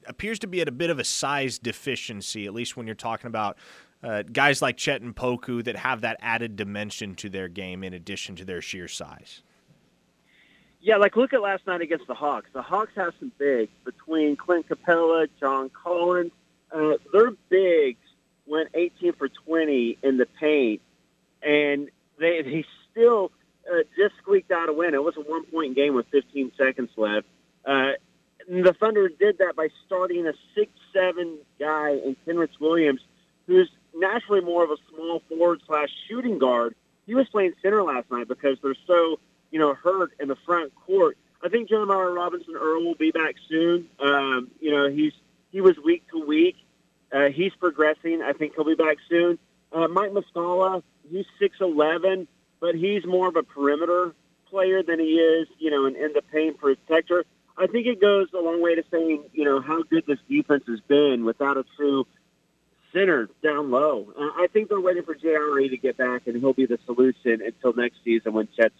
appears 0.06 0.38
to 0.40 0.46
be 0.46 0.60
at 0.60 0.68
a 0.68 0.72
bit 0.72 0.90
of 0.90 0.98
a 0.98 1.04
size 1.04 1.58
deficiency, 1.58 2.46
at 2.46 2.54
least 2.54 2.76
when 2.76 2.86
you're 2.86 2.94
talking 2.94 3.28
about 3.28 3.56
uh, 4.02 4.22
guys 4.22 4.60
like 4.60 4.76
Chet 4.76 5.00
and 5.00 5.16
Poku 5.16 5.64
that 5.64 5.76
have 5.76 6.02
that 6.02 6.18
added 6.20 6.56
dimension 6.56 7.14
to 7.16 7.30
their 7.30 7.48
game 7.48 7.82
in 7.82 7.94
addition 7.94 8.36
to 8.36 8.44
their 8.44 8.60
sheer 8.60 8.88
size. 8.88 9.42
Yeah, 10.80 10.96
like 10.96 11.16
look 11.16 11.32
at 11.32 11.40
last 11.40 11.66
night 11.66 11.80
against 11.80 12.06
the 12.06 12.14
Hawks. 12.14 12.50
The 12.52 12.60
Hawks 12.60 12.92
have 12.96 13.14
some 13.18 13.32
bigs 13.38 13.72
between 13.84 14.36
Clint 14.36 14.68
Capela, 14.68 15.28
John 15.40 15.70
Collins. 15.70 16.32
Uh, 16.74 16.94
their 17.12 17.30
bigs 17.48 18.00
went 18.46 18.70
18 18.74 19.12
for 19.14 19.28
20 19.28 19.98
in 20.02 20.16
the 20.16 20.26
paint, 20.40 20.80
and 21.42 21.88
they 22.18 22.42
they 22.42 22.64
still 22.90 23.30
uh, 23.70 23.82
just 23.96 24.16
squeaked 24.22 24.50
out 24.50 24.68
a 24.68 24.72
win. 24.72 24.94
It 24.94 25.02
was 25.02 25.16
a 25.16 25.20
one 25.20 25.44
point 25.46 25.76
game 25.76 25.94
with 25.94 26.06
15 26.10 26.52
seconds 26.58 26.90
left. 26.96 27.26
Uh, 27.64 27.92
the 28.48 28.74
Thunder 28.78 29.08
did 29.08 29.38
that 29.38 29.56
by 29.56 29.68
starting 29.86 30.26
a 30.26 30.34
six-seven 30.54 31.38
guy 31.58 31.92
in 31.92 32.16
Kenrich 32.26 32.60
Williams, 32.60 33.00
who's 33.46 33.70
naturally 33.94 34.40
more 34.40 34.64
of 34.64 34.70
a 34.70 34.76
small 34.90 35.22
forward 35.28 35.62
slash 35.66 35.88
shooting 36.08 36.38
guard. 36.38 36.74
He 37.06 37.14
was 37.14 37.26
playing 37.28 37.54
center 37.62 37.82
last 37.82 38.10
night 38.10 38.28
because 38.28 38.58
they're 38.62 38.74
so 38.86 39.18
you 39.54 39.60
know, 39.60 39.72
hurt 39.72 40.10
in 40.18 40.26
the 40.26 40.36
front 40.44 40.74
court. 40.74 41.16
I 41.40 41.48
think 41.48 41.68
Jeremiah 41.68 42.10
Robinson 42.10 42.56
Earl 42.56 42.82
will 42.82 42.96
be 42.96 43.12
back 43.12 43.36
soon. 43.48 43.88
Um, 44.00 44.50
you 44.60 44.72
know, 44.72 44.90
he's 44.90 45.12
he 45.52 45.60
was 45.60 45.76
week 45.78 46.02
to 46.10 46.18
week. 46.26 46.56
Uh, 47.14 47.28
he's 47.30 47.52
progressing. 47.54 48.22
I 48.22 48.32
think 48.32 48.54
he'll 48.56 48.64
be 48.64 48.74
back 48.74 48.96
soon. 49.08 49.38
Uh, 49.72 49.86
Mike 49.88 50.10
Muscala, 50.10 50.82
he's 51.10 51.26
six 51.38 51.56
eleven, 51.60 52.26
but 52.60 52.74
he's 52.74 53.06
more 53.06 53.28
of 53.28 53.36
a 53.36 53.44
perimeter 53.44 54.14
player 54.50 54.82
than 54.82 54.98
he 54.98 55.16
is, 55.18 55.48
you 55.58 55.70
know, 55.70 55.86
an 55.86 55.94
in 55.96 56.12
the 56.12 56.22
paint 56.22 56.58
protector. 56.58 57.24
I 57.56 57.68
think 57.68 57.86
it 57.86 58.00
goes 58.00 58.28
a 58.34 58.40
long 58.40 58.60
way 58.60 58.74
to 58.74 58.82
saying, 58.90 59.24
you 59.32 59.44
know, 59.44 59.60
how 59.60 59.82
good 59.84 60.04
this 60.06 60.18
defense 60.28 60.64
has 60.66 60.80
been 60.80 61.24
without 61.24 61.56
a 61.56 61.64
true 61.76 62.04
center 62.92 63.28
down 63.42 63.70
low. 63.70 64.12
Uh, 64.16 64.42
I 64.42 64.48
think 64.52 64.68
they're 64.68 64.80
waiting 64.80 65.04
for 65.04 65.14
JRE 65.14 65.70
to 65.70 65.76
get 65.76 65.96
back, 65.96 66.26
and 66.26 66.36
he'll 66.36 66.52
be 66.52 66.66
the 66.66 66.78
solution 66.84 67.42
until 67.42 67.72
next 67.74 67.98
season 68.04 68.32
when 68.32 68.48
Chet's 68.56 68.74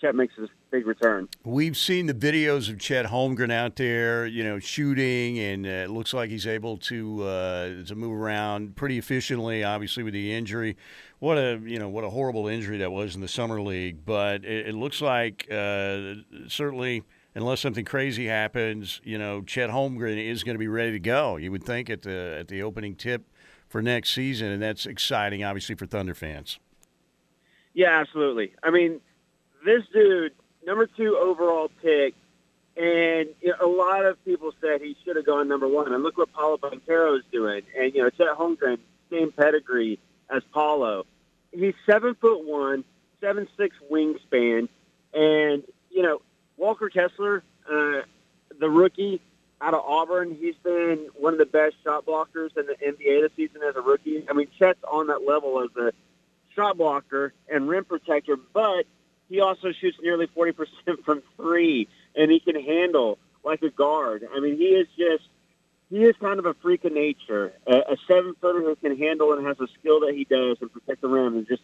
Chet 0.00 0.14
makes 0.14 0.34
his 0.34 0.48
big 0.70 0.86
return. 0.86 1.28
We've 1.44 1.76
seen 1.76 2.06
the 2.06 2.14
videos 2.14 2.70
of 2.70 2.78
Chet 2.78 3.06
Holmgren 3.06 3.52
out 3.52 3.76
there, 3.76 4.26
you 4.26 4.42
know, 4.42 4.58
shooting, 4.58 5.38
and 5.38 5.66
uh, 5.66 5.68
it 5.68 5.90
looks 5.90 6.14
like 6.14 6.30
he's 6.30 6.46
able 6.46 6.78
to 6.78 7.22
uh, 7.22 7.84
to 7.84 7.94
move 7.94 8.12
around 8.12 8.76
pretty 8.76 8.98
efficiently. 8.98 9.62
Obviously, 9.62 10.02
with 10.02 10.14
the 10.14 10.32
injury, 10.32 10.76
what 11.18 11.36
a 11.36 11.60
you 11.64 11.78
know 11.78 11.88
what 11.88 12.04
a 12.04 12.10
horrible 12.10 12.48
injury 12.48 12.78
that 12.78 12.90
was 12.90 13.14
in 13.14 13.20
the 13.20 13.28
summer 13.28 13.60
league. 13.60 14.04
But 14.06 14.44
it, 14.44 14.68
it 14.68 14.74
looks 14.74 15.02
like 15.02 15.46
uh, 15.50 16.14
certainly, 16.48 17.02
unless 17.34 17.60
something 17.60 17.84
crazy 17.84 18.26
happens, 18.26 19.00
you 19.04 19.18
know, 19.18 19.42
Chet 19.42 19.70
Holmgren 19.70 20.24
is 20.24 20.44
going 20.44 20.54
to 20.54 20.60
be 20.60 20.68
ready 20.68 20.92
to 20.92 21.00
go. 21.00 21.36
You 21.36 21.50
would 21.50 21.64
think 21.64 21.90
at 21.90 22.02
the 22.02 22.38
at 22.40 22.48
the 22.48 22.62
opening 22.62 22.94
tip 22.94 23.22
for 23.68 23.82
next 23.82 24.14
season, 24.14 24.48
and 24.48 24.62
that's 24.62 24.86
exciting, 24.86 25.44
obviously, 25.44 25.74
for 25.74 25.86
Thunder 25.86 26.14
fans. 26.14 26.58
Yeah, 27.72 28.00
absolutely. 28.00 28.52
I 28.64 28.70
mean, 28.70 29.00
this 29.64 29.82
dude, 29.92 30.32
number 30.64 30.86
two 30.86 31.16
overall 31.16 31.70
pick, 31.82 32.14
and 32.76 33.28
you 33.40 33.48
know, 33.48 33.56
a 33.60 33.68
lot 33.68 34.04
of 34.06 34.22
people 34.24 34.52
said 34.60 34.80
he 34.80 34.96
should 35.04 35.16
have 35.16 35.26
gone 35.26 35.48
number 35.48 35.68
one. 35.68 35.92
And 35.92 36.02
look 36.02 36.16
what 36.16 36.32
Paolo 36.32 36.56
Banchero 36.56 37.18
is 37.18 37.24
doing. 37.32 37.62
And 37.78 37.94
you 37.94 38.02
know, 38.02 38.10
Chet 38.10 38.28
Holmgren, 38.36 38.78
same 39.10 39.32
pedigree 39.32 39.98
as 40.28 40.42
Paolo. 40.52 41.04
He's 41.52 41.74
seven 41.84 42.14
foot 42.14 42.44
one, 42.44 42.84
seven 43.20 43.48
six 43.56 43.76
wingspan, 43.90 44.68
and 45.12 45.62
you 45.90 46.02
know, 46.02 46.22
Walker 46.56 46.88
Kessler, 46.88 47.42
uh, 47.70 48.02
the 48.58 48.70
rookie 48.70 49.20
out 49.60 49.74
of 49.74 49.80
Auburn, 49.80 50.36
he's 50.40 50.54
been 50.62 51.08
one 51.18 51.34
of 51.34 51.38
the 51.38 51.46
best 51.46 51.74
shot 51.84 52.06
blockers 52.06 52.56
in 52.56 52.66
the 52.66 52.76
NBA 52.82 53.22
this 53.22 53.32
season 53.36 53.60
as 53.68 53.76
a 53.76 53.82
rookie. 53.82 54.24
I 54.28 54.32
mean, 54.32 54.48
Chet's 54.58 54.82
on 54.90 55.08
that 55.08 55.26
level 55.26 55.62
as 55.62 55.70
a 55.76 55.92
shot 56.54 56.78
blocker 56.78 57.34
and 57.48 57.68
rim 57.68 57.84
protector, 57.84 58.36
but 58.36 58.86
he 59.30 59.40
also 59.40 59.72
shoots 59.72 59.96
nearly 60.02 60.26
40% 60.26 60.56
from 61.04 61.22
three, 61.36 61.88
and 62.16 62.30
he 62.30 62.40
can 62.40 62.60
handle 62.60 63.16
like 63.44 63.62
a 63.62 63.70
guard. 63.70 64.28
I 64.34 64.40
mean, 64.40 64.56
he 64.56 64.64
is 64.64 64.88
just, 64.98 65.24
he 65.88 66.02
is 66.02 66.16
kind 66.20 66.38
of 66.38 66.46
a 66.46 66.54
freak 66.54 66.84
of 66.84 66.92
nature. 66.92 67.52
A, 67.66 67.76
a 67.92 67.96
seven 68.08 68.34
footer 68.40 68.60
who 68.60 68.74
can 68.74 68.98
handle 68.98 69.32
and 69.32 69.46
has 69.46 69.58
a 69.60 69.68
skill 69.78 70.00
that 70.00 70.14
he 70.14 70.24
does 70.24 70.58
and 70.60 70.70
protect 70.70 71.00
the 71.00 71.08
rim. 71.08 71.36
And 71.36 71.46
just, 71.46 71.62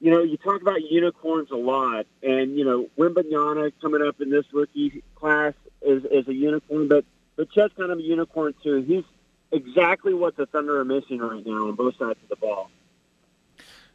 you 0.00 0.10
know, 0.10 0.22
you 0.22 0.38
talk 0.38 0.62
about 0.62 0.82
unicorns 0.82 1.50
a 1.50 1.56
lot, 1.56 2.06
and, 2.22 2.56
you 2.56 2.64
know, 2.64 2.88
Wembanyama 2.98 3.72
coming 3.80 4.02
up 4.02 4.20
in 4.20 4.30
this 4.30 4.46
rookie 4.52 5.04
class 5.14 5.52
is, 5.82 6.04
is 6.06 6.26
a 6.26 6.34
unicorn, 6.34 6.88
but, 6.88 7.04
but 7.36 7.52
Chet's 7.52 7.74
kind 7.74 7.92
of 7.92 7.98
a 7.98 8.02
unicorn 8.02 8.54
too. 8.62 8.82
He's 8.82 9.04
exactly 9.52 10.14
what 10.14 10.36
the 10.36 10.46
Thunder 10.46 10.80
are 10.80 10.84
missing 10.84 11.18
right 11.18 11.44
now 11.44 11.68
on 11.68 11.74
both 11.74 11.96
sides 11.98 12.18
of 12.22 12.28
the 12.30 12.36
ball. 12.36 12.70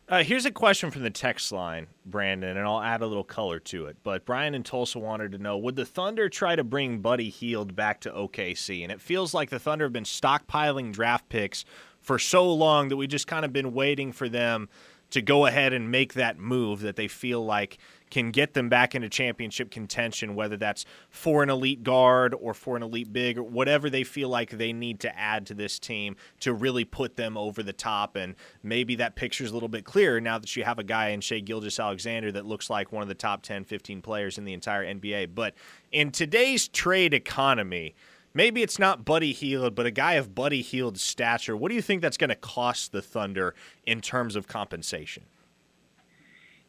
Uh, 0.10 0.24
here's 0.24 0.46
a 0.46 0.52
question 0.52 0.90
from 0.90 1.04
the 1.04 1.10
text 1.10 1.52
line, 1.52 1.88
Brandon, 2.06 2.56
and 2.56 2.66
I'll 2.66 2.82
add 2.82 3.02
a 3.02 3.08
little 3.08 3.26
color 3.26 3.60
to 3.60 3.88
it. 3.88 3.98
But 4.04 4.26
Brian 4.26 4.56
and 4.56 4.66
Tulsa 4.66 5.00
wanted 5.00 5.34
to 5.34 5.38
know 5.38 5.58
Would 5.58 5.76
the 5.76 5.86
Thunder 5.86 6.30
try 6.30 6.56
to 6.56 6.64
bring 6.64 7.00
Buddy 7.00 7.30
Hield 7.30 7.76
back 7.76 8.00
to 8.02 8.12
OKC? 8.12 8.84
And 8.84 8.92
it 8.92 9.02
feels 9.02 9.34
like 9.34 9.50
the 9.50 9.60
Thunder 9.60 9.84
have 9.84 9.92
been 9.92 10.06
stockpiling 10.06 10.94
draft 10.94 11.28
picks 11.28 11.66
for 12.00 12.18
so 12.20 12.50
long 12.54 12.88
that 12.88 12.96
we 12.96 13.06
just 13.06 13.28
kind 13.28 13.44
of 13.44 13.52
been 13.52 13.74
waiting 13.74 14.14
for 14.14 14.30
them 14.30 14.70
to 15.10 15.22
go 15.22 15.46
ahead 15.46 15.74
and 15.74 15.92
make 15.92 16.14
that 16.14 16.40
move 16.40 16.80
that 16.82 16.96
they 16.96 17.10
feel 17.10 17.44
like 17.44 17.78
can 18.10 18.32
get 18.32 18.54
them 18.54 18.70
back 18.70 18.96
into 18.96 19.10
championship 19.10 19.70
contention, 19.70 20.36
whether 20.36 20.58
that's 20.58 20.86
for 21.10 21.44
an 21.44 21.50
elite 21.50 21.84
guard 21.84 22.34
or 22.34 22.54
for 22.54 22.78
an 22.78 22.84
elite 22.84 23.12
big 23.12 23.38
or 23.38 23.44
whatever 23.44 23.90
they 23.90 24.04
feel 24.04 24.30
like 24.30 24.52
they 24.52 24.72
need 24.74 25.00
to 25.02 25.20
add 25.20 25.46
to 25.46 25.54
this 25.54 25.80
team 25.80 26.16
to 26.40 26.54
really 26.54 26.86
put 26.86 27.16
them 27.16 27.38
over 27.38 27.62
the 27.62 27.74
top. 27.74 28.16
And 28.16 28.36
maybe 28.64 28.96
that 28.96 29.16
picture's 29.16 29.52
a 29.52 29.54
little 29.54 29.70
bit 29.70 29.86
clearer 29.86 30.22
now 30.22 30.40
that 30.40 30.56
you 30.56 30.64
have 30.64 30.80
a 30.80 30.84
guy 30.84 31.10
in 31.10 31.22
Shai 31.22 31.40
Gilgeous-Alexander 31.40 32.32
that 32.34 32.46
looks 32.46 32.70
like 32.70 32.92
one 32.92 33.02
of 33.02 33.10
the 33.10 33.16
top 33.16 33.44
10, 33.44 33.64
15 33.66 34.02
players 34.02 34.38
in 34.38 34.46
the 34.46 34.54
entire 34.54 34.86
NBA. 34.86 35.36
But 35.36 35.54
in 35.92 36.12
today's 36.12 36.68
trade 36.68 37.14
economy, 37.14 37.96
maybe 38.34 38.62
it's 38.62 38.80
not 38.80 39.04
Buddy 39.04 39.34
Hield, 39.34 39.76
but 39.76 39.86
a 39.86 39.92
guy 39.92 40.14
of 40.14 40.34
Buddy 40.34 40.62
Hield's 40.62 41.02
stature. 41.02 41.58
What 41.58 41.70
do 41.70 41.76
you 41.76 41.82
think 41.82 42.02
that's 42.02 42.18
going 42.18 42.30
to 42.30 42.36
cost 42.36 42.92
the 42.92 43.02
Thunder 43.02 43.54
in 43.86 44.00
terms 44.00 44.36
of 44.36 44.48
compensation? 44.48 45.24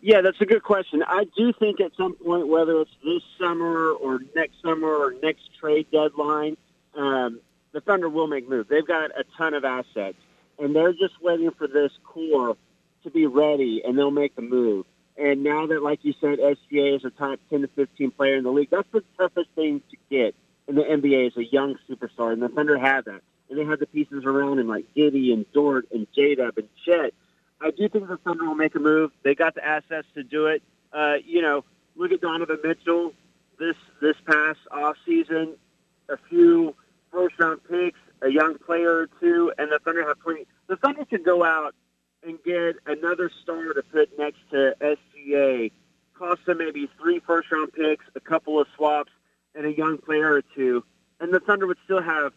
Yeah, 0.00 0.20
that's 0.20 0.40
a 0.40 0.46
good 0.46 0.62
question. 0.62 1.02
I 1.02 1.24
do 1.36 1.52
think 1.52 1.80
at 1.80 1.92
some 1.96 2.14
point, 2.14 2.46
whether 2.46 2.80
it's 2.80 2.90
this 3.02 3.22
summer 3.38 3.90
or 3.90 4.20
next 4.34 4.62
summer 4.62 4.88
or 4.88 5.14
next 5.22 5.50
trade 5.58 5.86
deadline, 5.90 6.56
um, 6.96 7.40
the 7.72 7.80
Thunder 7.80 8.08
will 8.08 8.28
make 8.28 8.48
moves. 8.48 8.68
They've 8.68 8.86
got 8.86 9.10
a 9.10 9.24
ton 9.36 9.54
of 9.54 9.64
assets, 9.64 10.16
and 10.58 10.74
they're 10.74 10.92
just 10.92 11.20
waiting 11.20 11.50
for 11.50 11.66
this 11.66 11.90
core 12.04 12.56
to 13.02 13.10
be 13.10 13.26
ready, 13.26 13.82
and 13.84 13.98
they'll 13.98 14.10
make 14.10 14.36
the 14.36 14.42
move. 14.42 14.86
And 15.16 15.42
now 15.42 15.66
that, 15.66 15.82
like 15.82 16.00
you 16.02 16.14
said, 16.20 16.38
SGA 16.38 16.96
is 16.96 17.04
a 17.04 17.10
top 17.10 17.40
10 17.50 17.62
to 17.62 17.68
15 17.68 18.12
player 18.12 18.36
in 18.36 18.44
the 18.44 18.50
league, 18.50 18.70
that's 18.70 18.88
the 18.92 19.02
toughest 19.16 19.50
thing 19.56 19.82
to 19.90 19.96
get 20.10 20.34
in 20.68 20.76
the 20.76 20.82
NBA 20.82 21.28
is 21.28 21.36
a 21.36 21.44
young 21.44 21.76
superstar, 21.88 22.32
and 22.32 22.42
the 22.42 22.48
Thunder 22.48 22.78
have 22.78 23.06
that. 23.06 23.22
And 23.50 23.58
they 23.58 23.64
have 23.64 23.80
the 23.80 23.86
pieces 23.86 24.24
around 24.24 24.58
him 24.58 24.68
like 24.68 24.84
Giddey 24.94 25.32
and 25.32 25.50
Dort 25.52 25.86
and 25.90 26.06
J-Dub 26.14 26.58
and 26.58 26.68
Chet 26.84 27.14
I 27.60 27.70
do 27.70 27.88
think 27.88 28.08
the 28.08 28.16
Thunder 28.18 28.46
will 28.46 28.54
make 28.54 28.74
a 28.74 28.78
move. 28.78 29.10
They 29.24 29.34
got 29.34 29.54
the 29.54 29.64
assets 29.64 30.06
to 30.14 30.22
do 30.22 30.46
it. 30.46 30.62
Uh, 30.92 31.14
you 31.24 31.42
know, 31.42 31.64
look 31.96 32.12
at 32.12 32.20
Donovan 32.20 32.58
Mitchell 32.62 33.12
this 33.58 33.76
this 34.00 34.16
past 34.26 34.58
off 34.70 34.96
season. 35.04 35.56
A 36.08 36.16
few 36.28 36.74
first 37.12 37.34
round 37.38 37.60
picks, 37.68 37.98
a 38.22 38.30
young 38.30 38.56
player 38.58 38.96
or 38.96 39.08
two, 39.20 39.52
and 39.58 39.70
the 39.70 39.78
Thunder 39.84 40.06
have 40.06 40.20
plenty. 40.20 40.46
The 40.68 40.76
Thunder 40.76 41.04
could 41.04 41.24
go 41.24 41.44
out 41.44 41.74
and 42.22 42.38
get 42.44 42.76
another 42.86 43.30
star 43.42 43.72
to 43.74 43.82
put 43.82 44.16
next 44.18 44.38
to 44.50 44.74
SGA. 44.80 45.72
Cost 46.14 46.40
them 46.46 46.58
maybe 46.58 46.88
three 47.00 47.20
first 47.26 47.50
round 47.52 47.72
picks, 47.72 48.04
a 48.14 48.20
couple 48.20 48.60
of 48.60 48.66
swaps, 48.76 49.12
and 49.54 49.66
a 49.66 49.72
young 49.72 49.98
player 49.98 50.32
or 50.32 50.42
two, 50.54 50.84
and 51.20 51.32
the 51.32 51.40
Thunder 51.40 51.66
would 51.66 51.78
still 51.84 52.02
have 52.02 52.32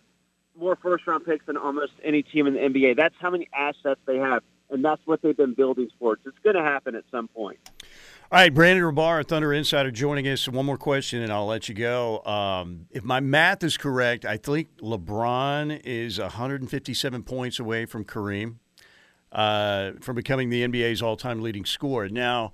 more 0.60 0.76
first 0.76 1.08
round 1.08 1.26
picks 1.26 1.46
than 1.46 1.58
almost 1.58 1.94
any 2.04 2.24
team 2.24 2.48
in 2.48 2.54
the 2.54 2.60
NBA. 2.60 2.98
That's 2.98 3.16
how 3.20 3.30
many 3.30 3.48
assets 3.54 4.00
they 4.06 4.18
have 4.18 4.44
and 4.72 4.84
that's 4.84 5.02
what 5.06 5.22
they've 5.22 5.38
been 5.38 5.54
building 5.54 5.90
towards. 6.00 6.22
It's 6.26 6.38
going 6.44 6.56
to 6.56 6.64
happen 6.64 6.96
at 6.96 7.04
some 7.12 7.28
point. 7.28 7.60
All 8.32 8.40
right, 8.40 8.54
Brandon 8.54 8.86
Rahbar, 8.86 9.28
Thunder 9.28 9.52
Insider, 9.54 9.92
joining 9.92 10.26
us. 10.28 10.48
One 10.48 10.66
more 10.66 10.78
question, 10.78 11.22
and 11.22 11.34
I'll 11.34 11.48
let 11.48 11.68
you 11.68 11.76
go. 11.76 12.24
Um, 12.24 12.86
if 12.90 13.04
my 13.04 13.20
math 13.20 13.62
is 13.62 13.76
correct, 13.76 14.24
I 14.24 14.38
think 14.38 14.78
LeBron 14.78 15.82
is 15.84 16.18
157 16.18 17.24
points 17.24 17.60
away 17.60 17.86
from 17.86 18.06
Kareem 18.06 18.56
uh, 19.34 19.92
from 20.00 20.16
becoming 20.16 20.50
the 20.50 20.66
NBA's 20.66 21.02
all-time 21.02 21.42
leading 21.42 21.66
scorer. 21.66 22.08
Now, 22.08 22.54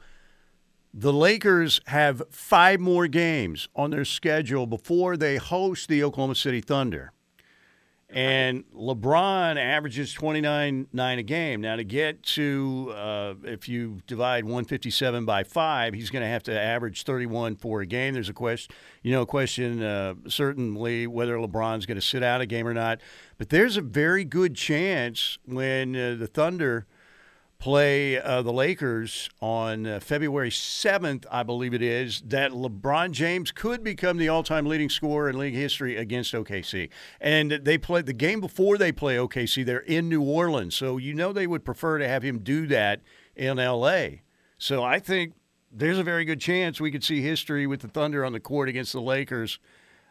the 0.94 1.14
Lakers 1.14 1.80
have 1.88 2.24
five 2.32 2.80
more 2.80 3.08
games 3.08 3.68
on 3.76 3.92
their 3.92 4.06
schedule 4.06 4.66
before 4.66 5.16
they 5.16 5.38
host 5.38 5.90
the 5.90 6.04
Oklahoma 6.04 6.34
City 6.36 6.62
Thunder. 6.62 7.12
And 8.10 8.64
LeBron 8.74 9.58
averages 9.58 10.14
29 10.14 10.88
9 10.94 11.20
a 11.20 11.24
game. 11.24 11.60
Now, 11.60 11.76
to 11.76 11.84
get 11.84 12.24
to, 12.24 12.94
uh, 12.96 13.34
if 13.44 13.68
you 13.68 14.00
divide 14.08 14.46
157 14.46 15.26
by 15.26 15.44
5, 15.44 15.94
he's 15.94 16.10
going 16.10 16.24
to 16.24 16.30
have 16.30 16.44
to 16.44 16.58
average 16.58 17.04
31 17.04 17.58
for 17.58 17.82
a 17.82 17.86
game. 17.86 18.14
There's 18.14 18.30
a 18.30 18.34
question, 18.34 18.74
you 19.04 19.12
know, 19.12 19.24
a 19.24 19.26
question 19.26 19.84
uh, 19.84 20.14
certainly 20.30 21.06
whether 21.06 21.36
LeBron's 21.36 21.86
going 21.86 22.00
to 22.00 22.02
sit 22.02 22.24
out 22.24 22.40
a 22.40 22.46
game 22.46 22.66
or 22.66 22.74
not. 22.74 23.02
But 23.38 23.50
there's 23.50 23.76
a 23.76 23.82
very 23.82 24.24
good 24.24 24.56
chance 24.56 25.38
when 25.46 25.94
uh, 25.94 26.16
the 26.18 26.28
Thunder 26.28 26.88
play 27.60 28.22
uh, 28.22 28.42
the 28.42 28.54
Lakers 28.54 29.30
on 29.42 29.88
uh, 29.88 30.00
February 30.00 30.50
7th, 30.50 31.26
I 31.32 31.44
believe 31.44 31.74
it 31.74 31.82
is, 31.82 32.22
that 32.22 32.52
LeBron 32.52 33.12
James 33.12 33.52
could 33.52 33.84
become 33.84 34.18
the 34.18 34.30
all 34.30 34.44
time 34.44 34.66
leading 34.66 34.90
scorer 34.90 35.30
in 35.30 35.38
league 35.38 35.56
history 35.56 35.96
against 35.96 36.34
OKC. 36.34 36.90
And 37.20 37.52
they 37.52 37.78
play 37.78 38.02
the 38.02 38.14
game 38.14 38.40
before 38.40 38.78
they 38.78 38.92
play 38.92 39.16
OKC, 39.16 39.66
they're 39.66 39.80
in 39.80 40.08
New 40.08 40.22
Orleans. 40.22 40.76
So 40.76 40.98
you 40.98 41.14
know 41.14 41.34
they 41.34 41.48
would 41.48 41.66
prefer 41.66 41.98
to 41.98 42.08
have 42.08 42.24
him 42.24 42.40
do 42.40 42.68
that 42.68 43.02
in 43.36 43.58
LA. 43.58 44.08
So 44.58 44.84
I 44.84 45.00
think 45.00 45.34
there's 45.72 46.00
a 46.00 46.04
very 46.04 46.26
good 46.26 46.40
chance 46.40 46.80
we 46.80 46.92
could 46.92 47.04
see 47.04 47.22
history 47.22 47.68
with 47.68 47.82
the 47.82 47.88
Thunder 47.88 48.24
on 48.24 48.34
the 48.34 48.40
court 48.40 48.70
against 48.70 48.94
the 48.94 49.02
Lakers 49.02 49.60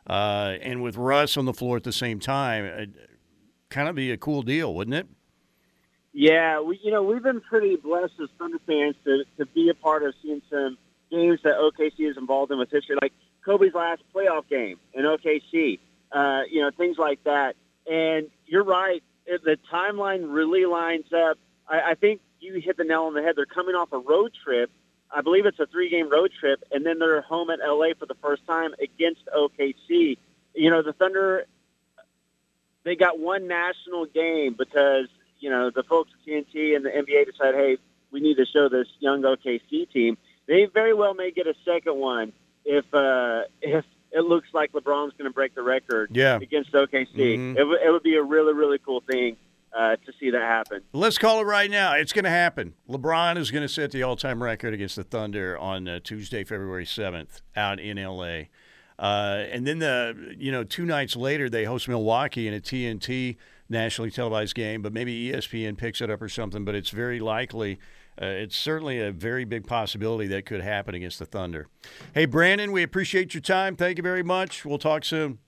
uh, 0.09 0.57
and 0.61 0.83
with 0.83 0.97
Russ 0.97 1.37
on 1.37 1.45
the 1.45 1.55
floor 1.55 1.77
at 1.77 1.85
the 1.85 1.93
same 1.93 2.21
time. 2.21 2.65
It'd 2.65 2.95
kind 3.71 3.89
of 3.89 3.95
be 3.95 4.11
a 4.11 4.17
cool 4.17 4.43
deal, 4.43 4.75
wouldn't 4.75 4.95
it? 4.95 5.09
Yeah, 6.19 6.63
we 6.63 6.81
you 6.83 6.91
know 6.93 7.03
we've 7.03 7.23
been 7.23 7.43
pretty 7.43 7.77
blessed 7.77 8.15
as 8.23 8.31
Thunder 8.39 8.59
fans 8.67 8.97
to 9.05 9.25
to 9.37 9.45
be 9.45 9.69
a 9.69 9.75
part 9.75 10.03
of 10.03 10.15
seeing 10.23 10.41
some 10.49 10.79
games 11.11 11.41
that 11.45 11.57
OKC 11.57 12.11
is 12.11 12.17
involved 12.17 12.51
in 12.51 12.59
with 12.59 12.71
history, 12.71 12.97
like 13.03 13.13
Kobe's 13.45 13.75
last 13.75 14.01
playoff 14.15 14.49
game 14.49 14.79
in 14.95 15.05
OKC. 15.05 15.79
Uh, 16.11 16.45
you 16.51 16.63
know 16.63 16.71
things 16.75 16.97
like 16.97 17.23
that. 17.25 17.55
And 17.87 18.31
you're 18.47 18.65
right, 18.65 19.03
the 19.27 19.59
timeline 19.71 20.33
really 20.33 20.65
lines 20.65 21.05
up. 21.13 21.37
I, 21.69 21.91
I 21.91 21.95
think 21.97 22.23
you 22.41 22.63
hit 22.63 22.79
the 22.79 22.85
nail 22.85 23.03
on 23.03 23.13
the 23.13 23.21
head. 23.21 23.35
They're 23.37 23.45
coming 23.45 23.75
off 23.75 23.93
a 23.93 23.99
road 23.99 24.33
trip. 24.43 24.71
I 25.11 25.21
believe 25.21 25.45
it's 25.45 25.61
a 25.61 25.67
three-game 25.67 26.11
road 26.11 26.33
trip, 26.41 26.65
and 26.73 26.85
then 26.87 26.99
they're 26.99 27.21
home 27.21 27.51
at 27.51 27.59
LA 27.63 27.89
for 27.99 28.07
the 28.07 28.17
first 28.23 28.47
time 28.47 28.71
against 28.83 29.21
OKC. 29.37 30.17
You 30.55 30.71
know 30.71 30.83
the 30.83 30.95
Thunder. 30.95 31.45
They 32.85 32.97
got 32.97 33.19
one 33.19 33.49
national 33.49 34.07
game 34.07 34.55
because 34.57 35.09
you 35.41 35.51
know, 35.51 35.71
the 35.71 35.83
folks 35.83 36.11
at 36.15 36.27
TNT 36.29 36.77
and 36.77 36.85
the 36.85 36.91
NBA 36.91 37.27
decide, 37.27 37.55
hey, 37.55 37.79
we 38.11 38.21
need 38.21 38.37
to 38.37 38.47
show 38.47 38.69
this 38.69 38.87
young 39.01 39.23
OKC 39.23 39.91
team. 39.93 40.17
They 40.47 40.67
very 40.73 40.95
well 40.95 41.15
may 41.15 41.31
get 41.31 41.47
a 41.47 41.55
second 41.65 41.97
one 41.97 42.33
if 42.65 42.85
uh, 42.95 43.43
if 43.61 43.85
it 44.13 44.25
looks 44.25 44.49
like 44.53 44.73
LeBron's 44.73 45.13
going 45.19 45.29
to 45.29 45.35
break 45.35 45.55
the 45.55 45.63
record 45.63 46.11
yeah. 46.15 46.37
against 46.37 46.73
OKC. 46.73 47.15
Mm-hmm. 47.15 47.51
It, 47.53 47.61
w- 47.61 47.79
it 47.85 47.91
would 47.91 48.03
be 48.03 48.17
a 48.17 48.23
really 48.23 48.55
really 48.55 48.79
cool 48.79 49.01
thing 49.01 49.37
uh, 49.77 49.97
to 49.97 50.13
see 50.19 50.31
that 50.31 50.43
happen. 50.43 50.81
Let's 50.93 51.19
call 51.19 51.41
it 51.41 51.45
right 51.45 51.71
now. 51.71 51.95
It's 51.95 52.13
going 52.13 52.25
to 52.25 52.31
happen. 52.31 52.75
LeBron 52.89 53.37
is 53.37 53.51
going 53.51 53.63
to 53.63 53.69
set 53.69 53.91
the 53.91 54.03
all-time 54.03 54.43
record 54.43 54.73
against 54.73 54.97
the 54.97 55.05
Thunder 55.05 55.59
on 55.59 55.87
uh, 55.87 56.01
Tuesday, 56.03 56.45
February 56.45 56.87
seventh, 56.87 57.43
out 57.55 57.79
in 57.79 57.99
L.A. 57.99 58.49
Uh, 58.99 59.45
and 59.51 59.67
then 59.67 59.79
the 59.79 60.35
you 60.39 60.51
know 60.51 60.65
two 60.65 60.87
nights 60.87 61.17
later 61.17 61.51
they 61.51 61.65
host 61.65 61.89
Milwaukee 61.89 62.49
in 62.49 62.55
a 62.55 62.61
TNT 62.61 63.37
nationally 63.69 64.11
televised 64.11 64.55
game, 64.55 64.83
but 64.83 64.93
maybe 64.93 65.31
ESPN 65.31 65.77
picks 65.77 66.01
it 66.01 66.11
up 66.11 66.23
or 66.23 66.29
something. 66.29 66.65
But 66.65 66.75
it's 66.75 66.91
very 66.91 67.21
likely. 67.21 67.79
Uh, 68.21 68.27
it's 68.27 68.57
certainly 68.57 68.99
a 69.01 69.13
very 69.13 69.45
big 69.45 69.67
possibility 69.67 70.27
that 70.29 70.47
could 70.47 70.63
happen 70.63 70.95
against 70.95 71.19
the 71.19 71.27
Thunder. 71.27 71.69
Hey, 72.15 72.25
Brandon, 72.25 72.73
we 72.73 72.83
appreciate 72.83 73.35
your 73.35 73.43
time. 73.43 73.77
Thank 73.77 73.99
you 73.99 74.03
very 74.03 74.23
much. 74.23 74.65
We'll 74.65 74.79
talk 74.79 75.05
soon. 75.05 75.39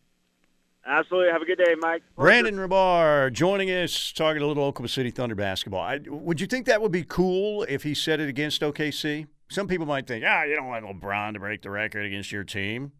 Absolutely. 0.88 1.30
Have 1.30 1.42
a 1.42 1.44
good 1.44 1.58
day, 1.58 1.74
Mike. 1.78 2.02
Brandon 2.16 2.56
Rahbar 2.56 3.30
joining 3.32 3.68
us, 3.68 4.12
talking 4.12 4.40
a 4.40 4.46
little 4.46 4.64
Oklahoma 4.64 4.88
City 4.88 5.10
Thunder 5.10 5.34
basketball. 5.34 5.80
I, 5.80 6.00
would 6.06 6.40
you 6.40 6.46
think 6.46 6.66
that 6.66 6.80
would 6.80 6.92
be 6.92 7.04
cool 7.04 7.62
if 7.64 7.82
he 7.82 7.94
said 7.94 8.20
it 8.20 8.28
against 8.28 8.62
OKC? 8.62 9.26
Some 9.50 9.68
people 9.68 9.86
might 9.86 10.06
think, 10.06 10.24
ah, 10.26 10.44
you 10.44 10.56
don't 10.56 10.66
want 10.66 10.84
LeBron 10.84 11.34
to 11.34 11.40
break 11.40 11.62
the 11.62 11.70
record 11.70 12.06
against 12.06 12.32
your 12.32 12.44
team. 12.44 12.92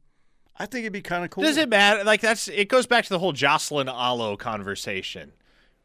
I 0.58 0.66
think 0.66 0.82
it'd 0.82 0.92
be 0.92 1.02
kind 1.02 1.24
of 1.24 1.30
cool. 1.30 1.44
Does 1.44 1.56
it 1.56 1.68
matter? 1.68 2.04
Like 2.04 2.20
that's 2.20 2.48
it 2.48 2.68
goes 2.68 2.86
back 2.86 3.04
to 3.04 3.10
the 3.10 3.18
whole 3.18 3.32
Jocelyn 3.32 3.88
Alo 3.88 4.36
conversation, 4.36 5.32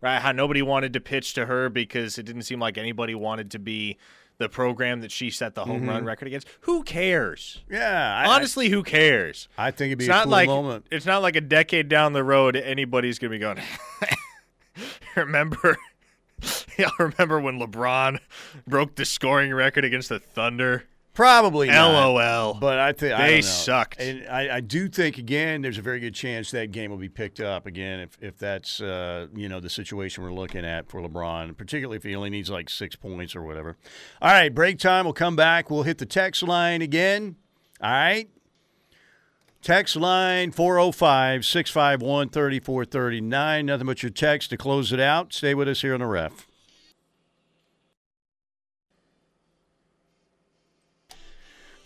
right? 0.01 0.19
How 0.19 0.31
nobody 0.31 0.61
wanted 0.61 0.93
to 0.93 0.99
pitch 0.99 1.33
to 1.35 1.45
her 1.45 1.69
because 1.69 2.17
it 2.17 2.23
didn't 2.23 2.43
seem 2.43 2.59
like 2.59 2.77
anybody 2.77 3.15
wanted 3.15 3.51
to 3.51 3.59
be 3.59 3.97
the 4.37 4.49
program 4.49 5.01
that 5.01 5.11
she 5.11 5.29
set 5.29 5.55
the 5.55 5.65
home 5.65 5.81
mm-hmm. 5.81 5.89
run 5.89 6.05
record 6.05 6.27
against. 6.27 6.47
Who 6.61 6.83
cares? 6.83 7.61
Yeah, 7.69 8.23
I, 8.25 8.35
honestly, 8.35 8.69
who 8.69 8.83
cares? 8.83 9.47
I 9.57 9.71
think 9.71 9.89
it'd 9.89 9.99
be 9.99 10.05
it's 10.05 10.09
not 10.09 10.23
cool 10.23 10.31
like, 10.31 10.47
moment. 10.47 10.87
It's 10.91 11.05
not 11.05 11.21
like 11.21 11.35
a 11.35 11.41
decade 11.41 11.87
down 11.87 12.13
the 12.13 12.23
road 12.23 12.55
anybody's 12.55 13.19
gonna 13.19 13.31
be 13.31 13.39
going. 13.39 13.59
remember, 15.15 15.77
y'all 16.77 16.91
remember 16.99 17.39
when 17.39 17.59
LeBron 17.59 18.19
broke 18.67 18.95
the 18.95 19.05
scoring 19.05 19.53
record 19.53 19.85
against 19.85 20.09
the 20.09 20.19
Thunder? 20.19 20.85
Probably 21.13 21.67
not. 21.67 21.91
LOL. 21.91 22.55
But 22.55 22.79
I 22.79 22.91
think 22.91 23.15
they 23.17 23.37
I 23.37 23.39
sucked. 23.41 23.99
And 23.99 24.27
I, 24.27 24.57
I, 24.57 24.59
do 24.61 24.87
think 24.87 25.19
again, 25.19 25.61
there's 25.61 25.77
a 25.77 25.81
very 25.81 25.99
good 25.99 26.15
chance 26.15 26.49
that 26.51 26.71
game 26.71 26.89
will 26.89 26.97
be 26.97 27.09
picked 27.09 27.39
up 27.39 27.67
again 27.67 27.99
if 27.99 28.17
if 28.19 28.37
that's 28.37 28.81
uh, 28.81 29.27
you 29.35 29.47
know 29.47 29.59
the 29.59 29.69
situation 29.69 30.23
we're 30.23 30.33
looking 30.33 30.65
at 30.65 30.89
for 30.89 31.01
LeBron, 31.01 31.55
particularly 31.55 31.97
if 31.97 32.03
he 32.03 32.15
only 32.15 32.31
needs 32.31 32.49
like 32.49 32.67
six 32.67 32.95
points 32.95 33.35
or 33.35 33.43
whatever. 33.43 33.77
All 34.21 34.31
right, 34.31 34.53
break 34.53 34.79
time. 34.79 35.05
We'll 35.05 35.13
come 35.13 35.35
back. 35.35 35.69
We'll 35.69 35.83
hit 35.83 35.99
the 35.99 36.07
text 36.07 36.41
line 36.41 36.81
again. 36.81 37.35
All 37.79 37.91
right. 37.91 38.29
Text 39.61 39.95
line 39.95 40.51
405 40.51 41.45
651 41.45 42.29
3439. 42.29 43.65
Nothing 43.65 43.85
but 43.85 44.03
your 44.03 44.09
text 44.09 44.49
to 44.49 44.57
close 44.57 44.91
it 44.91 44.99
out. 44.99 45.31
Stay 45.31 45.53
with 45.53 45.69
us 45.69 45.81
here 45.81 45.93
on 45.93 46.01
the 46.01 46.05
ref. 46.05 46.47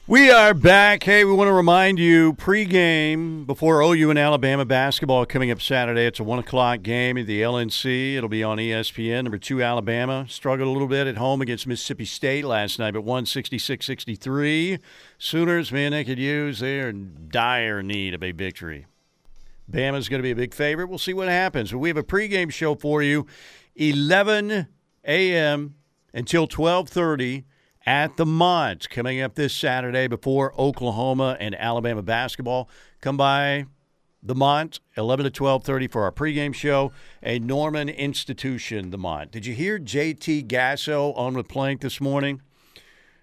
We 0.10 0.32
are 0.32 0.54
back. 0.54 1.04
Hey, 1.04 1.26
we 1.26 1.34
want 1.34 1.50
to 1.50 1.54
remind 1.54 2.00
you 2.00 2.32
pregame 2.32 3.46
before 3.46 3.82
OU 3.82 4.10
and 4.12 4.18
Alabama 4.18 4.64
basketball 4.64 5.26
coming 5.26 5.52
up 5.52 5.62
Saturday. 5.62 6.06
It's 6.06 6.22
a 6.22 6.24
1 6.24 6.40
o'clock 6.40 6.82
game 6.82 7.18
at 7.18 7.28
the 7.28 7.42
LNC. 7.42 8.16
It'll 8.16 8.30
be 8.30 8.42
on 8.42 8.58
ESPN. 8.58 9.26
Number 9.26 9.38
two, 9.38 9.62
Alabama 9.62 10.26
struggled 10.30 10.70
a 10.70 10.72
little 10.72 10.88
bit 10.88 11.08
at 11.08 11.18
home 11.18 11.42
against 11.42 11.68
Mississippi 11.68 12.06
State 12.06 12.46
last 12.46 12.80
night, 12.80 12.94
but 12.94 13.02
won 13.02 13.26
66 13.26 13.86
63. 13.86 14.80
Sooners, 15.18 15.74
man, 15.74 15.92
they 15.92 16.06
could 16.06 16.20
use, 16.20 16.60
they're 16.60 16.88
in 16.88 17.28
dire 17.30 17.84
need 17.84 18.14
of 18.14 18.24
a 18.24 18.32
victory. 18.32 18.86
Bama's 19.70 20.08
going 20.08 20.20
to 20.20 20.24
be 20.24 20.32
a 20.32 20.36
big 20.38 20.54
favorite. 20.54 20.88
We'll 20.88 21.00
see 21.00 21.14
what 21.14 21.28
happens. 21.28 21.76
We 21.76 21.90
have 21.90 21.98
a 21.98 22.04
pregame 22.04 22.50
show 22.50 22.76
for 22.76 23.04
you 23.04 23.28
11 23.76 24.68
a.m. 25.04 25.76
until 26.14 26.44
1230 26.44 27.44
at 27.88 28.18
the 28.18 28.26
Mont 28.26 28.90
coming 28.90 29.22
up 29.22 29.36
this 29.36 29.54
Saturday 29.54 30.08
before 30.08 30.54
Oklahoma 30.60 31.38
and 31.40 31.56
Alabama 31.56 32.04
basketball. 32.04 32.70
Come 33.00 33.16
by 33.16 33.66
the 34.22 34.36
Mont, 34.36 34.82
11 34.98 35.24
to 35.24 35.32
12:30 35.32 35.88
for 35.88 36.04
our 36.04 36.12
pregame 36.12 36.54
show. 36.54 36.92
A 37.24 37.40
Norman 37.40 37.88
institution, 37.88 38.90
the 38.90 38.98
Mont. 38.98 39.32
Did 39.32 39.46
you 39.46 39.54
hear 39.54 39.80
JT 39.80 40.44
Gasso 40.48 41.18
on 41.18 41.34
with 41.34 41.48
Plank 41.48 41.80
this 41.80 42.02
morning? 42.02 42.42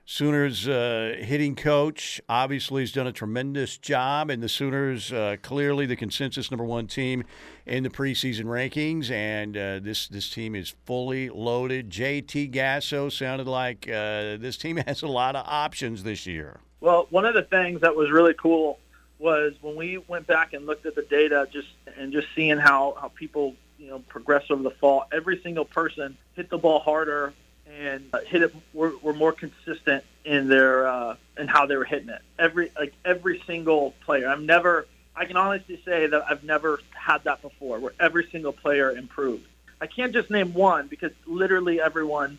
Sooners 0.06 0.68
uh, 0.68 1.16
hitting 1.18 1.56
coach 1.56 2.20
obviously 2.28 2.82
has 2.82 2.92
done 2.92 3.06
a 3.06 3.12
tremendous 3.12 3.78
job, 3.78 4.28
and 4.28 4.42
the 4.42 4.50
Sooners 4.50 5.10
uh, 5.10 5.36
clearly 5.40 5.86
the 5.86 5.96
consensus 5.96 6.50
number 6.50 6.64
one 6.64 6.86
team 6.86 7.24
in 7.64 7.82
the 7.84 7.88
preseason 7.88 8.44
rankings. 8.44 9.10
And 9.10 9.56
uh, 9.56 9.78
this 9.78 10.06
this 10.06 10.28
team 10.28 10.54
is 10.54 10.74
fully 10.84 11.30
loaded. 11.30 11.88
JT 11.88 12.52
Gasso 12.52 13.10
sounded 13.10 13.46
like 13.46 13.88
uh, 13.88 14.36
this 14.36 14.58
team 14.58 14.76
has 14.86 15.02
a 15.02 15.08
lot 15.08 15.36
of 15.36 15.46
options 15.48 16.02
this 16.02 16.26
year. 16.26 16.60
Well, 16.80 17.06
one 17.08 17.24
of 17.24 17.32
the 17.32 17.42
things 17.42 17.80
that 17.80 17.96
was 17.96 18.10
really 18.10 18.34
cool 18.34 18.78
was 19.18 19.54
when 19.62 19.74
we 19.74 19.96
went 20.06 20.26
back 20.26 20.52
and 20.52 20.66
looked 20.66 20.84
at 20.84 20.94
the 20.94 21.02
data, 21.02 21.48
just 21.50 21.68
and 21.96 22.12
just 22.12 22.28
seeing 22.36 22.58
how 22.58 22.94
how 23.00 23.08
people 23.08 23.54
you 23.78 23.88
know 23.88 24.00
progress 24.00 24.44
over 24.50 24.62
the 24.62 24.70
fall. 24.70 25.06
Every 25.12 25.40
single 25.42 25.64
person 25.64 26.18
hit 26.34 26.50
the 26.50 26.58
ball 26.58 26.80
harder 26.80 27.32
and 27.80 28.04
uh, 28.12 28.20
hit 28.20 28.42
it 28.42 28.54
were, 28.72 28.92
were 29.02 29.12
more 29.12 29.32
consistent 29.32 30.04
in 30.24 30.48
their 30.48 30.86
uh, 30.86 31.16
in 31.38 31.48
how 31.48 31.66
they 31.66 31.76
were 31.76 31.84
hitting 31.84 32.08
it. 32.08 32.20
Every 32.38 32.70
like 32.78 32.94
every 33.04 33.42
single 33.46 33.92
player. 34.04 34.28
I've 34.28 34.40
never. 34.40 34.86
I 35.16 35.26
can 35.26 35.36
honestly 35.36 35.80
say 35.84 36.08
that 36.08 36.24
I've 36.28 36.42
never 36.42 36.80
had 36.92 37.22
that 37.24 37.40
before, 37.40 37.78
where 37.78 37.92
every 38.00 38.28
single 38.32 38.52
player 38.52 38.90
improved. 38.90 39.46
I 39.80 39.86
can't 39.86 40.12
just 40.12 40.28
name 40.30 40.54
one 40.54 40.88
because 40.88 41.12
literally 41.26 41.80
everyone 41.80 42.38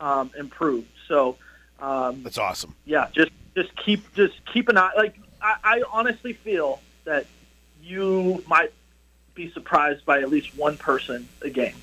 um, 0.00 0.30
improved. 0.36 0.88
So 1.08 1.36
um, 1.78 2.22
that's 2.22 2.38
awesome. 2.38 2.74
Yeah, 2.84 3.08
just 3.12 3.30
just 3.54 3.74
keep 3.76 4.12
just 4.14 4.34
keep 4.52 4.68
an 4.68 4.76
eye. 4.76 4.92
Like 4.96 5.16
I, 5.40 5.56
I 5.62 5.82
honestly 5.92 6.32
feel 6.32 6.80
that 7.04 7.26
you 7.82 8.42
might 8.48 8.72
be 9.34 9.50
surprised 9.52 10.04
by 10.04 10.20
at 10.20 10.30
least 10.30 10.56
one 10.56 10.76
person 10.76 11.28
a 11.42 11.50
game. 11.50 11.74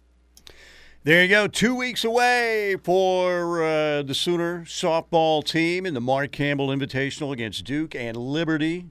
There 1.05 1.21
you 1.21 1.27
go. 1.27 1.47
Two 1.47 1.75
weeks 1.75 2.05
away 2.05 2.77
for 2.81 3.61
uh, 3.61 4.03
the 4.03 4.13
Sooner 4.13 4.61
softball 4.61 5.43
team 5.43 5.85
in 5.85 5.93
the 5.93 5.99
Mark 5.99 6.31
Campbell 6.31 6.69
Invitational 6.69 7.34
against 7.34 7.65
Duke 7.65 7.93
and 7.93 8.15
Liberty. 8.15 8.85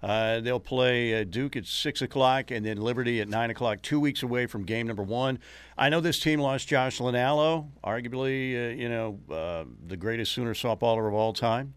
Uh, 0.00 0.38
they'll 0.38 0.60
play 0.60 1.20
uh, 1.20 1.24
Duke 1.24 1.56
at 1.56 1.66
6 1.66 2.02
o'clock 2.02 2.52
and 2.52 2.64
then 2.64 2.76
Liberty 2.76 3.20
at 3.20 3.28
9 3.28 3.50
o'clock, 3.50 3.82
two 3.82 3.98
weeks 3.98 4.22
away 4.22 4.46
from 4.46 4.62
game 4.62 4.86
number 4.86 5.02
one. 5.02 5.40
I 5.76 5.88
know 5.88 6.00
this 6.00 6.20
team 6.20 6.38
lost 6.38 6.68
Jocelyn 6.68 7.16
Alo, 7.16 7.66
arguably, 7.82 8.54
uh, 8.54 8.72
you 8.72 8.88
know, 8.88 9.18
uh, 9.28 9.64
the 9.88 9.96
greatest 9.96 10.30
Sooner 10.30 10.54
softballer 10.54 11.08
of 11.08 11.14
all 11.14 11.32
time. 11.32 11.74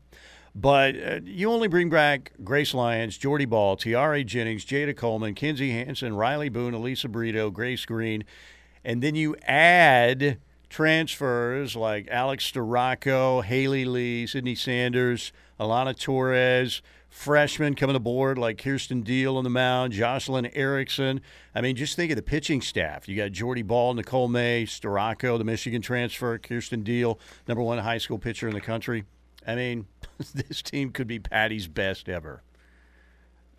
But 0.53 0.95
uh, 0.95 1.19
you 1.23 1.51
only 1.51 1.67
bring 1.67 1.89
back 1.89 2.31
Grace 2.43 2.75
Lyons, 2.75 3.17
Jordy 3.17 3.45
Bahl, 3.45 3.75
Tiare 3.75 4.23
Jennings, 4.23 4.65
Jayda 4.65 4.95
Coleman, 4.95 5.33
Kinzie 5.33 5.71
Hansen, 5.71 6.15
Riley 6.15 6.49
Boone, 6.49 6.75
Alyssa 6.75 7.11
Brito, 7.11 7.49
Grace 7.49 7.85
Green, 7.85 8.23
and 8.83 9.01
then 9.01 9.15
you 9.15 9.35
add 9.43 10.39
transfers 10.69 11.75
like 11.75 12.07
Alex 12.09 12.51
Storako, 12.51 13.43
Haley 13.43 13.85
Lee, 13.85 14.25
Sydney 14.25 14.55
Sanders, 14.55 15.31
Alana 15.59 15.97
Torres, 15.97 16.81
freshmen 17.09 17.75
coming 17.75 17.95
aboard 17.95 18.39
like 18.39 18.57
Kierston 18.57 19.03
Deal 19.03 19.37
on 19.37 19.43
the 19.43 19.49
mound, 19.49 19.93
Jocelyn 19.93 20.47
Erickson. 20.47 21.21
I 21.53 21.61
mean, 21.61 21.75
just 21.75 21.95
think 21.95 22.11
of 22.11 22.15
the 22.15 22.23
pitching 22.23 22.59
staff. 22.59 23.07
You 23.07 23.15
got 23.15 23.31
Jordy 23.31 23.61
Bahl, 23.61 23.93
Nicole 23.93 24.27
May, 24.27 24.65
Storako, 24.65 25.37
the 25.37 25.43
Michigan 25.43 25.81
transfer, 25.81 26.39
Kierston 26.39 26.83
Deal, 26.83 27.19
number 27.47 27.61
one 27.61 27.77
high 27.77 27.99
school 27.99 28.17
pitcher 28.17 28.47
in 28.47 28.55
the 28.55 28.61
country. 28.61 29.03
I 29.45 29.55
mean, 29.55 29.85
this 30.33 30.63
team 30.63 30.91
could 30.91 31.07
be 31.07 31.19
Patty's 31.19 31.67
best 31.67 32.09
ever. 32.09 32.41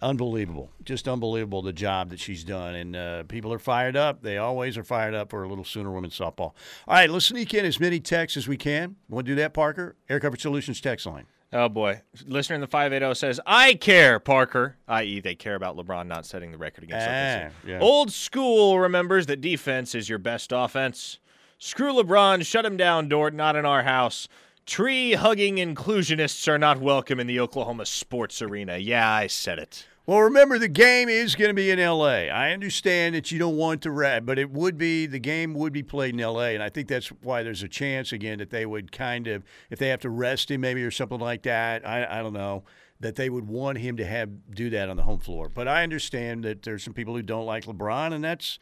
Unbelievable. 0.05 0.71
Just 0.85 1.09
unbelievable 1.09 1.63
the 1.63 1.73
job 1.73 2.11
that 2.11 2.21
she's 2.21 2.45
done. 2.45 2.75
And 2.75 2.95
uh, 2.95 3.23
people 3.25 3.51
are 3.55 3.59
fired 3.59 3.97
up. 3.97 4.21
They 4.23 4.37
always 4.37 4.77
are 4.77 4.85
fired 4.85 5.15
up 5.15 5.31
for 5.31 5.43
a 5.43 5.49
little 5.49 5.65
Sooner 5.65 5.91
women's 5.91 6.17
softball. 6.19 6.53
All 6.87 6.95
right, 6.95 7.09
let's 7.09 7.25
sneak 7.25 7.55
in 7.55 7.65
as 7.65 7.81
many 7.81 8.01
texts 8.01 8.37
as 8.37 8.47
we 8.47 8.59
can. 8.59 8.97
Want 9.09 9.27
to 9.27 9.33
do 9.33 9.37
that, 9.37 9.55
Parker? 9.55 9.97
Air 10.11 10.21
Coverage 10.21 10.43
Solutions 10.43 10.83
text 10.83 11.07
line. 11.07 11.25
Oh 11.55 11.69
boy, 11.69 12.03
listener 12.27 12.57
in 12.57 12.61
the 12.61 12.67
five 12.67 12.93
eight 12.93 12.99
zero 12.99 13.15
says, 13.15 13.41
"I 13.47 13.75
care, 13.75 14.19
Parker." 14.19 14.77
I.e., 14.89 15.21
they 15.21 15.37
care 15.37 15.55
about 15.55 15.77
LeBron 15.77 16.07
not 16.09 16.27
setting 16.27 16.51
the 16.51 16.59
record 16.59 16.83
against 16.85 17.07
Ah, 17.09 17.51
yeah. 17.65 17.79
Old 17.81 18.11
school 18.11 18.81
remembers 18.81 19.27
that 19.27 19.41
defense 19.41 19.95
is 19.95 20.09
your 20.09 20.19
best 20.19 20.51
offense. 20.53 21.21
Screw 21.59 21.93
LeBron, 21.95 22.45
shut 22.45 22.67
him 22.67 22.77
down, 22.77 23.09
Dort. 23.09 23.35
Not 23.35 23.55
in 23.55 23.65
our 23.65 23.85
house. 23.85 24.27
Tree 24.67 25.13
hugging 25.13 25.57
inclusionists 25.57 26.49
are 26.49 26.59
not 26.59 26.81
welcome 26.81 27.21
in 27.21 27.27
the 27.29 27.39
Oklahoma 27.39 27.87
sports 27.87 28.43
arena. 28.43 28.77
Yeah, 28.77 29.09
I 29.09 29.29
said 29.29 29.59
it. 29.61 29.87
Well, 30.07 30.21
remember 30.21 30.59
the 30.59 30.69
game 30.69 31.09
is 31.09 31.35
going 31.35 31.49
to 31.49 31.55
be 31.55 31.71
in 31.71 31.79
L.A. 31.79 32.29
I 32.29 32.53
understand 32.53 33.15
that 33.15 33.33
you 33.33 33.39
don't 33.39 33.57
want 33.57 33.81
to 33.83 33.91
rat, 33.91 34.27
but 34.27 34.39
it 34.39 34.51
would 34.51 34.77
be 34.77 35.07
the 35.07 35.19
game 35.19 35.55
would 35.55 35.73
be 35.73 35.83
played 35.83 36.13
in 36.13 36.21
L.A. 36.21 36.53
And 36.53 36.63
I 36.63 36.69
think 36.69 36.89
that's 36.89 37.09
why 37.09 37.43
there's 37.43 37.63
a 37.63 37.69
chance 37.69 38.13
again 38.13 38.39
that 38.39 38.51
they 38.51 38.67
would 38.67 38.93
kind 38.93 39.27
of, 39.27 39.45
if 39.71 39.79
they 39.79 39.89
have 39.89 40.01
to 40.01 40.11
rest 40.11 40.51
him 40.51 40.61
maybe 40.61 40.83
or 40.83 40.91
something 40.91 41.21
like 41.21 41.45
that. 41.45 41.89
I, 41.89 42.19
I 42.19 42.23
don't 42.23 42.35
know 42.35 42.65
that 43.01 43.17
they 43.17 43.31
would 43.31 43.49
want 43.49 43.79
him 43.79 43.97
to 43.97 44.05
have 44.05 44.29
do 44.55 44.69
that 44.71 44.91
on 44.91 44.99
the 44.99 45.05
home 45.05 45.21
floor. 45.21 45.49
But 45.49 45.69
I 45.69 45.83
understand 45.83 46.45
that 46.45 46.63
there's 46.63 46.83
some 46.83 46.93
people 46.93 47.15
who 47.15 47.23
don't 47.23 47.47
like 47.47 47.65
LeBron, 47.65 48.13
and 48.13 48.23
that's 48.23 48.59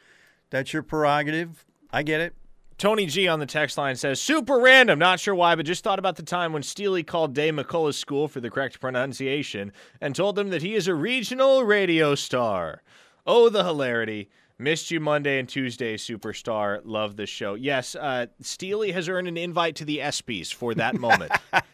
that's 0.51 0.73
your 0.73 0.85
prerogative. 0.85 1.65
I 1.91 2.05
get 2.05 2.21
it. 2.21 2.35
Tony 2.83 3.07
G 3.07 3.29
on 3.29 3.39
the 3.39 3.47
text 3.47 3.79
line 3.79 3.95
says, 3.95 4.21
super 4.21 4.59
random, 4.59 4.99
not 4.99 5.21
sure 5.21 5.37
why, 5.37 5.55
but 5.55 5.65
just 5.65 5.85
thought 5.85 6.01
about 6.01 6.17
the 6.17 6.25
time 6.25 6.53
when 6.53 6.65
Steely 6.65 7.05
called 7.05 7.33
Dave 7.33 7.55
McCullough's 7.55 7.97
school 7.97 8.27
for 8.27 8.41
the 8.41 8.51
correct 8.51 8.81
pronunciation 8.81 9.73
and 10.01 10.17
told 10.17 10.35
them 10.35 10.51
that 10.51 10.63
he 10.63 10.75
is 10.75 10.89
a 10.89 10.95
regional 10.97 11.63
radio 11.63 12.17
star. 12.17 12.83
Oh, 13.25 13.49
the 13.49 13.63
hilarity. 13.63 14.31
Missed 14.59 14.91
you 14.91 14.99
Monday 14.99 15.39
and 15.39 15.49
Tuesday, 15.49 15.97
superstar. 15.97 16.81
Love 16.83 17.15
the 17.15 17.25
show. 17.25 17.55
Yes, 17.55 17.95
uh, 17.95 18.27
Steely 18.41 18.91
has 18.91 19.09
earned 19.09 19.29
an 19.29 19.37
invite 19.37 19.77
to 19.77 19.85
the 19.85 19.99
ESPYs 19.99 20.53
for 20.53 20.75
that 20.75 20.99
moment. 20.99 21.31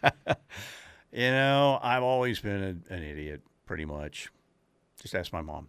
You 1.11 1.31
know, 1.31 1.79
I've 1.83 2.03
always 2.03 2.39
been 2.39 2.85
a, 2.91 2.95
an 2.95 3.03
idiot, 3.03 3.41
pretty 3.65 3.87
much. 3.87 4.29
Just 5.01 5.15
ask 5.15 5.33
my 5.33 5.41
mom. 5.41 5.69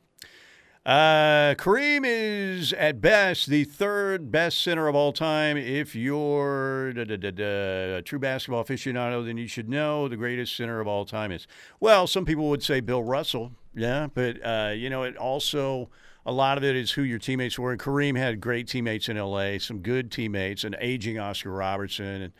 Uh, 0.89 1.53
Kareem 1.53 2.01
is 2.03 2.73
at 2.73 2.99
best 2.99 3.45
the 3.45 3.63
third 3.63 4.31
best 4.31 4.59
center 4.63 4.87
of 4.87 4.95
all 4.95 5.13
time. 5.13 5.55
If 5.55 5.95
you're 5.95 6.93
da, 6.93 7.03
da, 7.03 7.29
da, 7.29 7.97
a 7.97 8.01
true 8.01 8.17
basketball 8.17 8.63
aficionado, 8.63 9.23
then 9.23 9.37
you 9.37 9.45
should 9.45 9.69
know 9.69 10.07
the 10.07 10.17
greatest 10.17 10.55
center 10.55 10.79
of 10.79 10.87
all 10.87 11.05
time 11.05 11.31
is. 11.31 11.45
Well, 11.79 12.07
some 12.07 12.25
people 12.25 12.49
would 12.49 12.63
say 12.63 12.79
Bill 12.79 13.03
Russell, 13.03 13.51
yeah, 13.75 14.07
but 14.11 14.43
uh, 14.43 14.71
you 14.75 14.89
know, 14.89 15.03
it 15.03 15.15
also 15.15 15.91
a 16.25 16.31
lot 16.31 16.57
of 16.57 16.63
it 16.63 16.75
is 16.75 16.89
who 16.89 17.03
your 17.03 17.19
teammates 17.19 17.59
were. 17.59 17.71
And 17.71 17.79
Kareem 17.79 18.17
had 18.17 18.41
great 18.41 18.67
teammates 18.67 19.09
in 19.09 19.15
L.A., 19.15 19.59
some 19.59 19.81
good 19.81 20.09
teammates, 20.11 20.63
an 20.63 20.75
aging 20.79 21.19
Oscar 21.19 21.51
Robertson, 21.51 22.23
and 22.23 22.33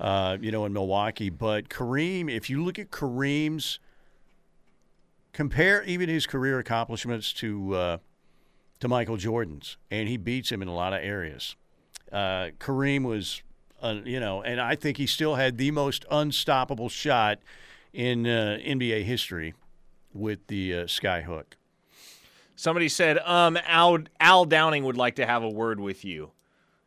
uh, 0.00 0.38
you 0.40 0.50
know, 0.50 0.64
in 0.64 0.72
Milwaukee. 0.72 1.30
But 1.30 1.68
Kareem, 1.68 2.28
if 2.28 2.50
you 2.50 2.64
look 2.64 2.80
at 2.80 2.90
Kareem's 2.90 3.78
compare 5.32 5.82
even 5.84 6.08
his 6.08 6.26
career 6.26 6.58
accomplishments 6.58 7.32
to 7.34 7.74
uh, 7.74 7.98
to 8.80 8.88
Michael 8.88 9.16
Jordan's, 9.16 9.76
and 9.90 10.08
he 10.08 10.16
beats 10.16 10.50
him 10.50 10.62
in 10.62 10.68
a 10.68 10.74
lot 10.74 10.92
of 10.92 11.00
areas. 11.02 11.56
Uh, 12.10 12.50
Kareem 12.58 13.04
was, 13.04 13.42
uh, 13.80 14.00
you 14.04 14.20
know, 14.20 14.42
and 14.42 14.60
I 14.60 14.74
think 14.74 14.98
he 14.98 15.06
still 15.06 15.36
had 15.36 15.56
the 15.56 15.70
most 15.70 16.04
unstoppable 16.10 16.88
shot 16.88 17.38
in 17.92 18.26
uh, 18.26 18.58
NBA 18.62 19.04
history 19.04 19.54
with 20.12 20.46
the 20.48 20.74
uh, 20.74 20.86
sky 20.86 21.22
hook. 21.22 21.56
Somebody 22.54 22.88
said, 22.88 23.18
um, 23.20 23.58
Al, 23.66 24.00
Al 24.20 24.44
Downing 24.44 24.84
would 24.84 24.96
like 24.96 25.16
to 25.16 25.26
have 25.26 25.42
a 25.42 25.48
word 25.48 25.80
with 25.80 26.04
you. 26.04 26.32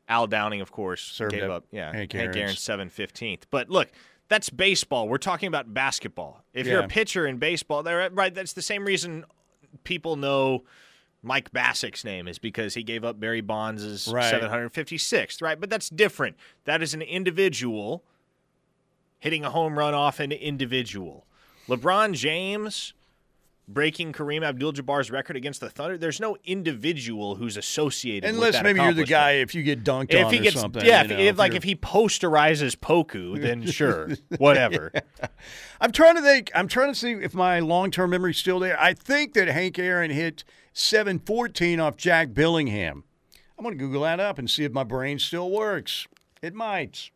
Al 0.08 0.28
Downing, 0.28 0.62
of 0.62 0.72
course, 0.72 1.02
Served 1.02 1.34
gave 1.34 1.44
up 1.44 1.50
up. 1.50 1.66
Yeah, 1.72 1.92
Hank 1.92 2.14
Hank 2.14 2.16
Aaron's. 2.16 2.38
Aaron's 2.38 2.60
seven 2.60 2.90
fifteenth. 2.90 3.48
But 3.50 3.70
look, 3.70 3.90
that's 4.28 4.50
baseball. 4.50 5.08
We're 5.08 5.18
talking 5.18 5.48
about 5.48 5.74
basketball. 5.74 6.44
If 6.54 6.68
you're 6.68 6.82
a 6.82 6.88
pitcher 6.88 7.28
in 7.28 7.38
baseball, 7.38 7.84
there, 7.84 8.10
right? 8.12 8.34
That's 8.34 8.54
the 8.54 8.62
same 8.62 8.86
reason 8.86 9.26
people 9.84 10.16
know 10.16 10.64
Mike 11.22 11.52
Bacsik's 11.52 12.04
name 12.04 12.28
is 12.28 12.40
because 12.40 12.74
he 12.76 12.84
gave 12.84 13.04
up 13.04 13.20
Barry 13.20 13.42
Bonds' 13.42 14.08
Right. 14.08 14.34
756th, 14.34 15.42
right? 15.42 15.60
But 15.60 15.70
that's 15.70 15.90
different. 15.90 16.36
That 16.66 16.82
is 16.82 16.94
an 16.94 17.02
individual 17.02 18.04
hitting 19.20 19.44
a 19.44 19.50
home 19.50 19.78
run 19.78 19.94
off 19.94 20.20
an 20.20 20.32
individual. 20.32 21.26
LeBron 21.68 22.14
James 22.14 22.94
breaking 23.68 24.14
Kareem 24.14 24.44
Abdul-Jabbar's 24.46 25.10
record 25.10 25.36
against 25.36 25.60
the 25.60 25.70
Thunder. 25.70 25.98
There's 25.98 26.20
no 26.20 26.38
individual 26.46 27.36
who's 27.36 27.58
associated 27.58 28.28
with 28.28 28.36
Unless 28.36 28.62
maybe 28.64 28.80
you're 28.82 28.94
the 28.94 29.06
guy 29.06 29.32
if 29.34 29.56
you 29.56 29.64
get 29.64 29.84
dunked 29.84 30.14
If 30.14 30.26
on 30.26 30.34
he 30.34 30.40
or 30.40 30.44
gets, 30.44 30.60
something. 30.62 30.86
yeah, 30.86 31.00
you 31.04 31.06
if, 31.06 31.10
know, 31.18 31.24
if 31.24 31.38
like 31.40 31.50
you're- 31.52 31.58
if 31.58 31.64
he 31.64 31.76
posterizes 31.76 32.76
Poku, 32.76 33.42
then 33.42 33.66
sure, 33.72 34.10
whatever. 34.38 34.92
I'm 35.82 35.92
trying 35.92 36.16
to 36.16 36.22
think. 36.22 36.52
I'm 36.54 36.68
trying 36.68 36.92
to 36.94 36.96
see 37.00 37.12
if 37.14 37.34
my 37.34 37.60
long-term 37.60 38.10
memory's 38.12 38.38
still 38.38 38.60
there. 38.60 38.80
I 38.80 38.94
think 38.94 39.34
that 39.34 39.48
Hank 39.48 39.80
Aaron 39.80 40.12
hit 40.12 40.44
714 40.74 41.80
off 41.80 41.98
Jack 41.98 42.30
Billingham. 42.30 43.04
I'm 43.58 43.64
going 43.64 43.78
to 43.78 43.84
Google 43.84 44.02
that 44.04 44.20
up 44.20 44.38
and 44.38 44.50
see 44.50 44.64
if 44.66 44.74
my 44.74 44.84
brain 44.84 45.18
still 45.18 45.50
works. 45.50 46.08
It 46.42 46.54
might. 46.54 47.10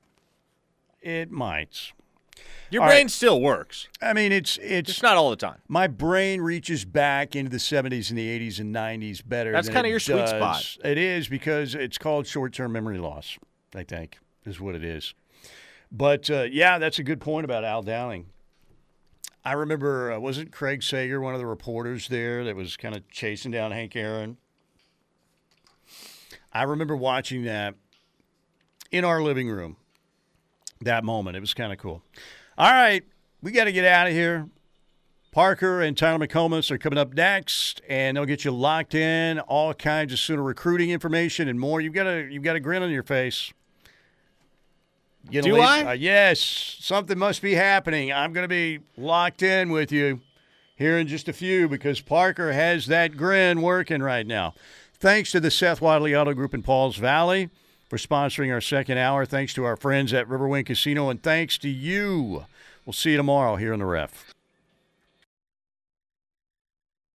It 1.01 1.29
might. 1.31 1.91
Your 2.71 2.83
All 2.83 2.87
brain 2.89 3.05
right. 3.05 3.11
still 3.11 3.41
works, 3.41 3.87
I 4.01 4.13
mean, 4.13 4.31
it's 4.31 4.57
it's 4.61 5.01
not 5.01 5.17
all 5.17 5.29
the 5.31 5.35
time. 5.35 5.57
my 5.67 5.87
brain 5.87 6.39
reaches 6.41 6.85
back 6.85 7.35
into 7.35 7.49
the 7.49 7.57
70s 7.57 8.09
and 8.09 8.17
the 8.17 8.39
80s 8.39 8.59
and 8.59 8.73
90s 8.75 9.27
better. 9.27 9.51
That's 9.51 9.69
kinda 9.69 9.87
it 9.87 9.89
your 9.89 9.99
sweet 9.99 10.17
does. 10.17 10.29
spot. 10.29 10.77
It 10.85 10.97
is 10.99 11.27
because 11.27 11.73
it's 11.73 11.97
called 11.97 12.27
short-term 12.27 12.71
memory 12.71 12.99
loss. 12.99 13.37
I 13.75 13.83
think 13.83 14.19
is 14.45 14.59
what 14.59 14.75
it 14.75 14.83
is. 14.83 15.13
But 15.91 16.29
uh, 16.29 16.43
yeah, 16.43 16.77
that's 16.77 16.99
a 16.99 17.03
good 17.03 17.19
point 17.21 17.45
about 17.45 17.63
Al 17.63 17.81
Downing. 17.81 18.27
I 19.43 19.53
remember 19.53 20.11
uh, 20.11 20.19
wasn't 20.19 20.51
Craig 20.51 20.83
Sager 20.83 21.19
one 21.21 21.33
of 21.33 21.39
the 21.39 21.47
reporters 21.47 22.07
there 22.07 22.43
that 22.43 22.55
was 22.55 22.77
kind 22.77 22.95
of 22.95 23.07
chasing 23.09 23.51
down 23.51 23.71
Hank 23.71 23.95
Aaron. 23.95 24.37
I 26.53 26.63
remember 26.63 26.95
watching 26.95 27.43
that 27.43 27.75
in 28.91 29.05
our 29.05 29.21
living 29.21 29.49
room. 29.49 29.77
That 30.81 31.03
moment, 31.03 31.35
it 31.35 31.41
was 31.41 31.53
kind 31.53 31.71
of 31.73 31.77
cool. 31.79 32.01
All 32.59 32.69
right, 32.69 33.05
we 33.41 33.53
got 33.53 33.63
to 33.63 33.71
get 33.71 33.85
out 33.85 34.07
of 34.07 34.11
here. 34.13 34.49
Parker 35.31 35.81
and 35.81 35.97
Tyler 35.97 36.27
McComas 36.27 36.69
are 36.71 36.77
coming 36.77 36.99
up 36.99 37.13
next, 37.13 37.81
and 37.87 38.17
they'll 38.17 38.25
get 38.25 38.43
you 38.43 38.51
locked 38.51 38.95
in. 38.95 39.39
All 39.39 39.73
kinds 39.73 40.11
of 40.11 40.19
Sooner 40.19 40.43
recruiting 40.43 40.89
information 40.89 41.47
and 41.47 41.57
more. 41.57 41.79
You've 41.79 41.93
got 41.93 42.05
a 42.05 42.27
you've 42.29 42.43
got 42.43 42.57
a 42.57 42.59
grin 42.59 42.83
on 42.83 42.91
your 42.91 43.03
face. 43.03 43.53
You 45.29 45.41
Do 45.41 45.53
leave- 45.53 45.63
I? 45.63 45.83
Uh, 45.85 45.91
yes, 45.93 46.41
something 46.41 47.17
must 47.17 47.41
be 47.41 47.53
happening. 47.55 48.11
I'm 48.11 48.33
going 48.33 48.43
to 48.43 48.49
be 48.49 48.79
locked 48.97 49.41
in 49.41 49.69
with 49.69 49.93
you 49.93 50.19
here 50.75 50.97
in 50.97 51.07
just 51.07 51.29
a 51.29 51.33
few 51.33 51.69
because 51.69 52.01
Parker 52.01 52.51
has 52.51 52.87
that 52.87 53.15
grin 53.15 53.61
working 53.61 54.01
right 54.01 54.27
now. 54.27 54.53
Thanks 54.95 55.31
to 55.31 55.39
the 55.39 55.49
Seth 55.51 55.79
Wadley 55.79 56.13
Auto 56.13 56.33
Group 56.33 56.53
in 56.53 56.61
Pauls 56.63 56.97
Valley 56.97 57.49
for 57.89 57.97
sponsoring 57.97 58.53
our 58.53 58.61
second 58.61 58.99
hour. 58.99 59.25
Thanks 59.25 59.53
to 59.55 59.65
our 59.65 59.75
friends 59.75 60.13
at 60.13 60.27
Riverwind 60.27 60.67
Casino, 60.67 61.09
and 61.09 61.21
thanks 61.21 61.57
to 61.57 61.69
you. 61.69 62.45
We'll 62.85 62.93
see 62.93 63.11
you 63.11 63.17
tomorrow 63.17 63.55
here 63.57 63.73
on 63.73 63.79
the 63.79 63.85
Ref. 63.85 64.28